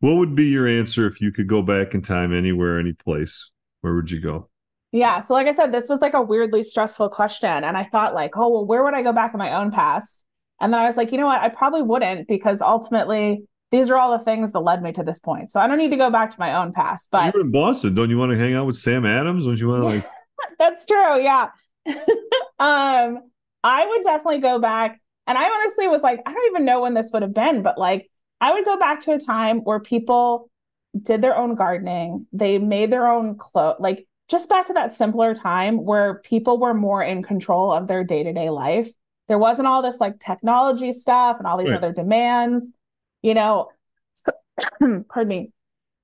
What 0.00 0.16
would 0.16 0.34
be 0.34 0.46
your 0.46 0.68
answer 0.68 1.06
if 1.06 1.20
you 1.20 1.32
could 1.32 1.48
go 1.48 1.62
back 1.62 1.94
in 1.94 2.02
time 2.02 2.36
anywhere, 2.36 2.78
any 2.78 2.92
place? 2.92 3.50
Where 3.80 3.94
would 3.94 4.10
you 4.10 4.20
go? 4.20 4.50
Yeah. 4.92 5.20
So, 5.20 5.34
like 5.34 5.46
I 5.46 5.52
said, 5.52 5.72
this 5.72 5.88
was 5.88 6.00
like 6.00 6.14
a 6.14 6.22
weirdly 6.22 6.62
stressful 6.62 7.08
question. 7.08 7.48
And 7.48 7.76
I 7.76 7.84
thought, 7.84 8.14
like, 8.14 8.36
oh, 8.36 8.48
well, 8.48 8.66
where 8.66 8.84
would 8.84 8.94
I 8.94 9.02
go 9.02 9.12
back 9.12 9.34
in 9.34 9.38
my 9.38 9.54
own 9.54 9.70
past? 9.70 10.24
And 10.60 10.72
then 10.72 10.80
I 10.80 10.86
was 10.86 10.96
like, 10.96 11.10
you 11.10 11.18
know 11.18 11.26
what? 11.26 11.40
I 11.40 11.48
probably 11.48 11.82
wouldn't 11.82 12.28
because 12.28 12.60
ultimately 12.60 13.44
these 13.70 13.90
are 13.90 13.96
all 13.96 14.16
the 14.16 14.24
things 14.24 14.52
that 14.52 14.60
led 14.60 14.82
me 14.82 14.92
to 14.92 15.02
this 15.02 15.18
point. 15.18 15.50
So 15.50 15.60
I 15.60 15.66
don't 15.66 15.78
need 15.78 15.90
to 15.90 15.96
go 15.96 16.10
back 16.10 16.30
to 16.30 16.36
my 16.38 16.54
own 16.54 16.72
past. 16.72 17.08
But 17.10 17.34
You're 17.34 17.44
in 17.44 17.50
Boston. 17.50 17.94
Don't 17.94 18.10
you 18.10 18.18
want 18.18 18.32
to 18.32 18.38
hang 18.38 18.54
out 18.54 18.66
with 18.66 18.76
Sam 18.76 19.04
Adams? 19.04 19.44
Don't 19.44 19.58
you 19.58 19.68
want 19.68 19.82
to 19.82 19.86
like? 19.86 20.04
that's 20.58 20.86
true. 20.86 21.20
Yeah. 21.20 21.48
um, 22.58 23.18
I 23.62 23.86
would 23.86 24.04
definitely 24.04 24.40
go 24.40 24.58
back. 24.58 25.00
And 25.26 25.38
I 25.38 25.48
honestly 25.48 25.88
was 25.88 26.02
like, 26.02 26.20
I 26.26 26.32
don't 26.32 26.50
even 26.50 26.64
know 26.64 26.82
when 26.82 26.94
this 26.94 27.10
would 27.12 27.22
have 27.22 27.34
been, 27.34 27.62
but 27.62 27.78
like, 27.78 28.10
I 28.40 28.52
would 28.52 28.64
go 28.64 28.76
back 28.76 29.00
to 29.02 29.12
a 29.12 29.18
time 29.18 29.60
where 29.60 29.80
people 29.80 30.50
did 31.00 31.22
their 31.22 31.36
own 31.36 31.54
gardening, 31.54 32.26
they 32.32 32.58
made 32.58 32.92
their 32.92 33.08
own 33.08 33.36
clothes, 33.36 33.76
like 33.80 34.06
just 34.28 34.48
back 34.48 34.66
to 34.66 34.74
that 34.74 34.92
simpler 34.92 35.34
time 35.34 35.84
where 35.84 36.20
people 36.20 36.58
were 36.58 36.74
more 36.74 37.02
in 37.02 37.22
control 37.22 37.72
of 37.72 37.86
their 37.88 38.04
day 38.04 38.22
to 38.22 38.32
day 38.32 38.50
life. 38.50 38.90
There 39.28 39.38
wasn't 39.38 39.66
all 39.66 39.82
this 39.82 39.98
like 39.98 40.20
technology 40.20 40.92
stuff 40.92 41.38
and 41.38 41.46
all 41.46 41.56
these 41.56 41.68
Right. 41.68 41.78
other 41.78 41.92
demands, 41.92 42.70
you 43.24 43.34
know. 43.34 43.70
pardon 45.08 45.28
me. 45.28 45.52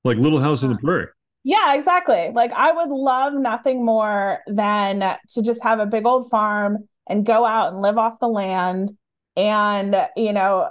like 0.03 0.17
Little 0.17 0.41
House 0.41 0.65
on 0.65 0.71
the 0.71 0.79
Prairie. 0.79 1.07
Yeah, 1.45 1.75
exactly. 1.75 2.31
Like 2.35 2.53
I 2.53 2.73
would 2.73 2.89
love 2.89 3.35
nothing 3.35 3.85
more 3.85 4.41
than 4.47 5.01
to 5.01 5.43
just 5.43 5.63
have 5.63 5.79
a 5.79 5.87
big 5.87 6.07
old 6.07 6.29
farm 6.29 6.89
and 7.09 7.25
go 7.25 7.45
out 7.45 7.73
and 7.73 7.83
live 7.83 7.99
off 7.99 8.19
the 8.21 8.29
land 8.29 8.93
and, 9.37 10.09
you 10.17 10.33
know, 10.33 10.69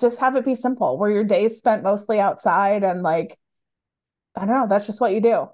just 0.00 0.20
have 0.20 0.36
it 0.36 0.44
be 0.44 0.54
simple 0.54 0.98
where 0.98 1.10
your 1.10 1.24
days 1.24 1.56
spent 1.56 1.82
mostly 1.82 2.20
outside 2.20 2.82
and 2.82 3.02
like 3.02 3.36
I 4.36 4.46
don't 4.46 4.54
know, 4.54 4.66
that's 4.68 4.86
just 4.86 5.00
what 5.00 5.12
you 5.12 5.20
do. 5.20 5.48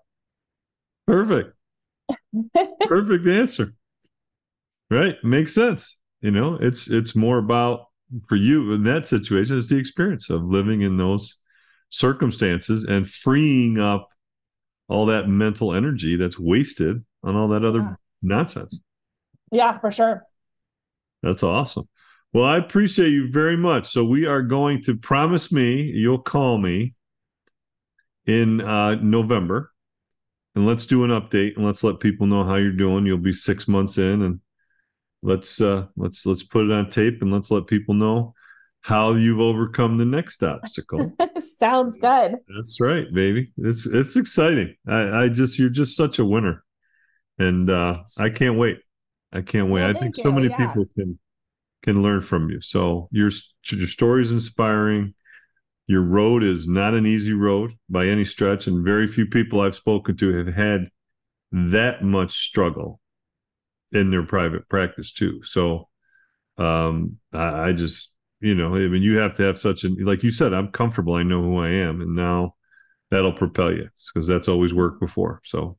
Perfect. 1.06 1.54
Perfect 2.80 3.26
answer. 3.26 3.72
Right. 4.90 5.16
Makes 5.22 5.54
sense. 5.54 5.98
You 6.20 6.30
know, 6.30 6.58
it's 6.60 6.90
it's 6.90 7.16
more 7.16 7.38
about 7.38 7.86
for 8.28 8.36
you 8.36 8.72
in 8.72 8.84
that 8.84 9.08
situation 9.08 9.56
is 9.56 9.68
the 9.68 9.76
experience 9.78 10.30
of 10.30 10.44
living 10.44 10.82
in 10.82 10.96
those 10.96 11.38
circumstances 11.90 12.84
and 12.84 13.08
freeing 13.08 13.78
up 13.78 14.08
all 14.88 15.06
that 15.06 15.28
mental 15.28 15.72
energy 15.74 16.16
that's 16.16 16.38
wasted 16.38 17.04
on 17.22 17.36
all 17.36 17.48
that 17.48 17.64
other 17.64 17.80
Yeah. 17.80 17.94
nonsense. 18.22 18.78
Yeah, 19.50 19.78
for 19.78 19.90
sure. 19.90 20.22
That's 21.22 21.42
awesome. 21.42 21.88
Well, 22.32 22.44
I 22.44 22.58
appreciate 22.58 23.10
you 23.10 23.30
very 23.30 23.56
much. 23.56 23.88
So 23.88 24.04
we 24.04 24.26
are 24.26 24.42
going 24.42 24.82
to 24.82 24.96
promise 24.96 25.52
me 25.52 25.82
you'll 25.82 26.18
call 26.18 26.58
me 26.58 26.94
in 28.26 28.60
uh, 28.60 28.96
November, 28.96 29.70
and 30.54 30.66
let's 30.66 30.86
do 30.86 31.04
an 31.04 31.10
update 31.10 31.56
and 31.56 31.64
let's 31.64 31.84
let 31.84 32.00
people 32.00 32.26
know 32.26 32.44
how 32.44 32.56
you're 32.56 32.72
doing. 32.72 33.06
You'll 33.06 33.18
be 33.18 33.32
six 33.32 33.68
months 33.68 33.98
in, 33.98 34.22
and 34.22 34.40
let's 35.24 35.60
uh, 35.60 35.86
let's 35.96 36.24
let's 36.26 36.42
put 36.44 36.66
it 36.66 36.72
on 36.72 36.90
tape 36.90 37.22
and 37.22 37.32
let's 37.32 37.50
let 37.50 37.66
people 37.66 37.94
know 37.94 38.34
how 38.82 39.14
you've 39.14 39.40
overcome 39.40 39.96
the 39.96 40.04
next 40.04 40.42
obstacle. 40.42 41.10
Sounds 41.58 41.96
good. 41.96 42.36
That's 42.54 42.78
right, 42.80 43.06
baby. 43.10 43.50
It's 43.56 43.86
it's 43.86 44.14
exciting. 44.16 44.76
I, 44.86 45.22
I 45.24 45.28
just 45.28 45.58
you're 45.58 45.70
just 45.70 45.96
such 45.96 46.18
a 46.18 46.24
winner, 46.24 46.62
and 47.38 47.68
uh, 47.70 48.02
I 48.18 48.28
can't 48.28 48.58
wait. 48.58 48.78
I 49.32 49.40
can't 49.40 49.70
wait. 49.70 49.82
Well, 49.82 49.96
I 49.96 49.98
think 49.98 50.16
so 50.16 50.24
you. 50.28 50.32
many 50.32 50.48
Yeah. 50.48 50.68
people 50.68 50.84
can 50.96 51.18
can 51.82 52.02
learn 52.02 52.20
from 52.20 52.50
you. 52.50 52.60
So 52.60 53.08
your 53.10 53.30
your 53.70 53.86
story 53.86 54.22
is 54.22 54.30
inspiring. 54.32 55.14
Your 55.86 56.02
road 56.02 56.42
is 56.42 56.66
not 56.66 56.94
an 56.94 57.06
easy 57.06 57.32
road 57.34 57.72
by 57.90 58.06
any 58.06 58.24
stretch, 58.24 58.66
and 58.66 58.84
very 58.84 59.06
few 59.06 59.26
people 59.26 59.60
I've 59.60 59.74
spoken 59.74 60.16
to 60.18 60.36
have 60.36 60.54
had 60.54 60.88
that 61.52 62.02
much 62.02 62.32
struggle 62.46 63.00
in 63.94 64.10
their 64.10 64.24
private 64.24 64.68
practice 64.68 65.12
too. 65.12 65.42
So 65.44 65.88
um, 66.58 67.18
I, 67.32 67.68
I 67.68 67.72
just 67.72 68.10
you 68.40 68.54
know, 68.54 68.74
I 68.74 68.88
mean, 68.88 69.02
you 69.02 69.18
have 69.18 69.34
to 69.36 69.42
have 69.44 69.58
such 69.58 69.84
an 69.84 69.96
like 70.00 70.22
you 70.22 70.30
said, 70.30 70.52
I'm 70.52 70.68
comfortable. 70.68 71.14
I 71.14 71.22
know 71.22 71.42
who 71.42 71.58
I 71.58 71.70
am, 71.70 72.00
and 72.00 72.14
now 72.14 72.54
that'll 73.10 73.32
propel 73.32 73.72
you 73.72 73.88
because 74.12 74.26
that's 74.26 74.48
always 74.48 74.74
worked 74.74 75.00
before. 75.00 75.40
So 75.44 75.78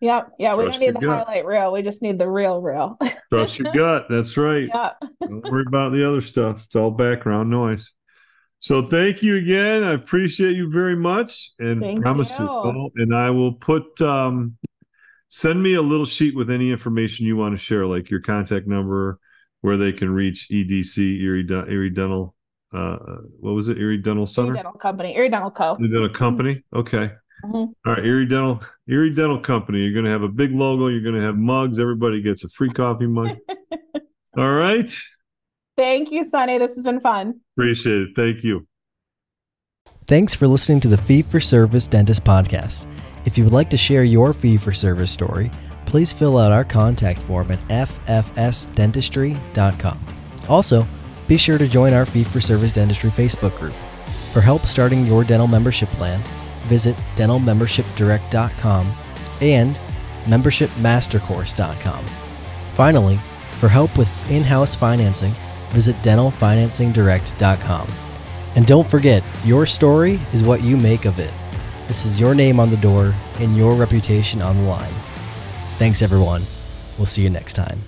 Yep. 0.00 0.32
Yeah. 0.38 0.54
We 0.54 0.64
don't 0.64 0.78
need 0.78 0.94
the 0.94 1.00
gut. 1.00 1.26
highlight 1.26 1.46
reel. 1.46 1.72
We 1.72 1.82
just 1.82 2.02
need 2.02 2.18
the 2.18 2.28
real 2.28 2.60
reel. 2.60 2.98
trust 3.32 3.58
your 3.58 3.72
gut. 3.72 4.06
That's 4.10 4.36
right. 4.36 4.68
yeah. 4.72 4.90
Don't 5.20 5.42
worry 5.50 5.64
about 5.66 5.92
the 5.92 6.06
other 6.06 6.20
stuff. 6.20 6.64
It's 6.66 6.76
all 6.76 6.90
background 6.90 7.50
noise. 7.50 7.94
So 8.58 8.86
thank 8.86 9.22
you 9.22 9.36
again. 9.36 9.82
I 9.84 9.92
appreciate 9.92 10.56
you 10.56 10.70
very 10.70 10.96
much, 10.96 11.52
and 11.58 11.80
Thank 11.80 12.02
promise 12.02 12.30
you. 12.30 12.38
to 12.38 12.46
follow. 12.46 12.90
And 12.96 13.14
I 13.14 13.30
will 13.30 13.52
put 13.52 14.00
um, 14.00 14.56
send 15.28 15.62
me 15.62 15.74
a 15.74 15.82
little 15.82 16.06
sheet 16.06 16.34
with 16.36 16.50
any 16.50 16.70
information 16.70 17.26
you 17.26 17.36
want 17.36 17.52
to 17.56 17.62
share, 17.62 17.86
like 17.86 18.10
your 18.10 18.20
contact 18.20 18.66
number, 18.66 19.18
where 19.60 19.76
they 19.76 19.92
can 19.92 20.10
reach 20.10 20.48
EDC 20.50 21.20
Erie 21.20 21.46
Erie 21.50 21.90
Dental. 21.90 22.34
Uh, 22.72 22.96
what 23.40 23.52
was 23.52 23.68
it? 23.68 23.78
Erie 23.78 23.98
Dental 23.98 24.26
Center. 24.26 24.48
Erie 24.48 24.56
Dental 24.56 24.72
Company, 24.72 25.14
Erie 25.16 25.28
Dental 25.30 25.50
Co. 25.50 25.76
Erie 25.80 25.88
Dental 25.88 26.08
Company. 26.10 26.64
Okay. 26.74 27.10
Mhm. 27.44 27.52
All 27.86 27.92
right, 27.92 28.04
Erie 28.04 28.26
Dental, 28.26 28.60
Erie 28.88 29.12
Dental 29.12 29.38
Company. 29.40 29.80
You're 29.80 29.92
going 29.92 30.04
to 30.06 30.10
have 30.10 30.22
a 30.22 30.28
big 30.28 30.52
logo. 30.52 30.88
You're 30.88 31.02
going 31.02 31.14
to 31.14 31.20
have 31.20 31.36
mugs. 31.36 31.78
Everybody 31.78 32.22
gets 32.22 32.44
a 32.44 32.48
free 32.48 32.70
coffee 32.70 33.06
mug. 33.06 33.36
All 34.38 34.54
right. 34.54 34.90
Thank 35.76 36.10
you, 36.10 36.24
Sonny. 36.24 36.58
This 36.58 36.74
has 36.74 36.84
been 36.84 37.00
fun. 37.00 37.40
Appreciate 37.56 38.00
it. 38.02 38.08
Thank 38.16 38.42
you. 38.42 38.66
Thanks 40.06 40.34
for 40.34 40.46
listening 40.46 40.80
to 40.80 40.88
the 40.88 40.96
Fee 40.96 41.22
for 41.22 41.40
Service 41.40 41.86
Dentist 41.86 42.24
Podcast. 42.24 42.86
If 43.26 43.36
you 43.36 43.44
would 43.44 43.52
like 43.52 43.68
to 43.70 43.76
share 43.76 44.04
your 44.04 44.32
fee 44.32 44.56
for 44.56 44.72
service 44.72 45.10
story, 45.10 45.50
please 45.84 46.12
fill 46.12 46.38
out 46.38 46.52
our 46.52 46.64
contact 46.64 47.20
form 47.20 47.50
at 47.50 47.58
ffsdentistry.com. 47.68 50.00
Also, 50.48 50.86
be 51.26 51.36
sure 51.36 51.58
to 51.58 51.66
join 51.66 51.92
our 51.92 52.06
Fee 52.06 52.22
for 52.22 52.40
Service 52.40 52.72
Dentistry 52.72 53.10
Facebook 53.10 53.58
group. 53.58 53.74
For 54.32 54.40
help 54.40 54.62
starting 54.62 55.04
your 55.06 55.24
dental 55.24 55.48
membership 55.48 55.88
plan, 55.90 56.22
visit 56.68 56.94
dentalmembershipdirect.com 57.16 58.94
and 59.40 59.80
membershipmastercourse.com. 60.24 62.04
Finally, 62.74 63.16
for 63.50 63.68
help 63.68 63.98
with 63.98 64.30
in 64.30 64.42
house 64.42 64.76
financing, 64.76 65.32
visit 65.70 65.96
dentalfinancingdirect.com. 65.96 67.88
And 68.54 68.64
don't 68.66 68.88
forget, 68.88 69.24
your 69.44 69.66
story 69.66 70.20
is 70.32 70.44
what 70.44 70.62
you 70.62 70.76
make 70.76 71.06
of 71.06 71.18
it. 71.18 71.32
This 71.88 72.04
is 72.04 72.18
your 72.18 72.34
name 72.34 72.58
on 72.58 72.70
the 72.70 72.76
door 72.76 73.14
and 73.38 73.56
your 73.56 73.74
reputation 73.74 74.42
on 74.42 74.56
the 74.56 74.62
line. 74.64 74.92
Thanks, 75.78 76.02
everyone. 76.02 76.42
We'll 76.98 77.06
see 77.06 77.22
you 77.22 77.30
next 77.30 77.52
time. 77.52 77.85